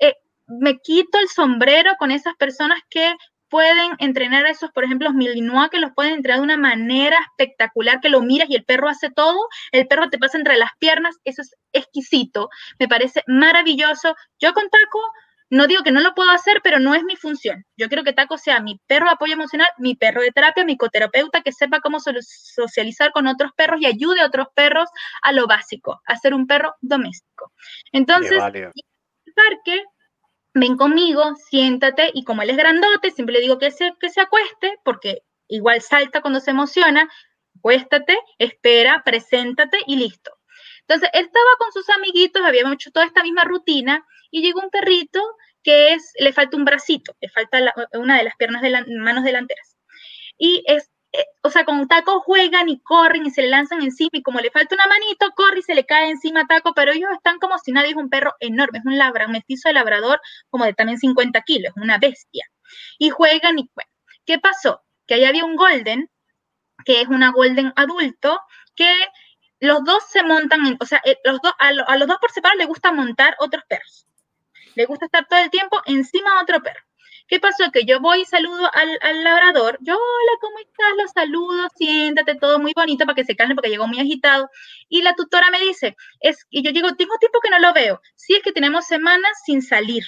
eh, 0.00 0.16
me 0.46 0.78
quito 0.78 1.18
el 1.18 1.28
sombrero 1.28 1.94
con 1.98 2.10
esas 2.10 2.34
personas 2.34 2.80
que 2.90 3.14
pueden 3.48 3.92
entrenar 3.98 4.46
a 4.46 4.50
esos, 4.50 4.70
por 4.72 4.82
ejemplo, 4.84 5.08
los 5.08 5.14
Milinois, 5.14 5.68
que 5.70 5.78
los 5.78 5.92
pueden 5.94 6.14
entrenar 6.14 6.38
de 6.38 6.44
una 6.44 6.56
manera 6.56 7.18
espectacular, 7.30 8.00
que 8.00 8.08
lo 8.08 8.22
miras 8.22 8.48
y 8.48 8.56
el 8.56 8.64
perro 8.64 8.88
hace 8.88 9.10
todo, 9.10 9.38
el 9.72 9.86
perro 9.86 10.08
te 10.08 10.18
pasa 10.18 10.38
entre 10.38 10.56
las 10.56 10.70
piernas, 10.78 11.16
eso 11.24 11.42
es 11.42 11.54
exquisito, 11.72 12.48
me 12.78 12.88
parece 12.88 13.22
maravilloso. 13.26 14.16
Yo 14.40 14.54
con 14.54 14.70
Taco 14.70 15.00
no 15.52 15.66
digo 15.66 15.82
que 15.82 15.92
no 15.92 16.00
lo 16.00 16.14
puedo 16.14 16.30
hacer, 16.30 16.62
pero 16.64 16.78
no 16.78 16.94
es 16.94 17.04
mi 17.04 17.14
función. 17.14 17.66
Yo 17.76 17.88
quiero 17.88 18.04
que 18.04 18.14
Taco 18.14 18.38
sea 18.38 18.60
mi 18.60 18.80
perro 18.86 19.04
de 19.04 19.12
apoyo 19.12 19.34
emocional, 19.34 19.68
mi 19.76 19.94
perro 19.94 20.22
de 20.22 20.30
terapia, 20.30 20.64
mi 20.64 20.78
coterapeuta, 20.78 21.42
que 21.42 21.52
sepa 21.52 21.80
cómo 21.80 21.98
socializar 22.00 23.12
con 23.12 23.26
otros 23.26 23.52
perros 23.54 23.78
y 23.82 23.84
ayude 23.84 24.22
a 24.22 24.26
otros 24.26 24.46
perros 24.54 24.88
a 25.20 25.30
lo 25.32 25.46
básico, 25.46 26.00
a 26.06 26.16
ser 26.16 26.32
un 26.32 26.46
perro 26.46 26.74
doméstico. 26.80 27.52
Entonces, 27.92 28.42
en 28.42 28.64
el 28.64 29.34
parque, 29.34 29.84
ven 30.54 30.78
conmigo, 30.78 31.34
siéntate, 31.50 32.10
y 32.14 32.24
como 32.24 32.40
él 32.40 32.48
es 32.48 32.56
grandote, 32.56 33.10
siempre 33.10 33.34
le 33.34 33.42
digo 33.42 33.58
que 33.58 33.72
se, 33.72 33.92
que 34.00 34.08
se 34.08 34.22
acueste, 34.22 34.78
porque 34.86 35.18
igual 35.48 35.82
salta 35.82 36.22
cuando 36.22 36.40
se 36.40 36.52
emociona, 36.52 37.06
acuéstate, 37.58 38.16
espera, 38.38 39.02
preséntate 39.04 39.76
y 39.86 39.96
listo. 39.96 40.32
Entonces, 40.92 41.10
él 41.14 41.24
estaba 41.24 41.46
con 41.58 41.72
sus 41.72 41.88
amiguitos, 41.88 42.42
habíamos 42.44 42.74
hecho 42.74 42.90
toda 42.90 43.06
esta 43.06 43.22
misma 43.22 43.44
rutina, 43.44 44.04
y 44.30 44.42
llegó 44.42 44.60
un 44.60 44.68
perrito 44.68 45.22
que 45.62 45.94
es, 45.94 46.12
le 46.18 46.34
falta 46.34 46.56
un 46.56 46.66
bracito, 46.66 47.16
le 47.20 47.30
falta 47.30 47.58
una 47.94 48.18
de 48.18 48.24
las 48.24 48.36
piernas 48.36 48.60
de 48.60 48.70
las 48.70 48.86
manos 48.88 49.24
delanteras. 49.24 49.76
Y 50.36 50.62
es, 50.66 50.90
eh, 51.12 51.24
o 51.42 51.50
sea, 51.50 51.64
con 51.64 51.88
Taco 51.88 52.20
juegan 52.20 52.68
y 52.68 52.80
corren 52.82 53.24
y 53.24 53.30
se 53.30 53.40
le 53.40 53.48
lanzan 53.48 53.80
encima 53.80 54.10
y 54.12 54.22
como 54.22 54.40
le 54.40 54.50
falta 54.50 54.74
una 54.74 54.86
manito, 54.86 55.30
corre 55.34 55.60
y 55.60 55.62
se 55.62 55.74
le 55.74 55.86
cae 55.86 56.10
encima 56.10 56.40
a 56.42 56.46
Taco, 56.46 56.74
pero 56.74 56.92
ellos 56.92 57.10
están 57.12 57.38
como 57.38 57.58
si 57.58 57.72
nadie 57.72 57.90
es 57.90 57.96
un 57.96 58.10
perro 58.10 58.34
enorme, 58.40 58.78
es 58.78 58.84
un 58.84 58.98
labra, 58.98 59.26
un 59.26 59.32
mestizo 59.32 59.70
de 59.70 59.74
labrador 59.74 60.20
como 60.50 60.66
de 60.66 60.74
también 60.74 60.98
50 60.98 61.40
kilos, 61.42 61.72
una 61.76 61.96
bestia. 61.96 62.44
Y 62.98 63.08
juegan 63.08 63.58
y 63.58 63.70
bueno, 63.74 63.90
¿qué 64.26 64.38
pasó? 64.38 64.82
Que 65.06 65.14
ahí 65.14 65.24
había 65.24 65.46
un 65.46 65.56
golden, 65.56 66.10
que 66.84 67.00
es 67.00 67.08
una 67.08 67.30
golden 67.32 67.72
adulto, 67.76 68.40
que 68.74 68.92
los 69.62 69.84
dos 69.84 70.04
se 70.10 70.22
montan, 70.22 70.76
o 70.80 70.86
sea, 70.86 71.00
eh, 71.04 71.18
los 71.24 71.40
dos, 71.40 71.52
a, 71.58 71.72
los 71.72 72.08
dos 72.08 72.18
por 72.20 72.30
separado 72.30 72.58
le 72.58 72.66
gusta 72.66 72.92
montar 72.92 73.36
otros 73.38 73.64
perros 73.68 74.06
le 74.74 74.86
gusta 74.86 75.06
estar 75.06 75.26
todo 75.26 75.38
el 75.40 75.50
tiempo 75.50 75.80
encima 75.86 76.30
de 76.34 76.42
otro 76.42 76.62
perro. 76.62 76.80
¿Qué 77.28 77.40
pasó? 77.40 77.70
Que 77.72 77.84
yo 77.84 78.00
voy 78.00 78.22
y 78.22 78.24
saludo 78.24 78.70
al, 78.74 79.24
labrador. 79.24 79.78
Yo, 79.80 79.94
hola, 79.94 80.38
¿cómo 80.40 80.58
estás? 80.58 80.92
Los 80.98 81.12
saludo, 81.12 81.68
siéntate, 81.76 82.34
todo 82.34 82.58
muy 82.58 82.72
bonito 82.74 83.06
para 83.06 83.14
que 83.14 83.24
se 83.24 83.36
calme 83.36 83.54
porque 83.54 83.70
llegó 83.70 83.86
muy 83.86 84.00
agitado. 84.00 84.50
Y 84.88 85.02
la 85.02 85.14
tutora 85.14 85.50
me 85.50 85.60
dice, 85.60 85.96
es, 86.20 86.46
y 86.50 86.62
yo 86.62 86.72
digo, 86.72 86.94
tengo 86.94 87.16
tiempo 87.18 87.40
que 87.40 87.48
no 87.48 87.58
lo 87.58 87.72
veo. 87.72 88.02
Sí, 88.16 88.34
es 88.34 88.42
que 88.42 88.52
tenemos 88.52 88.86
semanas 88.86 89.32
sin 89.46 89.62
salir. 89.62 90.04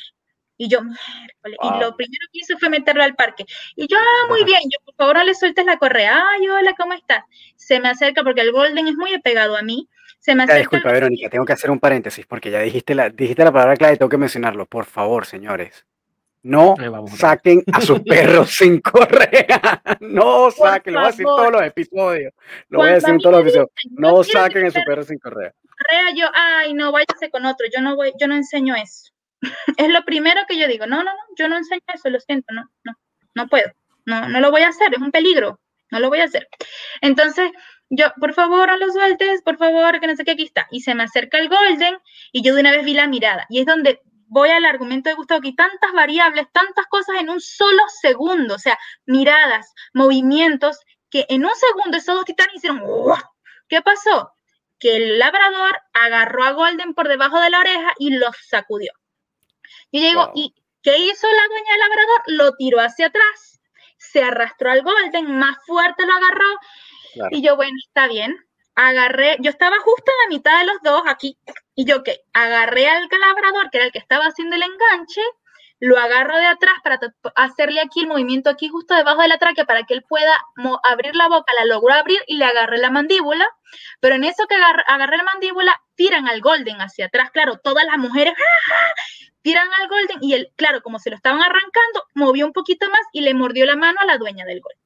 Y 0.56 0.68
yo, 0.68 0.80
y 0.80 1.80
lo 1.80 1.96
primero 1.96 2.26
que 2.32 2.38
hice 2.38 2.56
fue 2.56 2.68
meterlo 2.68 3.02
al 3.02 3.16
parque. 3.16 3.44
Y 3.74 3.88
yo, 3.88 3.96
ah, 3.98 4.28
muy 4.28 4.44
bien, 4.44 4.60
yo, 4.64 4.78
por 4.84 4.94
favor, 4.94 5.16
no 5.16 5.24
le 5.24 5.34
sueltes 5.34 5.66
la 5.66 5.78
correa. 5.78 6.22
Ay, 6.30 6.48
hola, 6.48 6.74
¿cómo 6.78 6.92
estás? 6.92 7.24
Se 7.56 7.80
me 7.80 7.88
acerca 7.88 8.22
porque 8.22 8.42
el 8.42 8.52
Golden 8.52 8.86
es 8.86 8.94
muy 8.94 9.12
apegado 9.14 9.56
a 9.56 9.62
mí. 9.62 9.88
Se 10.20 10.34
me 10.34 10.46
disculpa, 10.46 10.90
Verónica, 10.90 11.28
tengo 11.28 11.44
que 11.44 11.52
hacer 11.52 11.70
un 11.70 11.78
paréntesis 11.78 12.24
porque 12.24 12.50
ya 12.50 12.60
dijiste 12.60 12.94
la, 12.94 13.10
dijiste 13.10 13.44
la 13.44 13.52
palabra 13.52 13.76
clave 13.76 13.94
y 13.94 13.98
tengo 13.98 14.08
que 14.08 14.16
mencionarlo. 14.16 14.64
Por 14.64 14.86
favor, 14.86 15.26
señores. 15.26 15.84
No 16.44 16.76
saquen 17.16 17.62
a 17.72 17.80
sus 17.80 18.00
perros 18.04 18.50
sin 18.50 18.80
correa. 18.80 19.82
No 20.00 20.50
saquen, 20.50 20.92
lo 20.94 21.00
voy 21.00 21.08
a 21.08 21.10
decir 21.10 21.24
todos 21.24 21.52
los 21.52 21.62
episodios. 21.62 22.32
Lo 22.68 22.78
voy 22.78 22.88
a 22.90 22.94
decir 22.94 23.10
en 23.10 23.18
todos 23.18 23.32
los 23.32 23.42
episodios. 23.42 23.70
No 23.90 24.22
saquen 24.22 24.66
a 24.66 24.70
sus 24.70 24.84
perros 24.84 25.06
sin 25.06 25.18
correa. 25.18 25.54
Correa, 25.78 26.14
yo, 26.14 26.26
ay, 26.34 26.74
no, 26.74 26.92
váyase 26.92 27.30
con 27.30 27.46
otro. 27.46 27.66
Yo 27.74 27.82
no 27.82 27.96
voy, 27.96 28.12
yo 28.20 28.28
no 28.28 28.34
enseño 28.34 28.74
eso. 28.76 29.13
Es 29.76 29.88
lo 29.88 30.04
primero 30.04 30.42
que 30.48 30.58
yo 30.58 30.68
digo. 30.68 30.86
No, 30.86 30.98
no, 30.98 31.04
no, 31.04 31.20
yo 31.36 31.48
no 31.48 31.56
enseño 31.56 31.82
eso, 31.92 32.10
lo 32.10 32.20
siento, 32.20 32.52
no, 32.52 32.64
no, 32.84 32.92
no 33.34 33.48
puedo. 33.48 33.70
No, 34.06 34.28
no 34.28 34.40
lo 34.40 34.50
voy 34.50 34.62
a 34.62 34.68
hacer, 34.68 34.92
es 34.92 35.00
un 35.00 35.10
peligro. 35.10 35.60
No 35.90 36.00
lo 36.00 36.08
voy 36.08 36.20
a 36.20 36.24
hacer. 36.24 36.48
Entonces, 37.00 37.50
yo, 37.90 38.06
por 38.20 38.34
favor, 38.34 38.68
no 38.68 38.76
lo 38.76 38.90
sueltes, 38.90 39.42
por 39.42 39.56
favor, 39.56 40.00
que 40.00 40.06
no 40.06 40.16
sé 40.16 40.24
qué, 40.24 40.32
aquí 40.32 40.44
está. 40.44 40.66
Y 40.70 40.80
se 40.80 40.94
me 40.94 41.04
acerca 41.04 41.38
el 41.38 41.48
Golden 41.48 41.98
y 42.32 42.42
yo 42.42 42.54
de 42.54 42.60
una 42.60 42.70
vez 42.70 42.84
vi 42.84 42.94
la 42.94 43.06
mirada. 43.06 43.46
Y 43.48 43.60
es 43.60 43.66
donde 43.66 44.00
voy 44.26 44.50
al 44.50 44.64
argumento 44.64 45.08
de 45.08 45.14
Gustavo, 45.14 45.40
que 45.40 45.48
hay 45.48 45.54
tantas 45.54 45.92
variables, 45.92 46.46
tantas 46.52 46.86
cosas 46.86 47.16
en 47.20 47.30
un 47.30 47.40
solo 47.40 47.82
segundo, 48.00 48.56
o 48.56 48.58
sea, 48.58 48.78
miradas, 49.06 49.72
movimientos, 49.92 50.80
que 51.10 51.26
en 51.28 51.44
un 51.44 51.54
segundo 51.54 51.96
esos 51.96 52.16
dos 52.16 52.24
titanes 52.24 52.56
hicieron, 52.56 52.82
¿qué 53.68 53.80
pasó? 53.82 54.32
Que 54.80 54.96
el 54.96 55.18
labrador 55.20 55.78
agarró 55.92 56.42
a 56.44 56.52
Golden 56.52 56.94
por 56.94 57.06
debajo 57.06 57.38
de 57.38 57.50
la 57.50 57.60
oreja 57.60 57.94
y 57.98 58.10
los 58.10 58.34
sacudió. 58.48 58.92
Y 59.90 60.02
yo 60.02 60.08
digo, 60.08 60.32
¿y 60.34 60.54
qué 60.82 60.98
hizo 60.98 61.26
la 61.26 61.48
dueña 61.48 61.72
del 61.72 61.80
labrador? 61.80 62.22
Lo 62.26 62.52
tiró 62.56 62.80
hacia 62.80 63.06
atrás, 63.06 63.60
se 63.96 64.22
arrastró 64.22 64.70
al 64.70 64.82
Golden, 64.82 65.38
más 65.38 65.56
fuerte 65.66 66.04
lo 66.06 66.12
agarró. 66.12 67.30
Y 67.30 67.42
yo, 67.42 67.56
bueno, 67.56 67.76
está 67.86 68.08
bien. 68.08 68.36
Agarré, 68.74 69.36
yo 69.40 69.50
estaba 69.50 69.76
justo 69.78 70.10
en 70.10 70.30
la 70.30 70.36
mitad 70.36 70.58
de 70.58 70.66
los 70.66 70.82
dos 70.82 71.02
aquí, 71.06 71.38
y 71.76 71.84
yo, 71.84 72.02
¿qué? 72.02 72.22
Agarré 72.32 72.88
al 72.88 73.08
labrador, 73.08 73.70
que 73.70 73.78
era 73.78 73.86
el 73.86 73.92
que 73.92 74.00
estaba 74.00 74.24
haciendo 74.24 74.56
el 74.56 74.62
enganche, 74.62 75.20
lo 75.80 75.98
agarro 75.98 76.36
de 76.38 76.46
atrás 76.46 76.74
para 76.82 76.98
hacerle 77.36 77.80
aquí 77.80 78.00
el 78.00 78.06
movimiento 78.06 78.48
aquí 78.48 78.68
justo 78.68 78.94
debajo 78.94 79.22
de 79.22 79.28
la 79.28 79.38
tráquea 79.38 79.64
para 79.64 79.82
que 79.82 79.94
él 79.94 80.02
pueda 80.08 80.36
abrir 80.82 81.14
la 81.14 81.28
boca, 81.28 81.52
la 81.54 81.66
logró 81.66 81.92
abrir 81.92 82.20
y 82.26 82.36
le 82.36 82.44
agarré 82.46 82.78
la 82.78 82.90
mandíbula, 82.90 83.46
pero 84.00 84.14
en 84.14 84.24
eso 84.24 84.46
que 84.46 84.54
agarré 84.54 85.16
la 85.18 85.24
mandíbula, 85.24 85.80
tiran 85.94 86.26
al 86.26 86.40
Golden 86.40 86.80
hacia 86.80 87.06
atrás, 87.06 87.30
claro, 87.30 87.58
todas 87.58 87.84
las 87.84 87.98
mujeres 87.98 88.34
tiran 89.44 89.68
al 89.80 89.88
Golden 89.88 90.18
y 90.22 90.34
él, 90.34 90.52
claro, 90.56 90.82
como 90.82 90.98
se 90.98 91.10
lo 91.10 91.16
estaban 91.16 91.40
arrancando, 91.40 92.06
movió 92.14 92.46
un 92.46 92.52
poquito 92.52 92.88
más 92.88 93.02
y 93.12 93.20
le 93.20 93.34
mordió 93.34 93.66
la 93.66 93.76
mano 93.76 94.00
a 94.00 94.06
la 94.06 94.18
dueña 94.18 94.44
del 94.44 94.60
Golden. 94.60 94.80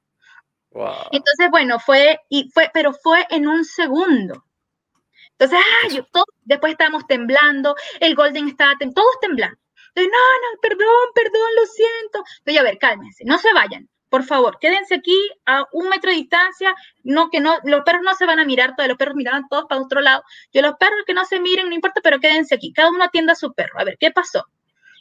Entonces, 1.11 1.49
bueno, 1.49 1.79
fue, 1.79 2.19
y 2.29 2.51
fue, 2.53 2.69
pero 2.73 2.93
fue 2.93 3.25
en 3.31 3.47
un 3.47 3.65
segundo. 3.65 4.45
Entonces, 5.31 5.57
ah, 5.59 5.87
después 6.43 6.71
estábamos 6.73 7.07
temblando, 7.07 7.75
el 7.99 8.13
Golden 8.13 8.49
estaba, 8.49 8.73
todos 8.77 9.19
temblando 9.21 9.57
no, 9.95 10.03
no, 10.07 10.59
perdón, 10.61 11.09
perdón, 11.13 11.49
lo 11.55 11.65
siento. 11.65 12.23
Entonces, 12.39 12.59
a 12.59 12.63
ver, 12.63 12.77
cálmense, 12.77 13.23
no 13.25 13.37
se 13.37 13.53
vayan. 13.53 13.89
Por 14.09 14.23
favor, 14.23 14.57
quédense 14.59 14.95
aquí 14.95 15.17
a 15.45 15.65
un 15.71 15.87
metro 15.89 16.09
de 16.09 16.17
distancia, 16.17 16.73
no 17.03 17.29
que 17.29 17.39
no, 17.39 17.57
los 17.63 17.81
perros 17.81 18.01
no 18.03 18.15
se 18.15 18.25
van 18.25 18.39
a 18.39 18.45
mirar, 18.45 18.75
todos 18.75 18.89
los 18.89 18.97
perros 18.97 19.15
mirarán 19.15 19.47
todos 19.49 19.65
para 19.69 19.81
otro 19.81 20.01
lado. 20.01 20.23
Yo 20.51 20.61
los 20.61 20.75
perros 20.79 21.03
que 21.05 21.13
no 21.13 21.25
se 21.25 21.39
miren, 21.39 21.69
no 21.69 21.75
importa, 21.75 22.01
pero 22.03 22.19
quédense 22.19 22.55
aquí, 22.55 22.73
cada 22.73 22.89
uno 22.89 23.03
atienda 23.03 23.33
a 23.33 23.35
su 23.35 23.53
perro. 23.53 23.79
A 23.79 23.83
ver, 23.83 23.97
¿qué 23.99 24.11
pasó? 24.11 24.45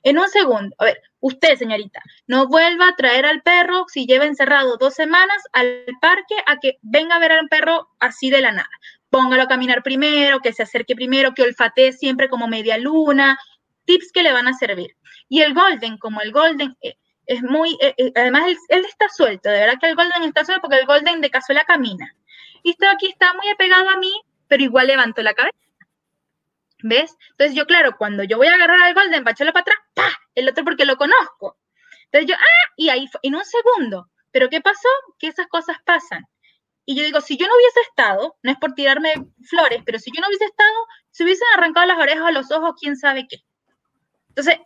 En 0.02 0.18
un 0.18 0.28
segundo, 0.28 0.74
a 0.78 0.84
ver, 0.84 1.00
usted, 1.20 1.56
señorita, 1.56 2.00
no 2.26 2.46
vuelva 2.46 2.88
a 2.88 2.96
traer 2.96 3.26
al 3.26 3.42
perro 3.42 3.86
si 3.88 4.06
lleva 4.06 4.26
encerrado 4.26 4.76
dos 4.76 4.94
semanas 4.94 5.42
al 5.52 5.84
parque 6.00 6.36
a 6.46 6.58
que 6.58 6.78
venga 6.82 7.16
a 7.16 7.18
ver 7.18 7.32
al 7.32 7.48
perro 7.48 7.88
así 7.98 8.30
de 8.30 8.40
la 8.40 8.52
nada. 8.52 8.70
Póngalo 9.10 9.42
a 9.42 9.48
caminar 9.48 9.82
primero, 9.82 10.40
que 10.40 10.52
se 10.52 10.62
acerque 10.62 10.94
primero, 10.94 11.34
que 11.34 11.42
olfatee 11.42 11.92
siempre 11.92 12.28
como 12.28 12.46
media 12.46 12.78
luna, 12.78 13.38
tips 13.86 14.12
que 14.12 14.22
le 14.22 14.32
van 14.32 14.46
a 14.46 14.52
servir. 14.52 14.96
Y 15.28 15.40
el 15.40 15.54
Golden, 15.54 15.98
como 15.98 16.20
el 16.20 16.30
Golden 16.30 16.76
eh, 16.82 16.96
es 17.28 17.42
muy, 17.42 17.76
eh, 17.80 17.94
eh, 17.98 18.12
además 18.16 18.44
él, 18.68 18.84
está 18.86 19.08
suelto, 19.10 19.50
de 19.50 19.60
verdad 19.60 19.78
que 19.78 19.86
el 19.86 19.94
Golden 19.94 20.22
está 20.22 20.46
suelto 20.46 20.62
porque 20.62 20.78
el 20.78 20.86
Golden 20.86 21.20
de 21.20 21.30
cazuela 21.30 21.62
camina. 21.64 22.16
Y 22.62 22.70
esto 22.70 22.88
aquí 22.88 23.06
está 23.06 23.34
muy 23.34 23.48
apegado 23.50 23.88
a 23.90 23.98
mí, 23.98 24.12
pero 24.48 24.62
igual 24.62 24.86
levanto 24.86 25.22
la 25.22 25.34
cabeza. 25.34 25.56
¿Ves? 26.82 27.16
Entonces 27.30 27.54
yo, 27.54 27.66
claro, 27.66 27.96
cuando 27.98 28.24
yo 28.24 28.38
voy 28.38 28.46
a 28.46 28.54
agarrar 28.54 28.80
al 28.80 28.94
Golden 28.94 29.24
para 29.24 29.32
echarlo 29.32 29.52
para 29.52 29.62
atrás, 29.62 29.76
¡pah! 29.94 30.18
El 30.34 30.48
otro 30.48 30.64
porque 30.64 30.86
lo 30.86 30.96
conozco. 30.96 31.58
Entonces 32.06 32.30
yo, 32.30 32.34
¡ah! 32.34 32.72
Y 32.76 32.88
ahí, 32.88 33.06
en 33.22 33.34
un 33.34 33.44
segundo. 33.44 34.08
¿Pero 34.30 34.48
qué 34.48 34.62
pasó? 34.62 34.88
Que 35.18 35.26
esas 35.26 35.48
cosas 35.48 35.76
pasan. 35.84 36.24
Y 36.86 36.96
yo 36.96 37.04
digo, 37.04 37.20
si 37.20 37.36
yo 37.36 37.46
no 37.46 37.54
hubiese 37.54 37.80
estado, 37.80 38.36
no 38.42 38.50
es 38.50 38.56
por 38.56 38.72
tirarme 38.72 39.12
flores, 39.42 39.82
pero 39.84 39.98
si 39.98 40.10
yo 40.14 40.22
no 40.22 40.28
hubiese 40.28 40.46
estado, 40.46 40.86
se 41.10 41.24
hubiesen 41.24 41.48
arrancado 41.54 41.86
las 41.86 41.98
orejas 41.98 42.24
o 42.24 42.30
los 42.30 42.50
ojos, 42.50 42.74
quién 42.80 42.96
sabe 42.96 43.26
qué. 43.28 43.42
Entonces, 44.30 44.58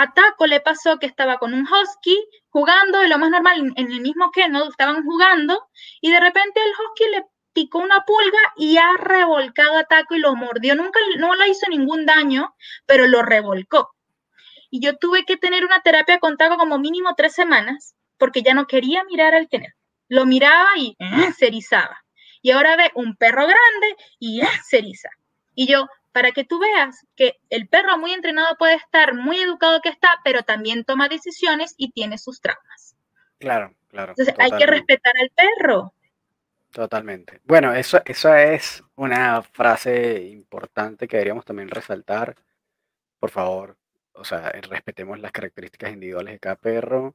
a 0.00 0.14
Taco 0.14 0.46
le 0.46 0.60
pasó 0.60 0.98
que 0.98 1.06
estaba 1.06 1.38
con 1.38 1.52
un 1.52 1.66
husky 1.66 2.16
jugando 2.48 2.98
de 3.00 3.08
lo 3.08 3.18
más 3.18 3.30
normal 3.30 3.72
en 3.76 3.92
el 3.92 4.00
mismo 4.00 4.30
que 4.30 4.46
estaban 4.68 5.04
jugando 5.04 5.68
y 6.00 6.10
de 6.10 6.20
repente 6.20 6.60
el 6.64 6.70
husky 6.70 7.10
le 7.10 7.26
picó 7.52 7.78
una 7.78 8.04
pulga 8.06 8.38
y 8.56 8.78
ha 8.78 8.96
revolcado 8.96 9.76
a 9.76 9.84
Taco 9.84 10.14
y 10.14 10.20
lo 10.20 10.34
mordió. 10.34 10.74
Nunca 10.74 10.98
no 11.18 11.34
le 11.34 11.48
hizo 11.48 11.68
ningún 11.68 12.06
daño, 12.06 12.54
pero 12.86 13.06
lo 13.08 13.22
revolcó. 13.22 13.94
Y 14.70 14.80
yo 14.80 14.96
tuve 14.96 15.24
que 15.24 15.36
tener 15.36 15.64
una 15.64 15.80
terapia 15.80 16.18
con 16.18 16.38
Taco 16.38 16.56
como 16.56 16.78
mínimo 16.78 17.14
tres 17.14 17.34
semanas 17.34 17.94
porque 18.16 18.42
ya 18.42 18.54
no 18.54 18.66
quería 18.66 19.04
mirar 19.04 19.34
al 19.34 19.48
tener. 19.48 19.74
Lo 20.08 20.24
miraba 20.24 20.70
y 20.76 20.96
¡ah! 21.00 21.32
se 21.36 21.48
erizaba. 21.48 22.04
Y 22.40 22.52
ahora 22.52 22.76
ve 22.76 22.90
un 22.94 23.16
perro 23.16 23.42
grande 23.42 23.96
y 24.18 24.40
¡ah! 24.40 24.62
se 24.64 24.78
eriza. 24.78 25.10
Y 25.54 25.66
yo, 25.66 25.88
para 26.12 26.32
que 26.32 26.44
tú 26.44 26.58
veas 26.58 27.06
que 27.16 27.40
el 27.50 27.68
perro 27.68 27.98
muy 27.98 28.12
entrenado 28.12 28.56
puede 28.58 28.74
estar 28.74 29.14
muy 29.14 29.38
educado 29.38 29.80
que 29.80 29.88
está, 29.88 30.08
pero 30.24 30.42
también 30.42 30.84
toma 30.84 31.08
decisiones 31.08 31.74
y 31.76 31.92
tiene 31.92 32.18
sus 32.18 32.40
traumas. 32.40 32.96
Claro, 33.38 33.74
claro. 33.88 34.12
Entonces 34.12 34.34
hay 34.38 34.50
que 34.52 34.66
respetar 34.66 35.12
al 35.20 35.30
perro. 35.30 35.94
Totalmente. 36.72 37.40
Bueno, 37.44 37.72
eso, 37.72 38.00
eso 38.04 38.34
es 38.34 38.82
una 38.94 39.42
frase 39.42 40.22
importante 40.28 41.08
que 41.08 41.16
deberíamos 41.16 41.44
también 41.44 41.68
resaltar. 41.68 42.36
Por 43.18 43.30
favor, 43.30 43.76
o 44.12 44.24
sea, 44.24 44.52
respetemos 44.68 45.18
las 45.18 45.32
características 45.32 45.92
individuales 45.92 46.34
de 46.34 46.38
cada 46.38 46.56
perro. 46.56 47.14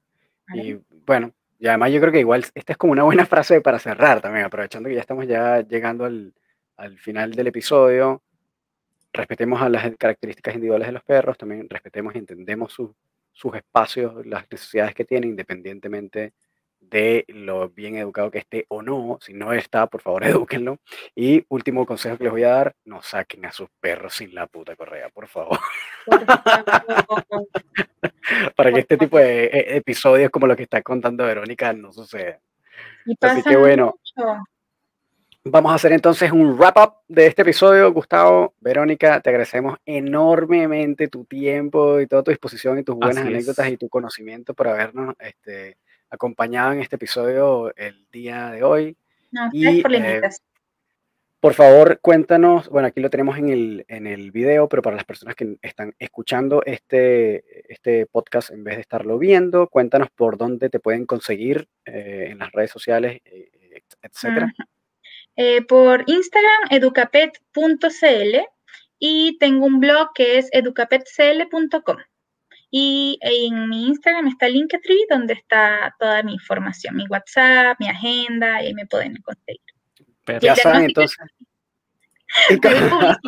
Y 0.53 0.77
bueno, 1.05 1.33
y 1.57 1.67
además 1.67 1.91
yo 1.91 1.99
creo 2.01 2.11
que 2.11 2.19
igual 2.19 2.45
esta 2.53 2.73
es 2.73 2.77
como 2.77 2.91
una 2.93 3.03
buena 3.03 3.25
frase 3.25 3.61
para 3.61 3.79
cerrar 3.79 4.21
también, 4.21 4.45
aprovechando 4.45 4.89
que 4.89 4.95
ya 4.95 5.01
estamos 5.01 5.27
ya 5.27 5.61
llegando 5.61 6.05
al, 6.05 6.33
al 6.77 6.97
final 6.99 7.31
del 7.31 7.47
episodio 7.47 8.21
respetemos 9.15 9.61
a 9.61 9.69
las 9.69 9.95
características 9.97 10.55
individuales 10.55 10.87
de 10.87 10.93
los 10.93 11.03
perros, 11.03 11.37
también 11.37 11.67
respetemos 11.69 12.15
y 12.15 12.19
entendemos 12.19 12.73
sus 12.73 13.55
espacios, 13.55 14.25
las 14.25 14.45
necesidades 14.51 14.93
que 14.93 15.05
tienen, 15.05 15.31
independientemente 15.31 16.33
de 16.89 17.25
lo 17.27 17.69
bien 17.69 17.95
educado 17.95 18.31
que 18.31 18.39
esté 18.39 18.65
o 18.69 18.81
no. 18.81 19.19
Si 19.21 19.33
no 19.33 19.53
está, 19.53 19.87
por 19.87 20.01
favor, 20.01 20.23
edúquenlo. 20.25 20.79
Y 21.15 21.45
último 21.49 21.85
consejo 21.85 22.17
que 22.17 22.23
les 22.25 22.31
voy 22.31 22.43
a 22.43 22.49
dar, 22.49 22.75
no 22.85 23.01
saquen 23.01 23.45
a 23.45 23.51
sus 23.51 23.69
perros 23.79 24.15
sin 24.15 24.33
la 24.33 24.47
puta 24.47 24.75
correa, 24.75 25.09
por 25.09 25.27
favor. 25.27 25.59
Para 28.55 28.71
que 28.71 28.79
este 28.79 28.97
tipo 28.97 29.19
de 29.19 29.45
e, 29.45 29.77
episodios 29.77 30.31
como 30.31 30.47
lo 30.47 30.55
que 30.55 30.63
está 30.63 30.81
contando 30.81 31.25
Verónica 31.25 31.73
no 31.73 31.91
suceda. 31.91 32.39
Así 33.21 33.43
que 33.43 33.55
bueno. 33.55 33.99
Vamos 35.47 35.71
a 35.71 35.75
hacer 35.75 35.91
entonces 35.91 36.31
un 36.31 36.57
wrap 36.57 36.75
up 36.77 36.93
de 37.07 37.27
este 37.27 37.43
episodio. 37.43 37.93
Gustavo, 37.93 38.55
Verónica, 38.61 39.21
te 39.21 39.29
agradecemos 39.29 39.77
enormemente 39.85 41.07
tu 41.07 41.25
tiempo 41.25 41.99
y 41.99 42.07
toda 42.07 42.23
tu 42.23 42.31
disposición 42.31 42.79
y 42.79 42.83
tus 42.83 42.95
buenas 42.95 43.23
anécdotas 43.23 43.69
y 43.69 43.77
tu 43.77 43.87
conocimiento 43.87 44.55
por 44.55 44.69
habernos 44.69 45.13
este, 45.19 45.77
acompañado 46.09 46.71
en 46.71 46.79
este 46.79 46.95
episodio 46.95 47.71
el 47.75 48.07
día 48.11 48.49
de 48.49 48.63
hoy. 48.63 48.97
No, 49.31 49.47
y, 49.53 49.83
por 49.83 49.93
eh, 49.93 50.21
por 51.39 51.53
favor, 51.53 51.99
cuéntanos, 52.01 52.67
bueno, 52.69 52.87
aquí 52.87 52.99
lo 52.99 53.11
tenemos 53.11 53.37
en 53.37 53.49
el, 53.49 53.85
en 53.87 54.07
el 54.07 54.31
video, 54.31 54.67
pero 54.67 54.81
para 54.81 54.95
las 54.95 55.05
personas 55.05 55.35
que 55.35 55.57
están 55.61 55.93
escuchando 55.99 56.63
este, 56.65 57.71
este 57.71 58.07
podcast 58.07 58.49
en 58.49 58.63
vez 58.63 58.77
de 58.77 58.81
estarlo 58.81 59.19
viendo, 59.19 59.67
cuéntanos 59.67 60.07
por 60.09 60.39
dónde 60.39 60.71
te 60.71 60.79
pueden 60.79 61.05
conseguir 61.05 61.67
eh, 61.85 62.29
en 62.31 62.39
las 62.39 62.51
redes 62.51 62.71
sociales, 62.71 63.21
eh, 63.25 63.51
etcétera. 64.01 64.51
Eh, 65.37 65.61
por 65.63 66.03
Instagram, 66.07 66.67
educapet.cl 66.69 68.37
y 68.99 69.37
tengo 69.37 69.65
un 69.65 69.79
blog 69.79 70.13
que 70.13 70.37
es 70.37 70.49
educapetcl.com. 70.51 71.97
Y 72.71 73.19
en 73.21 73.69
mi 73.69 73.87
Instagram 73.87 74.27
está 74.27 74.49
Linktree, 74.49 75.05
donde 75.09 75.33
está 75.33 75.95
toda 75.99 76.23
mi 76.23 76.33
información, 76.33 76.95
mi 76.95 77.05
WhatsApp, 77.07 77.77
mi 77.79 77.87
agenda, 77.87 78.61
y 78.61 78.67
ahí 78.67 78.73
me 78.73 78.85
pueden 78.85 79.15
conseguir. 79.21 79.61
ya 80.41 80.55
saben 80.55 80.85
entonces. 80.85 81.17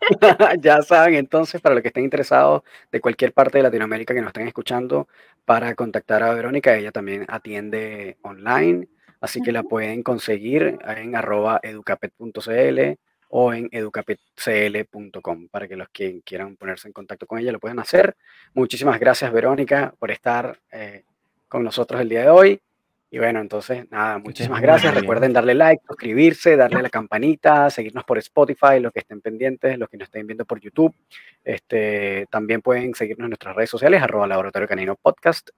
ya 0.60 0.82
saben 0.82 1.14
entonces, 1.14 1.60
para 1.60 1.74
los 1.74 1.82
que 1.82 1.88
estén 1.88 2.04
interesados 2.04 2.62
de 2.90 3.00
cualquier 3.00 3.32
parte 3.32 3.58
de 3.58 3.64
Latinoamérica 3.64 4.14
que 4.14 4.20
nos 4.20 4.28
estén 4.28 4.46
escuchando, 4.46 5.08
para 5.44 5.74
contactar 5.74 6.22
a 6.22 6.34
Verónica, 6.34 6.76
ella 6.76 6.92
también 6.92 7.24
atiende 7.28 8.18
online 8.22 8.86
Así 9.22 9.40
que 9.40 9.52
la 9.52 9.62
pueden 9.62 10.02
conseguir 10.02 10.78
en 10.84 11.14
arroba 11.14 11.60
educapet.cl 11.62 12.98
o 13.28 13.54
en 13.54 13.68
educapetcl.com 13.70 15.48
para 15.48 15.68
que 15.68 15.76
los 15.76 15.88
que 15.90 16.20
quieran 16.24 16.56
ponerse 16.56 16.88
en 16.88 16.92
contacto 16.92 17.26
con 17.26 17.38
ella 17.38 17.52
lo 17.52 17.60
puedan 17.60 17.78
hacer. 17.78 18.16
Muchísimas 18.52 18.98
gracias, 18.98 19.32
Verónica, 19.32 19.94
por 19.96 20.10
estar 20.10 20.58
eh, 20.72 21.04
con 21.48 21.62
nosotros 21.62 22.00
el 22.00 22.08
día 22.08 22.22
de 22.22 22.30
hoy. 22.30 22.60
Y 23.12 23.18
bueno, 23.18 23.40
entonces, 23.40 23.88
nada, 23.90 24.18
muchísimas 24.18 24.60
gracias. 24.60 24.92
Recuerden 24.92 25.32
darle 25.32 25.54
like, 25.54 25.84
suscribirse, 25.86 26.56
darle 26.56 26.80
a 26.80 26.82
la 26.82 26.90
campanita, 26.90 27.70
seguirnos 27.70 28.04
por 28.04 28.18
Spotify, 28.18 28.80
los 28.80 28.90
que 28.92 29.00
estén 29.00 29.20
pendientes, 29.20 29.78
los 29.78 29.88
que 29.88 29.98
nos 29.98 30.06
estén 30.06 30.26
viendo 30.26 30.44
por 30.44 30.58
YouTube. 30.58 30.94
Este, 31.44 32.26
también 32.28 32.60
pueden 32.60 32.94
seguirnos 32.94 33.26
en 33.26 33.30
nuestras 33.30 33.54
redes 33.54 33.70
sociales, 33.70 34.02
arroba 34.02 34.26
Laboratorio 34.26 34.66
Canino 34.66 34.96
Podcast. 34.96 35.50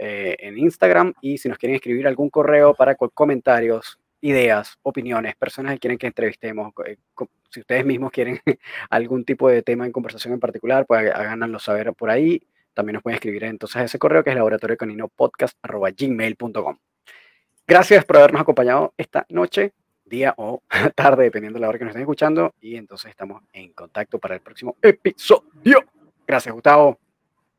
Eh, 0.00 0.36
en 0.38 0.56
Instagram 0.56 1.12
y 1.20 1.38
si 1.38 1.48
nos 1.48 1.58
quieren 1.58 1.74
escribir 1.74 2.06
algún 2.06 2.30
correo 2.30 2.72
para 2.72 2.94
comentarios, 2.94 3.98
ideas, 4.20 4.78
opiniones, 4.82 5.34
personas 5.34 5.72
que 5.72 5.80
quieren 5.80 5.98
que 5.98 6.06
entrevistemos, 6.06 6.72
eh, 6.86 6.98
si 7.50 7.60
ustedes 7.60 7.84
mismos 7.84 8.12
quieren 8.12 8.40
algún 8.90 9.24
tipo 9.24 9.48
de 9.48 9.62
tema 9.62 9.86
en 9.86 9.92
conversación 9.92 10.34
en 10.34 10.40
particular, 10.40 10.86
pues 10.86 11.12
háganoslo 11.12 11.58
saber 11.58 11.92
por 11.94 12.10
ahí. 12.10 12.40
También 12.74 12.94
nos 12.94 13.02
pueden 13.02 13.16
escribir 13.16 13.42
entonces 13.42 13.82
ese 13.82 13.98
correo 13.98 14.22
que 14.22 14.30
es 14.30 14.36
laboratorio 14.36 14.76
Gracias 17.66 18.04
por 18.04 18.18
habernos 18.18 18.42
acompañado 18.42 18.94
esta 18.96 19.26
noche, 19.30 19.72
día 20.04 20.32
o 20.36 20.62
tarde, 20.94 21.24
dependiendo 21.24 21.56
de 21.56 21.62
la 21.62 21.68
hora 21.70 21.78
que 21.78 21.84
nos 21.84 21.90
estén 21.90 22.02
escuchando. 22.02 22.54
Y 22.60 22.76
entonces 22.76 23.10
estamos 23.10 23.42
en 23.52 23.72
contacto 23.72 24.20
para 24.20 24.36
el 24.36 24.42
próximo 24.42 24.76
episodio. 24.80 25.84
Gracias, 26.24 26.54
Gustavo. 26.54 27.07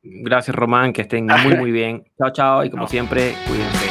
Gracias, 0.02 0.56
Román, 0.56 0.94
que 0.94 1.02
estén 1.02 1.26
muy, 1.26 1.56
muy 1.56 1.72
bien. 1.72 2.04
Chao, 2.18 2.32
chao. 2.32 2.66
Y 2.66 2.70
como 2.70 2.88
siempre, 2.88 3.34
cuídense. 3.48 3.89